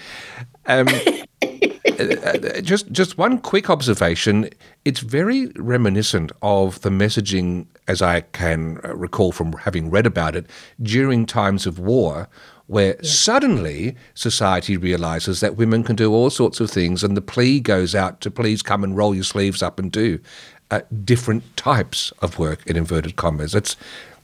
Um, 0.67 0.87
uh, 1.99 2.61
just 2.61 2.91
just 2.93 3.19
one 3.19 3.39
quick 3.39 3.69
observation. 3.69 4.49
It's 4.85 5.01
very 5.01 5.47
reminiscent 5.57 6.33
of 6.43 6.81
the 6.83 6.91
messaging, 6.91 7.67
as 7.87 8.01
I 8.03 8.21
can 8.21 8.77
recall 8.85 9.33
from 9.33 9.53
having 9.53 9.91
read 9.91 10.07
about 10.07 10.37
it, 10.37 10.47
during 10.81 11.27
times 11.27 11.67
of 11.67 11.79
war, 11.79 12.29
where 12.67 12.95
yeah. 12.97 13.11
suddenly 13.11 13.97
society 14.15 14.77
realizes 14.77 15.41
that 15.41 15.57
women 15.57 15.83
can 15.83 15.97
do 15.97 16.13
all 16.13 16.31
sorts 16.31 16.61
of 16.61 16.71
things, 16.71 17.03
and 17.03 17.17
the 17.17 17.23
plea 17.23 17.61
goes 17.61 17.95
out 17.95 18.21
to 18.21 18.31
please 18.31 18.63
come 18.63 18.85
and 18.85 18.97
roll 18.97 19.15
your 19.15 19.25
sleeves 19.25 19.63
up 19.63 19.79
and 19.79 19.91
do 19.91 20.21
uh, 20.71 20.81
different 21.05 21.57
types 21.57 22.13
of 22.23 22.39
work 22.39 22.67
in 22.67 22.77
inverted 22.77 23.17
commas. 23.17 23.55
It's 23.55 23.77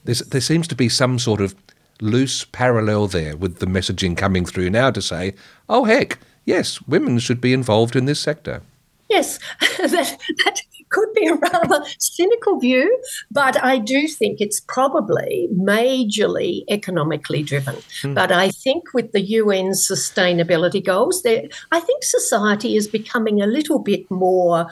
there 0.04 0.40
seems 0.40 0.68
to 0.68 0.74
be 0.74 0.90
some 0.90 1.18
sort 1.18 1.40
of 1.40 1.54
loose 2.00 2.44
parallel 2.44 3.06
there 3.06 3.36
with 3.36 3.58
the 3.58 3.66
messaging 3.66 4.16
coming 4.16 4.44
through 4.44 4.68
now 4.68 4.90
to 4.90 5.00
say, 5.00 5.34
oh 5.68 5.84
heck 5.84 6.18
yes, 6.44 6.82
women 6.82 7.18
should 7.18 7.40
be 7.40 7.52
involved 7.52 7.96
in 7.96 8.06
this 8.06 8.20
sector. 8.20 8.62
Yes, 9.08 9.38
that, 9.78 10.18
that 10.44 10.60
could 10.94 11.12
be 11.14 11.26
a 11.26 11.34
rather 11.34 11.84
cynical 11.98 12.58
view, 12.58 13.00
but 13.30 13.62
I 13.62 13.78
do 13.78 14.06
think 14.06 14.40
it's 14.40 14.60
probably 14.60 15.48
majorly 15.52 16.62
economically 16.68 17.42
driven. 17.42 17.76
Hmm. 18.02 18.14
But 18.14 18.32
I 18.32 18.50
think 18.50 18.94
with 18.94 19.12
the 19.12 19.20
UN 19.20 19.72
sustainability 19.72 20.84
goals, 20.84 21.22
there, 21.22 21.42
I 21.72 21.80
think 21.80 22.04
society 22.04 22.76
is 22.76 22.86
becoming 22.86 23.42
a 23.42 23.46
little 23.46 23.78
bit 23.78 24.08
more 24.10 24.68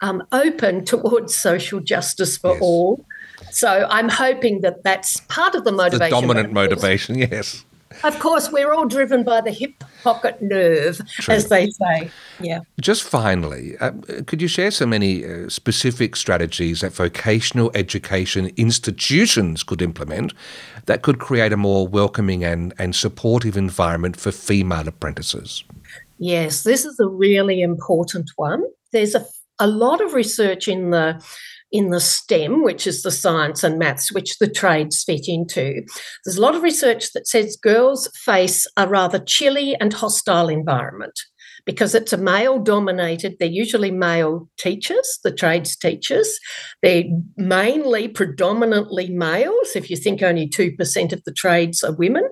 um, 0.00 0.22
open 0.32 0.84
towards 0.92 1.34
social 1.34 1.80
justice 1.80 2.36
for 2.36 2.52
yes. 2.52 2.62
all. 2.62 3.04
So 3.50 3.86
I'm 3.90 4.08
hoping 4.08 4.62
that 4.62 4.82
that's 4.82 5.20
part 5.28 5.54
of 5.54 5.64
the 5.64 5.72
motivation. 5.72 6.10
The 6.10 6.20
dominant 6.20 6.52
motivation, 6.52 7.18
yes. 7.30 7.64
Of 8.04 8.18
course, 8.18 8.50
we're 8.52 8.72
all 8.72 8.86
driven 8.86 9.24
by 9.24 9.40
the 9.40 9.50
hip 9.50 9.82
pocket 10.02 10.40
nerve, 10.40 11.00
True. 11.08 11.34
as 11.34 11.48
they 11.48 11.70
say. 11.70 12.10
Yeah. 12.40 12.60
Just 12.80 13.02
finally, 13.02 13.76
uh, 13.78 13.92
could 14.26 14.42
you 14.42 14.48
share 14.48 14.70
some 14.70 14.92
any 14.92 15.24
uh, 15.24 15.48
specific 15.48 16.16
strategies 16.16 16.80
that 16.80 16.92
vocational 16.92 17.70
education 17.74 18.52
institutions 18.56 19.62
could 19.62 19.82
implement 19.82 20.32
that 20.86 21.02
could 21.02 21.18
create 21.18 21.52
a 21.52 21.56
more 21.56 21.88
welcoming 21.88 22.44
and, 22.44 22.74
and 22.78 22.94
supportive 22.94 23.56
environment 23.56 24.16
for 24.16 24.30
female 24.30 24.86
apprentices? 24.86 25.64
Yes, 26.18 26.62
this 26.62 26.84
is 26.84 26.98
a 27.00 27.08
really 27.08 27.60
important 27.60 28.30
one. 28.36 28.62
There's 28.92 29.14
a, 29.14 29.24
a 29.58 29.66
lot 29.66 30.00
of 30.00 30.14
research 30.14 30.68
in 30.68 30.90
the 30.90 31.22
in 31.76 31.90
the 31.90 32.00
STEM, 32.00 32.62
which 32.62 32.86
is 32.86 33.02
the 33.02 33.10
science 33.10 33.62
and 33.62 33.78
maths, 33.78 34.10
which 34.10 34.38
the 34.38 34.48
trades 34.48 35.04
fit 35.04 35.28
into. 35.28 35.82
There's 36.24 36.38
a 36.38 36.40
lot 36.40 36.54
of 36.54 36.62
research 36.62 37.12
that 37.12 37.28
says 37.28 37.56
girls 37.56 38.08
face 38.14 38.66
a 38.78 38.88
rather 38.88 39.18
chilly 39.18 39.76
and 39.78 39.92
hostile 39.92 40.48
environment 40.48 41.20
because 41.66 41.94
it's 41.94 42.12
a 42.14 42.16
male 42.16 42.58
dominated, 42.58 43.36
they're 43.38 43.48
usually 43.48 43.90
male 43.90 44.48
teachers, 44.56 45.18
the 45.22 45.32
trades 45.32 45.76
teachers. 45.76 46.38
They're 46.80 47.04
mainly 47.36 48.08
predominantly 48.08 49.10
males, 49.10 49.74
if 49.74 49.90
you 49.90 49.96
think 49.96 50.22
only 50.22 50.48
2% 50.48 51.12
of 51.12 51.24
the 51.24 51.32
trades 51.32 51.82
are 51.82 51.92
women. 51.92 52.30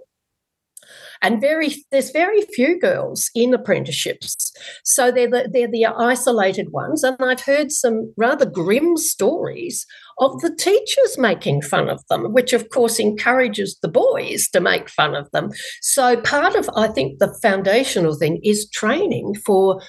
And 1.23 1.41
very 1.41 1.75
there's 1.91 2.11
very 2.11 2.43
few 2.43 2.79
girls 2.79 3.31
in 3.35 3.55
apprenticeships. 3.55 4.53
So 4.85 5.11
they're 5.11 5.31
the, 5.31 5.49
they're 5.53 5.71
the 5.71 5.87
isolated 5.87 6.71
ones, 6.71 7.03
and 7.03 7.17
I've 7.21 7.43
heard 7.43 7.73
some 7.73 8.13
rather 8.17 8.47
grim 8.47 8.97
stories 8.97 9.87
of 10.19 10.41
the 10.41 10.55
teachers 10.55 11.19
making 11.19 11.63
fun 11.63 11.89
of 11.89 12.03
them, 12.09 12.33
which 12.33 12.53
of 12.53 12.69
course 12.71 12.99
encourages 12.99 13.77
the 13.83 13.89
boys 13.89 14.49
to 14.51 14.61
make 14.61 14.89
fun 14.89 15.15
of 15.15 15.31
them. 15.33 15.51
So 15.81 16.21
part 16.21 16.55
of 16.55 16.71
I 16.77 16.89
think 16.89 17.19
the 17.19 17.37
foundational 17.43 18.15
thing 18.15 18.41
is 18.43 18.69
training 18.71 19.35
for 19.47 19.81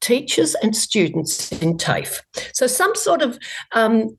teachers 0.00 0.54
and 0.56 0.76
students 0.76 1.50
in 1.52 1.78
TAFE. 1.78 2.20
So 2.52 2.66
some 2.66 2.94
sort 2.94 3.22
of 3.22 3.38
um, 3.72 4.16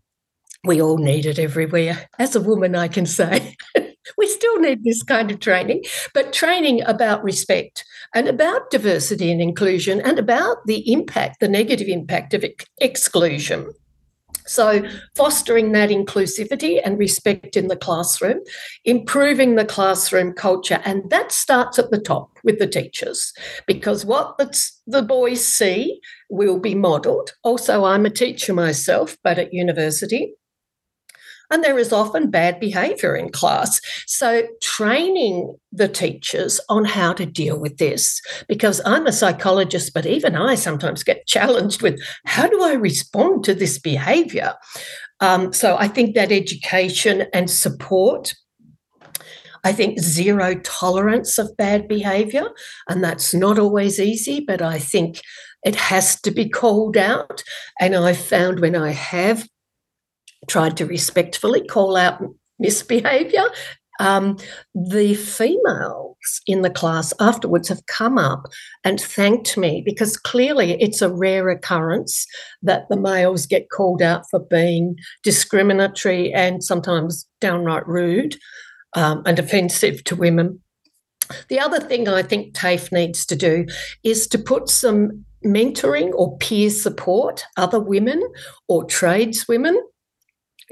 we 0.66 0.82
all 0.82 0.98
need 0.98 1.26
it 1.26 1.40
everywhere. 1.40 2.10
As 2.20 2.36
a 2.36 2.42
woman, 2.42 2.76
I 2.76 2.88
can 2.88 3.06
say. 3.06 3.56
we 4.18 4.28
still 4.28 4.60
need 4.60 4.84
this 4.84 5.04
kind 5.04 5.32
of 5.32 5.40
training, 5.40 5.84
but 6.14 6.34
training 6.34 6.82
about 6.84 7.24
respect 7.24 7.86
and 8.14 8.28
about 8.28 8.70
diversity 8.70 9.32
and 9.32 9.42
inclusion 9.42 10.02
and 10.02 10.20
about 10.20 10.58
the 10.66 10.92
impact, 10.92 11.40
the 11.40 11.48
negative 11.48 11.88
impact 11.88 12.34
of 12.34 12.46
exclusion. 12.80 13.72
So, 14.46 14.84
fostering 15.16 15.72
that 15.72 15.90
inclusivity 15.90 16.82
and 16.84 17.00
respect 17.00 17.56
in 17.56 17.68
the 17.68 17.78
classroom, 17.78 18.42
improving 18.84 19.56
the 19.56 19.64
classroom 19.64 20.34
culture, 20.34 20.82
and 20.84 21.10
that 21.10 21.32
starts 21.32 21.80
at 21.80 21.92
the 21.92 22.00
top 22.00 22.38
with 22.44 22.60
the 22.60 22.68
teachers 22.68 23.32
because 23.68 24.06
what 24.06 24.38
the 24.86 25.02
boys 25.02 25.46
see 25.46 26.02
will 26.30 26.60
be 26.60 26.76
modelled. 26.76 27.32
Also, 27.44 27.86
I'm 27.86 28.06
a 28.06 28.10
teacher 28.10 28.54
myself, 28.54 29.18
but 29.24 29.40
at 29.40 29.54
university 29.54 30.34
and 31.54 31.64
there 31.64 31.78
is 31.78 31.94
often 31.94 32.32
bad 32.32 32.60
behavior 32.60 33.16
in 33.16 33.30
class. 33.30 33.80
So, 34.08 34.48
training 34.60 35.56
the 35.72 35.88
teachers 35.88 36.60
on 36.68 36.84
how 36.84 37.14
to 37.14 37.28
deal 37.28 37.60
with 37.60 37.78
this, 37.78 38.20
because 38.48 38.82
I'm 38.86 39.06
a 39.06 39.12
psychologist, 39.12 39.94
but 39.94 40.08
even 40.08 40.36
I 40.36 40.56
sometimes 40.56 41.04
get 41.04 41.28
challenged 41.28 41.84
with 41.84 42.02
how 42.26 42.48
do 42.48 42.64
I 42.64 42.74
respond 42.74 43.44
to 43.44 43.54
this 43.54 43.78
behavior? 43.78 44.56
Um, 45.20 45.54
so, 45.54 45.78
I 45.78 45.88
think 45.88 46.16
that 46.16 46.32
education 46.32 47.28
and 47.34 47.50
support 47.50 48.34
I 49.66 49.72
think 49.72 49.98
zero 49.98 50.56
tolerance 50.56 51.38
of 51.38 51.56
bad 51.56 51.88
behavior, 51.88 52.50
and 52.90 53.02
that's 53.02 53.34
not 53.34 53.58
always 53.58 53.98
easy, 53.98 54.42
but 54.42 54.62
I 54.62 54.78
think 54.78 55.22
it 55.64 55.76
has 55.76 56.20
to 56.22 56.32
be 56.32 56.50
called 56.50 56.98
out. 56.98 57.44
And 57.80 57.96
I've 57.96 58.18
found 58.18 58.60
when 58.60 58.76
I 58.76 58.92
have 58.92 59.48
tried 60.48 60.78
to 60.78 60.86
respectfully 60.86 61.66
call 61.66 61.96
out 61.96 62.22
misbehaviour. 62.60 63.46
Um, 64.00 64.38
the 64.74 65.14
females 65.14 66.42
in 66.48 66.64
the 66.64 66.70
class 66.70 67.14
afterwards 67.20 67.70
have 67.70 67.86
come 67.86 68.18
up 68.18 68.48
and 68.84 69.00
thanked 69.00 69.56
me 69.56 69.84
because 69.86 70.18
clearly 70.18 70.82
it's 70.82 71.02
a 71.02 71.14
rare 71.14 71.50
occurrence 71.50 72.26
that 72.64 72.90
the 72.90 72.98
males 72.98 73.46
get 73.46 73.70
called 73.70 74.02
out 74.02 74.24
for 74.32 74.40
being 74.40 74.98
discriminatory 75.22 76.34
and 76.34 76.64
sometimes 76.64 77.28
downright 77.40 77.88
rude 77.88 78.36
um, 78.96 79.22
and 79.26 79.38
offensive 79.38 80.04
to 80.06 80.16
women. 80.16 80.60
The 81.50 81.60
other 81.60 81.80
thing 81.80 82.08
I 82.08 82.24
think 82.24 82.54
TAFE 82.54 82.92
needs 82.92 83.26
to 83.28 83.36
do 83.36 83.66
is 84.04 84.28
to 84.28 84.38
put 84.38 84.70
some 84.70 85.26
mentoring 85.46 86.12
or 86.14 86.38
peer 86.38 86.70
support, 86.70 87.44
other 87.58 87.80
women 87.80 88.22
or 88.68 88.86
tradeswomen 88.86 89.76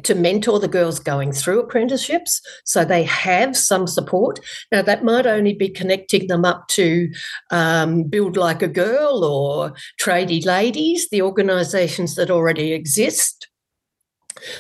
to 0.04 0.16
mentor 0.16 0.60
the 0.60 0.68
girls 0.68 1.00
going 1.00 1.32
through 1.32 1.60
apprenticeships 1.60 2.42
so 2.66 2.84
they 2.84 3.04
have 3.04 3.56
some 3.56 3.88
support. 3.88 4.40
Now, 4.72 4.82
that 4.82 5.04
might 5.04 5.26
only 5.26 5.54
be 5.54 5.70
connecting 5.70 6.28
them 6.28 6.46
up 6.46 6.68
to 6.70 7.10
um, 7.52 8.04
Build 8.04 8.38
Like 8.38 8.62
a 8.62 8.68
Girl 8.68 9.24
or 9.24 9.74
Tradie 10.02 10.46
Ladies, 10.46 11.10
the 11.10 11.22
organisations 11.22 12.16
that 12.16 12.32
already 12.32 12.74
exist. 12.74 13.48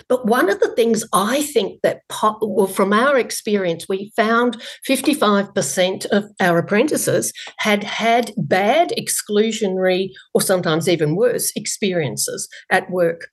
But 0.07 0.25
one 0.25 0.49
of 0.49 0.59
the 0.59 0.73
things 0.75 1.03
I 1.13 1.41
think 1.41 1.81
that, 1.81 2.01
well, 2.41 2.67
from 2.67 2.93
our 2.93 3.17
experience, 3.17 3.87
we 3.87 4.11
found 4.15 4.61
55% 4.87 6.05
of 6.07 6.25
our 6.39 6.59
apprentices 6.59 7.33
had 7.57 7.83
had 7.83 8.31
bad 8.37 8.93
exclusionary 8.97 10.11
or 10.33 10.41
sometimes 10.41 10.87
even 10.87 11.15
worse 11.15 11.51
experiences 11.55 12.47
at 12.69 12.89
work. 12.89 13.29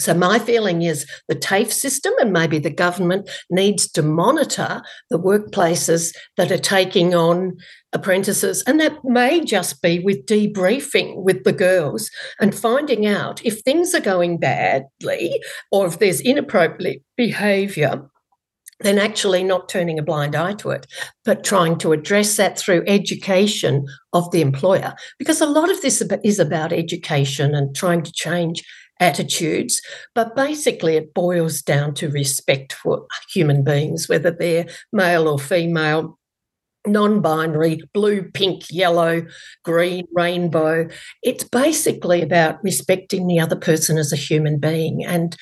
So, 0.00 0.14
my 0.14 0.38
feeling 0.38 0.82
is 0.82 1.06
the 1.28 1.34
TAFE 1.34 1.72
system 1.72 2.12
and 2.20 2.32
maybe 2.32 2.58
the 2.58 2.70
government 2.70 3.28
needs 3.50 3.90
to 3.92 4.02
monitor 4.02 4.82
the 5.10 5.18
workplaces 5.18 6.14
that 6.36 6.50
are 6.50 6.58
taking 6.58 7.14
on 7.14 7.56
apprentices. 7.92 8.62
And 8.66 8.80
that 8.80 9.04
may 9.04 9.44
just 9.44 9.82
be 9.82 9.98
with 9.98 10.26
debriefing 10.26 11.22
with 11.22 11.44
the 11.44 11.52
girls 11.52 12.10
and 12.40 12.54
finding 12.54 13.06
out 13.06 13.44
if 13.44 13.60
things 13.60 13.94
are 13.94 14.00
going 14.00 14.38
badly 14.38 15.40
or 15.70 15.86
if 15.86 15.98
there's 15.98 16.20
inappropriate 16.20 17.02
behaviour 17.16 18.08
then 18.80 18.98
actually 18.98 19.44
not 19.44 19.68
turning 19.68 19.98
a 19.98 20.02
blind 20.02 20.34
eye 20.34 20.54
to 20.54 20.70
it, 20.70 20.86
but 21.24 21.44
trying 21.44 21.76
to 21.78 21.92
address 21.92 22.36
that 22.36 22.58
through 22.58 22.82
education 22.86 23.86
of 24.12 24.30
the 24.30 24.40
employer. 24.40 24.94
Because 25.18 25.40
a 25.40 25.46
lot 25.46 25.70
of 25.70 25.80
this 25.82 26.02
is 26.24 26.38
about 26.38 26.72
education 26.72 27.54
and 27.54 27.74
trying 27.76 28.02
to 28.02 28.12
change 28.12 28.64
attitudes, 29.00 29.80
but 30.14 30.36
basically 30.36 30.96
it 30.96 31.14
boils 31.14 31.62
down 31.62 31.94
to 31.94 32.10
respect 32.10 32.72
for 32.74 33.06
human 33.32 33.64
beings, 33.64 34.08
whether 34.08 34.30
they're 34.30 34.66
male 34.92 35.26
or 35.26 35.38
female, 35.38 36.18
non 36.86 37.20
binary, 37.20 37.82
blue, 37.92 38.30
pink, 38.30 38.64
yellow, 38.70 39.26
green, 39.64 40.06
rainbow. 40.14 40.88
It's 41.22 41.44
basically 41.44 42.22
about 42.22 42.62
respecting 42.62 43.26
the 43.26 43.40
other 43.40 43.56
person 43.56 43.98
as 43.98 44.12
a 44.12 44.16
human 44.16 44.58
being. 44.58 45.04
And 45.04 45.36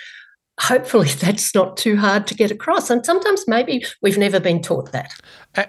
hopefully 0.60 1.08
that's 1.20 1.54
not 1.54 1.76
too 1.76 1.96
hard 1.96 2.26
to 2.28 2.34
get 2.34 2.50
across. 2.50 2.90
And 2.90 3.04
sometimes 3.04 3.44
maybe 3.46 3.84
we've 4.02 4.18
never 4.18 4.40
been 4.40 4.62
taught 4.62 4.92
that. 4.92 5.12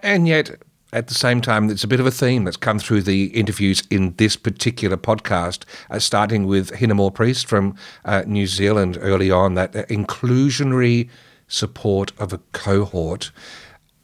And 0.03 0.27
yet, 0.27 0.51
at 0.91 1.07
the 1.07 1.13
same 1.13 1.41
time, 1.41 1.69
it's 1.69 1.83
a 1.83 1.87
bit 1.87 1.99
of 1.99 2.07
a 2.07 2.11
theme 2.11 2.45
that's 2.45 2.57
come 2.57 2.79
through 2.79 3.03
the 3.03 3.25
interviews 3.27 3.83
in 3.89 4.15
this 4.17 4.35
particular 4.35 4.97
podcast, 4.97 5.63
uh, 5.89 5.99
starting 5.99 6.47
with 6.47 6.71
Hinemoa 6.71 7.13
Priest 7.13 7.47
from 7.47 7.75
uh, 8.05 8.23
New 8.25 8.47
Zealand 8.47 8.97
early 8.99 9.29
on, 9.29 9.53
that 9.53 9.73
inclusionary 9.73 11.09
support 11.47 12.11
of 12.17 12.33
a 12.33 12.39
cohort. 12.53 13.31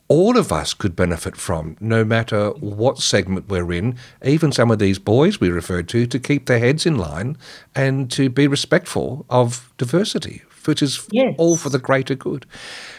All 0.08 0.38
of 0.38 0.52
us 0.52 0.76
could 0.76 0.96
benefit 0.96 1.36
from, 1.36 1.78
no 1.80 2.06
matter 2.06 2.50
what 2.52 3.00
segment 3.00 3.50
we're 3.50 3.74
in, 3.74 3.98
even 4.24 4.52
some 4.52 4.70
of 4.70 4.78
these 4.78 5.00
boys 5.00 5.40
we 5.40 5.50
referred 5.50 5.90
to, 5.90 6.06
to 6.06 6.20
keep 6.20 6.46
their 6.46 6.60
heads 6.60 6.86
in 6.86 6.96
line 6.96 7.36
and 7.74 8.12
to 8.12 8.30
be 8.30 8.48
respectful 8.48 9.26
of 9.32 9.74
diversity, 9.80 10.44
which 10.68 10.82
is 10.82 11.08
yes. 11.12 11.36
all 11.38 11.58
for 11.58 11.70
the 11.70 11.80
greater 11.80 12.16
good. 12.16 12.46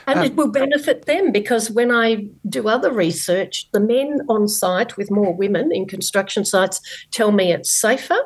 And 0.07 0.21
um, 0.21 0.25
it 0.25 0.37
will 0.37 0.51
benefit 0.51 1.07
them 1.07 1.33
because 1.33 1.71
when 1.71 1.91
I 1.91 2.29
do 2.49 2.69
other 2.69 2.93
research, 2.93 3.69
the 3.73 3.81
men 3.81 4.21
on 4.29 4.49
site 4.49 4.97
with 4.97 5.11
more 5.11 5.35
women 5.35 5.71
in 5.73 5.87
construction 5.87 6.45
sites 6.45 6.81
tell 7.11 7.33
me 7.33 7.53
it's 7.53 7.73
safer. 7.73 8.19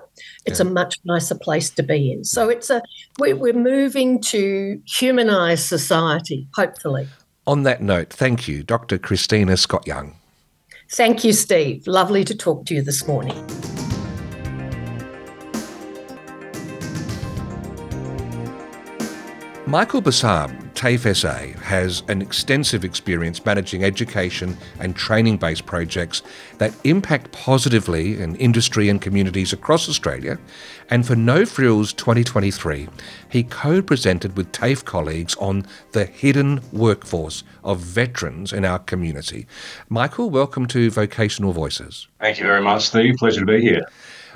It's 0.46 0.60
yeah. 0.60 0.66
a 0.66 0.70
much 0.70 0.96
nicer 1.04 1.36
place 1.36 1.70
to 1.70 1.82
be 1.82 2.12
in. 2.12 2.24
So 2.24 2.48
it's 2.48 2.70
a 2.70 2.82
we're, 3.18 3.36
we're 3.36 3.52
moving 3.52 4.20
to 4.22 4.80
humanise 4.86 5.64
society, 5.64 6.48
hopefully. 6.54 7.08
On 7.46 7.62
that 7.64 7.82
note, 7.82 8.10
thank 8.10 8.46
you, 8.46 8.62
Dr. 8.62 8.98
Christina 8.98 9.56
Scott 9.56 9.86
Young. 9.86 10.16
Thank 10.92 11.24
you, 11.24 11.32
Steve. 11.32 11.86
Lovely 11.86 12.24
to 12.24 12.36
talk 12.36 12.66
to 12.66 12.74
you 12.74 12.82
this 12.82 13.06
morning. 13.06 13.89
Michael 19.70 20.02
Bassam, 20.02 20.68
TAFE 20.74 21.16
SA, 21.16 21.60
has 21.60 22.02
an 22.08 22.20
extensive 22.20 22.84
experience 22.84 23.44
managing 23.44 23.84
education 23.84 24.56
and 24.80 24.96
training 24.96 25.36
based 25.36 25.64
projects 25.64 26.22
that 26.58 26.74
impact 26.82 27.30
positively 27.30 28.20
in 28.20 28.34
industry 28.34 28.88
and 28.88 29.00
communities 29.00 29.52
across 29.52 29.88
Australia. 29.88 30.40
And 30.90 31.06
for 31.06 31.14
No 31.14 31.46
Frills 31.46 31.92
2023, 31.92 32.88
he 33.28 33.44
co 33.44 33.80
presented 33.80 34.36
with 34.36 34.50
TAFE 34.50 34.84
colleagues 34.84 35.36
on 35.36 35.64
the 35.92 36.04
hidden 36.04 36.60
workforce 36.72 37.44
of 37.62 37.78
veterans 37.78 38.52
in 38.52 38.64
our 38.64 38.80
community. 38.80 39.46
Michael, 39.88 40.30
welcome 40.30 40.66
to 40.66 40.90
Vocational 40.90 41.52
Voices. 41.52 42.08
Thank 42.18 42.40
you 42.40 42.44
very 42.44 42.60
much, 42.60 42.88
Steve. 42.88 43.14
Pleasure 43.18 43.38
to 43.38 43.46
be 43.46 43.60
here. 43.60 43.86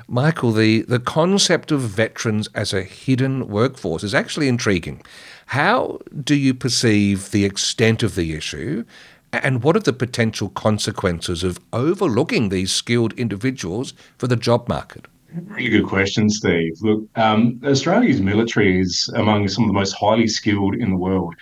Michael, 0.07 0.51
the, 0.51 0.83
the 0.83 0.99
concept 0.99 1.71
of 1.71 1.81
veterans 1.81 2.47
as 2.53 2.73
a 2.73 2.83
hidden 2.83 3.47
workforce 3.47 4.03
is 4.03 4.13
actually 4.13 4.47
intriguing. 4.47 5.01
How 5.47 5.99
do 6.23 6.35
you 6.35 6.53
perceive 6.53 7.31
the 7.31 7.45
extent 7.45 8.03
of 8.03 8.15
the 8.15 8.33
issue? 8.33 8.85
And 9.33 9.63
what 9.63 9.75
are 9.75 9.81
the 9.81 9.93
potential 9.93 10.49
consequences 10.49 11.43
of 11.43 11.59
overlooking 11.73 12.49
these 12.49 12.71
skilled 12.71 13.13
individuals 13.13 13.93
for 14.17 14.27
the 14.27 14.35
job 14.35 14.69
market? 14.69 15.05
Really 15.33 15.69
good 15.69 15.87
question, 15.87 16.29
Steve. 16.29 16.73
Look, 16.81 17.03
um, 17.15 17.59
Australia's 17.65 18.21
military 18.21 18.79
is 18.79 19.09
among 19.15 19.47
some 19.49 19.65
of 19.65 19.67
the 19.67 19.73
most 19.73 19.91
highly 19.93 20.27
skilled 20.27 20.75
in 20.75 20.91
the 20.91 20.97
world. 20.97 21.35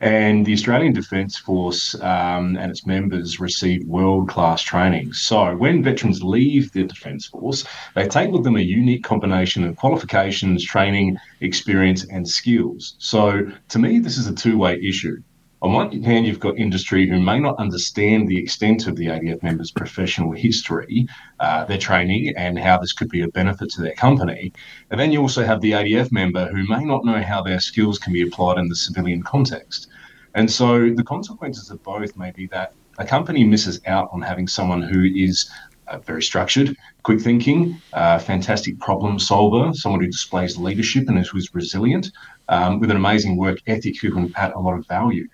And 0.00 0.46
the 0.46 0.52
Australian 0.52 0.92
Defence 0.92 1.36
Force 1.38 1.94
um, 1.96 2.56
and 2.56 2.70
its 2.70 2.86
members 2.86 3.40
receive 3.40 3.84
world 3.86 4.28
class 4.28 4.62
training. 4.62 5.12
So 5.12 5.56
when 5.56 5.82
veterans 5.82 6.22
leave 6.22 6.72
the 6.72 6.84
Defence 6.84 7.26
Force, 7.26 7.64
they 7.94 8.06
take 8.06 8.30
with 8.30 8.44
them 8.44 8.56
a 8.56 8.60
unique 8.60 9.02
combination 9.02 9.64
of 9.64 9.76
qualifications, 9.76 10.64
training, 10.64 11.16
experience, 11.40 12.04
and 12.04 12.28
skills. 12.28 12.94
So 12.98 13.50
to 13.70 13.78
me, 13.78 13.98
this 13.98 14.18
is 14.18 14.28
a 14.28 14.34
two 14.34 14.56
way 14.56 14.80
issue. 14.80 15.20
On 15.60 15.72
one 15.72 16.02
hand, 16.04 16.24
you've 16.24 16.38
got 16.38 16.56
industry 16.56 17.08
who 17.08 17.20
may 17.20 17.40
not 17.40 17.58
understand 17.58 18.28
the 18.28 18.38
extent 18.38 18.86
of 18.86 18.94
the 18.94 19.06
ADF 19.06 19.42
members' 19.42 19.72
professional 19.72 20.30
history, 20.30 21.08
uh, 21.40 21.64
their 21.64 21.78
training, 21.78 22.32
and 22.36 22.56
how 22.56 22.78
this 22.78 22.92
could 22.92 23.08
be 23.08 23.22
a 23.22 23.28
benefit 23.28 23.68
to 23.70 23.82
their 23.82 23.94
company. 23.94 24.52
And 24.90 25.00
then 25.00 25.10
you 25.10 25.20
also 25.20 25.44
have 25.44 25.60
the 25.60 25.72
ADF 25.72 26.12
member 26.12 26.46
who 26.46 26.64
may 26.68 26.84
not 26.84 27.04
know 27.04 27.20
how 27.20 27.42
their 27.42 27.58
skills 27.58 27.98
can 27.98 28.12
be 28.12 28.22
applied 28.22 28.58
in 28.58 28.68
the 28.68 28.76
civilian 28.76 29.20
context. 29.20 29.88
And 30.34 30.48
so 30.48 30.90
the 30.90 31.02
consequences 31.02 31.70
of 31.70 31.82
both 31.82 32.16
may 32.16 32.30
be 32.30 32.46
that 32.48 32.74
a 32.98 33.04
company 33.04 33.42
misses 33.42 33.80
out 33.86 34.08
on 34.12 34.22
having 34.22 34.46
someone 34.46 34.82
who 34.82 35.04
is 35.04 35.50
uh, 35.88 35.98
very 35.98 36.22
structured, 36.22 36.76
quick 37.02 37.20
thinking, 37.20 37.80
uh, 37.94 38.20
fantastic 38.20 38.78
problem 38.78 39.18
solver, 39.18 39.74
someone 39.74 40.00
who 40.00 40.06
displays 40.06 40.56
leadership 40.56 41.08
and 41.08 41.18
who 41.26 41.38
is 41.38 41.52
resilient, 41.52 42.12
um, 42.48 42.78
with 42.78 42.92
an 42.92 42.96
amazing 42.96 43.36
work 43.36 43.58
ethic 43.66 44.00
who 44.00 44.12
can 44.12 44.32
add 44.36 44.52
a 44.52 44.60
lot 44.60 44.78
of 44.78 44.86
value. 44.86 45.26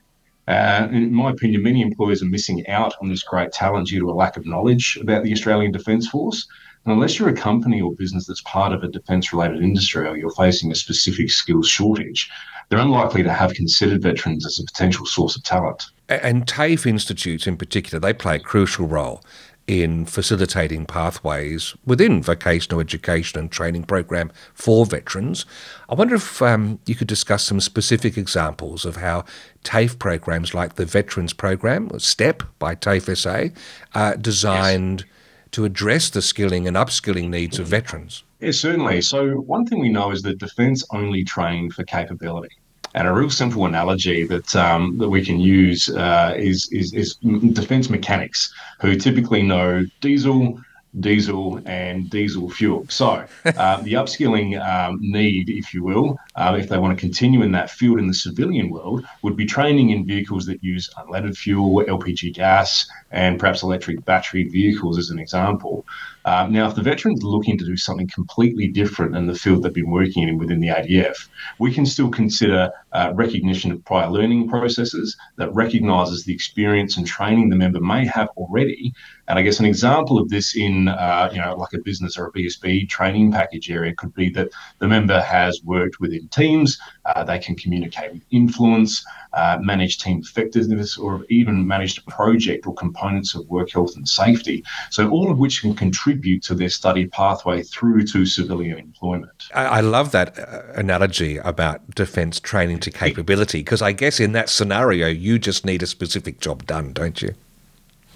Uh, 0.47 0.89
in 0.91 1.13
my 1.13 1.31
opinion, 1.31 1.63
many 1.63 1.81
employers 1.81 2.23
are 2.23 2.27
missing 2.27 2.67
out 2.69 2.95
on 3.01 3.09
this 3.09 3.23
great 3.23 3.53
talent 3.53 3.89
due 3.89 4.01
to 4.01 4.11
a 4.11 4.13
lack 4.13 4.37
of 4.37 4.47
knowledge 4.47 4.99
about 5.01 5.25
the 5.25 5.33
Australian 5.33 5.73
Defence 5.73 6.09
Force. 6.09 6.47
Unless 6.87 7.19
you're 7.19 7.31
a 7.31 7.35
company 7.35 7.81
or 7.81 7.95
business 7.95 8.27
that's 8.27 8.43
part 8.43 8.75
of 8.75 8.83
a 8.83 8.89
defence 8.89 9.33
related 9.33 9.63
industry 9.63 10.07
or 10.07 10.19
you're 10.19 10.31
facing 10.33 10.71
a 10.71 10.75
specific 10.75 11.31
skills 11.31 11.67
shortage, 11.67 12.31
they're 12.69 12.79
unlikely 12.79 13.23
to 13.23 13.33
have 13.33 13.55
considered 13.55 14.03
veterans 14.03 14.45
as 14.45 14.59
a 14.59 14.65
potential 14.65 15.07
source 15.07 15.35
of 15.35 15.43
talent. 15.45 15.83
And 16.11 16.47
TAFE 16.47 16.87
institutes 16.87 17.47
in 17.47 17.57
particular, 17.57 17.99
they 17.99 18.13
play 18.13 18.37
a 18.37 18.41
crucial 18.41 18.87
role 18.87 19.23
in 19.67 20.05
facilitating 20.05 20.85
pathways 20.85 21.75
within 21.87 22.23
vocational 22.23 22.81
education 22.81 23.39
and 23.39 23.51
training 23.51 23.85
program 23.85 24.31
for 24.53 24.85
veterans. 24.85 25.47
I 25.89 25.95
wonder 25.95 26.17
if 26.17 26.43
um, 26.43 26.79
you 26.87 26.95
could 26.95 27.09
discuss 27.09 27.45
some 27.45 27.61
specific 27.61 28.19
examples 28.19 28.85
of 28.85 28.97
how 28.97 29.25
TAFE 29.63 29.99
programs 29.99 30.53
like 30.53 30.75
the 30.75 30.85
Veterans 30.85 31.33
Program, 31.33 31.91
STEP 31.99 32.43
by 32.59 32.75
TAFE 32.75 33.17
SA, 33.17 33.49
are 33.95 34.17
designed 34.17 35.01
yes. 35.01 35.09
to 35.53 35.65
address 35.65 36.11
the 36.11 36.21
skilling 36.21 36.69
and 36.69 36.77
upskilling 36.77 37.31
needs 37.31 37.59
of 37.59 37.67
veterans. 37.67 38.23
Yes, 38.41 38.59
certainly. 38.59 39.01
So, 39.01 39.37
one 39.37 39.65
thing 39.65 39.79
we 39.81 39.89
know 39.89 40.11
is 40.11 40.21
that 40.23 40.39
defence 40.39 40.85
only 40.91 41.25
train 41.25 41.71
for 41.71 41.85
capability. 41.85 42.55
And 42.95 43.09
a 43.09 43.13
real 43.13 43.31
simple 43.31 43.67
analogy 43.67 44.25
that 44.27 44.55
um, 44.55 44.99
that 44.99 45.09
we 45.09 45.25
can 45.25 45.41
use 45.41 45.89
uh, 45.89 46.35
is, 46.37 46.69
is, 46.71 46.93
is 46.93 47.15
defence 47.53 47.91
mechanics, 47.91 48.55
who 48.81 48.95
typically 48.97 49.43
know 49.43 49.85
diesel, 50.01 50.61
diesel 51.01 51.61
and 51.67 52.09
diesel 52.09 52.49
fuel. 52.51 52.87
So 52.89 53.07
uh, 53.45 53.81
the 53.83 53.95
upskilling 53.95 54.61
um, 54.65 54.99
need, 55.01 55.51
if 55.51 55.75
you 55.75 55.83
will, 55.83 56.17
uh, 56.37 56.57
if 56.59 56.69
they 56.69 56.79
want 56.79 56.97
to 56.97 57.01
continue 57.01 57.43
in 57.43 57.53
that 57.53 57.71
field 57.71 57.99
in 57.99 58.07
the 58.07 58.15
civilian 58.15 58.71
world, 58.71 59.05
would 59.23 59.37
be 59.37 59.47
training 59.47 59.91
in 59.91 60.07
vehicles 60.07 60.47
that 60.47 60.63
use 60.63 60.89
unleaded 60.97 61.37
fuel, 61.37 61.85
LPG 61.85 62.35
gas, 62.35 62.87
and 63.11 63.39
perhaps 63.39 63.63
electric 63.63 64.05
battery 64.05 64.45
vehicles 64.45 64.99
as 64.99 65.11
an 65.11 65.19
example. 65.19 65.85
Um, 66.25 66.53
now, 66.53 66.69
if 66.69 66.75
the 66.75 66.83
veteran's 66.83 67.23
looking 67.23 67.59
to 67.59 67.65
do 67.65 67.77
something 67.77 68.09
completely 68.09 68.69
different 68.69 69.17
in 69.17 69.27
the 69.27 69.35
field 69.35 69.63
they've 69.63 69.73
been 69.73 69.91
working 69.91 70.29
in 70.29 70.39
within 70.39 70.61
the 70.61 70.69
ADF, 70.69 71.29
we 71.59 71.73
can 71.73 71.85
still 71.85 72.11
consider 72.11 72.71
uh, 72.93 73.13
recognition 73.15 73.71
of 73.73 73.85
prior 73.85 74.09
learning 74.09 74.49
processes 74.49 75.17
that 75.37 75.53
recognises 75.55 76.25
the 76.25 76.33
experience 76.33 76.97
and 76.97 77.07
training 77.07 77.51
the 77.51 77.57
member 77.57 77.81
may 77.81 78.07
have 78.07 78.29
already. 78.37 78.93
And 79.29 79.39
I 79.39 79.43
guess 79.43 79.59
an 79.59 79.67
example 79.67 80.19
of 80.19 80.29
this 80.29 80.55
in, 80.57 80.89
uh, 80.89 81.31
you 81.33 81.41
know, 81.41 81.55
like 81.57 81.73
a 81.73 81.79
business 81.79 82.17
or 82.17 82.27
a 82.27 82.33
BSB 82.33 82.89
training 82.89 83.33
package 83.33 83.71
area 83.71 83.95
could 83.95 84.15
be 84.15 84.31
that 84.31 84.51
the 84.79 84.89
member 84.89 85.21
has 85.21 85.63
worked 85.65 86.01
within 86.01 86.29
teams, 86.29 86.79
uh, 87.07 87.25
they 87.25 87.39
can 87.39 87.55
communicate 87.55 88.13
with 88.13 88.23
influence, 88.31 89.05
uh, 89.33 89.59
manage 89.61 89.99
team 89.99 90.21
effectiveness, 90.21 90.97
or 90.97 91.25
even 91.29 91.67
manage 91.67 91.99
a 91.99 92.03
project 92.03 92.67
or 92.67 92.75
components 92.75 93.35
of 93.35 93.49
work 93.49 93.71
health 93.71 93.97
and 93.97 94.09
safety. 94.09 94.63
So 94.91 95.09
all 95.11 95.31
of 95.31 95.39
which 95.39 95.63
can 95.63 95.75
contribute 95.75 96.14
to 96.23 96.55
their 96.55 96.69
study 96.69 97.07
pathway 97.07 97.63
through 97.63 98.05
to 98.07 98.25
civilian 98.27 98.79
employment. 98.79 99.49
I, 99.55 99.65
I 99.65 99.81
love 99.81 100.13
that 100.13 100.39
uh, 100.39 100.63
analogy 100.75 101.39
about 101.39 101.95
defence 101.95 102.41
training 102.41 102.81
to 102.81 102.91
capability 102.91 103.59
because 103.59 103.83
I 103.83 103.93
guess 103.93 104.21
in 104.21 104.33
that 104.33 104.49
scenario 104.49 105.09
you 105.09 105.39
just 105.39 105.65
need 105.65 105.83
a 105.83 105.87
specific 105.87 106.41
job 106.41 106.67
done, 106.67 106.93
don't 106.93 107.21
you? 107.23 107.35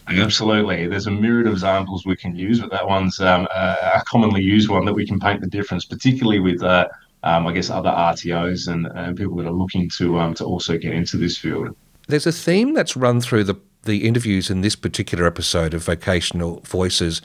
Absolutely. 0.09 0.87
There's 0.89 1.07
a 1.07 1.11
myriad 1.11 1.47
of 1.47 1.53
examples 1.53 2.07
we 2.07 2.17
can 2.17 2.35
use, 2.35 2.61
but 2.61 2.71
that 2.71 2.87
one's 2.87 3.21
um, 3.21 3.47
a 3.55 4.03
commonly 4.07 4.43
used 4.43 4.71
one 4.71 4.85
that 4.87 4.95
we 4.95 5.07
can 5.07 5.21
paint 5.21 5.41
the 5.41 5.47
difference, 5.47 5.85
particularly 5.85 6.41
with 6.41 6.63
uh, 6.63 6.89
um, 7.23 7.47
I 7.47 7.53
guess 7.53 7.69
other 7.69 7.91
RTOs 7.91 8.69
and, 8.69 8.87
and 8.87 9.17
people 9.17 9.37
that 9.37 9.47
are 9.47 9.53
looking 9.53 9.91
to 9.99 10.19
um, 10.19 10.35
to 10.35 10.45
also 10.45 10.79
get 10.79 10.95
into 10.95 11.17
this 11.17 11.37
field. 11.37 11.77
There's 12.07 12.27
a 12.27 12.33
theme 12.33 12.73
that's 12.73 12.97
run 12.97 13.21
through 13.21 13.45
the 13.45 13.57
the 13.85 14.07
interviews 14.07 14.51
in 14.51 14.61
this 14.61 14.77
particular 14.77 15.27
episode 15.27 15.73
of 15.73 15.85
Vocational 15.85 16.61
Voices, 16.61 17.23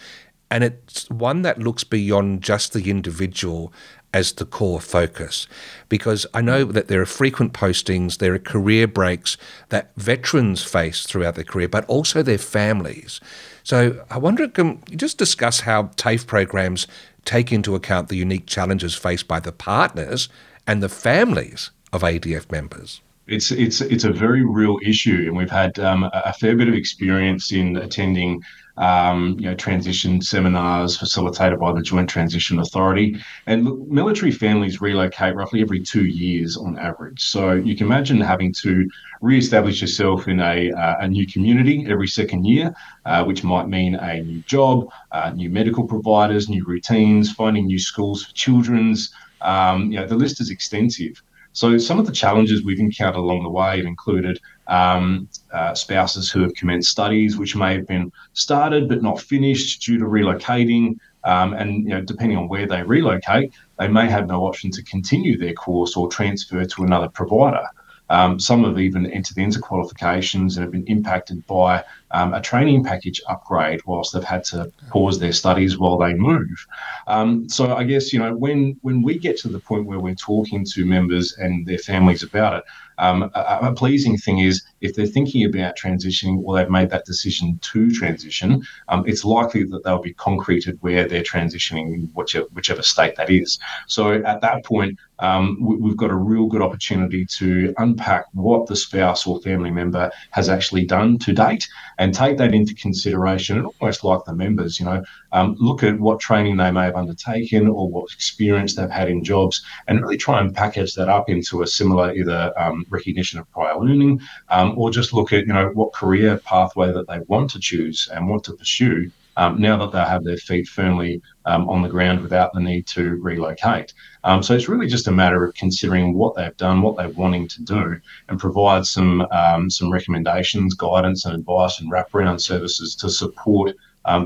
and 0.54 0.64
it's 0.64 1.10
one 1.10 1.42
that 1.42 1.58
looks 1.58 1.84
beyond 1.84 2.44
just 2.44 2.74
the 2.74 2.92
individual 2.92 3.74
as 4.14 4.34
the 4.34 4.46
core 4.46 4.80
focus. 4.80 5.48
Because 5.90 6.28
I 6.32 6.42
know 6.42 6.64
that 6.66 6.90
there 6.90 7.02
are 7.02 7.08
frequent 7.08 7.54
postings, 7.54 8.20
there 8.20 8.36
are 8.36 8.40
career 8.40 8.88
breaks 8.88 9.36
that 9.70 9.90
veterans 9.98 10.64
face 10.64 11.08
throughout 11.08 11.34
their 11.34 11.44
career, 11.44 11.68
but 11.68 11.86
also 11.86 12.22
their 12.22 12.38
families. 12.38 13.20
So 13.64 14.06
I 14.12 14.20
wonder, 14.20 14.48
can 14.48 14.84
you 14.88 14.96
just 14.96 15.18
discuss 15.18 15.62
how 15.62 15.90
TAFE 15.96 16.28
programs 16.28 16.86
take 17.26 17.52
into 17.52 17.74
account 17.74 18.10
the 18.10 18.18
unique 18.18 18.46
challenges 18.46 18.94
faced 18.94 19.28
by 19.28 19.40
the 19.40 19.52
partners 19.52 20.30
and 20.68 20.84
the 20.84 20.90
families 20.90 21.72
of 21.92 22.04
ADF 22.04 22.52
members? 22.52 23.02
It's 23.28 23.52
it's 23.52 23.82
it's 23.82 24.04
a 24.04 24.12
very 24.12 24.44
real 24.44 24.78
issue, 24.84 25.26
and 25.28 25.38
we've 25.38 25.50
had 25.50 25.80
um, 25.80 26.10
a 26.14 26.34
fair 26.34 26.56
bit 26.56 26.68
of 26.68 26.74
experience 26.74 27.52
in 27.52 27.78
attending 27.78 28.44
um, 28.78 29.38
you 29.40 29.45
know, 29.45 29.56
transition 29.56 30.22
seminars 30.22 30.98
facilitated 30.98 31.60
by 31.60 31.72
the 31.74 31.82
Joint 31.82 32.10
Transition 32.10 32.60
Authority. 32.60 33.18
And 33.45 33.66
look, 33.66 33.88
military 33.88 34.32
families 34.32 34.82
relocate 34.82 35.36
roughly 35.36 35.62
every 35.62 35.80
two 35.80 36.06
years 36.06 36.58
on 36.58 36.78
average. 36.80 37.22
So 37.22 37.54
you 37.54 37.76
can 37.76 37.88
imagine 37.88 38.20
having 38.20 38.54
to 38.64 38.90
re-establish 39.22 39.82
yourself 39.82 40.28
in 40.28 40.40
a, 40.40 40.72
uh, 40.72 40.95
a 41.02 41.08
new 41.08 41.28
community 41.28 41.86
every 41.88 42.08
second 42.08 42.45
year, 42.45 42.74
uh, 43.06 43.24
which 43.24 43.44
might 43.44 43.68
mean 43.68 43.95
a 43.95 44.22
new 44.22 44.41
job, 44.41 44.90
uh, 45.12 45.32
new 45.36 45.50
medical 45.50 45.86
providers, 45.86 46.50
new 46.50 46.66
routines, 46.66 47.32
finding 47.32 47.68
new 47.68 47.80
schools 47.80 48.26
for 48.26 48.34
children's. 48.34 49.14
Um, 49.41 49.91
you 49.91 50.00
know, 50.00 50.08
the 50.08 50.16
list 50.16 50.41
is 50.41 50.50
extensive. 50.50 51.22
So 51.54 51.78
some 51.78 52.00
of 52.00 52.06
the 52.08 52.12
challenges 52.12 52.64
we've 52.64 52.80
encountered 52.80 53.20
along 53.20 53.44
the 53.44 53.50
way 53.50 53.78
have 53.78 53.86
included 53.86 54.40
um, 54.68 55.30
uh, 55.52 55.74
spouses 55.76 56.32
who 56.32 56.42
have 56.42 56.54
commenced 56.56 56.90
studies, 56.90 57.38
which 57.38 57.56
may 57.56 57.76
have 57.76 57.88
been 57.88 58.12
started 58.34 58.90
but 58.90 59.04
not 59.04 59.22
finished 59.22 59.84
due 59.84 60.00
to 60.00 60.06
relocating. 60.06 60.98
Um, 61.24 61.54
and 61.54 61.84
you 61.84 61.90
know, 61.90 62.02
depending 62.02 62.38
on 62.38 62.48
where 62.48 62.68
they 62.68 62.82
relocate, 62.82 63.54
they 63.78 63.88
may 63.88 64.10
have 64.10 64.28
no 64.28 64.46
option 64.46 64.72
to 64.72 64.84
continue 64.84 65.38
their 65.38 65.54
course 65.54 65.96
or 65.96 66.10
transfer 66.10 66.66
to 66.66 66.84
another 66.84 67.08
provider. 67.08 67.66
Um, 68.14 68.40
some 68.40 68.64
have 68.64 68.80
even 68.80 69.07
entered 69.07 69.40
into 69.40 69.60
qualifications 69.60 70.56
and 70.56 70.64
have 70.64 70.72
been 70.72 70.85
impacted 70.85 71.45
by 71.48 71.84
um, 72.11 72.35
a 72.35 72.41
training 72.41 72.84
package 72.84 73.19
upgrade 73.27 73.81
whilst 73.88 74.14
they've 74.14 74.23
had 74.23 74.44
to 74.45 74.72
pause 74.90 75.18
their 75.19 75.34
studies 75.34 75.80
while 75.80 75.98
they 75.98 76.14
move. 76.14 76.68
Um, 77.07 77.49
so 77.49 77.76
I 77.76 77.84
guess 77.84 78.14
you 78.14 78.19
know 78.19 78.35
when 78.35 78.77
when 78.81 79.02
we 79.02 79.18
get 79.18 79.38
to 79.40 79.48
the 79.48 79.60
point 79.60 79.88
where 79.88 79.99
we're 79.99 80.14
talking 80.14 80.64
to 80.73 80.85
members 80.85 81.34
and 81.40 81.65
their 81.65 81.80
families 81.80 82.22
about 82.22 82.53
it, 82.60 82.64
um, 82.98 83.32
a, 83.34 83.60
a, 83.61 83.74
pleasing 83.74 84.18
thing 84.18 84.40
is 84.40 84.64
if 84.82 84.95
they're 84.95 85.06
thinking 85.06 85.45
about 85.45 85.78
transitioning 85.78 86.41
or 86.44 86.56
they've 86.56 86.70
made 86.70 86.90
that 86.91 87.06
decision 87.06 87.60
to 87.61 87.91
transition, 87.91 88.64
um, 88.90 89.03
it's 89.07 89.26
likely 89.26 89.64
that 89.64 89.84
they'll 89.84 90.02
be 90.02 90.14
concreted 90.14 90.78
where 90.82 91.07
they're 91.07 91.24
transitioning, 91.24 92.10
whichever, 92.14 92.48
whichever 92.53 92.82
state 92.82 93.15
that 93.15 93.30
is. 93.30 93.60
So 93.88 94.14
at 94.14 94.41
that 94.41 94.64
point, 94.64 94.99
um, 95.20 95.57
we, 95.61 95.90
have 95.90 95.98
got 95.98 96.11
a 96.11 96.15
real 96.15 96.48
good 96.48 96.61
opportunity 96.61 97.26
to 97.26 97.74
unpack 97.78 98.26
what 98.34 98.68
the 98.68 98.76
spouse 98.76 99.26
or 99.26 99.40
family 99.41 99.72
member 99.72 100.11
has 100.32 100.49
actually 100.49 100.86
done 100.86 101.18
to 101.20 101.34
date 101.34 101.68
and 101.98 102.14
take 102.14 102.38
that 102.38 102.53
into 102.53 102.76
consideration 102.76 103.57
and 103.57 103.68
almost 103.80 104.03
like 104.03 104.26
the 104.26 104.34
members, 104.36 104.80
you 104.80 104.86
know, 104.86 105.03
um, 105.32 105.56
look 105.60 105.82
at 105.84 105.99
what 105.99 106.20
training 106.20 106.57
they 106.57 106.72
may 106.72 106.84
have 106.84 106.95
undertaken 106.95 107.68
or 107.68 107.90
what 107.90 108.11
experience 108.11 108.76
they've 108.76 108.90
had 108.90 109.10
in 109.10 109.24
jobs 109.24 109.64
and 109.88 110.02
really 110.02 110.18
try 110.18 110.41
and 110.41 110.53
package 110.53 110.94
that 110.94 111.10
up 111.10 111.30
into 111.30 111.61
a 111.61 111.68
similar 111.68 112.14
either 112.14 112.53
um, 112.60 112.82
recognition 112.89 113.39
of 113.39 113.49
prior 113.51 113.77
learning 113.77 114.22
um, 114.49 114.77
or 114.77 114.91
just 114.91 115.14
look 115.14 115.34
at, 115.34 115.45
you 115.47 115.53
know, 115.53 115.69
what 115.73 115.93
career 115.93 116.38
pathway 116.45 116.91
that 116.91 117.07
they 117.07 117.19
want 117.27 117.49
to 117.51 117.60
choose 117.60 118.10
and 118.14 118.30
want 118.30 118.43
to 118.45 118.53
pursue 118.53 119.10
um, 119.35 119.60
now 119.60 119.77
that 119.77 119.91
they 119.91 119.99
have 119.99 120.23
their 120.23 120.38
feet 120.38 120.68
firmly 120.68 121.22
um, 121.45 121.68
on 121.68 121.81
the 121.81 121.89
ground 121.89 122.22
without 122.22 122.53
the 122.53 122.60
need 122.60 122.85
to 122.85 123.15
relocate. 123.15 123.93
So 124.41 124.53
it's 124.53 124.69
really 124.69 124.88
just 124.88 125.07
a 125.07 125.11
matter 125.11 125.43
of 125.43 125.55
considering 125.55 126.14
what 126.14 126.35
they've 126.35 126.55
done, 126.57 126.81
what 126.81 126.97
they're 126.97 127.10
wanting 127.10 127.47
to 127.47 127.64
do, 127.64 127.99
and 128.30 128.39
provide 128.39 128.85
some 128.85 129.26
some 129.69 129.91
recommendations, 129.91 130.76
guidance, 130.76 131.26
and 131.26 131.35
advice 131.35 131.80
and 131.80 131.91
wraparound 131.91 132.41
services 132.41 132.95
to 132.97 133.10
support 133.10 133.76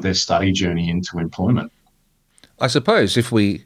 their 0.02 0.14
study 0.14 0.52
journey 0.52 0.90
into 0.90 1.20
employment. 1.20 1.72
I 2.60 2.68
suppose 2.68 3.16
if 3.16 3.32
we 3.32 3.64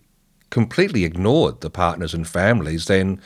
completely 0.52 1.06
ignored 1.06 1.62
the 1.62 1.70
partners 1.70 2.14
and 2.14 2.28
families, 2.28 2.86
then 2.86 3.20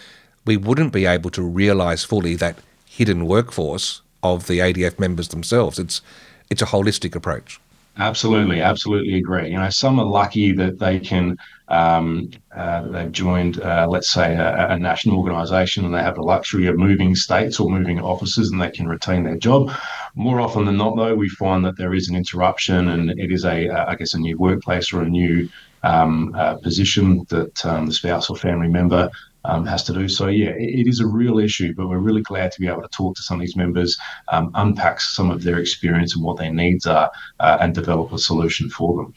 we 0.46 0.58
wouldn't 0.58 0.94
be 0.94 1.06
able 1.06 1.30
to 1.32 1.42
realise 1.42 2.04
fully 2.04 2.36
that 2.36 2.60
hidden 2.86 3.26
workforce 3.26 4.02
of 4.24 4.48
the 4.48 4.60
ADF 4.60 5.00
members 5.00 5.30
themselves. 5.30 5.80
It's 5.80 6.02
it's 6.50 6.62
a 6.62 6.66
holistic 6.66 7.16
approach. 7.16 7.60
Absolutely, 7.98 8.62
absolutely 8.62 9.16
agree. 9.16 9.50
You 9.52 9.58
know, 9.58 9.70
some 9.70 10.00
are 10.00 10.06
lucky 10.06 10.52
that 10.52 10.80
they 10.80 11.00
can 11.00 11.38
um, 11.68 12.30
uh, 12.56 12.88
they've 12.90 13.12
joined, 13.12 13.60
uh, 13.60 13.88
let's 13.90 14.12
say, 14.12 14.36
a, 14.36 14.70
a 14.70 14.78
national 14.78 15.18
organisation, 15.18 15.86
and 15.86 15.94
they 15.94 16.02
have 16.02 16.16
the 16.16 16.22
luxury 16.22 16.68
of 16.68 16.78
moving 16.78 17.16
states 17.16 17.60
or 17.60 17.70
moving 17.70 18.00
offices, 18.00 18.52
and 18.52 18.62
they 18.62 18.70
can 18.70 18.88
retain 18.88 19.24
their 19.24 19.38
job. 19.38 19.72
More 20.14 20.40
often 20.40 20.66
than 20.66 20.78
not, 20.78 20.96
though, 20.96 21.16
we 21.16 21.30
find 21.30 21.66
that 21.66 21.78
there 21.78 21.94
is 21.94 22.08
an 22.08 22.16
interruption, 22.16 22.90
and 22.90 23.12
it 23.12 23.32
is 23.32 23.46
a, 23.46 23.70
uh, 23.70 23.86
I 23.88 23.96
guess, 23.96 24.14
a 24.14 24.20
new 24.20 24.38
workplace 24.38 24.94
or 24.94 25.02
a 25.02 25.10
new 25.10 25.50
um, 25.84 26.34
uh, 26.36 26.56
position 26.56 27.26
that 27.30 27.66
um, 27.66 27.88
the 27.88 27.94
spouse 27.94 28.30
or 28.30 28.36
family 28.36 28.68
member 28.68 29.10
um, 29.48 29.66
has 29.66 29.84
to 29.86 29.94
do. 29.94 30.08
So, 30.08 30.28
yeah, 30.28 30.50
it, 30.50 30.82
it 30.82 30.88
is 30.88 31.00
a 31.00 31.08
real 31.08 31.40
issue, 31.40 31.74
but 31.76 31.88
we're 31.88 31.98
really 32.00 32.22
glad 32.22 32.52
to 32.52 32.60
be 32.60 32.68
able 32.68 32.82
to 32.82 32.88
talk 32.90 33.16
to 33.16 33.22
some 33.22 33.38
of 33.38 33.42
these 33.42 33.56
members, 33.56 33.98
um, 34.30 34.52
unpack 34.56 35.02
some 35.02 35.32
of 35.32 35.44
their 35.44 35.60
experience 35.60 36.16
and 36.16 36.24
what 36.24 36.38
their 36.38 36.54
needs 36.54 36.86
are, 36.86 37.12
uh, 37.40 37.58
and 37.60 37.74
develop 37.74 38.12
a 38.12 38.20
solution 38.20 38.70
for 38.70 38.96
them. 38.98 39.14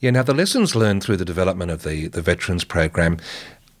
Yeah, 0.00 0.10
now 0.10 0.22
the 0.22 0.34
lessons 0.34 0.74
learned 0.74 1.02
through 1.02 1.16
the 1.18 1.24
development 1.24 1.70
of 1.70 1.82
the, 1.82 2.08
the 2.08 2.22
Veterans 2.22 2.64
Program, 2.64 3.18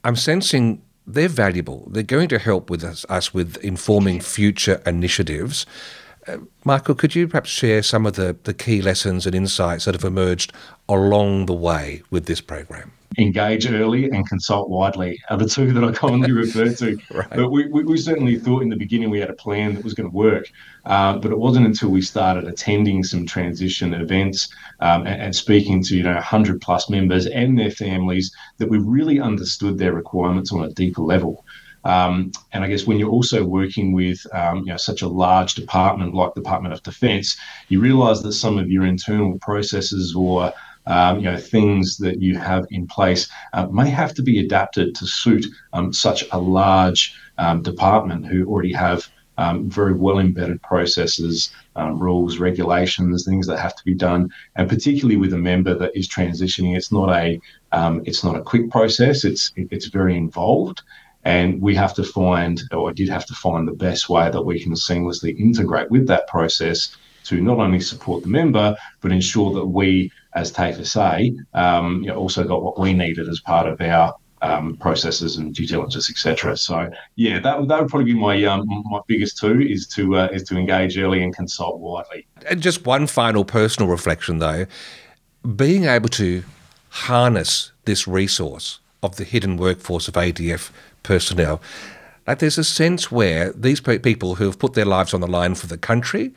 I'm 0.04 0.16
sensing 0.16 0.82
they're 1.06 1.28
valuable. 1.28 1.86
They're 1.90 2.02
going 2.02 2.28
to 2.30 2.38
help 2.38 2.70
with 2.70 2.82
us, 2.82 3.04
us 3.08 3.34
with 3.34 3.56
informing 3.58 4.20
future 4.20 4.80
initiatives. 4.86 5.66
Uh, 6.26 6.38
Michael, 6.64 6.94
could 6.94 7.14
you 7.14 7.28
perhaps 7.28 7.50
share 7.50 7.82
some 7.82 8.06
of 8.06 8.14
the, 8.14 8.36
the 8.44 8.54
key 8.54 8.80
lessons 8.80 9.26
and 9.26 9.34
insights 9.34 9.84
that 9.84 9.94
have 9.94 10.04
emerged 10.04 10.52
along 10.88 11.46
the 11.46 11.54
way 11.54 12.02
with 12.10 12.24
this 12.26 12.40
program? 12.40 12.92
Engage 13.18 13.66
early 13.70 14.10
and 14.10 14.28
consult 14.28 14.68
widely 14.68 15.20
are 15.30 15.36
the 15.36 15.48
two 15.48 15.72
that 15.72 15.84
I 15.84 15.92
commonly 15.92 16.32
refer 16.44 16.72
to. 16.72 16.98
right. 17.10 17.30
But 17.30 17.50
we, 17.50 17.66
we, 17.68 17.84
we, 17.84 17.96
certainly 17.96 18.38
thought 18.38 18.62
in 18.62 18.68
the 18.68 18.76
beginning 18.76 19.10
we 19.10 19.20
had 19.20 19.30
a 19.30 19.34
plan 19.34 19.74
that 19.74 19.84
was 19.84 19.94
going 19.94 20.10
to 20.10 20.16
work. 20.16 20.50
Uh, 20.84 21.16
but 21.18 21.30
it 21.30 21.38
wasn't 21.38 21.66
until 21.66 21.88
we 21.88 22.02
started 22.02 22.44
attending 22.44 23.02
some 23.02 23.26
transition 23.26 23.94
events 23.94 24.48
um, 24.80 25.06
and, 25.06 25.22
and, 25.22 25.34
speaking 25.34 25.82
to 25.82 25.96
you 25.96 26.02
know 26.02 26.14
100 26.14 26.60
plus 26.60 26.90
members 26.90 27.26
and 27.26 27.58
their 27.58 27.70
families 27.70 28.34
that 28.58 28.68
we 28.68 28.78
really 28.78 29.18
understood 29.18 29.78
their 29.78 29.94
requirements 29.94 30.52
on 30.52 30.64
a 30.64 30.70
deeper 30.70 31.02
level. 31.02 31.44
Um, 31.84 32.32
and 32.52 32.64
I 32.64 32.68
guess 32.68 32.86
when 32.86 32.98
you're 32.98 33.10
also 33.10 33.44
working 33.44 33.92
with 33.92 34.26
um, 34.32 34.60
you 34.60 34.66
know 34.66 34.76
such 34.76 35.02
a 35.02 35.08
large 35.08 35.54
department 35.54 36.14
like 36.14 36.34
Department 36.34 36.74
of 36.74 36.82
Defence, 36.82 37.36
you 37.68 37.80
realise 37.80 38.20
that 38.20 38.32
some 38.32 38.58
of 38.58 38.70
your 38.70 38.86
internal 38.86 39.38
processes 39.38 40.14
or 40.16 40.52
you 40.86 41.22
know, 41.22 41.36
things 41.36 41.96
that 41.98 42.20
you 42.20 42.36
have 42.38 42.66
in 42.70 42.86
place 42.86 43.28
uh, 43.52 43.66
may 43.66 43.88
have 43.88 44.14
to 44.14 44.22
be 44.22 44.40
adapted 44.40 44.94
to 44.94 45.06
suit 45.06 45.46
um, 45.72 45.92
such 45.92 46.24
a 46.32 46.38
large 46.38 47.14
um, 47.38 47.62
department 47.62 48.26
who 48.26 48.46
already 48.46 48.72
have 48.72 49.08
um, 49.38 49.68
very 49.68 49.94
well 49.94 50.18
embedded 50.18 50.62
processes, 50.62 51.50
um, 51.76 51.98
rules, 51.98 52.38
regulations, 52.38 53.24
things 53.24 53.46
that 53.46 53.58
have 53.58 53.74
to 53.74 53.84
be 53.84 53.94
done, 53.94 54.30
and 54.56 54.68
particularly 54.68 55.16
with 55.16 55.32
a 55.32 55.38
member 55.38 55.74
that 55.74 55.96
is 55.96 56.08
transitioning, 56.08 56.76
it's 56.76 56.92
not 56.92 57.10
a 57.10 57.40
um, 57.72 58.02
it's 58.06 58.22
not 58.22 58.36
a 58.36 58.42
quick 58.42 58.70
process. 58.70 59.24
It's 59.24 59.52
it's 59.56 59.86
very 59.86 60.16
involved, 60.16 60.82
and 61.24 61.60
we 61.60 61.74
have 61.74 61.94
to 61.94 62.04
find, 62.04 62.62
or 62.70 62.92
did 62.92 63.08
have 63.08 63.26
to 63.26 63.34
find, 63.34 63.66
the 63.66 63.72
best 63.72 64.08
way 64.08 64.30
that 64.30 64.42
we 64.42 64.62
can 64.62 64.72
seamlessly 64.74 65.36
integrate 65.38 65.90
with 65.90 66.06
that 66.06 66.28
process 66.28 66.96
to 67.24 67.40
not 67.40 67.58
only 67.58 67.80
support 67.80 68.22
the 68.22 68.28
member 68.28 68.76
but 69.00 69.12
ensure 69.12 69.52
that 69.54 69.66
we 69.66 70.10
as 70.34 70.50
TAFE 70.50 70.84
SA, 70.86 71.18
um, 71.54 72.02
you 72.02 72.08
know, 72.08 72.16
also 72.16 72.44
got 72.44 72.62
what 72.62 72.78
we 72.78 72.92
needed 72.92 73.28
as 73.28 73.40
part 73.40 73.68
of 73.68 73.80
our 73.80 74.14
um, 74.42 74.76
processes 74.76 75.36
and 75.36 75.54
due 75.54 75.66
diligence, 75.66 76.10
etc. 76.10 76.56
So 76.56 76.90
yeah, 77.16 77.40
that, 77.40 77.66
that 77.68 77.80
would 77.80 77.88
probably 77.88 78.12
be 78.12 78.18
my 78.18 78.44
um, 78.44 78.66
my 78.90 79.00
biggest 79.06 79.38
two 79.38 79.60
is 79.60 79.86
to 79.88 80.16
uh, 80.16 80.28
is 80.32 80.42
to 80.44 80.58
engage 80.58 80.98
early 80.98 81.22
and 81.22 81.34
consult 81.34 81.80
widely. 81.80 82.26
And 82.46 82.60
just 82.60 82.84
one 82.84 83.06
final 83.06 83.44
personal 83.44 83.88
reflection 83.88 84.38
though, 84.38 84.66
being 85.56 85.84
able 85.84 86.10
to 86.10 86.44
harness 86.90 87.72
this 87.86 88.06
resource 88.06 88.80
of 89.02 89.16
the 89.16 89.24
hidden 89.24 89.56
workforce 89.56 90.08
of 90.08 90.14
ADF 90.14 90.70
personnel. 91.02 91.60
Like 92.26 92.38
there's 92.38 92.56
a 92.56 92.64
sense 92.64 93.10
where 93.10 93.52
these 93.52 93.80
people 93.80 94.36
who 94.36 94.44
have 94.44 94.58
put 94.58 94.74
their 94.74 94.86
lives 94.86 95.12
on 95.12 95.20
the 95.20 95.26
line 95.26 95.54
for 95.54 95.66
the 95.66 95.76
country 95.76 96.32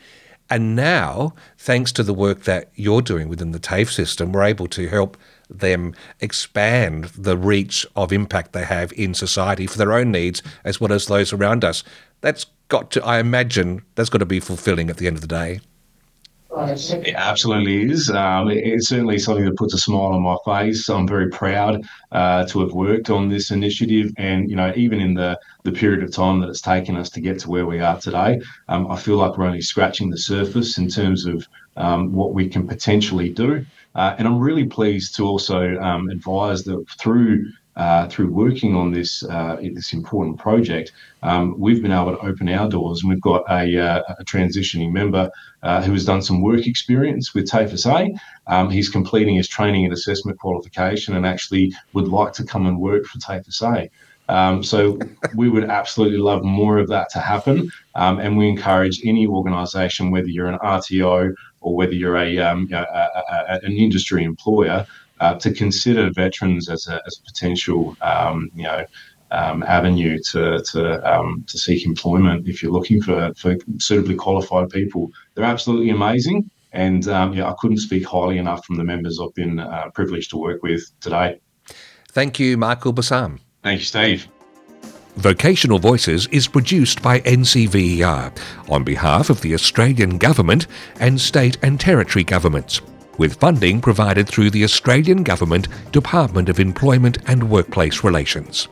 and 0.49 0.75
now, 0.75 1.33
thanks 1.57 1.91
to 1.93 2.03
the 2.03 2.13
work 2.13 2.43
that 2.43 2.71
you're 2.75 3.01
doing 3.01 3.27
within 3.27 3.51
the 3.51 3.59
TAFE 3.59 3.91
system, 3.91 4.31
we're 4.31 4.43
able 4.43 4.67
to 4.67 4.87
help 4.87 5.17
them 5.49 5.93
expand 6.19 7.05
the 7.17 7.37
reach 7.37 7.85
of 7.95 8.11
impact 8.11 8.53
they 8.53 8.65
have 8.65 8.91
in 8.93 9.13
society 9.13 9.67
for 9.67 9.77
their 9.77 9.93
own 9.93 10.11
needs 10.11 10.41
as 10.63 10.79
well 10.79 10.91
as 10.91 11.05
those 11.05 11.33
around 11.33 11.63
us. 11.63 11.83
That's 12.21 12.45
got 12.67 12.91
to, 12.91 13.03
I 13.03 13.19
imagine, 13.19 13.83
that's 13.95 14.09
got 14.09 14.19
to 14.19 14.25
be 14.25 14.39
fulfilling 14.39 14.89
at 14.89 14.97
the 14.97 15.07
end 15.07 15.17
of 15.17 15.21
the 15.21 15.27
day. 15.27 15.61
It 17.05 17.15
absolutely 17.15 17.91
is. 17.91 18.09
Um, 18.09 18.49
it's 18.49 18.87
certainly 18.87 19.19
something 19.19 19.45
that 19.45 19.57
puts 19.57 19.73
a 19.73 19.77
smile 19.77 20.13
on 20.13 20.21
my 20.21 20.37
face. 20.45 20.89
I'm 20.89 21.07
very 21.07 21.29
proud 21.29 21.85
uh, 22.11 22.45
to 22.45 22.59
have 22.61 22.71
worked 22.71 23.09
on 23.09 23.29
this 23.29 23.51
initiative, 23.51 24.11
and 24.17 24.49
you 24.49 24.55
know, 24.55 24.73
even 24.75 24.99
in 24.99 25.13
the 25.13 25.39
the 25.63 25.71
period 25.71 26.03
of 26.03 26.11
time 26.11 26.39
that 26.39 26.49
it's 26.49 26.61
taken 26.61 26.95
us 26.95 27.09
to 27.11 27.21
get 27.21 27.39
to 27.39 27.49
where 27.49 27.65
we 27.65 27.79
are 27.79 27.99
today, 27.99 28.39
um, 28.69 28.89
I 28.89 28.95
feel 28.95 29.17
like 29.17 29.37
we're 29.37 29.45
only 29.45 29.61
scratching 29.61 30.09
the 30.09 30.17
surface 30.17 30.77
in 30.77 30.87
terms 30.87 31.25
of 31.25 31.47
um, 31.75 32.13
what 32.13 32.33
we 32.33 32.47
can 32.47 32.67
potentially 32.67 33.29
do. 33.29 33.65
Uh, 33.95 34.15
and 34.17 34.27
I'm 34.27 34.39
really 34.39 34.65
pleased 34.65 35.15
to 35.15 35.25
also 35.25 35.75
um, 35.79 36.09
advise 36.09 36.63
that 36.63 36.85
through 36.99 37.45
through 38.09 38.31
working 38.31 38.75
on 38.75 38.91
this 38.91 39.23
uh, 39.23 39.57
this 39.73 39.93
important 39.93 40.37
project, 40.39 40.91
um, 41.21 41.57
we've 41.59 41.81
been 41.81 41.91
able 41.91 42.15
to 42.15 42.19
open 42.19 42.49
our 42.49 42.67
doors, 42.67 43.01
and 43.01 43.09
we've 43.09 43.21
got 43.21 43.43
a, 43.49 43.79
uh, 43.79 44.01
transitioning 44.23 44.91
member 44.91 45.29
uh, 45.63 45.81
who 45.81 45.93
has 45.93 46.05
done 46.05 46.21
some 46.21 46.41
work 46.41 46.65
experience 46.65 47.33
with 47.33 47.47
TAFE 47.47 47.77
SA. 47.77 48.07
Um, 48.47 48.69
he's 48.69 48.89
completing 48.89 49.35
his 49.35 49.47
training 49.47 49.85
and 49.85 49.93
assessment 49.93 50.39
qualification, 50.39 51.15
and 51.15 51.25
actually 51.25 51.71
would 51.93 52.07
like 52.07 52.33
to 52.33 52.43
come 52.43 52.65
and 52.65 52.79
work 52.79 53.05
for 53.05 53.19
TAFE 53.19 53.45
SA. 53.49 53.83
Um, 54.29 54.61
so 54.61 54.99
we 55.35 55.47
would 55.47 55.69
absolutely 55.69 56.17
love 56.17 56.43
more 56.43 56.79
of 56.79 56.89
that 56.89 57.09
to 57.11 57.19
happen, 57.19 57.71
and 57.95 58.37
we 58.37 58.49
encourage 58.49 59.01
any 59.05 59.27
organisation, 59.27 60.11
whether 60.11 60.27
you're 60.27 60.47
an 60.47 60.59
RTO 60.59 61.33
or 61.61 61.75
whether 61.75 61.93
you're 61.93 62.17
an 62.17 63.61
industry 63.63 64.23
employer, 64.23 64.85
uh, 65.19 65.35
to 65.35 65.51
consider 65.51 66.11
veterans 66.11 66.69
as 66.69 66.87
a, 66.87 67.01
as 67.05 67.19
a 67.19 67.23
potential, 67.23 67.95
um, 68.01 68.49
you 68.55 68.63
know, 68.63 68.85
um, 69.31 69.63
avenue 69.63 70.19
to 70.31 70.61
to, 70.71 71.13
um, 71.13 71.43
to 71.47 71.57
seek 71.57 71.85
employment 71.85 72.47
if 72.47 72.63
you're 72.63 72.71
looking 72.71 73.01
for, 73.01 73.33
for 73.35 73.57
suitably 73.79 74.15
qualified 74.15 74.69
people. 74.69 75.11
They're 75.33 75.45
absolutely 75.45 75.89
amazing, 75.89 76.49
and 76.71 77.07
um, 77.07 77.33
yeah, 77.33 77.49
I 77.49 77.55
couldn't 77.59 77.79
speak 77.79 78.05
highly 78.05 78.37
enough 78.37 78.65
from 78.65 78.77
the 78.77 78.83
members 78.83 79.19
I've 79.21 79.33
been 79.33 79.59
uh, 79.59 79.89
privileged 79.93 80.29
to 80.31 80.37
work 80.37 80.63
with 80.63 80.81
today. 81.01 81.39
Thank 82.11 82.39
you, 82.39 82.57
Michael 82.57 82.93
Bassam. 82.93 83.39
Thank 83.63 83.79
you, 83.79 83.85
Steve. 83.85 84.27
Vocational 85.17 85.79
Voices 85.79 86.27
is 86.27 86.47
produced 86.47 87.01
by 87.01 87.21
NCVER 87.21 88.37
on 88.69 88.83
behalf 88.83 89.31
of 89.31 89.41
the 89.41 89.55
Australian 89.55 90.19
Government 90.19 90.67
and 90.99 91.19
state 91.19 91.57
and 91.63 91.79
territory 91.79 92.23
governments 92.23 92.81
with 93.17 93.39
funding 93.39 93.81
provided 93.81 94.27
through 94.27 94.49
the 94.51 94.63
Australian 94.63 95.23
Government 95.23 95.67
Department 95.91 96.49
of 96.49 96.59
Employment 96.59 97.17
and 97.27 97.49
Workplace 97.49 98.03
Relations. 98.03 98.67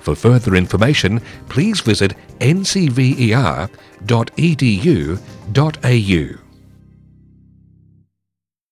For 0.00 0.14
further 0.14 0.56
information, 0.56 1.20
please 1.48 1.80
visit 1.80 2.14
ncver.edu.au. 2.40 3.70